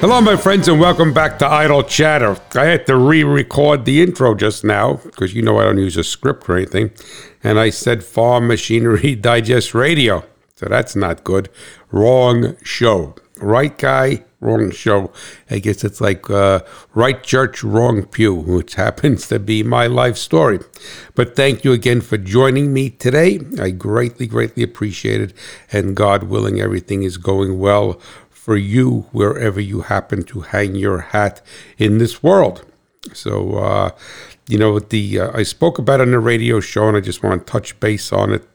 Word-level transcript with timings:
Hello, 0.00 0.20
my 0.20 0.36
friends, 0.36 0.68
and 0.68 0.78
welcome 0.78 1.12
back 1.12 1.40
to 1.40 1.46
Idle 1.48 1.82
Chatter. 1.82 2.36
I 2.54 2.66
had 2.66 2.86
to 2.86 2.96
re 2.96 3.24
record 3.24 3.84
the 3.84 4.00
intro 4.00 4.36
just 4.36 4.62
now 4.62 5.00
because 5.02 5.34
you 5.34 5.42
know 5.42 5.58
I 5.58 5.64
don't 5.64 5.78
use 5.78 5.96
a 5.96 6.04
script 6.04 6.48
or 6.48 6.56
anything. 6.56 6.92
And 7.42 7.58
I 7.58 7.70
said 7.70 8.04
Farm 8.04 8.46
Machinery 8.46 9.14
Digest 9.20 9.74
Radio. 9.74 10.24
So 10.54 10.66
that's 10.66 10.94
not 10.94 11.24
good. 11.24 11.48
Wrong 11.90 12.56
show. 12.62 13.16
Right 13.38 13.76
guy, 13.76 14.24
wrong 14.38 14.70
show. 14.70 15.12
I 15.50 15.58
guess 15.58 15.82
it's 15.82 16.00
like 16.00 16.30
uh, 16.30 16.60
right 16.94 17.20
church, 17.20 17.64
wrong 17.64 18.06
pew, 18.06 18.34
which 18.34 18.74
happens 18.76 19.26
to 19.28 19.40
be 19.40 19.64
my 19.64 19.88
life 19.88 20.16
story. 20.16 20.60
But 21.16 21.34
thank 21.34 21.64
you 21.64 21.72
again 21.72 22.02
for 22.02 22.18
joining 22.18 22.72
me 22.72 22.90
today. 22.90 23.40
I 23.60 23.70
greatly, 23.70 24.28
greatly 24.28 24.62
appreciate 24.62 25.20
it. 25.20 25.34
And 25.72 25.96
God 25.96 26.24
willing, 26.24 26.60
everything 26.60 27.02
is 27.02 27.16
going 27.16 27.58
well 27.58 28.00
for 28.48 28.56
you 28.56 29.04
wherever 29.12 29.60
you 29.60 29.82
happen 29.82 30.22
to 30.22 30.40
hang 30.40 30.74
your 30.74 31.00
hat 31.00 31.42
in 31.76 31.98
this 31.98 32.22
world. 32.22 32.64
So, 33.12 33.58
uh, 33.58 33.90
you 34.48 34.56
know, 34.56 34.78
the 34.78 35.20
uh, 35.20 35.36
I 35.38 35.42
spoke 35.42 35.78
about 35.78 36.00
on 36.00 36.12
the 36.12 36.18
radio 36.18 36.58
show, 36.58 36.88
and 36.88 36.96
I 36.96 37.00
just 37.00 37.22
want 37.22 37.46
to 37.46 37.52
touch 37.52 37.78
base 37.78 38.10
on 38.10 38.32
it. 38.32 38.48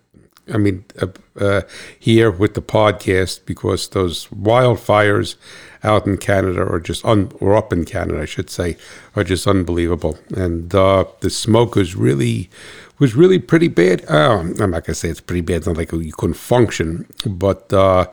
I 0.51 0.57
mean, 0.57 0.83
uh, 0.99 1.09
uh, 1.39 1.61
here 1.99 2.31
with 2.31 2.55
the 2.55 2.61
podcast 2.63 3.45
because 3.45 3.89
those 3.89 4.25
wildfires 4.29 5.35
out 5.83 6.07
in 6.07 6.17
Canada 6.17 6.63
are 6.63 6.79
just 6.79 7.05
un, 7.05 7.31
or 7.39 7.55
up 7.55 7.71
in 7.71 7.85
Canada, 7.85 8.19
I 8.19 8.25
should 8.25 8.49
say, 8.49 8.77
are 9.15 9.23
just 9.23 9.45
unbelievable, 9.45 10.17
and 10.35 10.73
uh, 10.73 11.05
the 11.19 11.29
smoke 11.29 11.77
is 11.77 11.95
really 11.95 12.49
was 12.97 13.13
really 13.13 13.37
pretty 13.37 13.67
bad. 13.67 14.03
Uh, 14.09 14.39
I'm 14.59 14.71
not 14.71 14.85
gonna 14.85 14.95
say 14.95 15.09
it's 15.09 15.21
pretty 15.21 15.41
bad. 15.41 15.57
It's 15.57 15.67
not 15.67 15.77
like 15.77 15.91
you 15.91 16.13
couldn't 16.13 16.33
function, 16.33 17.05
but 17.27 17.71
uh, 17.71 18.07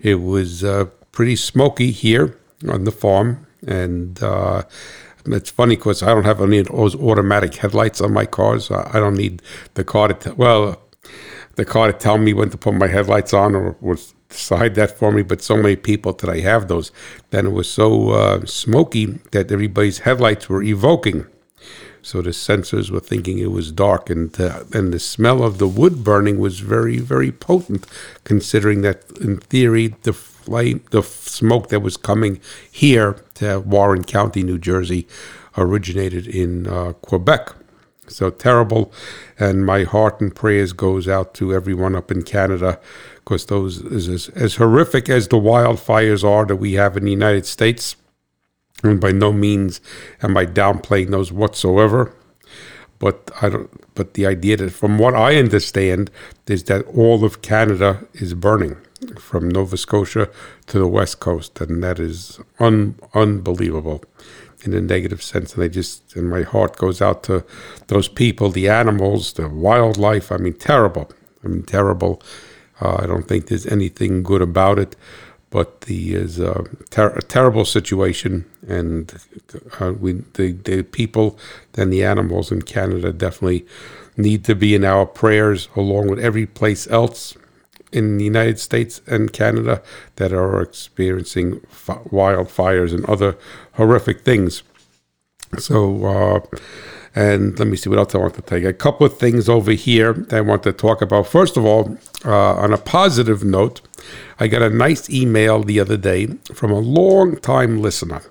it 0.00 0.20
was 0.22 0.62
pretty 1.14 1.36
smoky 1.36 1.90
here 1.92 2.36
on 2.68 2.84
the 2.84 2.90
farm, 2.90 3.46
and 3.66 4.22
uh, 4.22 4.62
it's 5.26 5.50
funny 5.50 5.76
because 5.76 6.02
I 6.02 6.08
don't 6.08 6.24
have 6.24 6.42
any 6.42 6.58
of 6.58 6.68
those 6.68 6.94
automatic 6.96 7.54
headlights 7.54 8.00
on 8.00 8.12
my 8.12 8.26
cars. 8.26 8.70
I 8.70 8.98
don't 8.98 9.16
need 9.16 9.40
the 9.74 9.84
car 9.84 10.08
to 10.08 10.14
tell, 10.14 10.34
well, 10.34 10.82
the 11.54 11.64
car 11.64 11.86
to 11.86 11.92
tell 11.92 12.18
me 12.18 12.34
when 12.34 12.50
to 12.50 12.58
put 12.58 12.74
my 12.74 12.88
headlights 12.88 13.32
on 13.32 13.54
or, 13.54 13.76
or 13.80 13.96
decide 14.28 14.74
that 14.74 14.90
for 14.98 15.12
me. 15.12 15.22
But 15.22 15.40
so 15.40 15.56
many 15.56 15.76
people 15.76 16.12
that 16.14 16.28
I 16.28 16.40
have 16.40 16.66
those, 16.66 16.90
then 17.30 17.46
it 17.46 17.52
was 17.52 17.70
so 17.70 18.10
uh, 18.10 18.44
smoky 18.44 19.06
that 19.30 19.52
everybody's 19.52 20.00
headlights 20.00 20.48
were 20.48 20.62
evoking. 20.62 21.26
So 22.02 22.20
the 22.20 22.30
sensors 22.30 22.90
were 22.90 23.00
thinking 23.00 23.38
it 23.38 23.50
was 23.50 23.72
dark, 23.72 24.10
and 24.10 24.38
uh, 24.38 24.64
and 24.74 24.92
the 24.92 24.98
smell 24.98 25.42
of 25.42 25.56
the 25.56 25.68
wood 25.68 26.04
burning 26.04 26.38
was 26.38 26.60
very 26.60 26.98
very 26.98 27.32
potent, 27.32 27.86
considering 28.24 28.82
that 28.82 29.04
in 29.22 29.38
theory 29.38 29.94
the 30.02 30.12
flame, 30.44 30.82
the 30.90 31.02
smoke 31.02 31.68
that 31.68 31.80
was 31.80 31.96
coming 31.96 32.40
here 32.70 33.16
to 33.34 33.60
Warren 33.60 34.04
County, 34.04 34.42
New 34.42 34.58
Jersey, 34.58 35.06
originated 35.56 36.26
in 36.26 36.66
uh, 36.66 36.92
Quebec. 36.92 37.54
So 38.06 38.30
terrible, 38.30 38.92
and 39.38 39.64
my 39.64 39.84
heart 39.84 40.20
and 40.20 40.34
prayers 40.34 40.74
goes 40.74 41.08
out 41.08 41.32
to 41.34 41.54
everyone 41.54 41.96
up 41.96 42.10
in 42.10 42.22
Canada, 42.22 42.78
because 43.16 43.46
those 43.46 43.78
is 43.80 44.08
as, 44.08 44.28
as 44.30 44.56
horrific 44.56 45.08
as 45.08 45.28
the 45.28 45.38
wildfires 45.38 46.22
are 46.22 46.44
that 46.44 46.56
we 46.56 46.74
have 46.74 46.98
in 46.98 47.04
the 47.04 47.10
United 47.10 47.46
States. 47.46 47.96
And 48.82 49.00
by 49.00 49.12
no 49.12 49.32
means 49.32 49.80
am 50.22 50.36
I 50.36 50.44
downplaying 50.44 51.10
those 51.10 51.32
whatsoever. 51.32 52.14
But 52.98 53.30
I 53.40 53.48
don't. 53.48 53.70
But 53.94 54.14
the 54.14 54.26
idea 54.26 54.56
that, 54.58 54.72
from 54.72 54.98
what 54.98 55.14
I 55.14 55.36
understand, 55.36 56.10
is 56.46 56.64
that 56.64 56.84
all 56.86 57.24
of 57.24 57.40
Canada 57.40 58.04
is 58.12 58.34
burning 58.34 58.76
from 59.18 59.48
Nova 59.48 59.76
Scotia 59.76 60.28
to 60.66 60.78
the 60.78 60.86
west 60.86 61.20
coast, 61.20 61.60
and 61.60 61.82
that 61.82 61.98
is 61.98 62.40
un, 62.58 62.96
unbelievable 63.14 64.04
in 64.64 64.72
a 64.74 64.80
negative 64.80 65.22
sense. 65.22 65.54
And 65.54 65.62
I 65.62 65.68
just, 65.68 66.16
and 66.16 66.28
my 66.28 66.42
heart 66.42 66.76
goes 66.76 67.00
out 67.02 67.22
to 67.24 67.44
those 67.88 68.08
people, 68.08 68.50
the 68.50 68.68
animals, 68.68 69.34
the 69.34 69.48
wildlife. 69.48 70.32
I 70.32 70.38
mean, 70.38 70.54
terrible. 70.54 71.10
I 71.44 71.48
mean, 71.48 71.62
terrible. 71.62 72.22
Uh, 72.80 72.96
I 73.00 73.06
don't 73.06 73.28
think 73.28 73.46
there's 73.46 73.66
anything 73.66 74.22
good 74.22 74.42
about 74.42 74.78
it, 74.78 74.96
but 75.50 75.82
the 75.82 76.14
is 76.14 76.40
a, 76.40 76.64
ter- 76.90 77.14
a 77.14 77.22
terrible 77.22 77.64
situation, 77.64 78.44
and 78.66 79.14
uh, 79.78 79.92
we 79.92 80.12
the, 80.34 80.52
the 80.52 80.82
people 80.82 81.38
and 81.74 81.92
the 81.92 82.02
animals 82.04 82.50
in 82.50 82.62
Canada 82.62 83.12
definitely 83.12 83.66
need 84.16 84.44
to 84.44 84.54
be 84.54 84.74
in 84.74 84.84
our 84.84 85.06
prayers 85.06 85.68
along 85.76 86.08
with 86.08 86.18
every 86.18 86.46
place 86.46 86.88
else 86.88 87.36
in 87.94 88.18
the 88.18 88.24
United 88.24 88.58
States 88.58 89.00
and 89.06 89.32
Canada 89.32 89.82
that 90.16 90.32
are 90.32 90.60
experiencing 90.60 91.60
f- 91.70 92.02
wildfires 92.10 92.92
and 92.92 93.04
other 93.06 93.36
horrific 93.74 94.20
things. 94.22 94.62
So, 95.58 96.04
uh, 96.04 96.40
and 97.14 97.56
let 97.58 97.68
me 97.68 97.76
see 97.76 97.88
what 97.88 98.00
else 98.00 98.14
I 98.14 98.18
want 98.18 98.34
to 98.34 98.42
take. 98.42 98.64
A 98.64 98.72
couple 98.72 99.06
of 99.06 99.16
things 99.18 99.48
over 99.48 99.70
here 99.70 100.12
that 100.12 100.36
I 100.36 100.40
want 100.40 100.64
to 100.64 100.72
talk 100.72 101.00
about. 101.00 101.28
First 101.28 101.56
of 101.56 101.64
all, 101.64 101.96
uh, 102.24 102.54
on 102.56 102.72
a 102.72 102.78
positive 102.78 103.44
note, 103.44 103.80
I 104.40 104.48
got 104.48 104.62
a 104.62 104.70
nice 104.70 105.08
email 105.08 105.62
the 105.62 105.78
other 105.78 105.96
day 105.96 106.26
from 106.52 106.72
a 106.72 106.80
long-time 106.80 107.80
listener. 107.80 108.22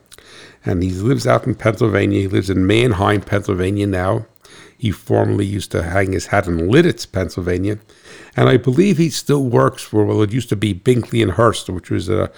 And 0.65 0.83
he 0.83 0.91
lives 0.91 1.25
out 1.25 1.47
in 1.47 1.55
Pennsylvania. 1.55 2.21
He 2.21 2.27
lives 2.27 2.49
in 2.49 2.67
Manheim, 2.67 3.21
Pennsylvania 3.21 3.87
now. 3.87 4.25
He 4.77 4.91
formerly 4.91 5.45
used 5.45 5.71
to 5.71 5.83
hang 5.83 6.11
his 6.11 6.27
hat 6.27 6.47
in 6.47 6.57
Lititz, 6.69 7.09
Pennsylvania. 7.09 7.79
And 8.35 8.49
I 8.49 8.57
believe 8.57 8.97
he 8.97 9.09
still 9.09 9.43
works 9.43 9.83
for, 9.83 10.05
well, 10.05 10.21
it 10.21 10.33
used 10.33 10.49
to 10.49 10.55
be 10.55 10.73
Binkley 10.73 11.21
and 11.21 11.33
Hurst, 11.33 11.69
which 11.69 11.91
was 11.91 12.09
a, 12.09 12.31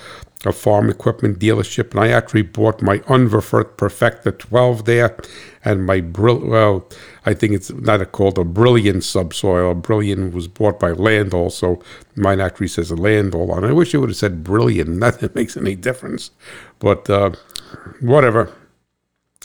a 0.44 0.51
farm 0.51 0.89
equipment 0.89 1.39
dealership. 1.39 1.91
And 1.91 2.01
I 2.01 2.09
actually 2.09 2.41
bought 2.41 2.81
my 2.81 3.00
Unverferth 3.00 3.78
Perfecta 3.78 4.34
12 4.34 4.85
there 4.85 5.17
and 5.63 5.85
my, 5.85 6.01
Brill, 6.01 6.45
well, 6.45 6.88
I 7.25 7.34
think 7.34 7.53
it's 7.53 7.72
not 7.72 8.11
called 8.11 8.38
a 8.38 8.44
Brillion 8.44 9.01
subsoil. 9.01 9.73
Brillion 9.73 10.31
was 10.31 10.47
bought 10.47 10.79
by 10.79 10.91
Landoll, 10.91 11.51
so 11.51 11.81
mine 12.16 12.39
actually 12.39 12.67
says 12.67 12.91
a 12.91 12.95
Landoll 12.95 13.51
on 13.51 13.63
it. 13.63 13.69
I 13.69 13.73
wish 13.73 13.94
it 13.94 13.97
would 13.97 14.09
have 14.09 14.17
said 14.17 14.44
Brillion. 14.44 15.00
Nothing 15.00 15.29
makes 15.34 15.55
any 15.55 15.75
difference. 15.75 16.31
But 16.79 17.09
uh, 17.09 17.31
whatever. 18.01 18.53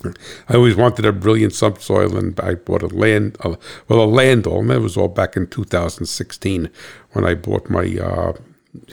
I 0.04 0.54
always 0.54 0.76
wanted 0.76 1.04
a 1.04 1.12
Brillion 1.12 1.50
subsoil, 1.50 2.16
and 2.16 2.38
I 2.40 2.54
bought 2.54 2.82
a 2.82 2.88
land, 2.88 3.36
well, 3.42 3.58
a 3.88 4.06
Landoll, 4.06 4.60
and 4.60 4.70
that 4.70 4.80
was 4.80 4.96
all 4.96 5.08
back 5.08 5.36
in 5.36 5.46
2016 5.46 6.70
when 7.12 7.24
I 7.24 7.34
bought 7.34 7.68
my, 7.68 7.98
uh, 7.98 8.32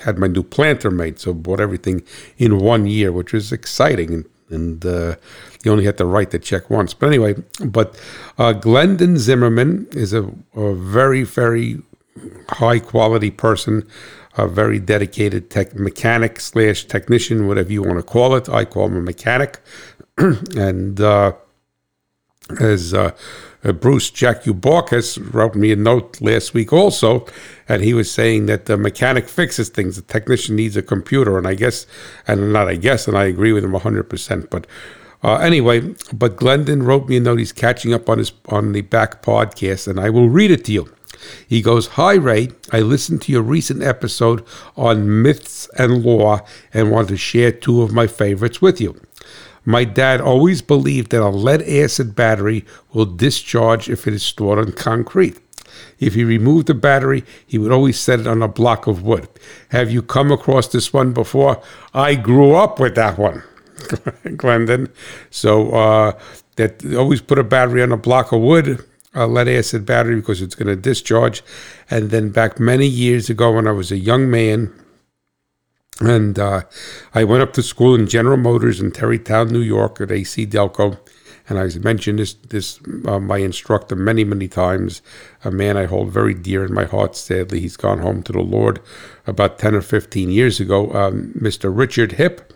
had 0.04 0.18
my 0.18 0.28
new 0.28 0.44
planter 0.44 0.92
made. 0.92 1.20
So 1.20 1.34
bought 1.34 1.60
everything 1.60 2.04
in 2.38 2.60
one 2.60 2.88
year, 2.88 3.12
which 3.12 3.34
was 3.34 3.52
exciting, 3.52 4.14
and, 4.14 4.26
and 4.50 4.86
uh, 4.86 5.16
you 5.64 5.72
only 5.72 5.86
had 5.86 5.98
to 5.98 6.06
write 6.06 6.32
the 6.32 6.40
check 6.40 6.70
once. 6.70 6.94
But 6.94 7.08
anyway, 7.08 7.36
but 7.64 8.00
uh, 8.38 8.54
Glendon 8.54 9.18
Zimmerman 9.18 9.88
is 9.92 10.14
a, 10.14 10.30
a 10.56 10.74
very, 10.74 11.24
very 11.24 11.82
high 12.50 12.80
quality 12.80 13.32
person 13.32 13.88
a 14.38 14.48
very 14.48 14.80
dedicated 14.80 15.50
tech 15.50 15.76
mechanic 15.76 16.40
slash 16.40 16.86
technician, 16.86 17.48
whatever 17.48 17.72
you 17.72 17.84
want 17.84 17.98
to 17.98 18.04
call 18.04 18.36
it. 18.36 18.48
I 18.48 18.66
call 18.66 18.88
him 18.88 18.98
a 18.98 19.02
mechanic. 19.02 19.60
and 20.18 21.02
uh, 21.02 21.34
as 22.60 22.94
uh, 22.94 23.12
uh, 23.64 23.72
Bruce 23.72 24.10
Jack 24.10 24.44
Ubarkis 24.44 25.34
wrote 25.34 25.56
me 25.56 25.72
a 25.72 25.76
note 25.76 26.22
last 26.22 26.54
week 26.54 26.72
also, 26.72 27.26
and 27.68 27.84
he 27.84 27.94
was 27.94 28.12
saying 28.12 28.46
that 28.46 28.66
the 28.66 28.78
mechanic 28.78 29.28
fixes 29.28 29.70
things, 29.70 29.96
the 29.96 30.02
technician 30.02 30.56
needs 30.56 30.78
a 30.78 30.82
computer, 30.82 31.38
and 31.38 31.48
I 31.48 31.56
guess, 31.56 31.86
and 32.28 32.54
not 32.54 32.68
I 32.68 32.76
guess, 32.76 33.08
and 33.08 33.18
I 33.18 33.26
agree 33.26 33.52
with 33.52 33.64
him 33.64 33.74
100%. 33.74 34.50
But 34.50 34.68
uh, 35.24 35.38
anyway, 35.38 35.96
but 36.14 36.36
Glendon 36.36 36.84
wrote 36.84 37.10
me 37.10 37.18
a 37.18 37.20
note. 37.20 37.40
He's 37.40 37.52
catching 37.52 37.94
up 37.94 38.08
on 38.10 38.20
his 38.20 38.32
on 38.48 38.72
the 38.72 38.82
back 38.82 39.22
podcast, 39.22 39.88
and 39.88 40.00
I 40.00 40.10
will 40.10 40.30
read 40.30 40.52
it 40.52 40.64
to 40.66 40.72
you. 40.72 40.97
He 41.48 41.62
goes, 41.62 41.88
Hi, 41.88 42.16
Ray. 42.16 42.50
I 42.72 42.82
listened 42.82 43.22
to 43.24 43.32
your 43.32 43.42
recent 43.42 43.84
episode 43.84 44.46
on 44.76 45.22
myths 45.22 45.70
and 45.78 46.04
law 46.04 46.42
and 46.74 46.92
want 46.92 47.10
to 47.10 47.18
share 47.18 47.52
two 47.52 47.82
of 47.82 47.94
my 47.94 48.08
favorites 48.08 48.62
with 48.62 48.80
you. 48.82 49.00
My 49.66 49.84
dad 49.84 50.22
always 50.22 50.62
believed 50.62 51.12
that 51.12 51.22
a 51.22 51.28
lead 51.28 51.62
acid 51.62 52.16
battery 52.16 52.64
will 52.94 53.06
discharge 53.06 53.90
if 53.90 54.08
it 54.08 54.14
is 54.14 54.24
stored 54.24 54.60
on 54.60 54.72
concrete. 54.72 55.40
If 56.00 56.14
he 56.14 56.24
removed 56.24 56.68
the 56.68 56.74
battery, 56.74 57.26
he 57.46 57.58
would 57.58 57.72
always 57.72 58.00
set 58.00 58.20
it 58.20 58.28
on 58.28 58.42
a 58.42 58.48
block 58.48 58.88
of 58.88 59.04
wood. 59.04 59.28
Have 59.70 59.92
you 59.92 60.02
come 60.02 60.32
across 60.32 60.68
this 60.68 60.94
one 60.94 61.12
before? 61.12 61.62
I 61.94 62.16
grew 62.16 62.54
up 62.56 62.80
with 62.80 62.96
that 62.96 63.18
one, 63.18 63.44
Glendon. 64.38 64.90
So 65.32 65.72
uh, 65.72 66.20
that 66.56 66.86
always 66.96 67.22
put 67.22 67.40
a 67.40 67.44
battery 67.44 67.82
on 67.82 67.92
a 67.92 67.98
block 67.98 68.32
of 68.32 68.42
wood 68.42 68.86
a 69.18 69.28
lead 69.28 69.48
acid 69.48 69.86
battery 69.86 70.16
because 70.16 70.42
it's 70.42 70.56
going 70.56 70.68
to 70.68 70.76
discharge. 70.76 71.44
And 71.90 72.12
then 72.12 72.30
back 72.30 72.60
many 72.60 72.88
years 72.88 73.30
ago, 73.30 73.52
when 73.52 73.68
I 73.68 73.72
was 73.72 73.92
a 73.92 73.98
young 73.98 74.30
man, 74.30 74.74
and 76.00 76.38
uh, 76.38 76.62
I 77.14 77.24
went 77.24 77.42
up 77.42 77.54
to 77.54 77.64
school 77.64 77.96
in 77.96 78.08
General 78.08 78.38
Motors 78.38 78.80
in 78.80 78.92
Tarrytown, 78.92 79.48
New 79.48 79.62
York, 79.62 80.00
at 80.00 80.12
AC 80.12 80.46
Delco. 80.46 81.00
And 81.50 81.58
I 81.58 81.70
mentioned 81.80 82.20
this, 82.20 82.34
this 82.34 82.80
uh, 83.08 83.20
my 83.20 83.38
instructor 83.38 83.96
many, 83.96 84.24
many 84.24 84.48
times. 84.48 85.02
A 85.44 85.50
man 85.50 85.78
I 85.78 85.86
hold 85.86 86.12
very 86.12 86.34
dear 86.34 86.66
in 86.66 86.74
my 86.74 86.84
heart. 86.84 87.16
Sadly, 87.16 87.62
he's 87.62 87.78
gone 87.78 88.00
home 88.00 88.22
to 88.24 88.34
the 88.34 88.42
Lord 88.42 88.80
about 89.26 89.58
ten 89.58 89.74
or 89.74 89.82
fifteen 89.82 90.30
years 90.30 90.60
ago. 90.60 90.92
Um, 90.92 91.34
Mr. 91.40 91.76
Richard 91.76 92.14
Hip, 92.14 92.54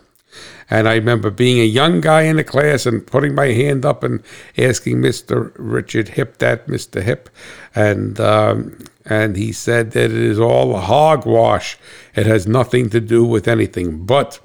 And 0.72 0.88
I 0.88 0.94
remember 0.94 1.30
being 1.30 1.60
a 1.60 1.64
young 1.64 2.00
guy 2.00 2.22
in 2.22 2.36
the 2.36 2.44
class 2.44 2.86
and 2.86 3.06
putting 3.06 3.34
my 3.34 3.48
hand 3.48 3.84
up 3.84 4.02
and 4.02 4.22
asking 4.56 5.02
Mr. 5.02 5.52
Richard 5.56 6.08
Hip 6.08 6.38
that, 6.38 6.66
Mr. 6.66 7.02
Hip, 7.02 7.28
and 7.74 8.18
um, 8.18 8.78
and 9.04 9.36
he 9.36 9.52
said 9.52 9.90
that 9.90 10.06
it 10.06 10.16
is 10.16 10.40
all 10.40 10.74
hogwash. 10.78 11.76
It 12.14 12.24
has 12.24 12.46
nothing 12.46 12.88
to 12.88 13.00
do 13.00 13.22
with 13.22 13.48
anything. 13.48 14.06
But 14.06 14.40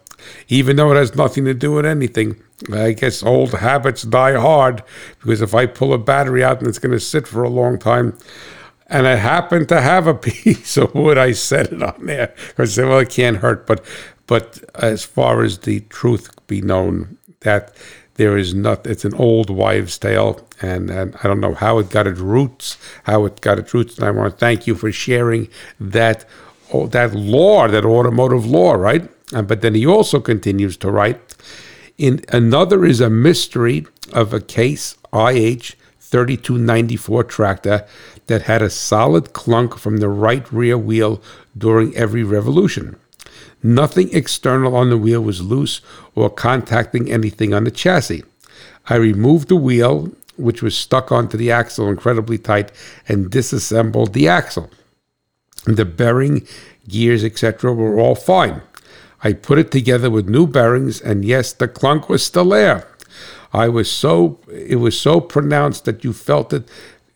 even 0.49 0.75
though 0.75 0.91
it 0.91 0.97
has 0.97 1.15
nothing 1.15 1.45
to 1.45 1.53
do 1.53 1.71
with 1.71 1.85
anything, 1.85 2.35
I 2.73 2.91
guess 2.91 3.23
old 3.23 3.53
habits 3.53 4.01
die 4.01 4.33
hard 4.37 4.83
because 5.21 5.41
if 5.41 5.55
I 5.55 5.65
pull 5.65 5.93
a 5.93 5.97
battery 5.97 6.43
out 6.43 6.59
and 6.59 6.67
it's 6.67 6.79
going 6.79 6.91
to 6.91 6.99
sit 6.99 7.25
for 7.25 7.43
a 7.43 7.49
long 7.49 7.79
time, 7.79 8.17
and 8.87 9.07
I 9.07 9.15
happen 9.15 9.65
to 9.67 9.79
have 9.79 10.07
a 10.07 10.13
piece 10.29 10.75
of 10.75 10.93
wood, 10.93 11.17
I 11.17 11.31
set 11.31 11.71
it 11.71 11.81
on 11.81 12.05
there 12.05 12.33
because 12.47 12.77
well, 12.77 12.99
it 12.99 13.11
can't 13.11 13.37
hurt. 13.37 13.65
But 13.65 13.85
but 14.27 14.63
as 14.75 15.03
far 15.03 15.43
as 15.43 15.59
the 15.59 15.79
truth 15.89 16.29
be 16.47 16.61
known, 16.61 17.17
that 17.41 17.73
there 18.15 18.37
is 18.37 18.53
not. 18.53 18.85
It's 18.85 19.05
an 19.05 19.13
old 19.15 19.49
wives' 19.49 19.97
tale, 19.97 20.45
and, 20.61 20.89
and 20.89 21.15
I 21.23 21.27
don't 21.27 21.39
know 21.39 21.53
how 21.53 21.79
it 21.79 21.89
got 21.89 22.07
its 22.07 22.19
roots, 22.19 22.77
how 23.03 23.25
it 23.25 23.41
got 23.41 23.59
its 23.59 23.73
roots. 23.73 23.97
And 23.97 24.05
I 24.05 24.11
want 24.11 24.33
to 24.33 24.37
thank 24.37 24.67
you 24.67 24.75
for 24.75 24.91
sharing 24.91 25.47
that 25.79 26.25
oh, 26.73 26.87
that 26.87 27.13
law, 27.13 27.67
that 27.67 27.85
automotive 27.85 28.45
law, 28.45 28.73
right? 28.73 29.09
And, 29.33 29.47
but 29.47 29.61
then 29.61 29.75
he 29.75 29.85
also 29.85 30.19
continues 30.19 30.77
to 30.77 30.91
write. 30.91 31.35
In 31.97 32.23
another 32.29 32.85
is 32.85 33.01
a 33.01 33.09
mystery 33.09 33.85
of 34.13 34.33
a 34.33 34.41
case 34.41 34.95
IH 35.13 35.75
3294 35.99 37.23
tractor 37.25 37.85
that 38.27 38.43
had 38.43 38.61
a 38.61 38.69
solid 38.69 39.33
clunk 39.33 39.77
from 39.77 39.97
the 39.97 40.09
right 40.09 40.51
rear 40.51 40.77
wheel 40.77 41.21
during 41.57 41.95
every 41.95 42.23
revolution. 42.23 42.97
Nothing 43.63 44.13
external 44.13 44.75
on 44.75 44.89
the 44.89 44.97
wheel 44.97 45.21
was 45.21 45.41
loose 45.41 45.81
or 46.15 46.29
contacting 46.29 47.11
anything 47.11 47.53
on 47.53 47.63
the 47.63 47.71
chassis. 47.71 48.23
I 48.89 48.95
removed 48.95 49.49
the 49.49 49.55
wheel, 49.55 50.11
which 50.37 50.61
was 50.61 50.77
stuck 50.77 51.11
onto 51.11 51.37
the 51.37 51.51
axle 51.51 51.89
incredibly 51.89 52.37
tight, 52.37 52.71
and 53.07 53.29
disassembled 53.29 54.13
the 54.13 54.27
axle. 54.27 54.69
The 55.65 55.85
bearing, 55.85 56.47
gears, 56.87 57.23
etc., 57.23 57.73
were 57.73 57.99
all 57.99 58.15
fine. 58.15 58.61
I 59.23 59.33
put 59.33 59.57
it 59.57 59.71
together 59.71 60.09
with 60.09 60.29
new 60.29 60.47
bearings, 60.47 61.01
and 61.01 61.25
yes, 61.25 61.51
the 61.51 61.67
clunk 61.67 62.07
was 62.07 62.23
still 62.23 62.49
there. 62.49 62.87
I 63.51 63.67
was 63.67 63.91
so 63.91 64.39
it 64.51 64.75
was 64.75 64.99
so 64.99 65.19
pronounced 65.19 65.85
that 65.85 66.03
you 66.03 66.13
felt 66.13 66.53
it 66.53 66.69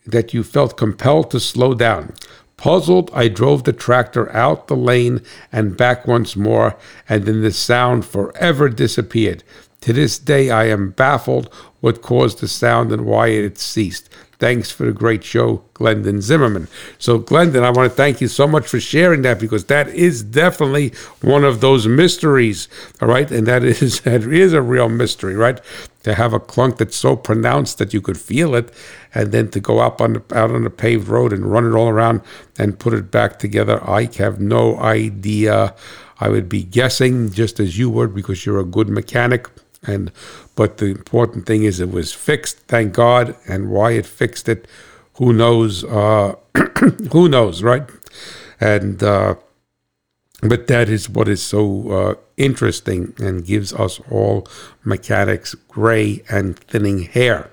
that 0.06 0.34
you 0.34 0.42
felt 0.42 0.76
compelled 0.76 1.30
to 1.30 1.40
slow 1.40 1.74
down. 1.74 2.14
Puzzled, 2.62 3.10
I 3.12 3.26
drove 3.26 3.64
the 3.64 3.72
tractor 3.72 4.32
out 4.32 4.68
the 4.68 4.76
lane 4.76 5.22
and 5.50 5.76
back 5.76 6.06
once 6.06 6.36
more, 6.36 6.76
and 7.08 7.24
then 7.24 7.42
the 7.42 7.50
sound 7.50 8.04
forever 8.04 8.68
disappeared. 8.68 9.42
To 9.80 9.92
this 9.92 10.16
day, 10.16 10.48
I 10.48 10.66
am 10.66 10.90
baffled 10.90 11.52
what 11.80 12.02
caused 12.02 12.38
the 12.38 12.46
sound 12.46 12.92
and 12.92 13.04
why 13.04 13.30
it 13.30 13.58
ceased. 13.58 14.08
Thanks 14.38 14.70
for 14.70 14.86
the 14.86 14.92
great 14.92 15.24
show, 15.24 15.64
Glendon 15.74 16.20
Zimmerman. 16.20 16.68
So, 16.98 17.18
Glendon, 17.18 17.64
I 17.64 17.70
want 17.70 17.90
to 17.90 17.96
thank 17.96 18.20
you 18.20 18.28
so 18.28 18.46
much 18.46 18.68
for 18.68 18.78
sharing 18.78 19.22
that 19.22 19.40
because 19.40 19.64
that 19.64 19.88
is 19.88 20.22
definitely 20.22 20.92
one 21.20 21.42
of 21.42 21.60
those 21.60 21.88
mysteries, 21.88 22.68
all 23.00 23.08
right? 23.08 23.28
And 23.28 23.46
that 23.48 23.64
is 23.64 24.00
that 24.02 24.22
is 24.22 24.52
a 24.52 24.62
real 24.62 24.88
mystery, 24.88 25.34
right? 25.34 25.60
To 26.04 26.14
have 26.14 26.32
a 26.32 26.40
clunk 26.40 26.78
that's 26.78 26.96
so 26.96 27.16
pronounced 27.16 27.78
that 27.78 27.92
you 27.92 28.00
could 28.00 28.18
feel 28.18 28.54
it, 28.54 28.72
and 29.14 29.32
then 29.32 29.50
to 29.50 29.60
go 29.60 29.78
up 29.78 30.00
on 30.00 30.14
the, 30.14 30.22
out 30.34 30.50
on 30.50 30.64
the 30.64 30.70
paved 30.70 31.08
road 31.08 31.32
and 31.32 31.50
run 31.50 31.66
it 31.66 31.76
all 31.76 31.88
around 31.88 32.22
and 32.58 32.78
put 32.78 32.94
it 32.94 33.10
back 33.10 33.38
together. 33.38 33.82
I 33.88 34.08
have 34.18 34.40
no 34.40 34.78
idea. 34.78 35.74
I 36.20 36.28
would 36.28 36.48
be 36.48 36.62
guessing 36.62 37.30
just 37.30 37.60
as 37.60 37.78
you 37.78 37.90
would 37.90 38.14
because 38.14 38.46
you're 38.46 38.60
a 38.60 38.64
good 38.64 38.88
mechanic 38.88 39.48
and 39.84 40.12
but 40.54 40.78
the 40.78 40.86
important 40.86 41.46
thing 41.46 41.64
is 41.64 41.80
it 41.80 41.90
was 41.90 42.12
fixed, 42.12 42.58
thank 42.68 42.92
God, 42.92 43.34
and 43.48 43.70
why 43.70 43.92
it 43.92 44.06
fixed 44.06 44.48
it, 44.48 44.68
who 45.14 45.32
knows? 45.32 45.84
Uh, 45.84 46.36
who 47.12 47.28
knows, 47.28 47.62
right? 47.62 47.88
And 48.60 49.02
uh, 49.02 49.34
but 50.42 50.66
that 50.68 50.88
is 50.88 51.08
what 51.08 51.28
is 51.28 51.42
so 51.42 51.90
uh, 51.90 52.14
interesting 52.36 53.14
and 53.18 53.44
gives 53.44 53.72
us 53.72 54.00
all 54.10 54.46
mechanics 54.84 55.54
gray 55.68 56.22
and 56.28 56.58
thinning 56.58 57.02
hair, 57.02 57.50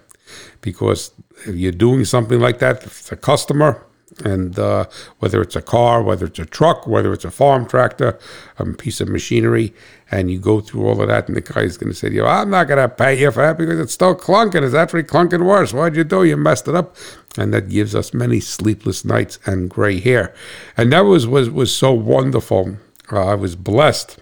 because 0.62 1.12
you're 1.48 1.72
doing 1.72 2.06
something 2.06 2.40
like 2.40 2.60
that, 2.60 2.84
it's 2.84 3.12
a 3.12 3.18
customer 3.18 3.86
and 4.24 4.58
uh, 4.58 4.86
whether 5.20 5.42
it's 5.42 5.56
a 5.56 5.62
car, 5.62 6.02
whether 6.02 6.26
it's 6.26 6.40
a 6.40 6.46
truck, 6.46 6.88
whether 6.88 7.14
it's 7.14 7.26
a 7.26 7.32
farm 7.32 7.66
tractor, 7.66 8.20
a 8.58 8.66
piece 8.66 9.02
of 9.02 9.08
machinery, 9.08 9.74
and 10.12 10.32
you 10.32 10.40
go 10.40 10.60
through 10.60 10.88
all 10.88 11.02
of 11.02 11.08
that, 11.08 11.28
and 11.28 11.38
the 11.38 11.42
guy's 11.42 11.78
going 11.78 11.92
to 11.92 11.98
say 11.98 12.10
to 12.10 12.16
you, 12.16 12.26
"I'm 12.26 12.50
not 12.50 12.68
going 12.68 12.80
to 12.80 12.90
pay 12.90 13.20
you 13.20 13.32
for 13.32 13.42
that 13.42 13.58
because 13.58 13.80
it's 13.80 13.94
still 13.94 14.16
clunking. 14.16 14.64
It's 14.64 14.74
actually 14.74 15.04
clunking 15.04 15.46
worse. 15.46 15.74
Why'd 15.74 15.96
you 15.96 16.04
do? 16.04 16.24
You 16.24 16.38
messed 16.38 16.68
it 16.68 16.76
up." 16.76 16.96
And 17.38 17.54
that 17.54 17.70
gives 17.70 17.96
us 17.96 18.14
many 18.14 18.40
sleepless 18.40 19.06
nights 19.06 19.40
and 19.46 19.70
gray 19.70 20.00
hair, 20.00 20.34
and 20.76 20.92
that 20.94 21.02
was 21.02 21.28
was 21.28 21.50
was 21.50 21.76
so 21.76 21.92
wonderful. 21.92 22.78
Uh, 23.12 23.26
I 23.26 23.36
was 23.36 23.56
blessed 23.56 24.18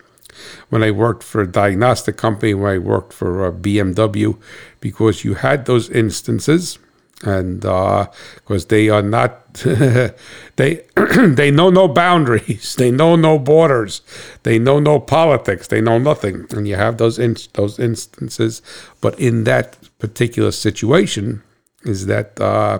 when 0.69 0.83
I 0.83 0.91
worked 0.91 1.23
for 1.23 1.41
a 1.41 1.51
diagnostic 1.51 2.15
company, 2.15 2.53
when 2.53 2.71
I 2.71 2.77
worked 2.77 3.11
for 3.11 3.51
BMW, 3.51 4.37
because 4.79 5.23
you 5.23 5.33
had 5.33 5.65
those 5.65 5.89
instances 5.89 6.77
and 7.23 7.61
because 7.61 8.65
uh, 8.65 8.67
they 8.69 8.89
are 8.89 9.01
not 9.01 9.53
they 9.63 10.15
they 11.17 11.49
know 11.49 11.69
no 11.69 11.87
boundaries. 11.87 12.75
They 12.75 12.91
know 12.91 13.15
no 13.15 13.39
borders. 13.39 14.01
They 14.43 14.59
know 14.59 14.79
no 14.79 14.99
politics. 14.99 15.67
They 15.67 15.81
know 15.81 15.97
nothing. 15.97 16.45
And 16.51 16.67
you 16.67 16.75
have 16.75 16.97
those 16.97 17.17
in, 17.17 17.37
those 17.53 17.79
instances. 17.79 18.61
But 19.01 19.19
in 19.19 19.45
that 19.45 19.77
particular 19.97 20.51
situation 20.51 21.41
is 21.83 22.05
that 22.05 22.39
uh, 22.39 22.79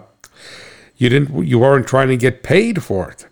you 0.98 1.10
didn't 1.10 1.48
you 1.48 1.58
weren't 1.60 1.88
trying 1.88 2.10
to 2.10 2.18
get 2.18 2.44
paid 2.44 2.84
for 2.84 3.10
it. 3.10 3.26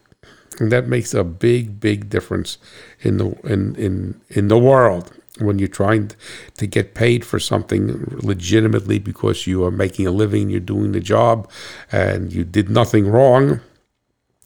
And 0.60 0.72
that 0.72 0.88
makes 0.88 1.13
a 1.13 1.24
big 1.24 1.80
big 1.80 2.10
difference 2.10 2.57
in 3.02 3.18
the 3.18 3.31
in 3.44 3.75
in 3.75 4.22
in 4.30 4.48
the 4.48 4.57
world 4.57 5.13
when 5.39 5.59
you're 5.59 5.67
trying 5.67 6.11
to 6.57 6.67
get 6.67 6.93
paid 6.93 7.25
for 7.25 7.39
something 7.39 8.05
legitimately 8.23 8.99
because 8.99 9.47
you 9.47 9.63
are 9.65 9.71
making 9.71 10.07
a 10.07 10.11
living, 10.11 10.49
you're 10.49 10.59
doing 10.59 10.91
the 10.91 10.99
job, 10.99 11.49
and 11.92 12.31
you 12.31 12.44
did 12.44 12.69
nothing 12.69 13.07
wrong, 13.07 13.59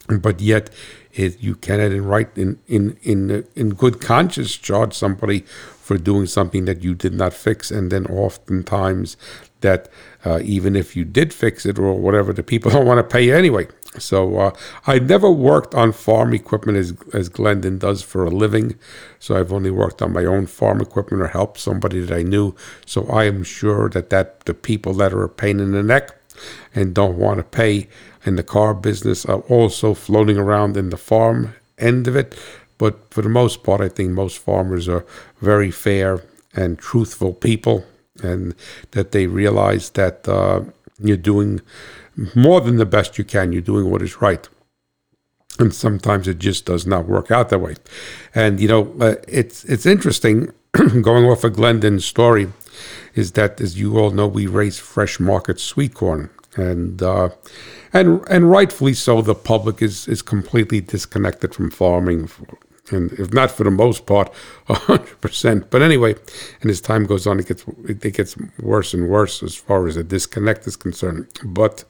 but 0.08 0.42
yet 0.42 0.70
it, 1.14 1.42
you 1.42 1.56
cannot 1.56 1.92
in 1.92 2.06
right 2.06 2.30
in 2.38 2.60
in 2.68 2.98
in 3.04 3.46
in 3.56 3.70
good 3.72 4.00
conscience 4.02 4.56
charge 4.56 4.94
somebody 4.94 5.42
for 5.42 5.98
doing 5.98 6.26
something 6.26 6.66
that 6.66 6.84
you 6.84 6.94
did 6.94 7.14
not 7.14 7.34
fix, 7.34 7.72
and 7.72 7.92
then 7.92 8.06
oftentimes 8.08 9.18
that 9.62 9.90
uh, 10.26 10.40
even 10.44 10.76
if 10.76 10.96
you 10.96 11.04
did 11.04 11.34
fix 11.34 11.66
it 11.66 11.78
or 11.78 11.94
whatever, 11.94 12.34
the 12.34 12.44
people 12.44 12.72
don't 12.76 12.86
want 12.86 12.98
to 12.98 13.04
pay 13.04 13.26
you 13.26 13.36
anyway. 13.36 13.68
So 13.98 14.38
uh, 14.38 14.52
I 14.86 15.00
never 15.00 15.32
worked 15.32 15.74
on 15.74 15.92
farm 15.94 16.34
equipment 16.34 16.78
as 16.78 16.94
as 17.14 17.28
Glendon 17.28 17.80
does 17.80 18.04
for 18.04 18.24
a 18.24 18.30
living. 18.30 18.78
So 19.18 19.36
I've 19.36 19.52
only 19.52 19.72
worked 19.72 20.02
on 20.02 20.14
my 20.14 20.26
own 20.26 20.46
farm 20.46 20.80
equipment 20.80 21.24
or 21.24 21.28
helped 21.28 21.60
somebody 21.60 22.00
that 22.02 22.16
I 22.16 22.22
knew. 22.22 22.56
So 22.86 23.08
I 23.08 23.24
am 23.24 23.44
sure 23.44 23.90
that 23.90 24.10
that 24.12 24.42
the 24.42 24.54
people 24.54 24.94
that 24.96 25.14
are 25.14 25.24
a 25.24 25.30
pain 25.30 25.60
in 25.60 25.72
the 25.72 25.84
neck 25.84 26.16
and 26.76 26.94
don't 26.94 27.18
want 27.18 27.38
to 27.38 27.44
pay 27.44 27.88
in 28.26 28.36
the 28.36 28.44
car 28.44 28.74
business 28.74 29.26
are 29.26 29.42
also 29.42 29.94
floating 29.94 30.38
around 30.38 30.78
in 30.78 30.90
the 30.90 30.98
farm 30.98 31.56
end 31.78 32.08
of 32.08 32.16
it. 32.16 32.38
But 32.78 33.12
for 33.12 33.22
the 33.22 33.30
most 33.30 33.64
part, 33.64 33.82
I 33.82 33.90
think 33.90 34.12
most 34.12 34.38
farmers 34.38 34.88
are 34.88 35.06
very 35.42 35.72
fair 35.72 36.24
and 36.56 36.80
truthful 36.80 37.34
people, 37.34 37.86
and 38.24 38.56
that 38.92 39.12
they 39.12 39.28
realize 39.28 39.92
that 39.92 40.28
uh, 40.28 40.62
you're 41.00 41.18
doing 41.18 41.62
more 42.36 42.62
than 42.62 42.78
the 42.78 42.86
best 42.86 43.18
you 43.18 43.24
can. 43.24 43.52
You're 43.52 43.62
doing 43.62 43.90
what 43.90 44.02
is 44.02 44.22
right. 44.22 44.48
And 45.58 45.74
sometimes 45.74 46.28
it 46.28 46.40
just 46.40 46.66
does 46.66 46.86
not 46.86 47.08
work 47.08 47.32
out 47.32 47.50
that 47.50 47.60
way. 47.60 47.76
And, 48.34 48.60
you 48.60 48.68
know, 48.68 48.96
uh, 49.00 49.16
it's, 49.28 49.66
it's 49.66 49.86
interesting 49.86 50.54
going 51.02 51.26
off 51.26 51.44
of 51.44 51.54
Glendon's 51.54 52.06
story 52.06 52.48
is 53.14 53.34
that, 53.34 53.60
as 53.60 53.80
you 53.80 53.98
all 53.98 54.12
know, 54.12 54.28
we 54.28 54.48
raise 54.48 54.80
fresh 54.80 55.20
market 55.20 55.60
sweet 55.60 55.94
corn. 55.94 56.30
And, 56.56 57.02
uh, 57.02 57.30
and, 57.92 58.26
and 58.30 58.50
rightfully 58.50 58.94
so, 58.94 59.22
the 59.22 59.36
public 59.36 59.82
is, 59.82 60.08
is 60.08 60.22
completely 60.22 60.82
disconnected 60.82 61.54
from 61.54 61.72
farming 61.72 62.30
and 62.92 63.12
if 63.14 63.34
not 63.34 63.52
for 63.52 63.64
the 63.64 63.72
most 63.72 64.06
part, 64.06 64.34
hundred 64.68 65.22
percent. 65.22 65.70
But 65.70 65.82
anyway, 65.82 66.16
and 66.62 66.70
as 66.70 66.82
time 66.82 67.06
goes 67.06 67.28
on, 67.28 67.40
it 67.40 67.48
gets 67.48 67.66
it 67.88 68.14
gets 68.14 68.36
worse 68.60 68.94
and 68.94 69.10
worse 69.10 69.44
as 69.44 69.56
far 69.56 69.88
as 69.88 69.96
the 69.96 70.04
disconnect 70.04 70.68
is 70.68 70.76
concerned. 70.76 71.28
But 71.44 71.84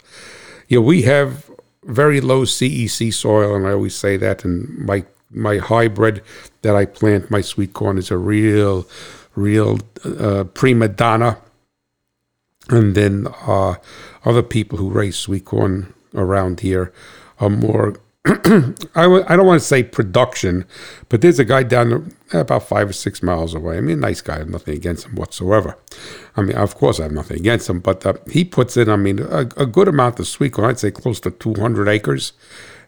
know, 0.78 0.82
we 0.82 1.04
have 1.04 1.50
very 1.84 2.22
low 2.22 2.44
CEC 2.44 3.14
soil, 3.14 3.56
and 3.56 3.68
I 3.68 3.72
always 3.72 3.96
say 3.96 4.18
that. 4.18 4.46
And 4.46 4.78
my 4.80 5.04
my 5.32 5.58
hybrid 5.58 6.24
that 6.62 6.76
I 6.76 6.86
plant, 6.86 7.30
my 7.30 7.42
sweet 7.42 7.74
corn, 7.74 7.98
is 7.98 8.12
a 8.12 8.18
real, 8.18 8.88
real 9.36 9.80
uh, 10.06 10.46
prima 10.46 10.88
donna. 10.88 11.38
And 12.70 12.94
then 12.96 13.28
uh, 13.48 13.76
other 14.26 14.44
people 14.44 14.78
who 14.78 14.90
raise 14.90 15.18
sweet 15.18 15.46
corn 15.46 15.94
around 16.14 16.60
here 16.60 16.94
are 17.40 17.50
more 17.50 17.96
I 18.26 19.04
w- 19.04 19.24
I 19.28 19.38
don't 19.38 19.46
want 19.46 19.62
to 19.62 19.66
say 19.66 19.82
production, 19.82 20.66
but 21.08 21.22
there's 21.22 21.40
a 21.40 21.46
guy 21.46 21.64
down 21.64 21.90
the, 21.90 22.14
eh, 22.34 22.42
about 22.42 22.64
five 22.64 22.90
or 22.90 22.94
six 22.94 23.24
miles 23.24 23.54
away. 23.54 23.78
I 23.78 23.82
mean, 23.82 24.02
nice 24.02 24.20
guy. 24.20 24.36
I 24.36 24.40
have 24.40 24.50
nothing 24.50 24.76
against 24.76 25.06
him 25.06 25.16
whatsoever. 25.16 25.78
I 26.36 26.42
mean, 26.42 26.58
of 26.58 26.76
course, 26.76 27.00
I 27.00 27.04
have 27.04 27.14
nothing 27.14 27.38
against 27.38 27.70
him, 27.70 27.80
but 27.80 28.06
uh, 28.06 28.16
he 28.30 28.44
puts 28.44 28.76
in, 28.76 28.90
I 28.90 28.98
mean, 28.98 29.20
a, 29.20 29.48
a, 29.56 29.66
good 29.66 29.88
amount 29.88 30.20
of 30.20 30.28
sweet 30.28 30.52
corn. 30.52 30.70
I'd 30.70 30.80
say 30.80 30.92
close 30.92 31.22
to 31.22 31.32
200 31.32 31.88
acres. 31.88 32.34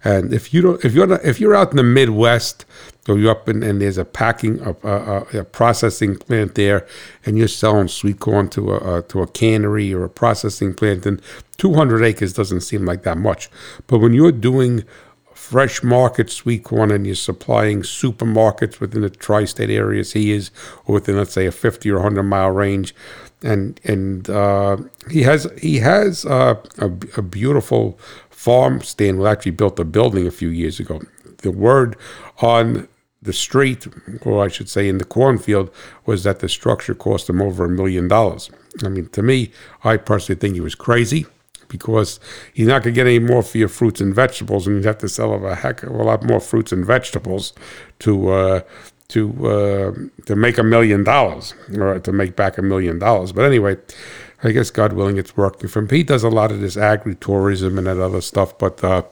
And 0.04 0.34
if 0.34 0.54
you 0.54 0.62
don't, 0.62 0.84
if 0.84 0.94
you're 0.94 1.08
not, 1.08 1.24
if 1.24 1.40
you're 1.40 1.56
out 1.56 1.72
in 1.72 1.78
the 1.78 1.84
Midwest, 1.84 2.66
or 3.08 3.18
you're 3.18 3.32
up 3.32 3.48
in, 3.48 3.64
and 3.64 3.82
there's 3.82 3.98
a 3.98 4.06
packing, 4.06 4.60
a, 4.60 4.72
a, 4.72 4.76
uh, 4.84 5.26
uh, 5.34 5.40
a, 5.40 5.44
processing 5.46 6.18
plant 6.18 6.56
there, 6.56 6.86
and 7.26 7.38
you're 7.38 7.48
selling 7.48 7.88
sweet 7.88 8.20
corn 8.20 8.50
to 8.50 8.74
a, 8.74 8.98
a 8.98 9.02
to 9.04 9.22
a 9.22 9.28
cannery 9.28 9.94
or 9.94 10.04
a 10.04 10.10
processing 10.10 10.74
plant, 10.74 11.04
then 11.04 11.22
200 11.58 12.04
acres 12.04 12.34
doesn't 12.34 12.62
seem 12.62 12.84
like 12.86 13.04
that 13.04 13.18
much. 13.18 13.50
But 13.88 14.00
when 14.00 14.14
you're 14.14 14.32
doing 14.32 14.84
fresh 15.52 15.84
market 15.84 16.30
sweet 16.30 16.64
corn 16.64 16.92
and 16.92 17.06
you're 17.06 17.14
supplying 17.14 17.82
supermarkets 17.82 18.80
within 18.80 19.02
the 19.02 19.10
tri-state 19.10 19.70
areas 19.70 20.14
he 20.14 20.32
is, 20.32 20.50
or 20.86 20.94
within 20.94 21.18
let's 21.18 21.34
say 21.34 21.46
a 21.46 21.52
50 21.52 21.92
or 21.92 21.96
100 21.96 22.24
mile 22.24 22.52
range, 22.52 22.96
and 23.44 23.78
and 23.84 24.30
uh, 24.30 24.78
he 25.10 25.24
has 25.24 25.52
he 25.62 25.80
has 25.80 26.26
uh, 26.26 26.56
a, 26.78 26.86
a 27.18 27.22
beautiful 27.22 28.00
farm 28.30 28.82
stand. 28.82 29.20
We 29.20 29.28
actually 29.28 29.52
built 29.52 29.78
a 29.78 29.84
building 29.84 30.26
a 30.26 30.32
few 30.32 30.48
years 30.48 30.80
ago. 30.80 31.02
The 31.40 31.52
word 31.52 31.98
on 32.42 32.88
the 33.22 33.34
street, 33.34 33.88
or 34.22 34.42
I 34.42 34.48
should 34.48 34.70
say 34.70 34.88
in 34.88 35.00
the 35.00 35.04
cornfield, 35.18 35.70
was 36.06 36.24
that 36.24 36.40
the 36.40 36.48
structure 36.48 36.96
cost 36.96 37.30
him 37.30 37.42
over 37.42 37.66
a 37.66 37.70
million 37.70 38.08
dollars. 38.08 38.50
I 38.86 38.88
mean, 38.88 39.10
to 39.10 39.22
me, 39.22 39.52
I 39.84 39.98
personally 39.98 40.40
think 40.40 40.54
he 40.54 40.62
was 40.62 40.76
crazy 40.76 41.26
because 41.72 42.20
he's 42.54 42.68
not 42.68 42.84
going 42.84 42.94
to 42.94 42.96
get 42.96 43.08
any 43.08 43.20
more 43.20 43.42
for 43.42 43.58
your 43.58 43.70
fruits 43.70 44.02
and 44.02 44.14
vegetables, 44.14 44.68
and 44.68 44.76
you'd 44.76 44.86
have 44.86 44.98
to 45.00 45.10
sell 45.10 45.34
a 45.46 45.56
heck 45.56 45.84
of 45.84 45.92
a 45.92 46.04
lot 46.04 46.24
more 46.24 46.40
fruits 46.40 46.72
and 46.72 46.86
vegetables 46.86 47.54
to 48.00 48.30
uh, 48.30 48.62
to 49.08 49.48
uh, 49.48 49.94
to 50.26 50.36
make 50.36 50.58
a 50.58 50.64
million 50.64 51.04
dollars 51.04 51.56
or 51.76 52.00
to 52.00 52.12
make 52.12 52.36
back 52.36 52.58
a 52.58 52.62
million 52.62 53.00
dollars. 53.00 53.32
But 53.32 53.46
anyway, 53.46 53.78
I 54.44 54.52
guess 54.52 54.70
God 54.70 54.94
willing, 54.94 55.18
it's 55.18 55.38
working 55.38 55.70
for 55.70 55.80
him. 55.80 55.90
He 55.90 56.04
does 56.04 56.24
a 56.24 56.30
lot 56.30 56.52
of 56.52 56.62
this 56.62 56.78
agri-tourism 56.78 57.78
and 57.78 57.88
that 57.88 58.00
other 58.00 58.22
stuff, 58.22 58.58
but 58.58 58.84
uh, 58.84 59.04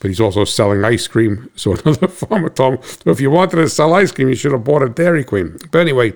but 0.00 0.08
he's 0.08 0.20
also 0.20 0.44
selling 0.44 0.84
ice 0.84 1.06
cream. 1.06 1.48
So 1.56 1.72
another 1.72 2.08
farmer 2.08 2.48
told 2.48 2.74
him, 2.74 2.80
if 3.06 3.20
you 3.20 3.30
wanted 3.30 3.56
to 3.56 3.68
sell 3.68 3.94
ice 3.94 4.10
cream, 4.10 4.28
you 4.28 4.34
should 4.34 4.52
have 4.52 4.64
bought 4.64 4.82
a 4.82 4.88
Dairy 4.88 5.24
Queen. 5.24 5.58
But 5.70 5.80
anyway, 5.80 6.14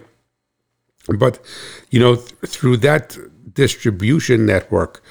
but 1.18 1.38
you 1.90 2.00
know, 2.00 2.16
th- 2.16 2.34
through 2.46 2.78
that 2.78 3.16
distribution 3.52 4.46
network, 4.46 5.02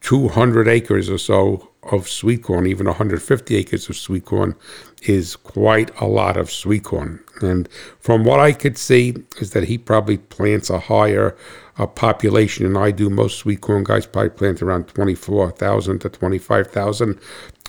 200 0.00 0.66
acres 0.66 1.10
or 1.10 1.18
so 1.18 1.68
of 1.84 2.08
sweet 2.08 2.42
corn, 2.42 2.66
even 2.66 2.86
150 2.86 3.56
acres 3.56 3.88
of 3.88 3.96
sweet 3.96 4.24
corn, 4.24 4.54
is 5.02 5.36
quite 5.36 5.90
a 6.00 6.06
lot 6.06 6.36
of 6.36 6.50
sweet 6.50 6.84
corn. 6.84 7.22
And 7.40 7.68
from 7.98 8.24
what 8.24 8.40
I 8.40 8.52
could 8.52 8.76
see, 8.76 9.14
is 9.38 9.52
that 9.52 9.64
he 9.64 9.78
probably 9.78 10.18
plants 10.18 10.68
a 10.68 10.78
higher 10.78 11.36
uh, 11.78 11.86
population 11.86 12.64
than 12.64 12.76
I 12.76 12.90
do. 12.90 13.08
Most 13.08 13.38
sweet 13.38 13.62
corn 13.62 13.84
guys 13.84 14.06
probably 14.06 14.30
plant 14.30 14.60
around 14.62 14.88
24,000 14.88 16.00
to 16.00 16.08
25,000 16.08 17.18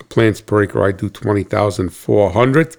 plants 0.08 0.40
per 0.40 0.62
acre. 0.62 0.84
I 0.84 0.92
do 0.92 1.08
20,400. 1.08 2.76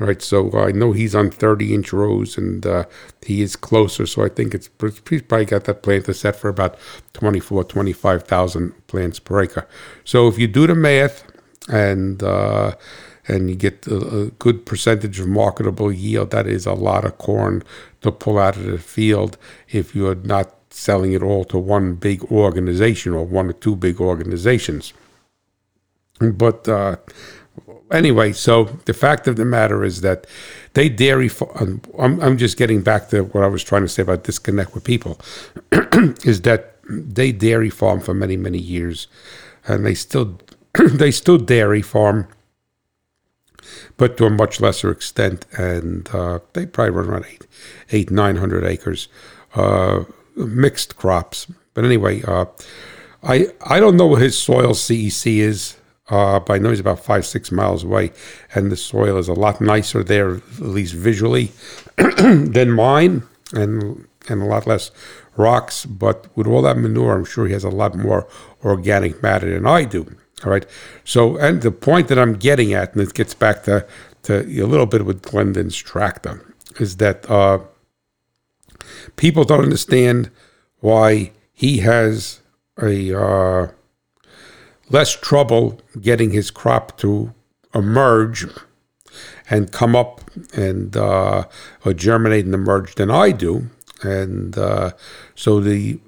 Right, 0.00 0.20
so 0.20 0.50
I 0.58 0.72
know 0.72 0.90
he's 0.90 1.14
on 1.14 1.30
30 1.30 1.72
inch 1.72 1.92
rows 1.92 2.36
and 2.36 2.66
uh, 2.66 2.84
he 3.24 3.42
is 3.42 3.54
closer. 3.54 4.06
So 4.06 4.24
I 4.24 4.28
think 4.28 4.52
it's 4.52 4.68
he's 5.08 5.22
probably 5.22 5.44
got 5.44 5.64
that 5.64 5.84
plant 5.84 6.14
set 6.16 6.34
for 6.34 6.48
about 6.48 6.76
24, 7.12 7.62
25,000 7.62 8.86
plants 8.88 9.20
per 9.20 9.42
acre. 9.42 9.68
So 10.02 10.26
if 10.26 10.36
you 10.36 10.48
do 10.48 10.66
the 10.66 10.74
math 10.74 11.22
and 11.68 12.24
uh, 12.24 12.74
and 13.28 13.48
you 13.48 13.56
get 13.56 13.86
a, 13.86 14.32
good 14.38 14.66
percentage 14.66 15.20
of 15.20 15.28
marketable 15.28 15.92
yield, 15.92 16.30
that 16.32 16.48
is 16.48 16.66
a 16.66 16.74
lot 16.74 17.04
of 17.04 17.16
corn 17.18 17.62
to 18.00 18.10
pull 18.10 18.38
out 18.38 18.56
of 18.56 18.64
the 18.64 18.78
field 18.78 19.38
if 19.70 19.94
you're 19.94 20.16
not 20.16 20.54
selling 20.70 21.12
it 21.12 21.22
all 21.22 21.44
to 21.44 21.58
one 21.58 21.94
big 21.94 22.24
organization 22.24 23.12
or 23.12 23.24
one 23.24 23.48
or 23.48 23.52
two 23.52 23.76
big 23.76 24.00
organizations. 24.00 24.92
But 26.18 26.68
uh, 26.68 26.96
anyway, 27.90 28.32
so 28.32 28.64
the 28.84 28.94
fact 28.94 29.26
of 29.26 29.36
the 29.36 29.44
matter 29.44 29.84
is 29.84 30.00
that 30.00 30.26
they 30.74 30.88
dairy. 30.88 31.30
I'm, 31.98 32.20
I'm 32.20 32.38
just 32.38 32.56
getting 32.56 32.82
back 32.82 33.08
to 33.10 33.22
what 33.24 33.44
I 33.44 33.46
was 33.46 33.62
trying 33.62 33.82
to 33.82 33.88
say 33.88 34.02
about 34.02 34.24
disconnect 34.24 34.74
with 34.74 34.84
people. 34.84 35.20
is 36.24 36.42
that 36.42 36.76
they 36.88 37.32
dairy 37.32 37.70
farm 37.70 38.00
for 38.00 38.14
many 38.14 38.36
many 38.36 38.58
years, 38.58 39.06
and 39.66 39.86
they 39.86 39.94
still 39.94 40.38
they 40.74 41.10
still 41.10 41.38
dairy 41.38 41.82
farm, 41.82 42.28
but 43.96 44.16
to 44.16 44.26
a 44.26 44.30
much 44.30 44.60
lesser 44.60 44.90
extent, 44.90 45.46
and 45.56 46.08
uh, 46.12 46.40
they 46.52 46.66
probably 46.66 46.90
run 46.90 47.08
around 47.08 47.26
eight 47.26 47.46
eight 47.92 48.10
nine 48.10 48.36
hundred 48.36 48.64
acres, 48.64 49.08
uh, 49.54 50.04
mixed 50.36 50.96
crops. 50.96 51.46
But 51.74 51.84
anyway, 51.84 52.22
uh, 52.22 52.46
I 53.22 53.48
I 53.64 53.80
don't 53.80 53.96
know 53.96 54.06
what 54.06 54.22
his 54.22 54.38
soil 54.38 54.72
CEC 54.72 55.36
is. 55.38 55.76
Uh, 56.10 56.38
but 56.38 56.54
I 56.54 56.58
know 56.58 56.70
he's 56.70 56.80
about 56.80 57.02
five, 57.02 57.24
six 57.24 57.50
miles 57.50 57.82
away, 57.82 58.12
and 58.54 58.70
the 58.70 58.76
soil 58.76 59.16
is 59.16 59.28
a 59.28 59.32
lot 59.32 59.60
nicer 59.60 60.04
there, 60.04 60.34
at 60.36 60.60
least 60.60 60.94
visually, 60.94 61.52
than 61.96 62.72
mine, 62.72 63.22
and 63.52 64.06
and 64.28 64.42
a 64.42 64.46
lot 64.46 64.66
less 64.66 64.90
rocks. 65.36 65.86
But 65.86 66.26
with 66.36 66.46
all 66.46 66.62
that 66.62 66.76
manure, 66.76 67.16
I'm 67.16 67.24
sure 67.24 67.46
he 67.46 67.52
has 67.52 67.64
a 67.64 67.70
lot 67.70 67.94
more 67.94 68.28
organic 68.62 69.22
matter 69.22 69.50
than 69.52 69.66
I 69.66 69.84
do. 69.84 70.16
All 70.44 70.50
right. 70.50 70.66
So, 71.04 71.36
and 71.38 71.62
the 71.62 71.70
point 71.70 72.08
that 72.08 72.18
I'm 72.18 72.34
getting 72.34 72.74
at, 72.74 72.92
and 72.92 73.02
it 73.02 73.14
gets 73.14 73.34
back 73.34 73.62
to, 73.64 73.86
to 74.24 74.40
a 74.40 74.66
little 74.66 74.86
bit 74.86 75.06
with 75.06 75.22
Glendon's 75.22 75.76
tractor, 75.76 76.54
is 76.78 76.96
that 76.98 77.28
uh, 77.30 77.60
people 79.16 79.44
don't 79.44 79.62
understand 79.62 80.30
why 80.80 81.32
he 81.52 81.78
has 81.78 82.40
a 82.80 83.18
uh, 83.18 83.68
less 84.90 85.12
trouble 85.12 85.80
getting 86.00 86.30
his 86.30 86.50
crop 86.50 86.96
to 86.98 87.32
emerge 87.74 88.46
and 89.50 89.72
come 89.72 89.94
up 89.94 90.20
and 90.54 90.96
uh, 90.96 91.44
germinate 91.94 92.44
and 92.44 92.54
emerge 92.54 92.94
than 92.94 93.10
I 93.10 93.30
do. 93.30 93.70
And 94.02 94.56
uh, 94.56 94.92
so 95.34 95.60
the 95.60 96.00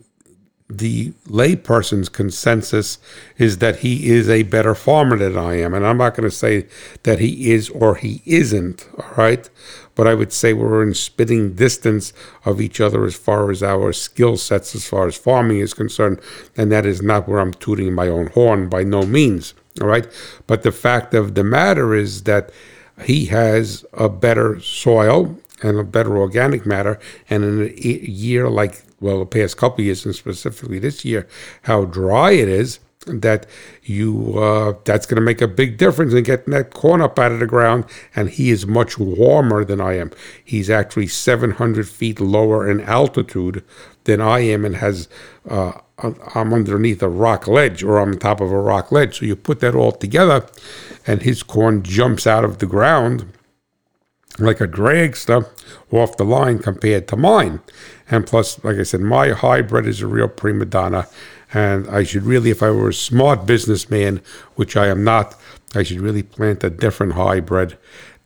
the 0.68 1.12
layperson's 1.28 2.08
consensus 2.08 2.98
is 3.38 3.58
that 3.58 3.80
he 3.80 4.10
is 4.10 4.28
a 4.28 4.42
better 4.42 4.74
farmer 4.74 5.16
than 5.16 5.38
I 5.38 5.60
am. 5.60 5.74
And 5.74 5.86
I'm 5.86 5.98
not 5.98 6.16
going 6.16 6.28
to 6.28 6.34
say 6.34 6.66
that 7.04 7.20
he 7.20 7.52
is 7.52 7.70
or 7.70 7.94
he 7.94 8.20
isn't, 8.26 8.88
all 8.98 9.14
right? 9.16 9.48
But 9.94 10.08
I 10.08 10.14
would 10.14 10.32
say 10.32 10.52
we're 10.52 10.82
in 10.82 10.94
spitting 10.94 11.54
distance 11.54 12.12
of 12.44 12.60
each 12.60 12.80
other 12.80 13.04
as 13.04 13.14
far 13.14 13.50
as 13.50 13.62
our 13.62 13.92
skill 13.92 14.36
sets, 14.36 14.74
as 14.74 14.86
far 14.86 15.06
as 15.06 15.16
farming 15.16 15.60
is 15.60 15.72
concerned. 15.72 16.20
And 16.56 16.72
that 16.72 16.84
is 16.84 17.00
not 17.00 17.28
where 17.28 17.38
I'm 17.38 17.54
tooting 17.54 17.94
my 17.94 18.08
own 18.08 18.26
horn 18.28 18.68
by 18.68 18.82
no 18.82 19.02
means, 19.02 19.54
all 19.80 19.86
right? 19.86 20.06
But 20.48 20.64
the 20.64 20.72
fact 20.72 21.14
of 21.14 21.36
the 21.36 21.44
matter 21.44 21.94
is 21.94 22.24
that 22.24 22.50
he 23.04 23.26
has 23.26 23.84
a 23.92 24.08
better 24.08 24.58
soil 24.60 25.38
and 25.62 25.78
a 25.78 25.84
better 25.84 26.16
organic 26.16 26.66
matter. 26.66 26.98
And 27.30 27.44
in 27.44 27.62
a 27.62 28.10
year 28.10 28.48
like 28.48 28.82
well, 29.00 29.18
the 29.20 29.26
past 29.26 29.56
couple 29.56 29.84
years 29.84 30.04
and 30.06 30.14
specifically 30.14 30.78
this 30.78 31.04
year, 31.04 31.28
how 31.62 31.84
dry 31.84 32.32
it 32.32 32.48
is, 32.48 32.78
that 33.06 33.46
you 33.84 34.36
uh, 34.38 34.74
that's 34.84 35.06
going 35.06 35.16
to 35.16 35.20
make 35.20 35.40
a 35.40 35.46
big 35.46 35.78
difference 35.78 36.12
in 36.12 36.24
getting 36.24 36.52
that 36.52 36.74
corn 36.74 37.00
up 37.00 37.18
out 37.18 37.30
of 37.30 37.38
the 37.38 37.46
ground. 37.46 37.84
And 38.14 38.30
he 38.30 38.50
is 38.50 38.66
much 38.66 38.98
warmer 38.98 39.64
than 39.64 39.80
I 39.80 39.96
am. 39.98 40.10
He's 40.44 40.68
actually 40.68 41.06
700 41.06 41.88
feet 41.88 42.20
lower 42.20 42.68
in 42.68 42.80
altitude 42.80 43.64
than 44.04 44.20
I 44.20 44.40
am, 44.40 44.64
and 44.64 44.76
has 44.76 45.08
uh, 45.48 45.72
I'm 46.34 46.52
underneath 46.52 47.02
a 47.02 47.08
rock 47.08 47.46
ledge 47.46 47.82
or 47.82 47.98
I'm 47.98 48.12
on 48.12 48.18
top 48.18 48.40
of 48.40 48.50
a 48.50 48.60
rock 48.60 48.90
ledge. 48.90 49.18
So 49.18 49.26
you 49.26 49.36
put 49.36 49.60
that 49.60 49.74
all 49.74 49.92
together, 49.92 50.46
and 51.06 51.22
his 51.22 51.42
corn 51.42 51.82
jumps 51.82 52.26
out 52.26 52.44
of 52.44 52.58
the 52.58 52.66
ground 52.66 53.32
like 54.38 54.60
a 54.60 54.68
dragster 54.68 55.48
off 55.90 56.16
the 56.16 56.24
line 56.24 56.58
compared 56.58 57.08
to 57.08 57.16
mine. 57.16 57.60
And 58.10 58.26
plus, 58.26 58.62
like 58.64 58.76
I 58.76 58.82
said, 58.82 59.00
my 59.00 59.30
hybrid 59.30 59.86
is 59.86 60.00
a 60.00 60.06
real 60.06 60.28
prima 60.28 60.64
donna. 60.64 61.06
And 61.54 61.88
I 61.88 62.02
should 62.02 62.24
really, 62.24 62.50
if 62.50 62.62
I 62.62 62.70
were 62.70 62.90
a 62.90 62.94
smart 62.94 63.46
businessman, 63.46 64.20
which 64.56 64.76
I 64.76 64.88
am 64.88 65.04
not, 65.04 65.40
I 65.74 65.82
should 65.82 66.00
really 66.00 66.22
plant 66.22 66.64
a 66.64 66.70
different 66.70 67.14
hybrid 67.14 67.76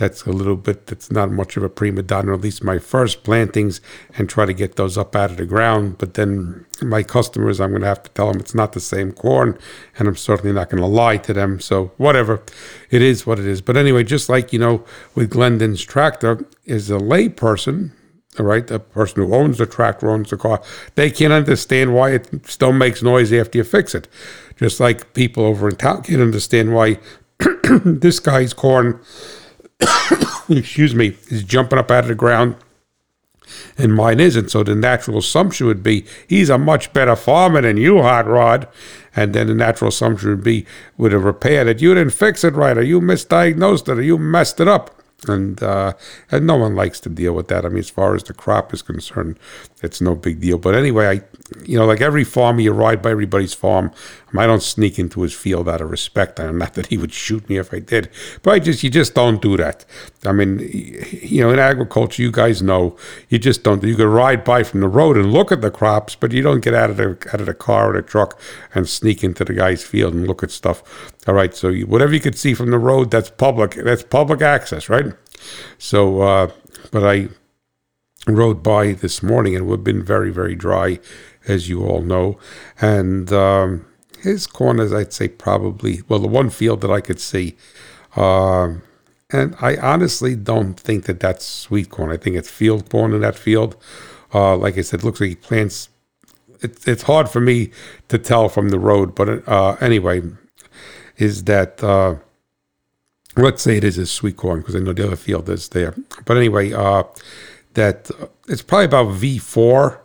that's 0.01 0.25
a 0.25 0.33
little 0.33 0.57
bit, 0.57 0.87
that's 0.87 1.11
not 1.11 1.31
much 1.31 1.59
of 1.59 1.63
a 1.63 1.69
prima 1.69 2.03
donna, 2.03 2.33
at 2.33 2.41
least 2.41 2.65
my 2.65 2.79
first 2.79 3.23
plantings, 3.23 3.83
and 4.17 4.29
try 4.29 4.47
to 4.47 4.55
get 4.55 4.77
those 4.77 4.97
up 4.97 5.15
out 5.15 5.31
of 5.31 5.37
the 5.37 5.45
ground. 5.45 5.99
But 5.99 6.15
then 6.15 6.65
my 6.81 7.03
customers, 7.03 7.61
I'm 7.61 7.71
going 7.71 7.83
to 7.83 7.89
have 7.89 8.03
to 8.05 8.11
tell 8.11 8.33
them 8.33 8.41
it's 8.41 8.55
not 8.55 8.73
the 8.73 8.81
same 8.81 9.13
corn, 9.13 9.59
and 9.99 10.09
I'm 10.09 10.17
certainly 10.17 10.55
not 10.55 10.71
going 10.71 10.83
to 10.83 10.87
lie 10.89 11.19
to 11.19 11.35
them. 11.35 11.61
So, 11.61 11.93
whatever, 11.99 12.43
it 12.91 13.03
is 13.03 13.27
what 13.27 13.39
it 13.39 13.47
is. 13.47 13.61
But 13.61 13.77
anyway, 13.77 14.03
just 14.03 14.31
like, 14.31 14.55
you 14.55 14.59
know, 14.59 14.85
with 15.15 15.31
Glendon's 15.31 15.83
tractor, 15.83 16.47
is 16.65 16.91
a 16.91 16.99
layperson, 16.99 17.91
right, 18.39 18.67
the 18.67 18.81
person 18.81 19.23
who 19.23 19.35
owns 19.35 19.59
the 19.59 19.67
tractor 19.67 20.11
owns 20.11 20.31
the 20.31 20.39
car, 20.39 20.63
they 20.95 21.11
can't 21.11 21.33
understand 21.33 21.95
why 21.95 22.13
it 22.13 22.49
still 22.49 22.73
makes 22.73 23.03
noise 23.03 23.33
after 23.33 23.59
you 23.59 23.65
fix 23.65 23.95
it. 23.95 24.09
Just 24.57 24.81
like 24.81 25.13
people 25.13 25.45
over 25.45 25.69
in 25.69 25.77
town 25.77 26.03
can't 26.05 26.23
understand 26.23 26.75
why 26.75 26.99
this 27.85 28.19
guy's 28.19 28.55
corn, 28.55 29.01
excuse 30.49 30.95
me, 30.95 31.17
is 31.29 31.43
jumping 31.43 31.79
up 31.79 31.91
out 31.91 32.05
of 32.05 32.09
the 32.09 32.15
ground 32.15 32.57
and 33.79 33.95
mine 33.95 34.21
isn't. 34.21 34.51
So 34.51 34.63
the 34.63 34.75
natural 34.75 35.19
assumption 35.19 35.67
would 35.67 35.83
be 35.83 36.07
he's 36.29 36.51
a 36.51 36.59
much 36.59 36.93
better 36.93 37.17
farmer 37.17 37.61
than 37.61 37.77
you, 37.77 38.03
Hot 38.03 38.27
Rod. 38.27 38.69
And 39.17 39.35
then 39.35 39.49
the 39.49 39.55
natural 39.55 39.89
assumption 39.89 40.31
would 40.31 40.45
be 40.45 40.67
with 40.97 41.13
a 41.13 41.19
repair 41.19 41.65
that 41.65 41.81
you 41.81 41.95
didn't 41.95 42.13
fix 42.13 42.45
it 42.45 42.55
right, 42.55 42.79
or 42.79 42.83
you 42.83 43.01
misdiagnosed 43.01 43.89
it, 43.89 43.99
or 43.99 44.03
you 44.03 44.19
messed 44.19 44.61
it 44.61 44.69
up 44.69 45.01
and 45.29 45.63
uh, 45.63 45.93
and 46.31 46.47
no 46.47 46.57
one 46.57 46.75
likes 46.75 47.01
to 47.01 47.09
deal 47.09 47.35
with 47.35 47.49
that. 47.49 47.65
I 47.65 47.69
mean, 47.69 47.79
as 47.79 47.91
far 47.91 48.15
as 48.15 48.23
the 48.23 48.35
crop 48.35 48.73
is 48.73 48.83
concerned, 48.83 49.39
it's 49.83 50.01
no 50.01 50.15
big 50.15 50.41
deal. 50.41 50.59
But 50.59 50.75
anyway, 50.75 51.07
I, 51.07 51.23
you 51.65 51.79
know, 51.79 51.87
like 51.87 52.01
every 52.01 52.25
farmer, 52.25 52.61
you 52.61 52.73
ride 52.73 53.03
by 53.03 53.11
everybody's 53.11 53.55
farm. 53.55 53.93
I 54.37 54.47
don't 54.47 54.63
sneak 54.63 54.99
into 54.99 55.23
his 55.23 55.35
field 55.35 55.69
out 55.69 55.81
of 55.81 55.91
respect. 55.91 56.39
I'm 56.39 56.59
not 56.59 56.75
that 56.75 56.87
he 56.87 56.97
would 56.97 57.13
shoot 57.13 57.49
me 57.49 57.59
if 57.59 57.75
I 57.75 57.81
did, 57.81 58.11
but 58.43 58.53
I 58.53 58.59
just 58.59 58.83
you 58.83 58.91
just 58.91 59.15
don't 59.15 59.43
do 59.43 59.57
that. 59.57 59.85
I 60.25 60.33
mean, 60.33 60.61
you 61.23 61.43
know, 61.43 61.51
in 61.51 61.59
agriculture, 61.59 62.23
you 62.23 62.31
guys 62.31 62.63
know 62.63 62.97
you 63.29 63.39
just 63.39 63.63
don't. 63.63 63.83
You 63.83 63.97
can 63.97 64.07
ride 64.07 64.45
by 64.45 64.63
from 64.63 64.81
the 64.81 64.89
road 64.89 65.17
and 65.17 65.33
look 65.33 65.51
at 65.51 65.63
the 65.63 65.71
crops, 65.71 66.15
but 66.15 66.33
you 66.33 66.43
don't 66.43 66.61
get 66.61 66.75
out 66.75 66.91
of 66.91 66.97
the 66.97 67.11
out 67.33 67.41
of 67.41 67.47
the 67.47 67.55
car 67.55 67.91
or 67.91 68.01
the 68.01 68.03
truck 68.03 68.39
and 68.75 68.89
sneak 68.89 69.25
into 69.25 69.45
the 69.45 69.55
guy's 69.55 69.83
field 69.83 70.15
and 70.15 70.27
look 70.27 70.43
at 70.43 70.51
stuff. 70.51 71.13
All 71.27 71.35
right, 71.35 71.55
so 71.55 71.69
you, 71.69 71.87
whatever 71.87 72.15
you 72.15 72.21
could 72.21 72.39
see 72.39 72.55
from 72.55 72.71
the 72.71 72.79
road, 72.79 73.11
that's 73.11 73.31
public. 73.31 73.75
That's 73.75 74.03
public 74.03 74.43
access, 74.43 74.89
right? 74.89 75.13
So, 75.79 76.21
uh, 76.23 76.51
but 76.91 77.05
I 77.05 77.29
rode 78.27 78.63
by 78.63 78.93
this 78.93 79.23
morning 79.23 79.57
and 79.57 79.67
we've 79.67 79.83
been 79.83 80.03
very, 80.03 80.31
very 80.31 80.55
dry, 80.55 80.99
as 81.47 81.69
you 81.69 81.85
all 81.85 82.03
know. 82.03 82.39
And 82.81 83.33
um, 83.33 83.87
his 84.23 84.47
corners, 84.47 84.93
I'd 84.93 85.13
say 85.13 85.29
probably, 85.29 86.03
well, 86.09 86.19
the 86.19 86.29
one 86.29 86.51
field 86.51 86.81
that 86.83 86.91
I 86.91 87.01
could 87.01 87.21
see. 87.21 87.57
Uh, 88.17 88.75
and 89.33 89.55
I 89.61 89.77
honestly 89.77 90.35
don't 90.35 90.75
think 90.79 91.05
that 91.05 91.21
that's 91.21 91.45
sweet 91.45 91.91
corn. 91.91 92.11
I 92.11 92.17
think 92.17 92.37
it's 92.37 92.51
field 92.51 92.91
corn 92.91 93.15
in 93.15 93.21
that 93.21 93.37
field. 93.37 93.77
Uh, 94.35 94.57
like 94.57 94.77
I 94.77 94.83
said, 94.83 95.05
looks 95.05 95.21
like 95.21 95.31
he 95.31 95.37
plants. 95.37 95.89
It, 96.61 96.87
it's 96.87 97.05
hard 97.05 97.29
for 97.29 97.41
me 97.41 97.71
to 98.09 98.19
tell 98.19 98.49
from 98.49 98.71
the 98.71 98.79
road, 98.79 99.15
but 99.15 99.49
uh, 99.49 99.77
anyway, 99.81 100.23
is 101.17 101.45
that 101.45 101.83
uh, 101.83 102.17
let's 103.37 103.63
say 103.63 103.77
it 103.77 103.85
is 103.85 103.99
a 103.99 104.07
sweet 104.07 104.37
corn 104.37 104.61
because 104.61 104.77
I 104.77 104.81
know 104.81 104.93
the 104.93 105.07
other 105.07 105.17
field 105.17 105.49
is 105.49 105.69
there. 105.69 105.95
But 106.25 106.37
anyway, 106.37 106.73
uh, 106.73 107.05
that 107.75 108.11
it's 108.49 108.63
probably 108.63 108.87
about 108.87 109.07
V4, 109.09 109.99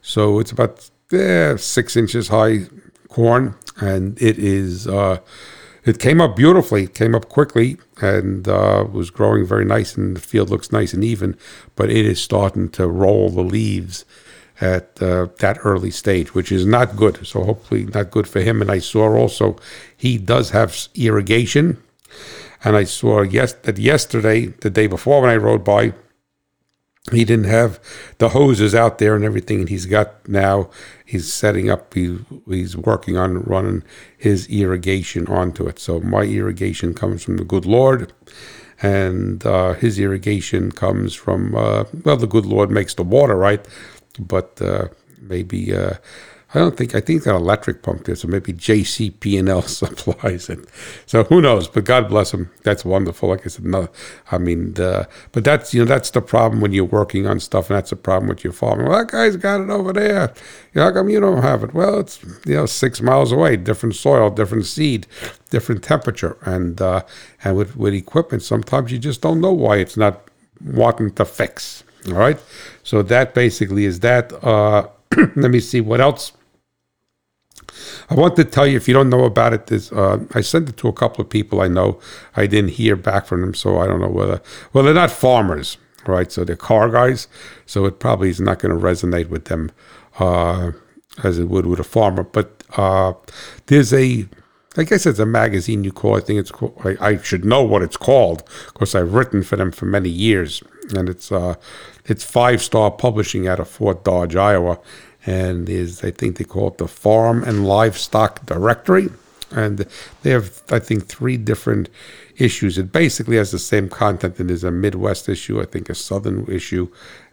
so 0.00 0.38
it's 0.38 0.52
about 0.52 0.88
eh, 1.12 1.56
six 1.56 1.96
inches 1.96 2.28
high 2.28 2.66
corn, 3.08 3.54
and 3.76 4.20
it 4.20 4.38
is. 4.38 4.86
Uh, 4.86 5.18
it 5.84 5.98
came 5.98 6.20
up 6.20 6.36
beautifully, 6.36 6.84
it 6.84 6.94
came 6.94 7.14
up 7.14 7.30
quickly, 7.30 7.78
and 8.00 8.46
uh, 8.46 8.86
was 8.90 9.08
growing 9.10 9.46
very 9.46 9.64
nice, 9.64 9.96
and 9.96 10.16
the 10.16 10.20
field 10.20 10.50
looks 10.50 10.70
nice 10.70 10.92
and 10.92 11.02
even. 11.02 11.36
But 11.76 11.88
it 11.90 12.04
is 12.04 12.20
starting 12.20 12.68
to 12.70 12.86
roll 12.86 13.30
the 13.30 13.42
leaves 13.42 14.04
at 14.60 15.00
uh, 15.00 15.28
that 15.38 15.58
early 15.64 15.90
stage, 15.90 16.34
which 16.34 16.52
is 16.52 16.66
not 16.66 16.96
good. 16.96 17.26
So 17.26 17.44
hopefully 17.44 17.86
not 17.86 18.10
good 18.10 18.26
for 18.28 18.40
him. 18.40 18.60
And 18.60 18.70
I 18.70 18.80
saw 18.80 19.14
also 19.14 19.56
he 19.96 20.18
does 20.18 20.50
have 20.50 20.88
irrigation 20.94 21.82
and 22.64 22.76
I 22.76 22.84
saw 22.84 23.22
yes 23.22 23.52
that 23.52 23.78
yesterday, 23.78 24.46
the 24.46 24.70
day 24.70 24.86
before 24.86 25.20
when 25.20 25.30
I 25.30 25.36
rode 25.36 25.64
by, 25.64 25.92
he 27.12 27.24
didn't 27.24 27.46
have 27.46 27.80
the 28.18 28.30
hoses 28.30 28.74
out 28.74 28.98
there 28.98 29.14
and 29.14 29.24
everything. 29.24 29.60
And 29.60 29.68
he's 29.68 29.86
got 29.86 30.28
now, 30.28 30.70
he's 31.04 31.32
setting 31.32 31.70
up, 31.70 31.94
he, 31.94 32.18
he's 32.46 32.76
working 32.76 33.16
on 33.16 33.42
running 33.42 33.82
his 34.16 34.46
irrigation 34.48 35.26
onto 35.26 35.66
it. 35.66 35.78
So 35.78 36.00
my 36.00 36.22
irrigation 36.22 36.94
comes 36.94 37.22
from 37.22 37.36
the 37.36 37.44
good 37.44 37.66
Lord. 37.66 38.12
And 38.80 39.44
uh, 39.44 39.72
his 39.74 39.98
irrigation 39.98 40.70
comes 40.70 41.14
from, 41.14 41.54
uh, 41.54 41.84
well, 42.04 42.16
the 42.16 42.28
good 42.28 42.46
Lord 42.46 42.70
makes 42.70 42.94
the 42.94 43.02
water, 43.02 43.36
right? 43.36 43.66
But 44.20 44.62
uh, 44.62 44.88
maybe 45.20 45.74
uh, 45.74 45.94
I 46.54 46.60
don't 46.60 46.78
think 46.78 46.94
I 46.94 47.00
think 47.00 47.24
that 47.24 47.34
electric 47.34 47.82
pump 47.82 48.04
there, 48.04 48.16
so 48.16 48.26
maybe 48.26 48.54
JCP&L 48.54 49.62
supplies 49.80 50.48
it. 50.48 50.60
So 51.04 51.24
who 51.24 51.42
knows? 51.42 51.68
But 51.68 51.84
God 51.84 52.08
bless 52.08 52.32
him. 52.32 52.50
That's 52.62 52.86
wonderful. 52.86 53.28
Like 53.28 53.44
I 53.44 53.48
said, 53.50 53.66
no, 53.66 53.88
I 54.32 54.38
mean, 54.38 54.72
the, 54.72 55.06
but 55.32 55.44
that's 55.44 55.74
you 55.74 55.80
know 55.80 55.86
that's 55.86 56.10
the 56.10 56.22
problem 56.22 56.62
when 56.62 56.72
you're 56.72 56.84
working 56.84 57.26
on 57.26 57.38
stuff, 57.40 57.68
and 57.68 57.76
that's 57.76 57.90
the 57.90 57.96
problem 57.96 58.30
with 58.30 58.44
your 58.44 58.54
farm. 58.54 58.82
Well, 58.82 58.96
that 58.98 59.08
guy's 59.08 59.36
got 59.36 59.60
it 59.60 59.68
over 59.68 59.92
there. 59.92 60.32
You 60.72 60.80
know, 60.80 60.84
how 60.84 60.92
come 60.92 61.10
you 61.10 61.20
don't 61.20 61.42
have 61.42 61.64
it? 61.64 61.74
Well, 61.74 62.00
it's 62.00 62.22
you 62.46 62.54
know 62.54 62.64
six 62.64 63.02
miles 63.02 63.30
away, 63.30 63.56
different 63.56 63.94
soil, 63.94 64.30
different 64.30 64.64
seed, 64.64 65.06
different 65.50 65.84
temperature, 65.84 66.38
and 66.46 66.80
uh, 66.80 67.02
and 67.44 67.58
with 67.58 67.76
with 67.76 67.92
equipment, 67.92 68.42
sometimes 68.42 68.90
you 68.90 68.98
just 68.98 69.20
don't 69.20 69.42
know 69.42 69.52
why 69.52 69.76
it's 69.76 69.98
not 69.98 70.22
wanting 70.64 71.12
to 71.12 71.26
fix. 71.26 71.84
All 72.06 72.14
right, 72.14 72.40
so 72.84 73.02
that 73.02 73.34
basically 73.34 73.84
is 73.84 74.00
that. 74.00 74.32
Uh, 74.42 74.88
let 75.36 75.50
me 75.50 75.58
see 75.58 75.80
what 75.80 76.00
else 76.00 76.32
I 78.10 78.14
want 78.14 78.36
to 78.36 78.44
tell 78.44 78.66
you, 78.66 78.76
if 78.76 78.88
you 78.88 78.94
don't 78.94 79.10
know 79.10 79.24
about 79.24 79.52
it, 79.52 79.66
this, 79.66 79.92
uh, 79.92 80.24
I 80.34 80.40
sent 80.40 80.68
it 80.68 80.76
to 80.78 80.88
a 80.88 80.92
couple 80.92 81.22
of 81.22 81.30
people 81.30 81.60
I 81.60 81.68
know. 81.68 82.00
I 82.36 82.46
didn't 82.46 82.70
hear 82.70 82.96
back 82.96 83.26
from 83.26 83.40
them, 83.40 83.54
so 83.54 83.78
I 83.78 83.86
don't 83.86 84.00
know 84.00 84.08
whether. 84.08 84.40
Well, 84.72 84.84
they're 84.84 84.94
not 84.94 85.10
farmers, 85.10 85.76
right? 86.06 86.30
So 86.30 86.44
they're 86.44 86.56
car 86.56 86.88
guys. 86.90 87.28
So 87.66 87.84
it 87.84 87.98
probably 87.98 88.30
is 88.30 88.40
not 88.40 88.58
going 88.58 88.74
to 88.74 88.82
resonate 88.82 89.28
with 89.28 89.46
them 89.46 89.70
uh, 90.18 90.72
as 91.22 91.38
it 91.38 91.48
would 91.48 91.66
with 91.66 91.80
a 91.80 91.84
farmer. 91.84 92.22
But 92.22 92.64
uh, 92.76 93.14
there's 93.66 93.92
a, 93.92 94.26
I 94.76 94.84
guess 94.84 95.06
it's 95.06 95.18
a 95.18 95.26
magazine 95.26 95.84
you 95.84 95.92
call. 95.92 96.16
I 96.16 96.20
think 96.20 96.40
it's 96.40 96.50
called. 96.50 96.80
I, 96.84 96.96
I 97.00 97.16
should 97.18 97.44
know 97.44 97.62
what 97.62 97.82
it's 97.82 97.96
called 97.96 98.42
because 98.72 98.94
I've 98.94 99.14
written 99.14 99.42
for 99.42 99.56
them 99.56 99.72
for 99.72 99.86
many 99.86 100.08
years, 100.08 100.62
and 100.94 101.08
it's 101.08 101.32
uh, 101.32 101.54
it's 102.04 102.24
Five 102.24 102.62
Star 102.62 102.90
Publishing 102.90 103.46
out 103.46 103.60
of 103.60 103.68
Fort 103.68 104.04
Dodge, 104.04 104.36
Iowa 104.36 104.78
and 105.28 105.68
is 105.68 106.02
I 106.02 106.10
think 106.10 106.38
they 106.38 106.44
call 106.44 106.68
it 106.68 106.78
the 106.78 106.88
Farm 106.88 107.44
and 107.44 107.66
Livestock 107.66 108.46
Directory, 108.46 109.10
and 109.50 109.86
they 110.22 110.30
have 110.30 110.62
I 110.70 110.78
think 110.78 111.06
three 111.06 111.36
different 111.36 111.90
issues. 112.38 112.78
It 112.78 112.92
basically 112.92 113.36
has 113.36 113.50
the 113.50 113.58
same 113.58 113.88
content. 113.90 114.38
And 114.38 114.48
there's 114.48 114.64
a 114.64 114.70
Midwest 114.70 115.28
issue, 115.28 115.60
I 115.60 115.66
think 115.66 115.90
a 115.90 115.94
Southern 115.94 116.46
issue, 116.46 116.88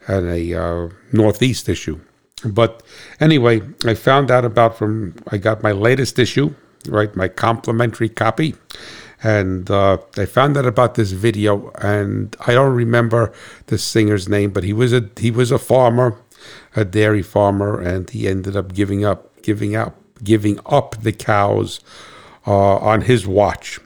and 0.08 0.28
a 0.28 0.42
uh, 0.54 0.90
Northeast 1.14 1.70
issue. 1.70 2.00
But 2.44 2.84
anyway, 3.22 3.62
I 3.86 3.94
found 3.94 4.30
out 4.30 4.44
about 4.44 4.78
from 4.78 5.16
I 5.30 5.38
got 5.38 5.64
my 5.64 5.72
latest 5.72 6.20
issue, 6.20 6.54
right, 6.90 7.16
my 7.16 7.30
complimentary 7.30 8.10
copy 8.10 8.56
and 9.24 9.72
uh, 9.72 9.98
I 10.18 10.26
found 10.26 10.56
out 10.56 10.66
about 10.66 10.96
this 10.96 11.12
video, 11.12 11.72
and 11.82 12.36
I 12.46 12.54
don't 12.54 12.76
remember 12.76 13.34
the 13.68 13.78
singer's 13.78 14.30
name, 14.30 14.52
but 14.52 14.64
he 14.64 14.74
was 14.74 14.94
a 14.94 15.10
he 15.18 15.32
was 15.32 15.52
a 15.52 15.58
farmer, 15.58 16.16
a 16.76 16.86
dairy 16.86 17.22
farmer, 17.22 17.80
and 17.80 18.10
he 18.10 18.28
ended 18.28 18.56
up 18.56 18.74
giving 18.74 19.06
up, 19.06 19.42
giving 19.42 19.76
up, 19.76 19.96
giving 20.24 20.60
up 20.66 21.02
the 21.02 21.12
cows 21.12 21.80
uh, 22.48 22.78
on 22.78 23.02
his 23.02 23.26
watch. 23.28 23.80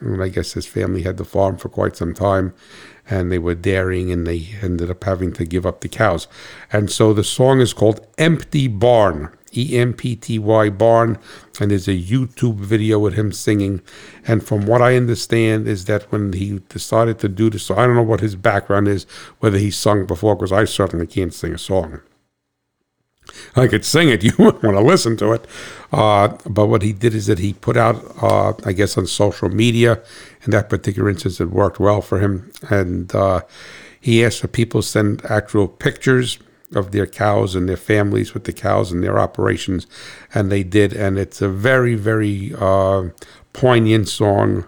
And 0.00 0.22
I 0.22 0.28
guess 0.28 0.52
his 0.52 0.66
family 0.66 1.02
had 1.02 1.16
the 1.16 1.24
farm 1.24 1.56
for 1.56 1.68
quite 1.68 1.96
some 1.96 2.14
time, 2.14 2.52
and 3.08 3.32
they 3.32 3.38
were 3.38 3.54
dairying, 3.54 4.10
and 4.12 4.26
they 4.26 4.48
ended 4.60 4.90
up 4.90 5.04
having 5.04 5.32
to 5.34 5.44
give 5.44 5.64
up 5.64 5.80
the 5.80 5.88
cows. 5.88 6.28
And 6.72 6.90
so 6.90 7.12
the 7.12 7.24
song 7.24 7.60
is 7.60 7.72
called 7.72 8.06
"Empty 8.18 8.68
Barn." 8.68 9.30
E 9.56 9.78
M 9.78 9.94
P 9.94 10.16
T 10.16 10.38
Y 10.38 10.68
barn, 10.68 11.18
and 11.60 11.70
there's 11.70 11.88
a 11.88 11.92
YouTube 11.92 12.56
video 12.56 12.98
with 12.98 13.14
him 13.14 13.32
singing. 13.32 13.82
And 14.26 14.46
from 14.46 14.66
what 14.66 14.82
I 14.82 14.96
understand, 14.96 15.66
is 15.68 15.84
that 15.86 16.10
when 16.12 16.32
he 16.32 16.60
decided 16.68 17.18
to 17.20 17.28
do 17.28 17.50
this, 17.50 17.64
so 17.64 17.76
I 17.76 17.86
don't 17.86 17.96
know 17.96 18.02
what 18.02 18.20
his 18.20 18.36
background 18.36 18.88
is, 18.88 19.04
whether 19.40 19.58
he 19.58 19.70
sung 19.70 20.06
before, 20.06 20.36
because 20.36 20.52
I 20.52 20.64
certainly 20.64 21.06
can't 21.06 21.34
sing 21.34 21.54
a 21.54 21.58
song. 21.58 22.00
I 23.54 23.66
could 23.66 23.84
sing 23.84 24.08
it. 24.08 24.22
You 24.24 24.32
wouldn't 24.38 24.62
want 24.62 24.76
to 24.76 24.82
listen 24.82 25.16
to 25.18 25.32
it. 25.32 25.46
Uh, 25.92 26.36
but 26.46 26.66
what 26.66 26.82
he 26.82 26.92
did 26.92 27.14
is 27.14 27.26
that 27.26 27.38
he 27.38 27.52
put 27.52 27.76
out, 27.76 27.96
uh, 28.22 28.52
I 28.64 28.72
guess, 28.72 28.96
on 28.98 29.06
social 29.06 29.48
media. 29.48 30.02
In 30.44 30.50
that 30.50 30.68
particular 30.68 31.08
instance, 31.08 31.40
it 31.40 31.50
worked 31.50 31.80
well 31.80 32.02
for 32.02 32.18
him. 32.18 32.50
And 32.68 33.14
uh, 33.14 33.42
he 34.00 34.24
asked 34.24 34.40
for 34.40 34.48
people 34.48 34.82
to 34.82 34.86
send 34.86 35.24
actual 35.24 35.68
pictures 35.68 36.38
of 36.74 36.92
their 36.92 37.06
cows 37.06 37.54
and 37.54 37.68
their 37.68 37.76
families 37.76 38.34
with 38.34 38.44
the 38.44 38.52
cows 38.52 38.92
and 38.92 39.02
their 39.02 39.18
operations. 39.18 39.86
And 40.34 40.50
they 40.50 40.62
did. 40.62 40.92
And 40.92 41.18
it's 41.18 41.40
a 41.40 41.48
very, 41.48 41.94
very 41.94 42.54
uh, 42.58 43.10
poignant 43.52 44.08
song. 44.08 44.66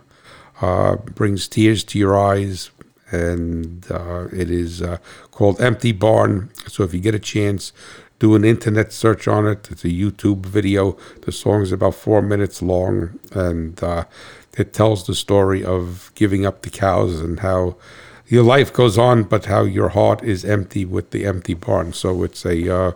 Uh, 0.61 0.97
brings 0.97 1.47
tears 1.47 1.85
to 1.85 1.99
your 1.99 2.19
eyes. 2.19 2.71
And 3.11 3.87
uh, 3.91 4.27
it 4.33 4.51
is 4.51 4.83
called 5.31 5.61
Empty 5.61 5.93
Barn. 5.93 6.51
So 6.67 6.83
if 6.83 6.93
you 6.93 7.01
get 7.01 7.15
a 7.15 7.21
chance, 7.21 7.73
do 8.19 8.35
an 8.35 8.45
internet 8.45 8.93
search 8.93 9.29
on 9.29 9.47
it. 9.47 9.69
It's 9.71 9.85
a 9.85 9.89
YouTube 9.89 10.45
video. 10.45 10.97
The 11.23 11.33
song 11.33 11.63
is 11.63 11.73
about 11.73 11.95
four 11.95 12.21
minutes 12.21 12.61
long, 12.61 13.19
and 13.33 13.83
uh, 13.83 14.05
it 14.57 14.73
tells 14.73 15.07
the 15.07 15.15
story 15.15 15.65
of 15.65 16.11
giving 16.15 16.45
up 16.45 16.63
the 16.63 16.71
cows 16.71 17.21
and 17.21 17.41
how 17.41 17.77
your 18.29 18.43
life 18.43 18.73
goes 18.73 18.99
on, 18.99 19.25
but 19.25 19.47
how 19.47 19.63
your 19.63 19.91
heart 19.91 20.23
is 20.23 20.45
empty 20.45 20.85
with 20.85 21.11
the 21.11 21.27
empty 21.27 21.55
barn. 21.55 21.93
So 21.93 22.23
it's 22.23 22.45
a 22.45 22.75
uh, 22.75 22.93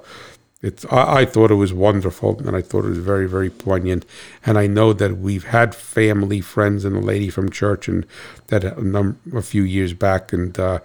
it's 0.63 0.85
I, 0.87 1.21
I, 1.21 1.25
thought 1.25 1.51
it 1.51 1.57
was 1.57 1.73
wonderful 1.73 2.39
and 2.39 2.57
I 2.57 2.63
thought 2.63 2.85
it 2.85 2.91
was 2.91 2.99
very 2.99 3.29
very 3.29 3.51
poignant 3.51 4.07
and 4.47 4.57
I 4.57 4.67
know 4.69 4.93
that 4.93 5.19
we've 5.19 5.45
had 5.45 5.75
family 5.75 6.41
friends 6.41 6.85
and 6.85 6.97
a 6.97 7.01
lady 7.01 7.31
from 7.31 7.51
church 7.51 7.89
and 7.89 8.07
that 8.47 8.63
a, 8.65 9.15
a 9.35 9.43
few 9.43 9.65
years 9.65 9.93
back 9.93 10.33
and 10.33 10.59
uh, 10.59 10.79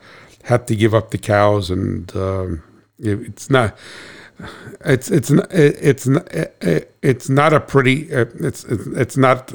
had 0.45 0.67
to 0.67 0.75
give 0.75 0.95
up 0.95 1.12
the 1.12 1.17
cows 1.19 1.69
and 1.69 2.13
um, 2.15 2.63
it, 2.97 3.19
it's 3.21 3.49
not 3.49 3.77
it's 4.86 5.12
it's 5.12 5.31
it's 5.51 6.07
it's 7.03 7.29
not 7.29 7.53
a 7.53 7.60
pretty 7.60 8.13
uh, 8.13 8.25
it's 8.39 8.63
it's 8.63 9.17
not 9.17 9.53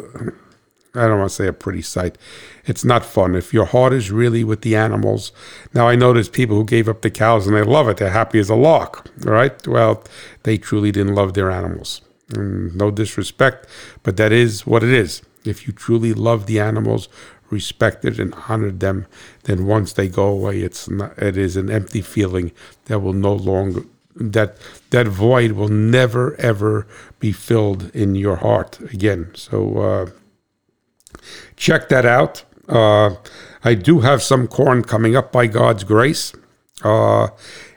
I 0.95 1.09
don't 1.09 1.19
want 1.19 1.31
to 1.31 1.35
say 1.35 1.47
a 1.47 1.55
pretty 1.55 1.81
sight. 1.81 2.19
It's 2.67 2.85
not 2.85 3.05
fun. 3.05 3.35
If 3.35 3.55
your 3.55 3.65
heart 3.65 3.95
is 3.95 4.11
really 4.11 4.45
with 4.45 4.61
the 4.61 4.77
animals, 4.77 5.33
now 5.73 5.89
I 5.89 5.97
know 5.97 6.13
there's 6.13 6.29
people 6.29 6.57
who 6.57 6.65
gave 6.65 6.89
up 6.89 7.01
the 7.01 7.11
cows 7.11 7.47
and 7.47 7.57
they 7.57 7.63
love 7.63 7.89
it. 7.89 7.97
They're 7.97 8.11
happy 8.11 8.39
as 8.39 8.51
a 8.51 8.55
lark, 8.55 9.11
right? 9.21 9.67
Well, 9.67 10.05
they 10.43 10.59
truly 10.59 10.93
didn't 10.93 11.15
love 11.15 11.33
their 11.33 11.51
animals. 11.51 12.03
And 12.35 12.75
no 12.77 12.91
disrespect, 12.91 13.67
but 14.03 14.19
that 14.19 14.33
is 14.33 14.67
what 14.67 14.83
it 14.83 14.91
is. 14.91 15.23
If 15.45 15.67
you 15.67 15.73
truly 15.73 16.13
love 16.13 16.47
the 16.47 16.61
animals, 16.61 17.09
respected 17.49 18.21
and 18.21 18.35
honored 18.49 18.81
them, 18.81 19.07
then 19.45 19.67
once 19.67 19.95
they 19.95 20.09
go 20.09 20.27
away, 20.27 20.61
it's 20.61 20.89
not, 20.91 21.19
it 21.19 21.37
is 21.39 21.57
an 21.57 21.71
empty 21.71 22.03
feeling 22.03 22.53
that 22.87 23.01
will 23.01 23.13
no 23.13 23.35
longer 23.35 23.85
that 24.15 24.59
that 24.91 25.09
void 25.09 25.53
will 25.53 25.69
never 25.69 26.35
ever 26.39 26.87
be 27.19 27.33
filled 27.33 27.91
in 27.95 28.15
your 28.15 28.37
heart 28.37 28.79
again. 28.93 29.31
So. 29.35 29.79
Uh, 29.79 30.11
check 31.57 31.89
that 31.89 32.05
out. 32.07 32.45
Uh, 32.69 33.17
I 33.65 33.75
do 33.75 34.01
have 34.01 34.23
some 34.23 34.49
corn 34.49 34.83
coming 34.83 35.17
up 35.17 35.33
by 35.33 35.47
God's 35.47 35.85
grace. 35.85 36.33
Uh, 36.83 37.29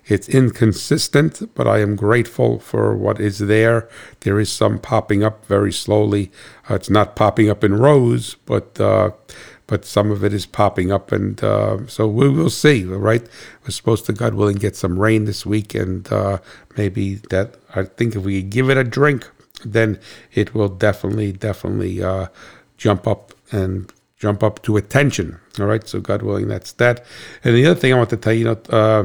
it's 0.08 0.30
inconsistent, 0.30 1.54
but 1.56 1.68
I 1.68 1.80
am 1.80 1.96
grateful 1.96 2.60
for 2.60 2.96
what 2.96 3.20
is 3.20 3.40
there. 3.40 3.90
There 4.22 4.40
is 4.40 4.52
some 4.52 4.78
popping 4.80 5.24
up 5.24 5.46
very 5.46 5.74
slowly. 5.74 6.32
Uh, 6.70 6.76
it's 6.76 6.90
not 6.90 7.16
popping 7.16 7.50
up 7.50 7.64
in 7.64 7.76
rows, 7.76 8.36
but 8.46 8.80
uh, 8.80 9.12
but 9.68 9.84
some 9.84 10.12
of 10.12 10.24
it 10.24 10.32
is 10.32 10.46
popping 10.46 10.92
up, 10.92 11.12
and 11.12 11.44
uh, 11.44 11.88
so 11.88 12.08
we 12.08 12.30
will 12.30 12.52
see. 12.52 12.84
Right, 12.84 13.28
we're 13.64 13.72
supposed 13.72 14.06
to, 14.06 14.14
God 14.14 14.36
willing, 14.36 14.58
get 14.58 14.76
some 14.76 15.00
rain 15.00 15.26
this 15.26 15.44
week, 15.44 15.74
and 15.74 16.12
uh, 16.12 16.38
maybe 16.78 17.16
that. 17.32 17.56
I 17.74 17.84
think 17.84 18.16
if 18.16 18.24
we 18.24 18.44
give 18.44 18.70
it 18.70 18.78
a 18.78 18.84
drink, 18.84 19.28
then 19.64 20.00
it 20.34 20.54
will 20.54 20.70
definitely, 20.70 21.32
definitely 21.32 22.00
jump 22.78 23.08
up 23.08 23.34
and 23.56 23.92
jump 24.18 24.44
up 24.44 24.62
to 24.64 24.78
attention. 24.78 25.40
All 25.60 25.66
right, 25.66 25.88
so 25.88 26.00
God 26.00 26.22
willing, 26.22 26.48
that's 26.48 26.74
that. 26.74 27.06
And 27.44 27.56
the 27.56 27.66
other 27.66 27.80
thing 27.80 27.94
I 27.94 27.98
want 27.98 28.10
to 28.12 28.18
tell 28.18 28.34
you, 28.34 28.40
you 28.40 28.46
know, 28.46 28.62
uh, 28.70 29.04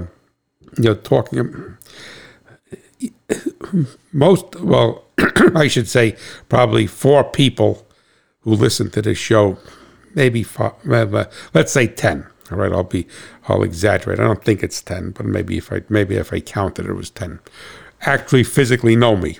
you 0.76 0.84
know, 0.84 0.94
talking 0.94 1.76
most 4.12 4.56
well, 4.60 5.04
I 5.54 5.68
should 5.68 5.88
say 5.88 6.16
probably 6.48 6.86
four 6.86 7.24
people 7.24 7.86
who 8.40 8.54
listen 8.54 8.90
to 8.90 9.02
this 9.02 9.18
show, 9.18 9.58
maybe 10.14 10.42
five, 10.42 10.72
let's 11.54 11.72
say 11.72 11.86
ten. 11.86 12.26
All 12.50 12.58
right, 12.58 12.72
I'll 12.72 12.82
be 12.82 13.06
I'll 13.48 13.62
exaggerate. 13.62 14.18
I 14.18 14.24
don't 14.24 14.44
think 14.44 14.62
it's 14.62 14.82
ten, 14.82 15.10
but 15.10 15.26
maybe 15.26 15.56
if 15.58 15.72
I 15.72 15.82
maybe 15.88 16.16
if 16.16 16.32
I 16.32 16.40
counted 16.40 16.86
it 16.86 16.94
was 16.94 17.10
ten. 17.10 17.40
Actually, 18.02 18.44
physically 18.44 18.96
know 18.96 19.16
me 19.16 19.38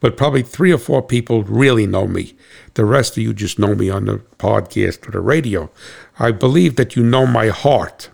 but 0.00 0.16
probably 0.16 0.42
three 0.42 0.72
or 0.72 0.78
four 0.78 1.02
people 1.02 1.42
really 1.44 1.86
know 1.86 2.06
me. 2.06 2.34
The 2.74 2.84
rest 2.84 3.16
of 3.16 3.22
you 3.22 3.34
just 3.34 3.58
know 3.58 3.74
me 3.74 3.90
on 3.90 4.06
the 4.06 4.18
podcast 4.38 5.06
or 5.08 5.12
the 5.12 5.20
radio. 5.20 5.70
I 6.18 6.30
believe 6.30 6.76
that 6.76 6.96
you 6.96 7.02
know 7.02 7.26
my 7.26 7.48
heart, 7.48 8.10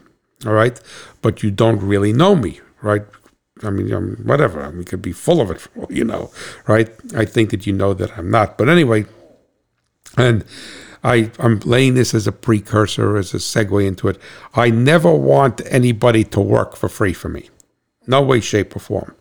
all 0.46 0.52
right, 0.52 0.80
but 1.22 1.42
you 1.42 1.50
don't 1.50 1.80
really 1.80 2.12
know 2.12 2.34
me, 2.34 2.60
right? 2.82 3.02
I 3.62 3.70
mean, 3.70 3.92
I'm, 3.92 4.16
whatever. 4.16 4.62
I 4.62 4.70
mean, 4.70 4.84
could 4.84 5.02
be 5.02 5.12
full 5.12 5.40
of 5.40 5.50
it, 5.50 5.66
you 5.90 6.04
know, 6.04 6.30
right? 6.66 6.90
I 7.14 7.24
think 7.24 7.50
that 7.50 7.66
you 7.66 7.72
know 7.72 7.94
that 7.94 8.16
I'm 8.18 8.30
not. 8.30 8.58
But 8.58 8.68
anyway, 8.68 9.06
and 10.16 10.44
I, 11.02 11.30
I'm 11.38 11.60
laying 11.60 11.94
this 11.94 12.14
as 12.14 12.26
a 12.26 12.32
precursor, 12.32 13.16
as 13.16 13.34
a 13.34 13.38
segue 13.38 13.86
into 13.86 14.08
it. 14.08 14.18
I 14.54 14.70
never 14.70 15.12
want 15.12 15.60
anybody 15.66 16.24
to 16.24 16.40
work 16.40 16.76
for 16.76 16.88
free 16.88 17.12
for 17.12 17.28
me. 17.28 17.50
No 18.06 18.22
way, 18.22 18.40
shape, 18.40 18.74
or 18.74 18.80
form. 18.80 19.14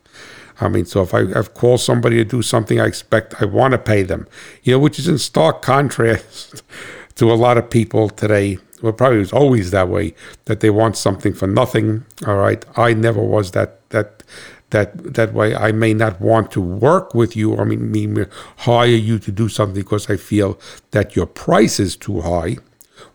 I 0.61 0.67
mean, 0.67 0.85
so 0.85 1.01
if 1.01 1.13
I, 1.13 1.21
I've 1.35 1.53
called 1.53 1.81
somebody 1.81 2.17
to 2.17 2.25
do 2.25 2.41
something, 2.41 2.79
I 2.79 2.85
expect 2.85 3.41
I 3.41 3.45
want 3.45 3.71
to 3.73 3.77
pay 3.77 4.03
them, 4.03 4.27
you 4.63 4.73
know, 4.73 4.79
which 4.79 4.99
is 4.99 5.07
in 5.07 5.17
stark 5.17 5.61
contrast 5.61 6.63
to 7.15 7.31
a 7.31 7.35
lot 7.35 7.57
of 7.57 7.69
people 7.69 8.09
today. 8.09 8.57
Well, 8.81 8.93
probably 8.93 9.19
was 9.19 9.31
always 9.31 9.71
that 9.71 9.87
way 9.87 10.13
that 10.45 10.59
they 10.59 10.69
want 10.69 10.97
something 10.97 11.33
for 11.33 11.47
nothing. 11.47 12.05
All 12.27 12.35
right, 12.35 12.65
I 12.77 12.93
never 12.93 13.21
was 13.21 13.51
that 13.51 13.89
that 13.89 14.23
that 14.71 15.13
that 15.13 15.33
way. 15.33 15.55
I 15.55 15.71
may 15.71 15.93
not 15.93 16.19
want 16.19 16.51
to 16.51 16.61
work 16.61 17.13
with 17.13 17.35
you, 17.35 17.53
or 17.53 17.61
I 17.61 17.65
mean, 17.65 17.91
mean 17.91 18.25
hire 18.57 18.87
you 18.87 19.19
to 19.19 19.31
do 19.31 19.47
something 19.47 19.81
because 19.81 20.09
I 20.09 20.17
feel 20.17 20.59
that 20.91 21.15
your 21.15 21.27
price 21.27 21.79
is 21.79 21.95
too 21.95 22.21
high, 22.21 22.57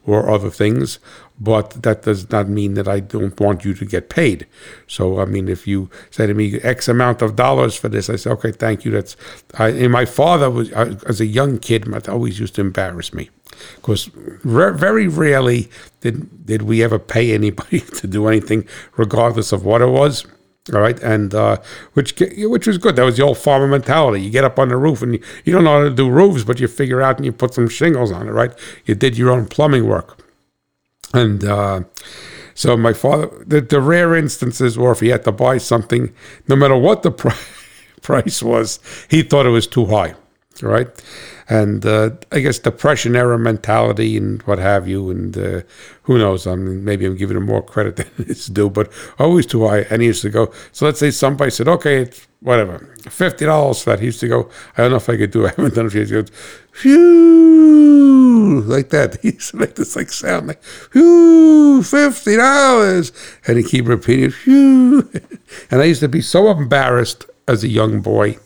or 0.09 0.31
other 0.31 0.51
things 0.51 0.99
but 1.41 1.71
that 1.83 2.03
does 2.03 2.31
not 2.31 2.49
mean 2.49 2.75
that 2.75 2.89
I 2.89 3.01
don't 3.01 3.39
want 3.39 3.65
you 3.65 3.75
to 3.75 3.85
get 3.85 4.09
paid. 4.09 4.47
So, 4.87 5.21
I 5.21 5.25
mean, 5.25 5.49
if 5.49 5.67
you 5.67 5.89
say 6.11 6.27
to 6.27 6.35
me 6.35 6.61
X 6.61 6.89
amount 6.89 7.23
of 7.23 7.37
dollars 7.37 7.77
for 7.77 7.89
this, 7.89 8.11
I 8.11 8.17
say, 8.17 8.31
okay, 8.31 8.53
thank 8.53 8.85
you. 8.85 8.91
That's, 8.91 9.17
I, 9.55 9.69
and 9.69 9.93
my 9.93 10.05
father 10.05 10.51
was, 10.51 10.73
I, 10.73 10.97
as 11.07 11.21
a 11.21 11.27
young 11.27 11.59
kid, 11.59 11.87
always 12.09 12.41
used 12.41 12.57
to 12.57 12.61
embarrass 12.61 13.13
me 13.13 13.31
because 13.77 14.11
re- 14.45 14.73
very 14.73 15.07
rarely 15.07 15.71
did, 16.01 16.47
did 16.47 16.63
we 16.63 16.83
ever 16.83 16.99
pay 16.99 17.33
anybody 17.33 17.81
to 17.99 18.07
do 18.07 18.27
anything, 18.27 18.67
regardless 18.97 19.53
of 19.53 19.65
what 19.65 19.83
it 19.83 19.89
was. 19.89 20.27
All 20.73 20.81
right, 20.81 21.01
and 21.01 21.35
uh, 21.35 21.59
which 21.95 22.15
which 22.21 22.67
was 22.67 22.79
good. 22.79 22.97
That 22.97 23.05
was 23.05 23.17
the 23.17 23.25
old 23.25 23.39
farmer 23.39 23.67
mentality. 23.67 24.23
You 24.23 24.31
get 24.31 24.45
up 24.45 24.59
on 24.59 24.69
the 24.69 24.77
roof 24.77 25.03
and 25.03 25.15
you, 25.15 25.23
you 25.45 25.53
don't 25.53 25.65
know 25.65 25.79
how 25.79 25.85
to 25.85 25.91
do 25.95 26.11
roofs, 26.11 26.45
but 26.45 26.61
you 26.61 26.69
figure 26.69 27.01
out 27.01 27.17
and 27.17 27.25
you 27.25 27.33
put 27.33 27.55
some 27.55 27.69
shingles 27.69 28.13
on 28.13 28.29
it. 28.29 28.33
Right, 28.33 28.53
you 28.85 28.95
did 28.95 29.17
your 29.17 29.31
own 29.31 29.47
plumbing 29.47 29.87
work. 29.87 30.19
And 31.15 31.45
uh, 31.45 31.83
so 32.55 32.77
my 32.77 32.93
father, 32.93 33.31
the, 33.47 33.61
the, 33.61 33.81
rare 33.81 34.15
instances 34.15 34.77
were 34.77 34.93
if 34.93 35.01
he 35.01 35.09
had 35.09 35.25
to 35.25 35.33
buy 35.33 35.59
something, 35.59 36.13
no 36.49 36.57
matter 36.57 36.77
what 36.77 37.03
the 37.03 37.11
pr- 37.11 37.29
price 38.03 38.43
was, 38.43 38.81
he 39.09 39.23
thought 39.23 39.47
it 39.47 39.51
was 39.51 39.67
too 39.67 39.87
high, 39.87 40.15
right? 40.63 40.89
And 41.49 41.85
uh, 41.87 42.11
I 42.31 42.41
guess 42.41 42.59
depression 42.59 43.17
era 43.17 43.39
mentality 43.39 44.17
and 44.17 44.43
what 44.43 44.59
have 44.59 44.87
you, 44.87 45.11
and 45.11 45.37
uh, 45.37 45.61
who 46.03 46.19
knows? 46.19 46.47
I 46.47 46.55
mean, 46.57 46.85
maybe 46.85 47.07
I'm 47.07 47.17
giving 47.17 47.37
him 47.37 47.47
more 47.47 47.63
credit 47.63 47.97
than 47.97 48.11
it's 48.19 48.47
due, 48.47 48.69
but 48.69 48.93
always 49.19 49.47
too 49.47 49.67
high. 49.67 49.87
And 49.91 50.03
he 50.03 50.09
used 50.09 50.23
to 50.23 50.31
go. 50.31 50.53
So 50.73 50.85
let's 50.85 50.99
say 51.01 51.11
somebody 51.11 51.51
said, 51.51 51.69
"Okay, 51.69 52.03
it's 52.03 52.27
whatever, 52.41 52.79
fifty 53.09 53.47
dollars 53.47 53.83
for 53.83 53.91
that." 53.91 54.01
He 54.01 54.07
used 54.07 54.21
to 54.21 54.29
go. 54.29 54.51
I 54.77 54.83
don't 54.83 54.91
know 54.91 54.97
if 54.99 55.09
I 55.09 55.17
could 55.17 55.31
do. 55.31 55.47
it. 55.47 55.49
I 55.59 55.63
haven't 55.63 55.75
done 55.75 55.87
it. 55.87 55.91
for 55.93 55.99
He 55.99 56.05
goes, 56.05 56.29
phew, 56.73 58.61
like 58.67 58.91
that. 58.91 59.19
He 59.23 59.33
used 59.33 59.51
to 59.53 59.57
make 59.57 59.75
this 59.75 59.97
like 59.97 60.11
sound 60.11 60.49
like, 60.49 60.63
phew, 60.63 61.83
fifty 61.83 62.37
dollars, 62.37 63.13
and 63.47 63.57
he 63.57 63.65
keep 63.65 63.87
repeating, 63.89 64.31
phew. 64.31 65.11
and 65.71 65.81
I 65.81 65.85
used 65.85 66.01
to 66.01 66.09
be 66.09 66.21
so 66.21 66.51
embarrassed 66.51 67.25
as 67.47 67.65
a 67.65 67.69
young 67.69 68.03
boy 68.03 68.39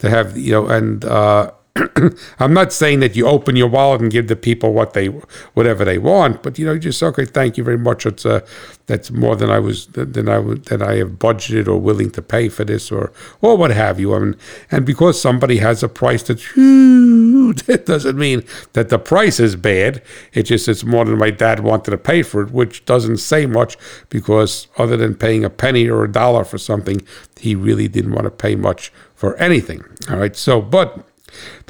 to 0.00 0.10
have 0.10 0.36
you 0.36 0.52
know, 0.52 0.66
and 0.66 1.04
uh, 1.04 1.50
I'm 2.38 2.52
not 2.52 2.72
saying 2.72 3.00
that 3.00 3.14
you 3.14 3.26
open 3.26 3.54
your 3.56 3.68
wallet 3.68 4.00
and 4.00 4.10
give 4.10 4.28
the 4.28 4.36
people 4.36 4.72
what 4.72 4.92
they 4.92 5.06
whatever 5.54 5.84
they 5.84 5.98
want, 5.98 6.42
but 6.42 6.58
you 6.58 6.66
know, 6.66 6.76
just 6.78 7.02
okay, 7.02 7.24
thank 7.24 7.56
you 7.56 7.64
very 7.64 7.78
much. 7.78 8.06
It's 8.06 8.26
uh, 8.26 8.40
that's 8.86 9.10
more 9.10 9.36
than 9.36 9.50
I 9.50 9.60
was 9.60 9.86
than 9.86 10.28
I 10.28 10.40
than 10.40 10.82
I 10.82 10.96
have 10.96 11.12
budgeted 11.12 11.68
or 11.68 11.78
willing 11.78 12.10
to 12.12 12.22
pay 12.22 12.48
for 12.48 12.64
this 12.64 12.90
or 12.90 13.12
or 13.40 13.56
what 13.56 13.70
have 13.70 14.00
you. 14.00 14.14
I 14.14 14.18
mean, 14.18 14.36
and 14.70 14.84
because 14.84 15.20
somebody 15.20 15.58
has 15.58 15.82
a 15.82 15.88
price 15.88 16.22
that's 16.24 16.44
that 16.54 17.82
doesn't 17.86 18.18
mean 18.18 18.44
that 18.72 18.88
the 18.88 18.98
price 18.98 19.38
is 19.38 19.54
bad. 19.54 20.02
It 20.32 20.44
just 20.44 20.68
it's 20.68 20.84
more 20.84 21.04
than 21.04 21.18
my 21.18 21.30
dad 21.30 21.60
wanted 21.60 21.92
to 21.92 21.98
pay 21.98 22.22
for 22.22 22.42
it, 22.42 22.50
which 22.50 22.84
doesn't 22.84 23.18
say 23.18 23.46
much 23.46 23.76
because 24.08 24.66
other 24.76 24.96
than 24.96 25.14
paying 25.14 25.44
a 25.44 25.50
penny 25.50 25.88
or 25.88 26.04
a 26.04 26.10
dollar 26.10 26.44
for 26.44 26.58
something, 26.58 27.00
he 27.38 27.54
really 27.54 27.86
didn't 27.86 28.12
want 28.12 28.24
to 28.24 28.30
pay 28.30 28.56
much 28.56 28.92
for 29.20 29.36
anything. 29.36 29.84
All 30.08 30.16
right, 30.16 30.34
so 30.34 30.62
but 30.62 31.04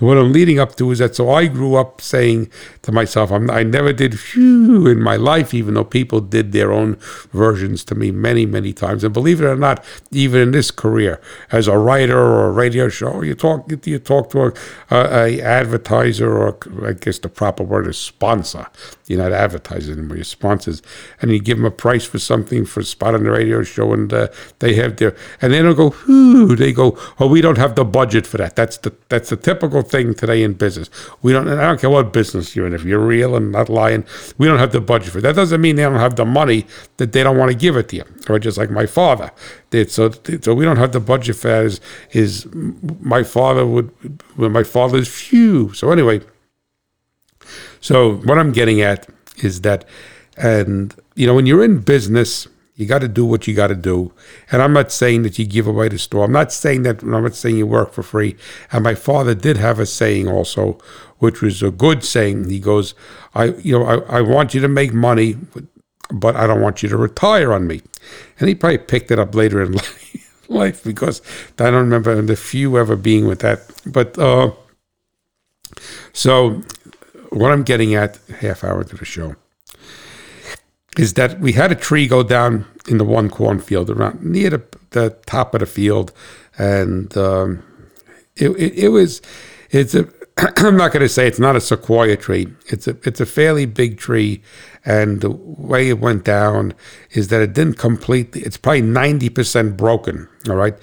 the 0.00 0.06
what 0.06 0.18
I'm 0.18 0.32
leading 0.32 0.58
up 0.58 0.74
to 0.76 0.90
is 0.90 0.98
that 0.98 1.14
so 1.14 1.30
I 1.30 1.46
grew 1.46 1.76
up 1.76 2.00
saying 2.00 2.50
to 2.82 2.92
myself, 2.92 3.30
I'm, 3.30 3.50
i 3.50 3.62
never 3.62 3.92
did 3.92 4.18
phew 4.18 4.86
in 4.86 5.02
my 5.02 5.16
life, 5.16 5.52
even 5.52 5.74
though 5.74 5.84
people 5.84 6.20
did 6.20 6.52
their 6.52 6.72
own 6.72 6.96
versions 7.32 7.84
to 7.84 7.94
me 7.94 8.10
many, 8.10 8.46
many 8.46 8.72
times. 8.72 9.04
And 9.04 9.12
believe 9.12 9.40
it 9.40 9.44
or 9.44 9.56
not, 9.56 9.84
even 10.10 10.40
in 10.40 10.50
this 10.52 10.70
career, 10.70 11.20
as 11.52 11.68
a 11.68 11.76
writer 11.76 12.18
or 12.18 12.46
a 12.46 12.50
radio 12.50 12.88
show, 12.88 13.22
you 13.22 13.34
talk 13.34 13.70
you 13.84 13.98
talk 13.98 14.30
to 14.30 14.46
a, 14.46 14.52
a, 14.90 15.38
a 15.38 15.40
advertiser 15.42 16.36
or 16.36 16.58
I 16.86 16.94
guess 16.94 17.18
the 17.18 17.28
proper 17.28 17.62
word 17.62 17.86
is 17.86 17.98
sponsor. 17.98 18.66
You're 19.10 19.18
not 19.18 19.32
advertising 19.32 19.98
anymore. 19.98 20.18
Your 20.18 20.24
sponsors, 20.24 20.82
and 21.20 21.32
you 21.32 21.40
give 21.40 21.58
them 21.58 21.66
a 21.66 21.70
price 21.72 22.04
for 22.04 22.20
something 22.20 22.64
for 22.64 22.80
a 22.80 22.84
spot 22.84 23.16
on 23.16 23.24
the 23.24 23.30
radio 23.32 23.64
show, 23.64 23.92
and 23.92 24.12
uh, 24.12 24.28
they 24.60 24.74
have 24.74 24.96
their, 24.96 25.16
and 25.42 25.52
they 25.52 25.60
don't 25.60 25.74
go, 25.74 25.90
they 26.54 26.72
go, 26.72 26.96
oh, 27.18 27.26
we 27.26 27.40
don't 27.40 27.58
have 27.58 27.74
the 27.74 27.84
budget 27.84 28.24
for 28.24 28.38
that. 28.38 28.54
That's 28.54 28.78
the 28.78 28.94
that's 29.08 29.30
the 29.30 29.36
typical 29.36 29.82
thing 29.90 30.14
today 30.14 30.42
in 30.42 30.54
business. 30.54 30.88
We 31.22 31.32
don't. 31.32 31.48
I 31.48 31.62
don't 31.62 31.80
care 31.80 31.90
what 31.90 32.12
business 32.12 32.54
you're 32.54 32.66
in. 32.66 32.74
If 32.74 32.84
you're 32.84 33.04
real 33.04 33.36
and 33.36 33.52
not 33.52 33.68
lying, 33.68 34.04
we 34.38 34.46
don't 34.46 34.58
have 34.58 34.72
the 34.72 34.80
budget 34.80 35.12
for 35.12 35.18
it. 35.18 35.22
that. 35.22 35.36
Doesn't 35.36 35.60
mean 35.60 35.76
they 35.76 35.82
don't 35.82 35.94
have 35.96 36.16
the 36.16 36.24
money 36.24 36.66
that 36.98 37.12
they 37.12 37.22
don't 37.22 37.36
want 37.36 37.50
to 37.50 37.56
give 37.56 37.76
it 37.76 37.88
to 37.90 37.96
you. 37.96 38.04
Or 38.28 38.38
just 38.38 38.58
like 38.58 38.70
my 38.70 38.86
father 38.86 39.30
did. 39.70 39.90
So 39.90 40.10
so 40.40 40.54
we 40.54 40.64
don't 40.64 40.76
have 40.76 40.92
the 40.92 41.00
budget 41.00 41.36
for 41.36 41.48
that. 41.48 41.64
Is 41.64 41.80
is 42.12 42.46
my 43.00 43.22
father 43.22 43.66
would. 43.66 43.90
My 44.36 44.64
father's 44.64 45.08
few. 45.08 45.72
So 45.74 45.90
anyway. 45.90 46.20
So 47.80 48.16
what 48.16 48.38
I'm 48.38 48.52
getting 48.52 48.82
at 48.82 49.08
is 49.42 49.62
that, 49.62 49.86
and 50.36 50.94
you 51.14 51.26
know, 51.26 51.34
when 51.34 51.46
you're 51.46 51.64
in 51.64 51.80
business, 51.80 52.46
you 52.80 52.86
got 52.86 53.00
to 53.00 53.08
do 53.08 53.26
what 53.26 53.46
you 53.46 53.54
got 53.54 53.66
to 53.68 53.74
do. 53.74 54.12
And 54.50 54.62
I'm 54.62 54.72
not 54.72 54.90
saying 54.90 55.22
that 55.22 55.38
you 55.38 55.46
give 55.46 55.66
away 55.66 55.88
the 55.88 55.98
store. 55.98 56.24
I'm 56.24 56.32
not 56.32 56.52
saying 56.52 56.82
that. 56.84 57.02
I'm 57.02 57.10
not 57.10 57.34
saying 57.34 57.56
you 57.56 57.66
work 57.66 57.92
for 57.92 58.02
free. 58.02 58.36
And 58.72 58.82
my 58.82 58.94
father 58.94 59.34
did 59.34 59.58
have 59.58 59.78
a 59.78 59.86
saying 59.86 60.28
also, 60.28 60.78
which 61.18 61.42
was 61.42 61.62
a 61.62 61.70
good 61.70 62.02
saying. 62.02 62.48
He 62.48 62.58
goes, 62.58 62.94
"I, 63.34 63.44
you 63.44 63.78
know, 63.78 63.84
I, 63.84 64.18
I 64.18 64.20
want 64.22 64.54
you 64.54 64.60
to 64.62 64.68
make 64.68 64.92
money, 64.94 65.36
but 66.10 66.34
I 66.36 66.46
don't 66.46 66.62
want 66.62 66.82
you 66.82 66.88
to 66.88 66.96
retire 66.96 67.52
on 67.52 67.66
me." 67.66 67.82
And 68.38 68.48
he 68.48 68.54
probably 68.54 68.78
picked 68.78 69.10
it 69.10 69.18
up 69.18 69.34
later 69.34 69.62
in 69.62 69.76
life 70.48 70.82
because 70.82 71.20
I 71.58 71.64
don't 71.64 71.74
remember 71.74 72.20
the 72.22 72.36
few 72.36 72.78
ever 72.78 72.96
being 72.96 73.26
with 73.26 73.40
that. 73.40 73.60
But 73.84 74.18
uh, 74.18 74.52
so 76.12 76.62
what 77.30 77.52
I'm 77.52 77.62
getting 77.62 77.94
at, 77.94 78.18
half 78.40 78.64
hour 78.64 78.84
to 78.84 78.96
the 78.96 79.04
show, 79.04 79.36
is 80.98 81.14
that 81.14 81.40
we 81.40 81.52
had 81.52 81.70
a 81.70 81.76
tree 81.76 82.06
go 82.06 82.22
down 82.22 82.66
in 82.88 82.98
the 82.98 83.04
one 83.04 83.30
cornfield 83.30 83.90
around 83.90 84.22
near 84.22 84.50
the, 84.50 84.62
the 84.90 85.10
top 85.26 85.54
of 85.54 85.60
the 85.60 85.66
field, 85.66 86.12
and 86.58 87.16
um, 87.16 87.62
it, 88.36 88.50
it, 88.50 88.74
it 88.74 88.88
was 88.88 89.22
it's 89.70 89.94
a 89.94 90.08
I'm 90.56 90.76
not 90.76 90.92
going 90.92 91.02
to 91.02 91.08
say 91.08 91.26
it's 91.26 91.38
not 91.38 91.56
a 91.56 91.60
sequoia 91.60 92.16
tree. 92.16 92.48
It's 92.66 92.86
a 92.86 92.96
it's 93.04 93.20
a 93.20 93.26
fairly 93.26 93.66
big 93.66 93.98
tree, 93.98 94.42
and 94.84 95.20
the 95.20 95.30
way 95.30 95.88
it 95.88 96.00
went 96.00 96.24
down 96.24 96.74
is 97.12 97.28
that 97.28 97.42
it 97.42 97.52
didn't 97.52 97.78
completely. 97.78 98.42
It's 98.42 98.56
probably 98.56 98.82
ninety 98.82 99.28
percent 99.28 99.76
broken. 99.76 100.28
All 100.48 100.56
right, 100.56 100.74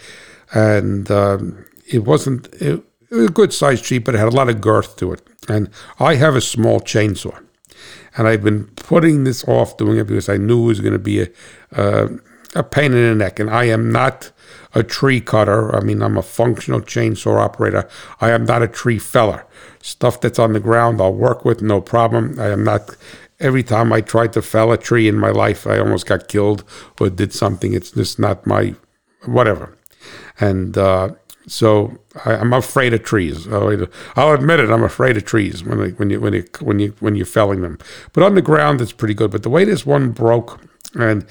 and 0.54 1.10
um, 1.12 1.65
it 1.88 2.06
wasn't. 2.06 2.48
It, 2.56 2.84
it 3.10 3.15
was 3.15 3.28
a 3.28 3.32
good 3.32 3.54
sized 3.54 3.86
tree, 3.86 4.00
but 4.00 4.15
it 4.15 4.17
had 4.17 4.28
a 4.28 4.36
lot 4.36 4.50
of 4.50 4.60
girth 4.62 4.98
to 4.98 5.13
it. 5.13 5.22
And 5.48 5.70
I 5.98 6.15
have 6.15 6.36
a 6.36 6.41
small 6.41 6.82
chainsaw. 6.82 7.41
And 8.17 8.27
I've 8.27 8.43
been 8.43 8.65
putting 8.75 9.23
this 9.23 9.47
off 9.47 9.77
doing 9.77 9.97
it 9.97 10.08
because 10.08 10.27
I 10.27 10.38
knew 10.38 10.63
it 10.63 10.67
was 10.67 10.80
going 10.80 10.93
to 10.93 10.99
be 10.99 11.27
a, 11.71 12.10
a 12.56 12.63
pain 12.63 12.93
in 12.93 13.10
the 13.10 13.15
neck. 13.15 13.39
And 13.39 13.49
I 13.49 13.65
am 13.65 13.91
not 13.91 14.32
a 14.73 14.84
tree 14.84 15.21
cutter. 15.21 15.75
I 15.75 15.82
mean, 15.82 16.01
I'm 16.01 16.17
a 16.17 16.23
functional 16.23 16.82
chainsaw 16.82 17.39
operator. 17.39 17.88
I 18.19 18.32
am 18.32 18.45
not 18.45 18.63
a 18.63 18.67
tree 18.67 18.99
feller. 18.99 19.45
Stuff 19.82 20.19
that's 20.19 20.39
on 20.39 20.53
the 20.53 20.60
ground, 20.60 20.99
I'll 20.99 21.13
work 21.13 21.45
with, 21.45 21.62
no 21.62 21.80
problem. 21.80 22.39
I 22.39 22.47
am 22.47 22.63
not. 22.63 22.95
Every 23.39 23.62
time 23.62 23.93
I 23.93 24.01
tried 24.01 24.34
to 24.34 24.41
fell 24.41 24.71
a 24.71 24.77
tree 24.77 25.08
in 25.08 25.15
my 25.15 25.30
life, 25.30 25.67
I 25.67 25.77
almost 25.77 26.08
got 26.08 26.27
killed 26.27 26.63
or 26.99 27.10
did 27.10 27.34
something. 27.34 27.73
It's 27.73 27.91
just 27.91 28.17
not 28.17 28.47
my 28.47 28.73
whatever. 29.25 29.77
And 30.39 30.75
uh, 30.75 31.12
so 31.47 31.97
I, 32.25 32.36
am 32.36 32.51
afraid 32.53 32.93
of 32.93 33.03
trees. 33.03 33.47
I'll 33.47 34.33
admit 34.33 34.60
it. 34.60 34.69
I'm 34.69 34.83
afraid 34.83 35.15
of 35.15 35.25
trees 35.25 35.63
when 35.63 35.81
I, 35.81 35.89
when 35.91 36.10
you 36.10 36.19
when 36.19 36.33
you 36.33 36.45
when 36.60 36.79
you 36.79 36.93
when 36.99 37.15
you're 37.15 37.25
felling 37.25 37.62
them. 37.62 37.79
But 38.13 38.23
on 38.23 38.36
the 38.36 38.41
ground, 38.41 38.81
it's 38.81 38.91
pretty 38.91 39.13
good. 39.13 39.31
But 39.31 39.43
the 39.43 39.49
way 39.49 39.63
this 39.63 39.86
one 39.86 40.12
broke, 40.12 40.60
and 40.93 41.25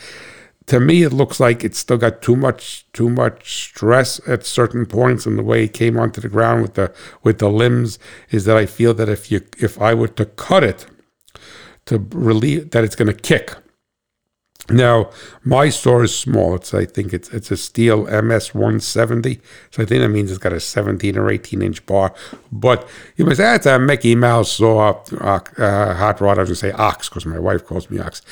to 0.66 0.80
me, 0.80 1.02
it 1.02 1.12
looks 1.12 1.38
like 1.38 1.62
it's 1.62 1.78
still 1.78 1.98
got 1.98 2.22
too 2.22 2.34
much 2.34 2.86
too 2.94 3.10
much 3.10 3.64
stress 3.68 4.20
at 4.26 4.46
certain 4.46 4.86
points. 4.86 5.26
And 5.26 5.38
the 5.38 5.42
way 5.42 5.64
it 5.64 5.74
came 5.74 5.98
onto 5.98 6.22
the 6.22 6.30
ground 6.30 6.62
with 6.62 6.74
the 6.74 6.94
with 7.22 7.38
the 7.38 7.50
limbs 7.50 7.98
is 8.30 8.46
that 8.46 8.56
I 8.56 8.64
feel 8.64 8.94
that 8.94 9.10
if 9.10 9.30
you 9.30 9.42
if 9.58 9.80
I 9.80 9.92
were 9.92 10.08
to 10.08 10.24
cut 10.24 10.64
it 10.64 10.86
to 11.84 12.04
relieve 12.10 12.70
that 12.70 12.84
it's 12.84 12.96
going 12.96 13.14
to 13.14 13.14
kick 13.14 13.54
now, 14.68 15.10
my 15.44 15.68
saw 15.68 16.02
is 16.02 16.16
small. 16.16 16.56
It's 16.56 16.74
I 16.74 16.86
think 16.86 17.12
it's 17.12 17.28
it's 17.30 17.50
a 17.52 17.54
Stihl 17.54 18.06
MS 18.24 18.52
170. 18.52 19.40
So 19.70 19.82
I 19.82 19.86
think 19.86 20.00
that 20.00 20.08
means 20.08 20.30
it's 20.30 20.38
got 20.38 20.52
a 20.52 20.58
17 20.58 21.16
or 21.16 21.30
18 21.30 21.62
inch 21.62 21.86
bar. 21.86 22.12
But 22.50 22.88
you 23.16 23.24
must 23.24 23.36
say 23.36 23.44
that's 23.44 23.66
a 23.66 23.78
Mickey 23.78 24.16
Mouse 24.16 24.52
saw, 24.52 25.00
uh, 25.20 25.40
uh, 25.58 25.94
hot 25.94 26.20
rod. 26.20 26.38
I 26.38 26.42
was 26.42 26.48
gonna 26.48 26.56
say 26.56 26.72
ox 26.72 27.08
because 27.08 27.24
my 27.26 27.38
wife 27.38 27.64
calls 27.64 27.88
me 27.90 28.00
ox. 28.00 28.22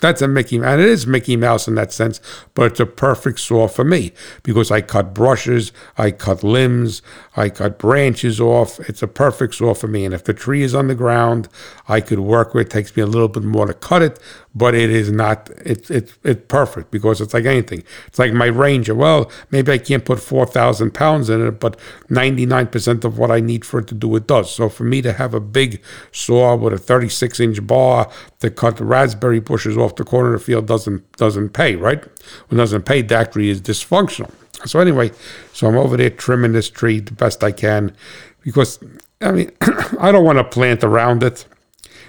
That's 0.00 0.22
a 0.22 0.28
Mickey, 0.28 0.56
and 0.56 0.80
it 0.80 0.88
is 0.88 1.06
Mickey 1.06 1.36
Mouse 1.36 1.68
in 1.68 1.76
that 1.76 1.92
sense. 1.92 2.20
But 2.54 2.72
it's 2.72 2.80
a 2.80 2.86
perfect 2.86 3.38
saw 3.38 3.68
for 3.68 3.84
me 3.84 4.12
because 4.42 4.72
I 4.72 4.80
cut 4.80 5.14
brushes, 5.14 5.72
I 5.96 6.10
cut 6.10 6.42
limbs, 6.42 7.00
I 7.36 7.48
cut 7.48 7.78
branches 7.78 8.40
off. 8.40 8.80
It's 8.88 9.02
a 9.02 9.08
perfect 9.08 9.54
saw 9.54 9.72
for 9.74 9.86
me. 9.86 10.04
And 10.04 10.14
if 10.14 10.24
the 10.24 10.34
tree 10.34 10.62
is 10.62 10.74
on 10.74 10.88
the 10.88 10.94
ground, 10.96 11.48
I 11.86 12.00
could 12.00 12.20
work 12.20 12.54
with. 12.54 12.66
It 12.66 12.70
takes 12.70 12.96
me 12.96 13.02
a 13.04 13.06
little 13.06 13.28
bit 13.28 13.44
more 13.44 13.66
to 13.66 13.74
cut 13.74 14.02
it, 14.02 14.18
but 14.56 14.74
it 14.74 14.88
is 14.88 15.12
not. 15.12 15.50
It's 15.66 15.90
it's 15.90 16.14
it's 16.24 16.40
perfect 16.48 16.90
because 16.90 17.20
it's 17.20 17.34
like 17.34 17.44
anything. 17.44 17.84
It's 18.06 18.18
like 18.18 18.32
my 18.32 18.46
Ranger. 18.46 18.94
Well, 18.94 19.30
maybe 19.50 19.70
I 19.70 19.76
can't 19.76 20.02
put 20.02 20.18
four 20.18 20.46
thousand 20.46 20.94
pounds 20.94 21.28
in 21.28 21.46
it, 21.46 21.60
but 21.60 21.78
ninety 22.08 22.46
nine 22.46 22.68
percent 22.68 23.04
of 23.04 23.18
what 23.18 23.30
I 23.30 23.40
need 23.40 23.66
for 23.66 23.80
it 23.80 23.86
to 23.88 23.94
do 23.94 24.16
it 24.16 24.26
does. 24.26 24.50
So 24.50 24.70
for 24.70 24.84
me 24.84 25.02
to 25.02 25.12
have 25.12 25.34
a 25.34 25.40
big 25.40 25.82
saw 26.10 26.56
with 26.56 26.72
a 26.72 26.78
thirty 26.78 27.10
six 27.10 27.38
inch 27.38 27.66
bar 27.66 28.10
to 28.40 28.50
cut 28.50 28.78
the 28.78 28.86
raspberry 28.86 29.40
bushes 29.40 29.76
off 29.76 29.96
the 29.96 30.04
corner 30.04 30.32
of 30.32 30.40
the 30.40 30.46
field 30.46 30.66
doesn't 30.66 31.12
doesn't 31.18 31.50
pay, 31.50 31.76
right? 31.76 32.02
When 32.48 32.58
it 32.58 32.62
doesn't 32.62 32.86
pay, 32.86 33.02
that 33.02 33.32
tree 33.32 33.50
is 33.50 33.60
dysfunctional. 33.60 34.30
So 34.64 34.80
anyway, 34.80 35.12
so 35.52 35.68
I'm 35.68 35.76
over 35.76 35.98
there 35.98 36.08
trimming 36.08 36.52
this 36.52 36.70
tree 36.70 37.00
the 37.00 37.12
best 37.12 37.44
I 37.44 37.52
can 37.52 37.94
because 38.40 38.78
I 39.20 39.32
mean 39.32 39.52
I 40.00 40.10
don't 40.12 40.24
want 40.24 40.38
to 40.38 40.44
plant 40.44 40.82
around 40.82 41.22
it. 41.22 41.44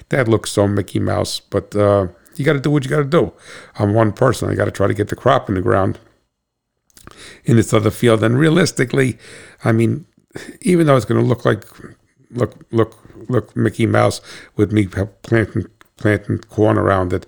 That 0.09 0.29
looks 0.29 0.51
so 0.51 0.65
Mickey 0.65 0.99
Mouse, 0.99 1.41
but 1.41 1.75
uh, 1.75 2.07
you 2.39 2.45
got 2.45 2.53
to 2.53 2.59
do 2.59 2.71
what 2.71 2.83
you 2.83 2.89
got 2.89 2.97
to 2.97 3.03
do. 3.03 3.33
I'm 3.79 3.93
one 3.93 4.11
person. 4.11 4.49
I 4.49 4.55
got 4.55 4.65
to 4.65 4.71
try 4.71 4.87
to 4.87 4.93
get 4.93 5.09
the 5.09 5.15
crop 5.15 5.49
in 5.49 5.55
the 5.55 5.61
ground 5.61 5.99
in 7.45 7.55
this 7.55 7.73
other 7.73 7.91
field. 7.91 8.23
And 8.23 8.37
realistically, 8.37 9.17
I 9.63 9.71
mean, 9.71 10.05
even 10.61 10.87
though 10.87 10.95
it's 10.95 11.05
going 11.05 11.21
to 11.21 11.27
look 11.27 11.45
like 11.45 11.65
look 12.31 12.55
look 12.71 12.97
look 13.29 13.55
Mickey 13.55 13.85
Mouse 13.85 14.21
with 14.55 14.71
me 14.71 14.87
planting 14.87 15.65
planting 15.97 16.39
corn 16.39 16.77
around 16.77 17.13
it, 17.13 17.25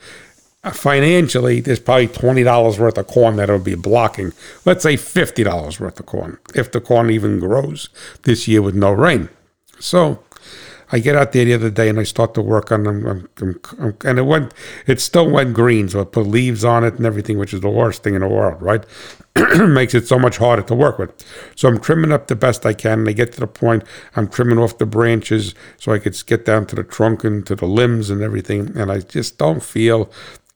uh, 0.64 0.72
financially, 0.72 1.62
there's 1.62 1.80
probably 1.80 2.08
twenty 2.08 2.44
dollars 2.44 2.78
worth 2.78 2.98
of 2.98 3.08
corn 3.08 3.38
that 3.38 3.50
will 3.50 3.60
be 3.60 3.76
blocking. 3.76 4.34
Let's 4.66 4.84
say 4.84 4.98
fifty 4.98 5.44
dollars 5.44 5.80
worth 5.80 6.00
of 6.00 6.06
corn, 6.06 6.38
if 6.54 6.72
the 6.72 6.82
corn 6.82 7.10
even 7.10 7.40
grows 7.40 7.90
this 8.24 8.48
year 8.48 8.62
with 8.62 8.76
no 8.76 8.92
rain. 8.92 9.30
So, 9.80 10.22
I 10.92 11.00
get 11.00 11.16
out 11.16 11.32
there 11.32 11.46
the 11.46 11.54
other 11.54 11.70
day 11.70 11.90
and 11.90 12.00
I 12.00 12.04
start 12.04 12.34
to 12.34 12.42
work 12.42 12.72
on 12.72 12.84
them, 12.84 13.30
and 13.40 14.20
it 14.20 14.26
went, 14.26 14.54
it 14.88 15.00
still 15.00 15.30
went 15.30 15.54
green. 15.54 15.88
So 15.90 16.02
I 16.02 16.04
put 16.04 16.26
leaves 16.28 16.66
on 16.66 16.84
it 16.84 16.96
and 16.96 17.06
everything, 17.06 17.38
which 17.38 17.54
is 17.54 17.62
the 17.62 17.70
worst 17.70 18.04
thing 18.04 18.16
in 18.16 18.22
the 18.22 18.28
world, 18.28 18.62
right? 18.62 18.84
Makes 19.58 19.94
it 19.94 20.08
so 20.08 20.18
much 20.18 20.38
harder 20.38 20.64
to 20.64 20.76
work 20.76 20.98
with. 20.98 21.14
So 21.56 21.68
I'm 21.68 21.80
trimming 21.80 22.12
up 22.12 22.28
the 22.28 22.36
best 22.36 22.66
I 22.66 22.74
can. 22.74 23.00
And 23.00 23.10
I 23.10 23.14
get 23.14 23.34
to 23.34 23.40
the 23.40 23.48
point, 23.48 23.84
I'm 24.16 24.28
trimming 24.28 24.58
off 24.58 24.78
the 24.78 24.86
branches 24.86 25.54
so 25.78 25.94
I 25.94 26.00
could 26.00 26.18
get 26.26 26.46
down 26.46 26.66
to 26.68 26.76
the 26.76 26.84
trunk 26.84 27.24
and 27.24 27.46
to 27.46 27.56
the 27.56 27.68
limbs 27.68 28.10
and 28.10 28.22
everything. 28.22 28.76
And 28.76 28.92
I 28.92 29.00
just 29.00 29.38
don't 29.38 29.64
feel 29.64 30.12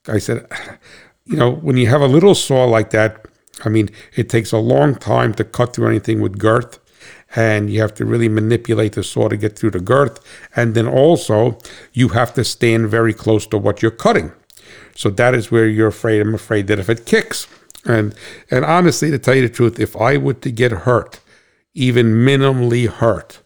I 0.08 0.18
said, 0.18 0.46
you 1.26 1.38
know, 1.38 1.52
when 1.52 1.78
you 1.78 1.88
have 1.88 2.02
a 2.02 2.08
little 2.08 2.36
saw 2.36 2.66
like 2.66 2.90
that, 2.92 3.26
I 3.64 3.70
mean, 3.70 3.90
it 4.16 4.30
takes 4.30 4.52
a 4.52 4.58
long 4.58 4.96
time 4.96 5.34
to 5.36 5.44
cut 5.44 5.74
through 5.74 5.88
anything 5.88 6.22
with 6.22 6.38
girth, 6.38 6.80
and 7.36 7.70
you 7.70 7.82
have 7.82 7.94
to 7.96 8.06
really 8.06 8.30
manipulate 8.30 8.94
the 8.94 9.04
saw 9.04 9.28
to 9.28 9.38
get 9.38 9.58
through 9.58 9.72
the 9.72 9.80
girth. 9.80 10.20
And 10.56 10.76
then 10.76 10.88
also, 10.88 11.58
you 11.92 12.10
have 12.10 12.34
to 12.36 12.44
stand 12.44 12.90
very 12.90 13.14
close 13.14 13.48
to 13.48 13.58
what 13.58 13.82
you're 13.82 13.92
cutting. 13.92 14.32
So 14.96 15.10
that 15.12 15.34
is 15.34 15.52
where 15.52 15.68
you're 15.68 15.88
afraid. 15.88 16.22
I'm 16.22 16.36
afraid 16.36 16.68
that 16.68 16.80
if 16.80 16.90
it 16.90 17.06
kicks, 17.06 17.48
and 17.86 18.16
and 18.50 18.64
honestly, 18.64 19.10
to 19.12 19.20
tell 19.20 19.36
you 19.36 19.48
the 19.48 19.54
truth, 19.54 19.80
if 19.80 19.96
I 19.96 20.18
were 20.18 20.36
to 20.36 20.52
get 20.52 20.72
hurt, 20.72 21.20
even 21.74 22.14
minimally 22.14 22.88
hurt 22.88 23.40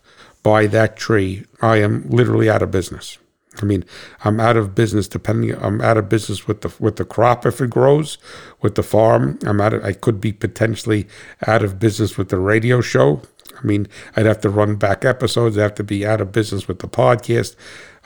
by 0.43 0.67
that 0.67 0.97
tree, 0.97 1.45
I 1.61 1.77
am 1.77 2.07
literally 2.09 2.49
out 2.49 2.61
of 2.61 2.71
business. 2.71 3.17
I 3.61 3.65
mean, 3.65 3.83
I'm 4.23 4.39
out 4.39 4.57
of 4.57 4.75
business 4.75 5.07
depending. 5.07 5.55
I'm 5.55 5.81
out 5.81 5.97
of 5.97 6.09
business 6.09 6.47
with 6.47 6.61
the 6.61 6.73
with 6.79 6.97
the 6.97 7.05
crop 7.05 7.45
if 7.45 7.61
it 7.61 7.69
grows, 7.69 8.17
with 8.61 8.75
the 8.75 8.83
farm. 8.83 9.39
I'm 9.45 9.59
out. 9.61 9.73
Of, 9.73 9.83
I 9.83 9.93
could 9.93 10.21
be 10.21 10.31
potentially 10.31 11.07
out 11.47 11.63
of 11.63 11.79
business 11.79 12.17
with 12.17 12.29
the 12.29 12.37
radio 12.37 12.81
show. 12.81 13.21
I 13.61 13.65
mean, 13.65 13.87
I'd 14.15 14.25
have 14.25 14.41
to 14.41 14.49
run 14.49 14.75
back 14.75 15.05
episodes. 15.05 15.57
I'd 15.57 15.61
have 15.61 15.75
to 15.75 15.83
be 15.83 16.05
out 16.05 16.21
of 16.21 16.31
business 16.31 16.67
with 16.67 16.79
the 16.79 16.87
podcast. 16.87 17.55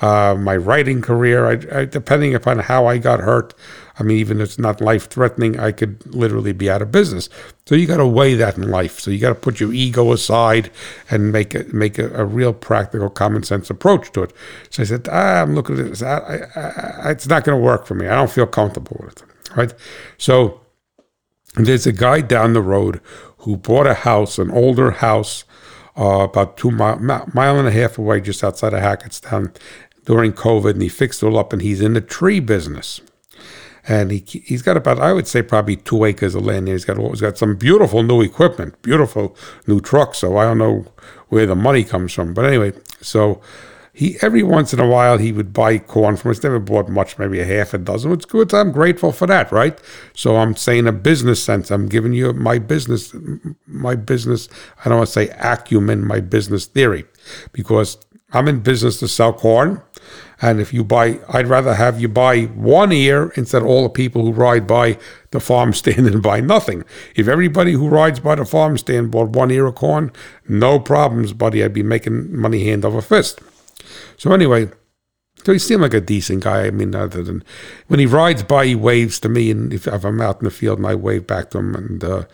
uh, 0.01 0.35
my 0.35 0.57
writing 0.57 1.01
career. 1.01 1.45
I, 1.45 1.81
I, 1.81 1.85
depending 1.85 2.33
upon 2.33 2.59
how 2.59 2.87
I 2.87 2.97
got 2.97 3.19
hurt, 3.19 3.53
I 3.99 4.03
mean, 4.03 4.17
even 4.17 4.41
if 4.41 4.49
it's 4.49 4.59
not 4.59 4.81
life 4.81 5.07
threatening, 5.09 5.59
I 5.59 5.71
could 5.71 6.03
literally 6.13 6.53
be 6.53 6.69
out 6.69 6.81
of 6.81 6.91
business. 6.91 7.29
So 7.67 7.75
you 7.75 7.85
got 7.85 7.97
to 7.97 8.07
weigh 8.07 8.33
that 8.35 8.57
in 8.57 8.69
life. 8.69 8.99
So 8.99 9.11
you 9.11 9.19
got 9.19 9.29
to 9.29 9.35
put 9.35 9.59
your 9.59 9.71
ego 9.73 10.11
aside 10.11 10.71
and 11.09 11.31
make 11.31 11.53
it 11.53 11.73
make 11.73 11.99
a, 11.99 12.11
a, 12.19 12.25
real 12.25 12.51
practical, 12.53 13.09
common 13.09 13.43
sense 13.43 13.69
approach 13.69 14.11
to 14.13 14.23
it. 14.23 14.33
So 14.71 14.81
I 14.81 14.85
said, 14.87 15.07
ah, 15.11 15.41
I'm 15.41 15.53
looking 15.53 15.77
at 15.77 15.85
this. 15.85 16.01
I, 16.01 16.47
I, 16.55 17.11
it's 17.11 17.27
not 17.27 17.43
going 17.43 17.57
to 17.57 17.63
work 17.63 17.85
for 17.85 17.93
me. 17.93 18.07
I 18.07 18.15
don't 18.15 18.31
feel 18.31 18.47
comfortable 18.47 18.99
with 19.03 19.21
it. 19.21 19.55
Right. 19.55 19.73
So 20.17 20.61
there's 21.55 21.85
a 21.85 21.91
guy 21.91 22.21
down 22.21 22.53
the 22.53 22.61
road 22.61 23.01
who 23.41 23.57
bought 23.57 23.87
a 23.87 23.93
house, 23.93 24.37
an 24.37 24.51
older 24.51 24.91
house, 24.91 25.43
uh, 25.97 26.27
about 26.29 26.57
two 26.57 26.71
mile, 26.71 26.99
mile 26.99 27.59
and 27.59 27.67
a 27.67 27.71
half 27.71 27.97
away, 27.97 28.21
just 28.21 28.43
outside 28.43 28.73
of 28.73 28.81
Hackettstown, 28.81 29.55
during 30.05 30.33
COVID, 30.33 30.71
and 30.71 30.81
he 30.81 30.89
fixed 30.89 31.21
it 31.21 31.25
all 31.25 31.37
up, 31.37 31.53
and 31.53 31.61
he's 31.61 31.81
in 31.81 31.93
the 31.93 32.01
tree 32.01 32.39
business. 32.39 33.01
And 33.87 34.11
he 34.11 34.19
he's 34.19 34.61
got 34.61 34.77
about 34.77 34.99
I 34.99 35.11
would 35.11 35.27
say 35.27 35.41
probably 35.41 35.75
two 35.75 36.05
acres 36.05 36.35
of 36.35 36.45
land. 36.45 36.67
He's 36.67 36.85
got 36.85 36.97
he's 36.97 37.21
got 37.21 37.37
some 37.37 37.55
beautiful 37.55 38.03
new 38.03 38.21
equipment, 38.21 38.79
beautiful 38.83 39.35
new 39.65 39.81
trucks. 39.81 40.19
So 40.19 40.37
I 40.37 40.43
don't 40.43 40.59
know 40.59 40.85
where 41.29 41.47
the 41.47 41.55
money 41.55 41.83
comes 41.83 42.13
from, 42.13 42.35
but 42.35 42.45
anyway, 42.45 42.73
so 43.01 43.41
he 43.93 44.17
every 44.21 44.43
once 44.43 44.73
in 44.73 44.79
a 44.79 44.87
while 44.87 45.17
he 45.17 45.31
would 45.31 45.51
buy 45.53 45.77
corn 45.77 46.15
from 46.15 46.31
us. 46.31 46.43
Never 46.43 46.59
bought 46.59 46.89
much, 46.89 47.17
maybe 47.19 47.39
a 47.39 47.45
half 47.45 47.73
a 47.73 47.77
dozen. 47.77 48.11
It's 48.13 48.25
good. 48.25 48.53
I'm 48.53 48.71
grateful 48.71 49.11
for 49.11 49.27
that, 49.27 49.51
right? 49.51 49.77
So 50.13 50.37
I'm 50.37 50.55
saying 50.55 50.87
a 50.87 50.91
business 50.91 51.43
sense. 51.43 51.71
I'm 51.71 51.87
giving 51.87 52.13
you 52.13 52.31
my 52.33 52.57
business, 52.57 53.13
my 53.67 53.95
business. 53.95 54.47
I 54.83 54.89
don't 54.89 54.99
want 54.99 55.07
to 55.07 55.13
say 55.13 55.29
acumen, 55.39 56.05
my 56.05 56.21
business 56.21 56.65
theory, 56.65 57.05
because 57.51 57.97
I'm 58.33 58.47
in 58.47 58.61
business 58.61 58.99
to 58.99 59.07
sell 59.07 59.33
corn. 59.33 59.81
And 60.41 60.59
if 60.59 60.73
you 60.73 60.83
buy, 60.83 61.19
I'd 61.29 61.47
rather 61.47 61.75
have 61.75 62.01
you 62.01 62.07
buy 62.07 62.45
one 62.45 62.91
ear 62.91 63.31
instead 63.35 63.61
of 63.61 63.67
all 63.67 63.83
the 63.83 63.89
people 63.89 64.23
who 64.23 64.31
ride 64.31 64.65
by 64.65 64.97
the 65.31 65.39
farm 65.39 65.73
stand 65.81 66.07
and 66.07 66.23
buy 66.23 66.39
nothing. 66.39 66.83
If 67.15 67.27
everybody 67.27 67.73
who 67.73 67.89
rides 67.89 68.19
by 68.19 68.35
the 68.35 68.45
farm 68.45 68.77
stand 68.77 69.11
bought 69.11 69.29
one 69.29 69.51
ear 69.51 69.67
of 69.67 69.75
corn, 69.75 70.11
no 70.47 70.79
problems, 70.79 71.33
buddy. 71.33 71.63
I'd 71.63 71.73
be 71.73 71.83
making 71.83 72.35
money 72.35 72.65
hand 72.65 72.85
over 72.85 73.01
fist. 73.01 73.41
So 74.21 74.33
anyway, 74.33 74.69
so 75.43 75.51
he 75.51 75.57
seemed 75.57 75.81
like 75.81 75.95
a 75.95 75.99
decent 75.99 76.43
guy. 76.43 76.67
I 76.67 76.69
mean, 76.69 76.93
other 76.93 77.23
than 77.23 77.43
when 77.87 77.99
he 77.99 78.05
rides 78.05 78.43
by, 78.43 78.67
he 78.67 78.75
waves 78.75 79.19
to 79.21 79.29
me, 79.29 79.49
and 79.49 79.73
if, 79.73 79.87
if 79.87 80.05
I'm 80.05 80.21
out 80.21 80.41
in 80.41 80.45
the 80.45 80.51
field, 80.51 80.77
and 80.77 80.85
I 80.85 80.93
wave 80.93 81.25
back 81.25 81.49
to 81.49 81.57
him, 81.57 81.73
and 81.73 82.03
uh, 82.03 82.25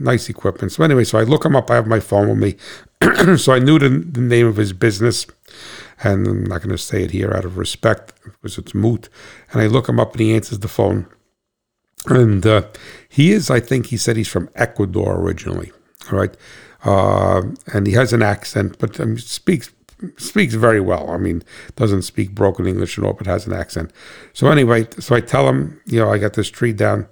nice 0.00 0.28
equipment. 0.28 0.72
So 0.72 0.82
anyway, 0.82 1.04
so 1.04 1.18
I 1.18 1.22
look 1.22 1.44
him 1.44 1.54
up. 1.54 1.70
I 1.70 1.76
have 1.76 1.86
my 1.86 2.00
phone 2.00 2.28
with 2.28 2.38
me, 2.38 2.56
so 3.36 3.52
I 3.52 3.60
knew 3.60 3.78
the, 3.78 3.90
the, 3.90 4.20
name 4.20 4.48
of 4.48 4.56
his 4.56 4.72
business, 4.72 5.24
and 6.02 6.26
I'm 6.26 6.44
not 6.46 6.62
going 6.62 6.70
to 6.70 6.78
say 6.78 7.04
it 7.04 7.12
here 7.12 7.32
out 7.32 7.44
of 7.44 7.58
respect 7.58 8.12
because 8.24 8.58
it's 8.58 8.74
moot. 8.74 9.08
And 9.52 9.62
I 9.62 9.68
look 9.68 9.88
him 9.88 10.00
up, 10.00 10.14
and 10.14 10.22
he 10.22 10.34
answers 10.34 10.58
the 10.58 10.66
phone, 10.66 11.06
and 12.06 12.44
uh, 12.44 12.62
he 13.08 13.30
is, 13.30 13.50
I 13.50 13.60
think, 13.60 13.86
he 13.86 13.96
said 13.96 14.16
he's 14.16 14.26
from 14.26 14.50
Ecuador 14.56 15.14
originally. 15.14 15.70
All 16.10 16.18
right. 16.18 16.36
Uh, 16.84 17.42
and 17.72 17.86
he 17.86 17.92
has 17.92 18.12
an 18.12 18.22
accent, 18.22 18.78
but 18.80 18.98
um, 18.98 19.16
speaks 19.18 19.70
speaks 20.16 20.54
very 20.54 20.80
well. 20.80 21.10
I 21.10 21.16
mean, 21.16 21.42
doesn't 21.76 22.02
speak 22.02 22.34
broken 22.34 22.66
English 22.66 22.98
at 22.98 23.04
all, 23.04 23.14
but 23.14 23.26
has 23.26 23.46
an 23.46 23.52
accent. 23.52 23.92
So 24.32 24.48
anyway, 24.48 24.86
so 24.98 25.14
I 25.14 25.20
tell 25.20 25.48
him, 25.48 25.80
you 25.86 25.98
know, 25.98 26.12
I 26.12 26.18
got 26.18 26.34
this 26.34 26.50
tree 26.50 26.72
down, 26.72 27.06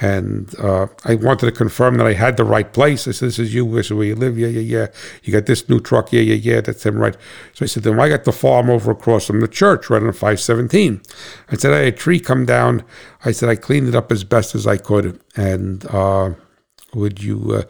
and 0.00 0.54
uh, 0.60 0.86
I 1.04 1.16
wanted 1.16 1.46
to 1.46 1.52
confirm 1.52 1.96
that 1.96 2.06
I 2.06 2.12
had 2.12 2.36
the 2.36 2.44
right 2.44 2.72
place. 2.72 3.08
I 3.08 3.12
said, 3.12 3.28
"This 3.28 3.38
is 3.38 3.54
you. 3.54 3.68
This 3.74 3.86
is 3.86 3.92
where 3.92 4.06
you 4.06 4.14
live. 4.14 4.38
Yeah, 4.38 4.48
yeah, 4.48 4.60
yeah. 4.60 4.86
You 5.22 5.32
got 5.32 5.46
this 5.46 5.68
new 5.68 5.80
truck. 5.80 6.12
Yeah, 6.12 6.20
yeah, 6.20 6.34
yeah. 6.34 6.60
That's 6.60 6.86
him, 6.86 6.98
right?" 6.98 7.16
So 7.54 7.64
I 7.64 7.66
said, 7.66 7.82
"Then 7.82 7.98
I 7.98 8.08
got 8.08 8.24
the 8.24 8.32
farm 8.32 8.70
over 8.70 8.92
across 8.92 9.26
from 9.26 9.40
the 9.40 9.48
church, 9.48 9.90
right 9.90 10.02
on 10.02 10.12
517." 10.12 11.00
I 11.50 11.56
said, 11.56 11.72
"I 11.72 11.78
had 11.78 11.88
a 11.88 11.92
tree 11.92 12.20
come 12.20 12.46
down." 12.46 12.84
I 13.24 13.32
said, 13.32 13.48
"I 13.48 13.56
cleaned 13.56 13.88
it 13.88 13.94
up 13.94 14.12
as 14.12 14.24
best 14.24 14.54
as 14.54 14.66
I 14.66 14.76
could, 14.76 15.20
and." 15.36 15.84
Uh, 15.86 16.34
would 16.94 17.22
you 17.22 17.52
uh, 17.52 17.62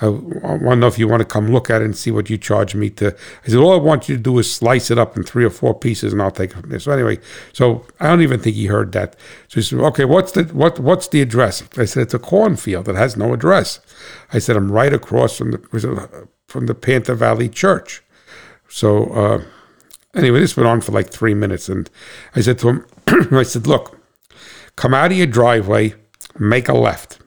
I 0.00 0.08
want 0.08 0.62
to 0.62 0.76
know 0.76 0.86
if 0.88 0.98
you 0.98 1.06
want 1.06 1.20
to 1.20 1.24
come 1.24 1.52
look 1.52 1.70
at 1.70 1.80
it 1.80 1.84
and 1.84 1.96
see 1.96 2.10
what 2.10 2.28
you 2.28 2.36
charge 2.36 2.74
me 2.74 2.90
to. 2.90 3.14
I 3.44 3.48
said 3.48 3.58
all 3.58 3.72
I 3.72 3.76
want 3.76 4.08
you 4.08 4.16
to 4.16 4.22
do 4.22 4.36
is 4.38 4.52
slice 4.52 4.90
it 4.90 4.98
up 4.98 5.16
in 5.16 5.22
three 5.22 5.44
or 5.44 5.50
four 5.50 5.78
pieces 5.78 6.12
and 6.12 6.20
I'll 6.20 6.32
take 6.32 6.50
it 6.50 6.60
from 6.60 6.70
there. 6.70 6.80
So 6.80 6.92
anyway 6.92 7.18
so 7.52 7.86
I 8.00 8.08
don't 8.08 8.22
even 8.22 8.40
think 8.40 8.56
he 8.56 8.66
heard 8.66 8.92
that. 8.92 9.14
So 9.48 9.60
he 9.60 9.62
said 9.62 9.78
okay 9.78 10.04
what's 10.04 10.32
the 10.32 10.44
what 10.44 10.80
what's 10.80 11.06
the 11.08 11.20
address? 11.20 11.62
I 11.78 11.84
said 11.84 12.02
it's 12.02 12.14
a 12.14 12.18
cornfield. 12.18 12.86
That 12.86 12.96
has 12.96 13.16
no 13.16 13.32
address. 13.32 13.80
I 14.32 14.40
said 14.40 14.56
I'm 14.56 14.72
right 14.72 14.92
across 14.92 15.38
from 15.38 15.52
the 15.52 16.28
from 16.48 16.66
the 16.66 16.74
Panther 16.74 17.14
Valley 17.14 17.48
Church. 17.48 18.02
So 18.68 19.04
uh, 19.12 19.44
anyway 20.16 20.40
this 20.40 20.56
went 20.56 20.68
on 20.68 20.80
for 20.80 20.90
like 20.90 21.10
three 21.10 21.34
minutes 21.34 21.68
and 21.68 21.88
I 22.34 22.40
said 22.40 22.58
to 22.58 22.68
him 22.68 22.86
I 23.30 23.44
said 23.44 23.68
look 23.68 24.00
come 24.74 24.94
out 24.94 25.12
of 25.12 25.16
your 25.16 25.28
driveway 25.28 25.94
make 26.36 26.68
a 26.68 26.74
left 26.74 27.20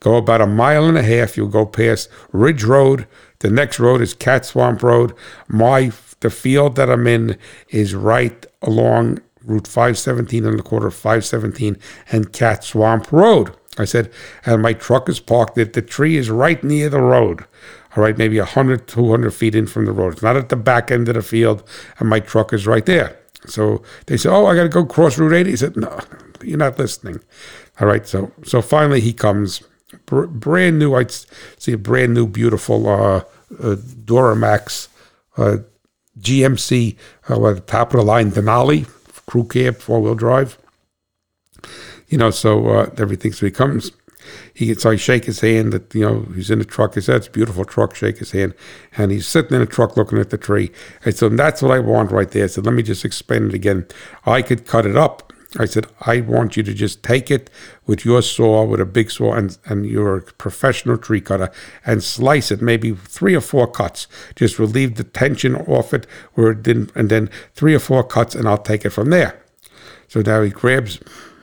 Go 0.00 0.16
about 0.16 0.40
a 0.40 0.46
mile 0.46 0.86
and 0.86 0.98
a 0.98 1.02
half. 1.02 1.36
You'll 1.36 1.48
go 1.48 1.66
past 1.66 2.08
Ridge 2.32 2.64
Road. 2.64 3.06
The 3.40 3.50
next 3.50 3.78
road 3.78 4.00
is 4.00 4.14
Cat 4.14 4.44
Swamp 4.44 4.82
Road. 4.82 5.14
My 5.48 5.92
the 6.20 6.30
field 6.30 6.76
that 6.76 6.90
I'm 6.90 7.06
in 7.06 7.38
is 7.70 7.94
right 7.94 8.46
along 8.62 9.20
Route 9.44 9.66
517 9.66 10.44
and 10.44 10.58
the 10.58 10.62
quarter 10.62 10.88
of 10.88 10.94
517 10.94 11.78
and 12.12 12.32
Cat 12.32 12.62
Swamp 12.62 13.10
Road. 13.10 13.54
I 13.78 13.84
said, 13.84 14.10
and 14.44 14.60
my 14.60 14.72
truck 14.74 15.08
is 15.08 15.20
parked. 15.20 15.54
The, 15.54 15.64
the 15.64 15.80
tree 15.80 16.16
is 16.16 16.28
right 16.28 16.62
near 16.62 16.88
the 16.88 17.00
road. 17.00 17.44
All 17.96 18.02
right, 18.02 18.16
maybe 18.18 18.38
100, 18.38 18.86
200 18.86 19.30
feet 19.32 19.54
in 19.54 19.66
from 19.66 19.86
the 19.86 19.92
road. 19.92 20.14
It's 20.14 20.22
not 20.22 20.36
at 20.36 20.48
the 20.48 20.56
back 20.56 20.90
end 20.90 21.08
of 21.08 21.14
the 21.14 21.22
field, 21.22 21.64
and 21.98 22.08
my 22.08 22.20
truck 22.20 22.52
is 22.52 22.66
right 22.66 22.84
there. 22.84 23.16
So 23.46 23.82
they 24.06 24.16
said, 24.16 24.32
"Oh, 24.32 24.46
I 24.46 24.54
got 24.54 24.64
to 24.64 24.68
go 24.68 24.84
cross 24.84 25.18
Route 25.18 25.32
80." 25.32 25.50
He 25.50 25.56
said, 25.56 25.76
"No, 25.76 25.98
you're 26.42 26.58
not 26.58 26.78
listening." 26.78 27.20
All 27.80 27.88
right, 27.88 28.06
so 28.06 28.30
so 28.44 28.60
finally 28.60 29.00
he 29.00 29.12
comes 29.12 29.62
brand 30.10 30.78
new. 30.78 30.94
I'd 30.94 31.10
see 31.10 31.72
a 31.72 31.78
brand 31.78 32.14
new, 32.14 32.26
beautiful 32.26 32.88
uh, 32.88 33.16
uh, 33.58 33.76
Duramax 34.04 34.88
uh, 35.36 35.58
GMC, 36.18 36.96
uh, 37.28 37.60
top 37.66 37.94
of 37.94 38.00
the 38.00 38.04
line 38.04 38.30
Denali 38.30 38.86
crew 39.30 39.44
cab, 39.44 39.76
four 39.76 40.00
wheel 40.00 40.14
drive. 40.14 40.58
You 42.08 42.18
know, 42.18 42.30
so 42.30 42.68
uh, 42.68 42.90
everything. 42.98 43.32
So 43.32 43.46
he 43.46 43.52
comes. 43.52 43.92
He 44.52 44.66
gets, 44.66 44.82
so 44.82 44.90
I 44.90 44.96
shake 44.96 45.24
his 45.24 45.40
hand. 45.40 45.72
That 45.72 45.94
you 45.94 46.02
know, 46.02 46.26
he's 46.34 46.50
in 46.50 46.58
the 46.58 46.64
truck. 46.64 46.94
He 46.94 47.00
said, 47.00 47.16
"It's 47.16 47.28
a 47.28 47.30
beautiful 47.30 47.64
truck." 47.64 47.94
Shake 47.94 48.18
his 48.18 48.32
hand, 48.32 48.54
and 48.96 49.10
he's 49.12 49.26
sitting 49.26 49.54
in 49.54 49.60
the 49.60 49.66
truck 49.66 49.96
looking 49.96 50.18
at 50.18 50.30
the 50.30 50.38
tree. 50.38 50.72
I 51.06 51.10
said, 51.10 51.36
"That's 51.36 51.62
what 51.62 51.70
I 51.70 51.78
want 51.78 52.10
right 52.10 52.30
there." 52.30 52.44
I 52.44 52.48
said, 52.48 52.66
"Let 52.66 52.74
me 52.74 52.82
just 52.82 53.04
explain 53.04 53.46
it 53.48 53.54
again. 53.54 53.86
I 54.26 54.42
could 54.42 54.66
cut 54.66 54.84
it 54.84 54.96
up." 54.96 55.32
I 55.58 55.64
said, 55.64 55.88
I 56.02 56.20
want 56.20 56.56
you 56.56 56.62
to 56.62 56.72
just 56.72 57.02
take 57.02 57.30
it 57.30 57.50
with 57.86 58.04
your 58.04 58.22
saw, 58.22 58.64
with 58.64 58.80
a 58.80 58.86
big 58.86 59.10
saw, 59.10 59.34
and, 59.34 59.58
and 59.66 59.84
you're 59.84 60.18
a 60.18 60.22
professional 60.22 60.96
tree 60.96 61.20
cutter, 61.20 61.50
and 61.84 62.04
slice 62.04 62.52
it, 62.52 62.62
maybe 62.62 62.92
three 62.92 63.34
or 63.34 63.40
four 63.40 63.66
cuts. 63.66 64.06
Just 64.36 64.60
relieve 64.60 64.94
the 64.94 65.02
tension 65.02 65.56
off 65.56 65.92
it, 65.92 66.06
where 66.34 66.52
it 66.52 66.62
didn't, 66.62 66.92
and 66.94 67.08
then 67.08 67.28
three 67.54 67.74
or 67.74 67.80
four 67.80 68.04
cuts, 68.04 68.34
and 68.34 68.48
I'll 68.48 68.58
take 68.58 68.84
it 68.84 68.90
from 68.90 69.10
there. 69.10 69.42
So 70.06 70.20
now 70.20 70.42
he 70.42 70.50
grabs 70.50 71.00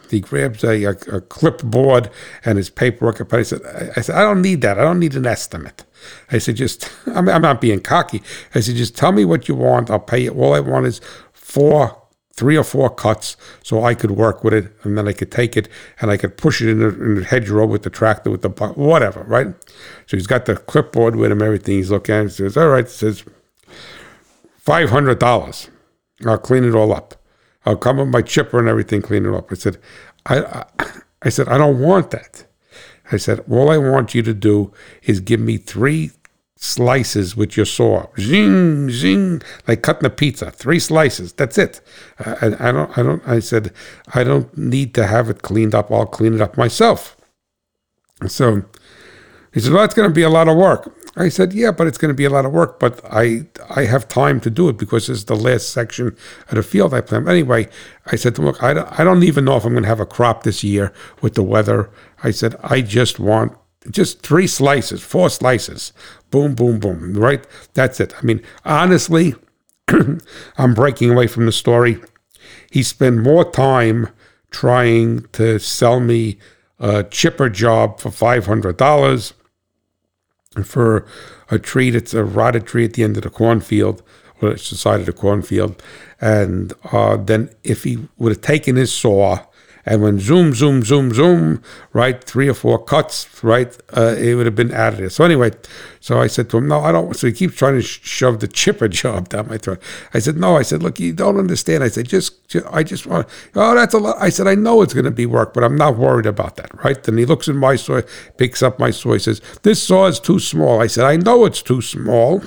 he 0.10 0.22
grabs 0.22 0.64
a, 0.64 0.86
a, 0.86 0.92
a 1.12 1.22
clipboard 1.22 2.10
and 2.46 2.58
his 2.58 2.70
paperwork. 2.70 3.20
And 3.20 3.34
I 3.34 3.42
said, 3.42 3.62
I 3.98 4.00
said, 4.00 4.16
I 4.16 4.22
don't 4.22 4.42
need 4.42 4.62
that. 4.62 4.80
I 4.80 4.84
don't 4.84 5.00
need 5.00 5.16
an 5.18 5.26
estimate. 5.26 5.84
I 6.32 6.38
said, 6.38 6.56
just, 6.56 6.90
I'm, 7.08 7.28
I'm 7.28 7.42
not 7.42 7.60
being 7.60 7.82
cocky. 7.82 8.24
I 8.56 8.62
said, 8.62 8.76
just 8.76 8.96
tell 8.96 9.12
me 9.12 9.26
what 9.26 9.50
you 9.50 9.56
want. 9.56 9.90
I'll 9.90 10.00
pay 10.00 10.24
you. 10.24 10.32
All 10.32 10.54
I 10.54 10.62
want 10.62 10.86
is 10.86 11.02
four 11.34 12.02
three 12.38 12.56
or 12.56 12.64
four 12.64 12.90
cuts 12.90 13.36
so 13.64 13.84
I 13.84 13.96
could 13.96 14.12
work 14.12 14.44
with 14.44 14.54
it 14.54 14.72
and 14.84 14.98
then 14.98 15.08
I 15.08 15.12
could 15.12 15.32
take 15.32 15.58
it 15.58 15.68
and 16.00 16.10
I 16.12 16.18
could 16.18 16.38
push 16.38 16.62
it 16.62 16.70
in 16.70 16.80
the, 16.80 16.88
in 16.90 17.16
the 17.16 17.24
hedgerow 17.24 17.66
with 17.66 17.82
the 17.82 17.90
tractor, 17.90 18.30
with 18.30 18.44
the 18.44 18.50
whatever, 18.50 19.24
right? 19.24 19.48
So 20.06 20.16
he's 20.16 20.28
got 20.28 20.46
the 20.46 20.56
clipboard 20.56 21.16
with 21.16 21.32
him, 21.32 21.42
everything. 21.42 21.78
He's 21.78 21.92
looking 21.92 22.16
at 22.16 22.22
it. 22.22 22.24
He 22.26 22.30
says, 22.30 22.56
All 22.56 22.70
right, 22.70 22.88
says 22.88 23.26
$500. 24.66 25.70
I'll 26.26 26.38
clean 26.38 26.64
it 26.64 26.76
all 26.76 26.94
up. 26.94 27.16
I'll 27.66 27.76
come 27.76 27.98
with 27.98 28.10
my 28.10 28.22
chipper 28.22 28.60
and 28.60 28.70
everything, 28.70 29.02
clean 29.02 29.26
it 29.26 29.34
up. 29.34 29.52
I 29.52 29.56
said, 29.56 29.78
I, 30.26 30.40
I, 30.40 30.66
I 31.24 31.30
said, 31.30 31.50
I 31.50 31.58
don't 31.58 31.80
want 31.80 32.12
that. 32.12 32.46
I 33.12 33.18
said, 33.18 33.44
all 33.50 33.70
I 33.70 33.78
want 33.78 34.14
you 34.14 34.22
to 34.22 34.34
do 34.34 34.74
is 35.04 35.22
give 35.22 35.40
me 35.40 35.58
three 35.58 36.12
slices 36.58 37.38
with 37.38 37.56
your 37.56 37.66
saw. 37.66 38.08
Zing, 38.20 38.90
zing, 38.90 39.42
like 39.68 39.82
cutting 39.82 40.06
a 40.06 40.10
pizza. 40.10 40.52
Three 40.52 40.80
slices. 40.80 41.34
That's 41.34 41.58
it. 41.58 41.82
Uh, 42.20 42.36
I, 42.42 42.70
I, 42.70 42.72
don't. 42.72 42.98
I 42.98 43.04
don't. 43.04 43.28
I 43.28 43.40
said 43.40 43.72
I 44.14 44.24
don't 44.24 44.56
need 44.58 44.94
to 44.96 45.08
have 45.08 45.30
it 45.30 45.42
cleaned 45.44 45.74
up. 45.74 45.92
I'll 45.92 46.06
clean 46.06 46.34
it 46.34 46.42
up 46.42 46.58
myself. 46.58 47.16
So 48.28 48.64
he 49.54 49.60
said, 49.60 49.74
"Well, 49.74 49.84
it's 49.84 49.94
going 49.94 50.10
to 50.10 50.14
be 50.14 50.24
a 50.24 50.30
lot 50.30 50.48
of 50.48 50.58
work." 50.58 50.94
I 51.16 51.30
said, 51.30 51.54
"Yeah, 51.54 51.72
but 51.72 51.88
it's 51.88 51.98
going 51.98 52.10
to 52.10 52.18
be 52.18 52.26
a 52.26 52.30
lot 52.30 52.46
of 52.46 52.52
work. 52.52 52.80
But 52.80 53.02
I 53.12 53.48
I 53.70 53.86
have 53.86 54.08
time 54.08 54.40
to 54.42 54.50
do 54.50 54.70
it 54.70 54.78
because 54.78 55.10
it's 55.10 55.26
the 55.26 55.36
last 55.36 55.70
section 55.70 56.16
of 56.50 56.56
the 56.56 56.64
field 56.64 56.94
I 56.94 57.02
plan." 57.02 57.28
Anyway, 57.28 57.70
I 58.06 58.16
said 58.16 58.36
to 58.36 58.42
him, 58.42 58.48
"Look, 58.48 58.62
I 58.62 58.74
don't, 58.74 59.00
I 59.00 59.04
don't 59.04 59.24
even 59.24 59.46
know 59.46 59.58
if 59.58 59.66
I'm 59.66 59.74
going 59.74 59.84
to 59.84 59.90
have 59.90 60.00
a 60.00 60.06
crop 60.06 60.44
this 60.44 60.64
year 60.64 60.94
with 61.22 61.36
the 61.36 61.44
weather." 61.44 61.90
I 62.24 62.32
said, 62.32 62.56
"I 62.64 62.82
just 62.82 63.20
want." 63.20 63.54
Just 63.90 64.22
three 64.22 64.48
slices, 64.48 65.02
four 65.02 65.30
slices 65.30 65.94
Boom, 66.30 66.56
boom, 66.56 66.80
boom. 66.80 67.14
Right? 67.14 67.46
That's 67.74 68.00
it. 68.00 68.14
I 68.18 68.26
mean, 68.26 68.42
honestly, 68.66 69.36
I'm 70.58 70.74
breaking 70.74 71.12
away 71.12 71.28
from 71.28 71.46
the 71.46 71.52
story. 71.52 72.00
He 72.72 72.84
spent 72.84 73.18
more 73.18 73.50
time 73.50 74.10
trying 74.52 75.24
to 75.34 75.60
sell 75.60 76.00
me 76.00 76.40
a 76.80 77.04
chipper 77.04 77.50
job 77.50 78.00
for 78.00 78.10
$500 78.10 79.34
for 80.64 81.06
a 81.50 81.60
tree 81.60 81.90
that's 81.90 82.14
a 82.14 82.24
rotted 82.24 82.66
tree 82.66 82.86
at 82.86 82.94
the 82.94 83.04
end 83.04 83.18
of 83.18 83.24
the 83.24 83.30
cornfield, 83.30 84.04
or 84.42 84.52
it's 84.52 84.70
the 84.70 84.76
side 84.76 85.00
of 85.00 85.06
the 85.06 85.14
cornfield. 85.14 85.82
And 86.20 86.74
uh, 86.92 87.18
then 87.18 87.50
if 87.64 87.84
he 87.84 88.08
would 88.18 88.32
have 88.32 88.42
taken 88.42 88.76
his 88.76 88.94
saw 88.94 89.46
and 89.88 90.02
when 90.02 90.20
zoom, 90.20 90.54
zoom, 90.54 90.84
zoom, 90.84 91.14
zoom, 91.14 91.62
right, 91.94 92.22
three 92.22 92.50
or 92.50 92.54
four 92.54 92.78
cuts, 92.78 93.42
right, 93.42 93.76
uh, 93.96 94.16
it 94.18 94.36
would 94.36 94.46
have 94.46 94.56
been 94.56 94.70
additive. 94.70 95.14
So 95.14 95.24
anyway, 95.24 95.52
so 96.02 96.20
I 96.20 96.28
said 96.28 96.50
to 96.50 96.58
him, 96.58 96.68
no, 96.68 96.82
I 96.82 96.92
don't. 96.92 97.16
So 97.16 97.28
he 97.28 97.34
keeps 97.34 97.56
trying 97.56 97.76
to 97.76 97.82
shove 97.82 98.42
the 98.42 98.50
chipper 98.50 98.88
job 98.90 99.30
down 99.30 99.48
my 99.48 99.58
throat. 99.58 99.82
I 100.14 100.20
said, 100.20 100.36
no. 100.36 100.58
I 100.58 100.64
said, 100.64 100.84
look, 100.84 101.00
you 101.00 101.14
don't 101.14 101.40
understand. 101.40 101.86
I 101.86 101.88
said, 101.88 102.08
just, 102.10 102.48
just 102.50 102.66
I 102.70 102.84
just 102.84 103.08
want. 103.08 103.28
Oh, 103.56 103.76
that's 103.76 103.94
a 103.94 103.98
lot. 103.98 104.18
I 104.20 104.28
said, 104.28 104.46
I 104.46 104.56
know 104.56 104.82
it's 104.82 104.94
going 104.94 105.06
to 105.06 105.12
be 105.12 105.26
work, 105.26 105.54
but 105.54 105.64
I'm 105.64 105.78
not 105.78 105.98
worried 105.98 106.26
about 106.26 106.58
that, 106.58 106.84
right? 106.84 107.02
Then 107.02 107.18
he 107.18 107.26
looks 107.26 107.48
in 107.48 107.56
my 107.56 107.78
saw, 107.78 108.02
picks 108.36 108.62
up 108.62 108.80
my 108.80 108.92
saw. 108.92 109.14
He 109.14 109.20
says, 109.20 109.42
this 109.64 109.82
saw 109.82 110.08
is 110.08 110.20
too 110.20 110.40
small. 110.40 110.82
I 110.82 110.88
said, 110.88 111.06
I 111.06 111.16
know 111.16 111.46
it's 111.46 111.62
too 111.62 111.82
small. 111.82 112.44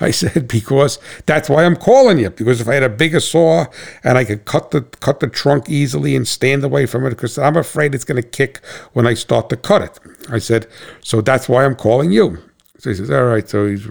I 0.00 0.10
said, 0.10 0.48
because 0.48 0.98
that's 1.26 1.48
why 1.48 1.64
I'm 1.64 1.76
calling 1.76 2.18
you. 2.18 2.30
Because 2.30 2.60
if 2.60 2.68
I 2.68 2.74
had 2.74 2.82
a 2.82 2.88
bigger 2.88 3.20
saw 3.20 3.66
and 4.04 4.18
I 4.18 4.24
could 4.24 4.44
cut 4.44 4.70
the 4.70 4.82
cut 4.82 5.20
the 5.20 5.28
trunk 5.28 5.68
easily 5.68 6.16
and 6.16 6.26
stand 6.26 6.64
away 6.64 6.86
from 6.86 7.06
it, 7.06 7.10
because 7.10 7.38
I'm 7.38 7.56
afraid 7.56 7.94
it's 7.94 8.04
going 8.04 8.20
to 8.22 8.28
kick 8.28 8.64
when 8.92 9.06
I 9.06 9.14
start 9.14 9.48
to 9.50 9.56
cut 9.56 9.82
it. 9.82 9.98
I 10.30 10.38
said, 10.38 10.66
so 11.02 11.20
that's 11.20 11.48
why 11.48 11.64
I'm 11.64 11.76
calling 11.76 12.12
you. 12.12 12.38
So 12.78 12.90
he 12.90 12.96
says, 12.96 13.10
all 13.10 13.24
right. 13.24 13.48
So 13.48 13.66
he's 13.66 13.86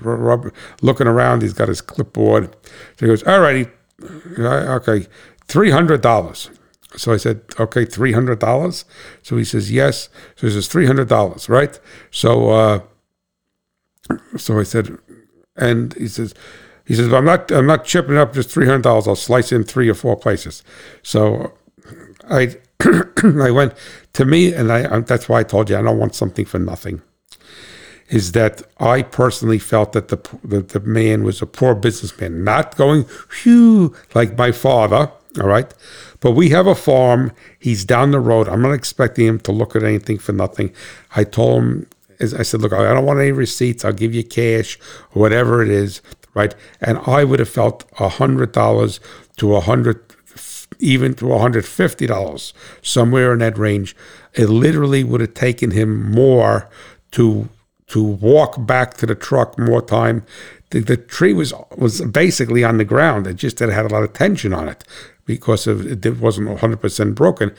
looking 0.81 1.07
around. 1.07 1.41
He's 1.41 1.53
got 1.53 1.69
his 1.69 1.81
clipboard. 1.81 2.55
So 2.97 3.05
he 3.05 3.07
goes, 3.07 3.23
all 3.23 3.39
righty, 3.39 3.67
okay, 4.47 5.07
three 5.47 5.71
hundred 5.71 6.01
dollars. 6.01 6.49
So 6.97 7.13
I 7.13 7.17
said, 7.17 7.41
okay, 7.59 7.85
three 7.85 8.11
hundred 8.11 8.39
dollars. 8.39 8.85
So 9.23 9.37
he 9.37 9.45
says, 9.45 9.71
yes. 9.71 10.09
So 10.35 10.47
he 10.47 10.53
says, 10.53 10.67
three 10.67 10.85
hundred 10.85 11.07
dollars, 11.07 11.49
right? 11.49 11.79
So. 12.11 12.49
uh 12.49 12.79
so 14.35 14.59
I 14.59 14.63
said, 14.63 14.97
and 15.61 15.93
he 15.93 16.07
says, 16.07 16.33
he 16.85 16.95
says, 16.95 17.13
I'm 17.13 17.25
not, 17.25 17.51
I'm 17.51 17.67
not 17.67 17.85
chipping 17.85 18.17
up 18.17 18.33
just 18.33 18.49
three 18.49 18.65
hundred 18.65 18.83
dollars. 18.83 19.07
I'll 19.07 19.15
slice 19.15 19.51
in 19.51 19.63
three 19.63 19.87
or 19.87 19.93
four 19.93 20.17
places. 20.17 20.63
So 21.03 21.53
I, 22.29 22.57
I 23.23 23.51
went 23.51 23.73
to 24.13 24.25
me, 24.25 24.53
and 24.53 24.71
I, 24.71 24.99
that's 24.99 25.29
why 25.29 25.39
I 25.39 25.43
told 25.43 25.69
you 25.69 25.77
I 25.77 25.81
don't 25.81 25.99
want 25.99 26.15
something 26.15 26.45
for 26.45 26.59
nothing. 26.59 27.01
Is 28.09 28.33
that 28.33 28.63
I 28.77 29.03
personally 29.03 29.59
felt 29.59 29.93
that 29.93 30.09
the 30.09 30.17
the, 30.43 30.61
the 30.61 30.81
man 30.81 31.23
was 31.23 31.41
a 31.41 31.45
poor 31.45 31.75
businessman, 31.75 32.43
not 32.43 32.75
going 32.75 33.05
whew 33.41 33.95
like 34.13 34.37
my 34.37 34.51
father. 34.51 35.11
All 35.39 35.47
right, 35.47 35.73
but 36.19 36.31
we 36.31 36.49
have 36.49 36.67
a 36.67 36.75
farm. 36.75 37.31
He's 37.57 37.85
down 37.85 38.11
the 38.11 38.19
road. 38.19 38.49
I'm 38.49 38.61
not 38.61 38.73
expecting 38.73 39.27
him 39.27 39.39
to 39.41 39.53
look 39.53 39.77
at 39.77 39.83
anything 39.83 40.17
for 40.17 40.33
nothing. 40.33 40.73
I 41.15 41.23
told 41.23 41.63
him 41.63 41.87
I 42.21 42.43
said, 42.43 42.61
look, 42.61 42.73
I 42.73 42.93
don't 42.93 43.05
want 43.05 43.19
any 43.19 43.31
receipts. 43.31 43.83
I'll 43.83 43.93
give 43.93 44.13
you 44.13 44.23
cash 44.23 44.77
or 45.13 45.21
whatever 45.21 45.61
it 45.61 45.69
is, 45.69 46.01
right? 46.33 46.53
And 46.79 46.97
I 46.99 47.23
would 47.23 47.39
have 47.39 47.49
felt 47.49 47.85
a 47.99 48.09
hundred 48.09 48.51
dollars 48.51 48.99
to 49.37 49.55
a 49.55 49.61
hundred, 49.61 49.99
even 50.79 51.13
to 51.15 51.33
a 51.33 51.39
hundred 51.39 51.65
fifty 51.65 52.07
dollars, 52.07 52.53
somewhere 52.81 53.33
in 53.33 53.39
that 53.39 53.57
range. 53.57 53.95
It 54.33 54.47
literally 54.47 55.03
would 55.03 55.21
have 55.21 55.33
taken 55.33 55.71
him 55.71 56.11
more 56.11 56.69
to 57.11 57.49
to 57.87 58.01
walk 58.01 58.65
back 58.65 58.95
to 58.95 59.05
the 59.05 59.15
truck 59.15 59.59
more 59.59 59.81
time. 59.81 60.25
The, 60.69 60.79
the 60.79 60.97
tree 60.97 61.33
was 61.33 61.53
was 61.75 62.01
basically 62.01 62.63
on 62.63 62.77
the 62.77 62.85
ground. 62.85 63.27
It 63.27 63.35
just 63.35 63.61
it 63.61 63.69
had 63.69 63.85
a 63.85 63.93
lot 63.93 64.03
of 64.03 64.13
tension 64.13 64.53
on 64.53 64.69
it 64.69 64.83
because 65.25 65.67
of 65.67 66.05
it 66.05 66.19
wasn't 66.19 66.49
100% 66.49 67.15
broken. 67.15 67.53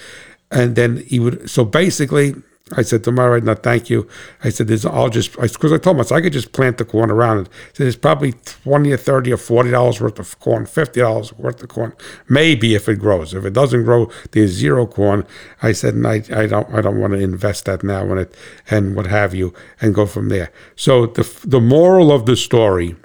And 0.50 0.76
then 0.76 0.98
he 1.06 1.18
would 1.18 1.48
so 1.50 1.64
basically 1.64 2.34
I 2.76 2.82
said 2.82 3.04
to 3.04 3.10
him, 3.10 3.18
all 3.18 3.30
right, 3.30 3.42
now 3.42 3.54
thank 3.54 3.90
you. 3.90 4.08
I 4.42 4.50
said, 4.50 4.70
I'll 4.86 5.08
just, 5.08 5.32
because 5.32 5.72
I, 5.72 5.76
I, 5.76 5.78
told 5.78 5.96
myself 5.96 6.18
I, 6.18 6.22
could 6.22 6.32
just 6.32 6.52
plant 6.52 6.78
the 6.78 6.84
corn 6.84 7.10
around 7.10 7.46
it. 7.46 7.48
So 7.74 7.82
there's 7.82 7.96
probably 7.96 8.32
20 8.32 8.92
or 8.92 8.96
30 8.96 9.32
or 9.32 9.36
$40 9.36 10.00
worth 10.00 10.18
of 10.18 10.40
corn, 10.40 10.64
$50 10.64 11.38
worth 11.38 11.62
of 11.62 11.68
corn, 11.68 11.92
maybe 12.28 12.74
if 12.74 12.88
it 12.88 12.96
grows. 12.96 13.34
If 13.34 13.44
it 13.44 13.52
doesn't 13.52 13.84
grow, 13.84 14.10
there's 14.30 14.50
zero 14.50 14.86
corn. 14.86 15.26
I 15.62 15.72
said, 15.72 15.94
and 15.94 16.06
I, 16.06 16.22
I 16.34 16.46
don't, 16.46 16.72
I 16.74 16.80
don't 16.80 17.00
want 17.00 17.12
to 17.12 17.18
invest 17.18 17.66
that 17.66 17.82
now 17.82 18.04
in 18.12 18.18
it 18.18 18.34
and 18.70 18.96
what 18.96 19.06
have 19.06 19.34
you 19.34 19.52
and 19.80 19.94
go 19.94 20.06
from 20.06 20.28
there. 20.28 20.50
So 20.76 21.06
the, 21.06 21.28
the 21.44 21.60
moral 21.60 22.10
of 22.10 22.26
the 22.26 22.36
story 22.36 22.96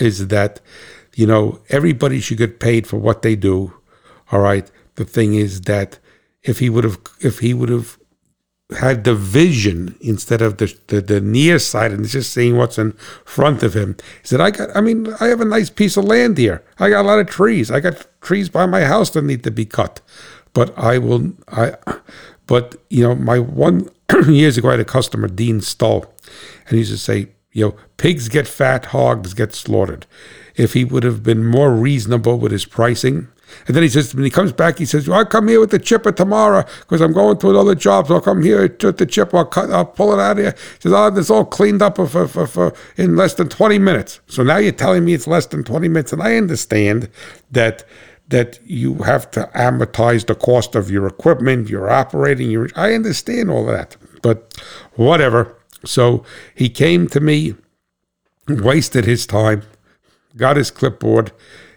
is 0.00 0.28
that, 0.28 0.60
you 1.14 1.26
know, 1.26 1.60
everybody 1.68 2.20
should 2.20 2.38
get 2.38 2.60
paid 2.60 2.86
for 2.86 2.96
what 2.96 3.22
they 3.22 3.36
do. 3.36 3.74
All 4.30 4.40
right. 4.40 4.70
The 4.96 5.04
thing 5.04 5.34
is 5.34 5.62
that 5.62 5.98
if 6.42 6.58
he 6.58 6.68
would 6.68 6.84
have, 6.84 6.98
if 7.20 7.38
he 7.38 7.54
would 7.54 7.68
have 7.68 7.98
had 8.74 9.04
the 9.04 9.14
vision 9.14 9.96
instead 10.00 10.42
of 10.42 10.58
the, 10.58 10.74
the, 10.88 11.00
the 11.00 11.20
near 11.20 11.58
sight 11.58 11.92
and 11.92 12.06
just 12.06 12.32
seeing 12.32 12.56
what's 12.56 12.78
in 12.78 12.92
front 13.24 13.62
of 13.62 13.74
him. 13.74 13.96
He 14.20 14.28
said, 14.28 14.40
I 14.40 14.50
got, 14.50 14.74
I 14.76 14.80
mean, 14.80 15.12
I 15.20 15.26
have 15.26 15.40
a 15.40 15.44
nice 15.46 15.70
piece 15.70 15.96
of 15.96 16.04
land 16.04 16.38
here. 16.38 16.62
I 16.78 16.90
got 16.90 17.04
a 17.04 17.08
lot 17.08 17.18
of 17.18 17.28
trees. 17.28 17.70
I 17.70 17.80
got 17.80 18.06
trees 18.20 18.48
by 18.48 18.66
my 18.66 18.84
house 18.84 19.10
that 19.10 19.22
need 19.22 19.44
to 19.44 19.50
be 19.50 19.64
cut. 19.64 20.00
But 20.52 20.76
I 20.78 20.98
will, 20.98 21.32
I, 21.48 21.74
but, 22.46 22.76
you 22.90 23.02
know, 23.02 23.14
my 23.14 23.38
one, 23.38 23.88
years 24.28 24.58
ago, 24.58 24.68
I 24.68 24.72
had 24.72 24.80
a 24.80 24.84
customer, 24.84 25.28
Dean 25.28 25.60
Stull, 25.60 26.12
and 26.66 26.72
he 26.72 26.78
used 26.78 26.92
to 26.92 26.98
say, 26.98 27.28
you 27.52 27.66
know, 27.66 27.76
pigs 27.96 28.28
get 28.28 28.48
fat, 28.48 28.86
hogs 28.86 29.34
get 29.34 29.54
slaughtered. 29.54 30.06
If 30.56 30.74
he 30.74 30.84
would 30.84 31.02
have 31.02 31.22
been 31.22 31.46
more 31.46 31.72
reasonable 31.72 32.38
with 32.38 32.52
his 32.52 32.66
pricing, 32.66 33.28
and 33.66 33.76
then 33.76 33.82
he 33.82 33.88
says, 33.88 34.14
when 34.14 34.24
he 34.24 34.30
comes 34.30 34.52
back, 34.52 34.78
he 34.78 34.86
says, 34.86 35.08
well, 35.08 35.18
I'll 35.18 35.26
come 35.26 35.48
here 35.48 35.60
with 35.60 35.70
the 35.70 35.78
chipper 35.78 36.12
tomorrow 36.12 36.64
because 36.80 37.00
I'm 37.00 37.12
going 37.12 37.38
to 37.38 37.50
another 37.50 37.74
job. 37.74 38.08
So 38.08 38.14
I'll 38.14 38.20
come 38.20 38.42
here 38.42 38.62
with 38.62 38.98
the 38.98 39.06
chipper. 39.06 39.38
I'll, 39.38 39.46
cut, 39.46 39.70
I'll 39.70 39.84
pull 39.84 40.12
it 40.12 40.20
out 40.20 40.32
of 40.32 40.38
here. 40.38 40.54
He 40.74 40.80
says, 40.80 40.92
ah, 40.92 41.10
oh, 41.12 41.18
it's 41.18 41.30
all 41.30 41.44
cleaned 41.44 41.82
up 41.82 41.96
for, 41.96 42.06
for, 42.06 42.46
for, 42.46 42.74
in 42.96 43.16
less 43.16 43.34
than 43.34 43.48
20 43.48 43.78
minutes. 43.78 44.20
So 44.26 44.42
now 44.42 44.58
you're 44.58 44.72
telling 44.72 45.04
me 45.04 45.14
it's 45.14 45.26
less 45.26 45.46
than 45.46 45.64
20 45.64 45.88
minutes. 45.88 46.12
And 46.12 46.22
I 46.22 46.36
understand 46.36 47.08
that 47.50 47.84
that 48.28 48.58
you 48.64 48.94
have 49.02 49.30
to 49.30 49.50
amortize 49.54 50.26
the 50.26 50.34
cost 50.34 50.74
of 50.74 50.90
your 50.90 51.06
equipment, 51.06 51.68
your 51.68 51.90
operating, 51.90 52.50
your 52.50 52.68
I 52.74 52.94
understand 52.94 53.50
all 53.50 53.66
that. 53.66 53.96
But 54.22 54.58
whatever. 54.94 55.54
So 55.84 56.24
he 56.54 56.70
came 56.70 57.08
to 57.08 57.20
me, 57.20 57.54
wasted 58.48 59.04
his 59.04 59.26
time, 59.26 59.62
got 60.36 60.56
his 60.56 60.70
clipboard, 60.70 61.32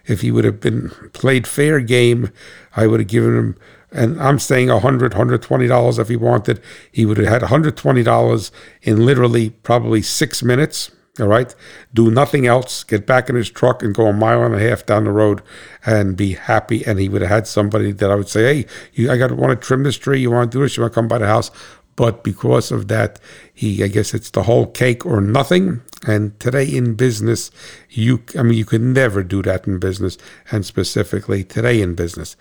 if 0.07 0.21
he 0.21 0.31
would 0.31 0.45
have 0.45 0.59
been 0.59 0.89
played 1.13 1.47
fair 1.47 1.79
game, 1.79 2.31
I 2.75 2.87
would 2.87 2.99
have 2.99 3.09
given 3.09 3.37
him, 3.37 3.57
and 3.91 4.21
I'm 4.21 4.39
saying 4.39 4.67
$100, 4.67 5.09
$120 5.09 5.99
if 5.99 6.07
he 6.09 6.15
wanted. 6.15 6.61
He 6.91 7.05
would 7.05 7.17
have 7.17 7.27
had 7.27 7.41
$120 7.41 8.51
in 8.81 9.05
literally 9.05 9.49
probably 9.49 10.01
six 10.01 10.43
minutes. 10.43 10.91
All 11.19 11.27
right. 11.27 11.55
Do 11.93 12.11
nothing 12.11 12.45
else. 12.45 12.83
Get 12.83 13.05
back 13.05 13.29
in 13.29 13.35
his 13.35 13.49
truck 13.49 13.81
and 13.81 13.95
go 13.95 14.07
a 14.07 14.13
mile 14.13 14.43
and 14.43 14.53
a 14.53 14.59
half 14.59 14.85
down 14.85 15.05
the 15.05 15.11
road 15.11 15.41
and 15.85 16.17
be 16.17 16.33
happy. 16.33 16.85
And 16.85 16.99
he 16.99 17.07
would 17.07 17.21
have 17.21 17.31
had 17.31 17.47
somebody 17.47 17.93
that 17.93 18.11
I 18.11 18.15
would 18.15 18.27
say, 18.27 18.43
Hey, 18.43 18.65
you, 18.93 19.09
I 19.09 19.17
got 19.17 19.27
to 19.27 19.35
want 19.35 19.51
to 19.51 19.65
trim 19.65 19.83
this 19.83 19.97
tree. 19.97 20.19
You 20.19 20.31
want 20.31 20.51
to 20.51 20.57
do 20.57 20.61
this? 20.61 20.75
You 20.75 20.83
want 20.83 20.93
to 20.93 20.95
come 20.95 21.07
by 21.07 21.19
the 21.19 21.27
house? 21.27 21.51
But 21.95 22.25
because 22.25 22.71
of 22.71 22.89
that, 22.89 23.19
he, 23.53 23.81
I 23.81 23.87
guess 23.87 24.13
it's 24.13 24.29
the 24.29 24.43
whole 24.43 24.65
cake 24.67 25.05
or 25.05 25.21
nothing. 25.21 25.81
And 26.05 26.39
today 26.39 26.65
in 26.65 26.95
business, 26.95 27.51
you, 27.89 28.23
I 28.37 28.43
mean, 28.43 28.57
you 28.57 28.65
could 28.65 28.81
never 28.81 29.23
do 29.23 29.41
that 29.43 29.67
in 29.67 29.79
business. 29.79 30.17
And 30.51 30.65
specifically 30.65 31.43
today 31.43 31.81
in 31.81 31.95
business, 31.95 32.35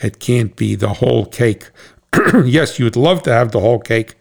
it 0.00 0.20
can't 0.20 0.54
be 0.56 0.74
the 0.74 0.94
whole 0.94 1.26
cake. 1.26 1.70
yes, 2.44 2.78
you'd 2.78 2.96
love 2.96 3.22
to 3.24 3.32
have 3.32 3.52
the 3.52 3.60
whole 3.60 3.80
cake, 3.80 4.14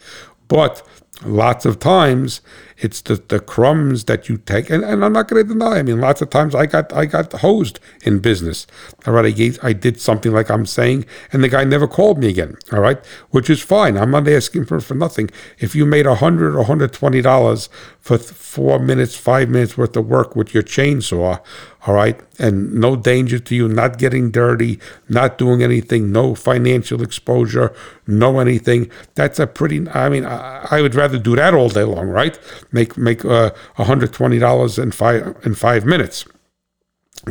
but 0.48 0.86
lots 1.24 1.66
of 1.66 1.80
times 1.80 2.41
it's 2.80 3.01
the, 3.01 3.15
the 3.15 3.39
crumbs 3.39 4.05
that 4.05 4.30
you 4.30 4.38
take 4.38 4.69
and, 4.69 4.84
and 4.84 5.03
i'm 5.03 5.13
not 5.13 5.28
going 5.28 5.45
to 5.45 5.53
deny 5.53 5.78
i 5.80 5.84
mean 5.84 5.99
lots 5.99 6.21
of 6.21 6.30
times 6.30 6.55
i 6.55 6.65
got 6.65 6.91
i 6.93 7.05
got 7.05 7.32
hosed 7.34 7.80
in 8.03 8.19
business. 8.19 8.67
All 9.05 9.13
right 9.13 9.25
I, 9.25 9.32
gave, 9.32 9.59
I 9.63 9.73
did 9.73 9.99
something 9.99 10.32
like 10.32 10.49
i'm 10.49 10.65
saying 10.65 11.05
and 11.32 11.43
the 11.43 11.49
guy 11.49 11.63
never 11.63 11.88
called 11.88 12.17
me 12.19 12.30
again 12.30 12.57
all 12.71 12.80
right? 12.80 13.03
Which 13.32 13.49
is 13.49 13.61
fine 13.61 13.97
i'm 13.97 14.11
not 14.11 14.28
asking 14.28 14.65
for 14.65 14.80
for 14.80 14.95
nothing. 14.95 15.30
If 15.59 15.75
you 15.75 15.86
made 15.86 16.05
a 16.05 16.15
hundred 16.15 16.55
or 16.55 16.63
hundred 16.63 16.93
twenty 16.93 17.21
dollars 17.21 17.69
for 17.99 18.17
four 18.17 18.80
minutes 18.80 19.15
five 19.15 19.49
minutes 19.49 19.78
worth 19.78 19.95
of 19.95 20.07
work 20.07 20.36
with 20.36 20.53
your 20.53 20.63
chainsaw 20.63 21.39
all 21.86 21.93
right 21.93 22.19
and 22.39 22.73
no 22.73 22.95
danger 22.95 23.39
to 23.39 23.55
you 23.55 23.67
not 23.67 23.97
getting 23.97 24.32
dirty 24.32 24.80
not 25.09 25.38
doing 25.38 25.61
anything 25.61 26.11
no 26.11 26.34
financial 26.34 27.01
exposure 27.01 27.73
no 28.05 28.39
anything 28.39 28.89
that's 29.15 29.39
a 29.39 29.47
pretty 29.47 29.88
i 29.89 30.09
mean 30.09 30.25
i, 30.25 30.65
I 30.71 30.82
would 30.82 30.95
rather 30.95 31.19
do 31.19 31.36
that 31.36 31.53
all 31.53 31.69
day 31.69 31.84
long 31.84 32.07
right 32.07 32.38
make 32.72 32.97
make 32.97 33.24
uh, 33.26 33.51
$120 33.78 34.84
in 34.84 34.91
five 34.91 35.38
in 35.43 35.55
five 35.55 35.86
minutes. 35.86 36.26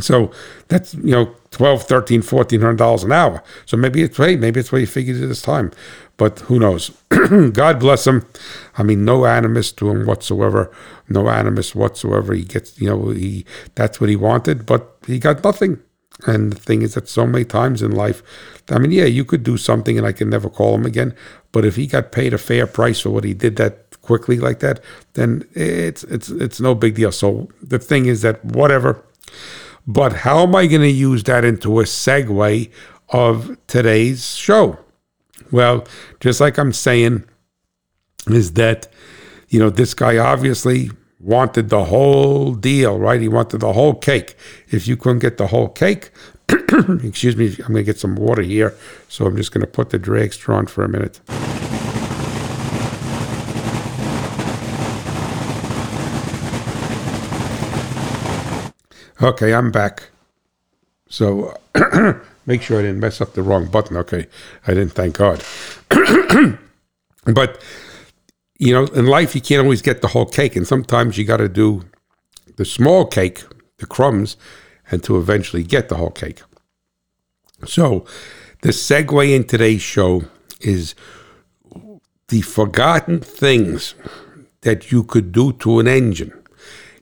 So 0.00 0.30
that's, 0.68 0.94
you 0.94 1.12
know, 1.12 1.34
12, 1.52 1.84
13, 1.84 2.22
1400 2.22 2.76
dollars 2.76 3.04
an 3.04 3.12
hour. 3.12 3.42
So 3.66 3.76
maybe 3.76 4.02
it's 4.02 4.16
hey, 4.16 4.36
maybe 4.36 4.60
it's 4.60 4.72
what 4.72 4.80
he 4.80 4.86
figured 4.86 5.16
it 5.16 5.26
this 5.26 5.42
time. 5.42 5.72
But 6.16 6.40
who 6.40 6.58
knows? 6.58 6.90
God 7.52 7.80
bless 7.80 8.06
him. 8.06 8.26
I 8.78 8.82
mean, 8.82 9.04
no 9.04 9.26
animus 9.26 9.72
to 9.72 9.90
him 9.90 10.06
whatsoever. 10.06 10.72
No 11.08 11.28
animus 11.28 11.74
whatsoever. 11.74 12.34
He 12.34 12.44
gets, 12.44 12.80
you 12.80 12.88
know, 12.88 13.10
he 13.10 13.44
that's 13.74 14.00
what 14.00 14.10
he 14.10 14.16
wanted, 14.16 14.66
but 14.66 14.96
he 15.06 15.18
got 15.18 15.44
nothing. 15.44 15.80
And 16.26 16.52
the 16.52 16.58
thing 16.58 16.80
is 16.80 16.94
that 16.94 17.08
so 17.08 17.26
many 17.26 17.44
times 17.44 17.82
in 17.82 17.90
life, 17.90 18.22
I 18.70 18.78
mean, 18.78 18.90
yeah, 18.90 19.04
you 19.04 19.24
could 19.24 19.42
do 19.42 19.58
something 19.58 19.98
and 19.98 20.06
I 20.06 20.12
can 20.12 20.30
never 20.30 20.48
call 20.48 20.74
him 20.74 20.86
again. 20.86 21.14
But 21.52 21.66
if 21.66 21.76
he 21.76 21.86
got 21.86 22.10
paid 22.10 22.32
a 22.32 22.38
fair 22.38 22.66
price 22.66 23.00
for 23.00 23.10
what 23.10 23.24
he 23.24 23.34
did 23.34 23.56
that 23.56 23.85
quickly 24.06 24.38
like 24.38 24.60
that, 24.60 24.80
then 25.14 25.46
it's 25.54 26.04
it's 26.04 26.28
it's 26.28 26.60
no 26.60 26.74
big 26.74 26.94
deal. 26.94 27.12
So 27.12 27.48
the 27.62 27.78
thing 27.78 28.06
is 28.06 28.22
that 28.22 28.44
whatever. 28.44 29.02
But 29.86 30.12
how 30.12 30.42
am 30.42 30.54
I 30.56 30.66
going 30.66 30.82
to 30.82 30.90
use 30.90 31.22
that 31.24 31.44
into 31.44 31.80
a 31.80 31.84
segue 31.84 32.70
of 33.10 33.56
today's 33.68 34.34
show? 34.34 34.78
Well, 35.52 35.86
just 36.18 36.40
like 36.40 36.58
I'm 36.58 36.72
saying, 36.72 37.24
is 38.26 38.54
that, 38.54 38.88
you 39.48 39.60
know, 39.60 39.70
this 39.70 39.94
guy 39.94 40.18
obviously 40.18 40.90
wanted 41.20 41.68
the 41.68 41.84
whole 41.84 42.54
deal, 42.54 42.98
right? 42.98 43.20
He 43.20 43.28
wanted 43.28 43.60
the 43.60 43.72
whole 43.72 43.94
cake. 43.94 44.36
If 44.70 44.88
you 44.88 44.96
couldn't 44.96 45.20
get 45.20 45.36
the 45.36 45.46
whole 45.48 45.68
cake, 45.68 46.10
excuse 46.48 47.36
me, 47.36 47.54
I'm 47.58 47.72
going 47.72 47.76
to 47.76 47.82
get 47.84 48.00
some 48.00 48.16
water 48.16 48.42
here. 48.42 48.74
So 49.08 49.26
I'm 49.26 49.36
just 49.36 49.52
going 49.52 49.64
to 49.64 49.70
put 49.70 49.90
the 49.90 49.98
dragster 49.98 50.52
on 50.52 50.66
for 50.66 50.82
a 50.84 50.88
minute. 50.88 51.20
Okay, 59.22 59.54
I'm 59.54 59.70
back. 59.70 60.10
So 61.08 61.56
make 62.46 62.62
sure 62.62 62.78
I 62.78 62.82
didn't 62.82 63.00
mess 63.00 63.20
up 63.20 63.32
the 63.32 63.42
wrong 63.42 63.66
button. 63.66 63.96
Okay, 63.96 64.26
I 64.66 64.74
didn't, 64.74 64.92
thank 64.92 65.16
God. 65.16 65.42
but, 67.24 67.62
you 68.58 68.72
know, 68.72 68.84
in 68.86 69.06
life, 69.06 69.34
you 69.34 69.40
can't 69.40 69.62
always 69.62 69.82
get 69.82 70.02
the 70.02 70.08
whole 70.08 70.26
cake. 70.26 70.54
And 70.54 70.66
sometimes 70.66 71.16
you 71.16 71.24
got 71.24 71.38
to 71.38 71.48
do 71.48 71.84
the 72.56 72.64
small 72.64 73.06
cake, 73.06 73.44
the 73.78 73.86
crumbs, 73.86 74.36
and 74.90 75.02
to 75.04 75.18
eventually 75.18 75.62
get 75.62 75.88
the 75.88 75.96
whole 75.96 76.10
cake. 76.10 76.42
So, 77.64 78.04
the 78.60 78.70
segue 78.70 79.34
in 79.34 79.44
today's 79.44 79.82
show 79.82 80.24
is 80.60 80.94
the 82.28 82.42
forgotten 82.42 83.20
things 83.20 83.94
that 84.62 84.90
you 84.90 85.04
could 85.04 85.32
do 85.32 85.52
to 85.54 85.78
an 85.78 85.86
engine 85.88 86.32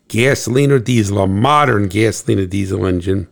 gasoline 0.09 0.71
or 0.71 0.79
diesel, 0.79 1.19
a 1.19 1.27
modern 1.27 1.89
gasoline 1.89 2.41
or 2.41 2.47
diesel 2.47 2.87
engine, 2.87 3.29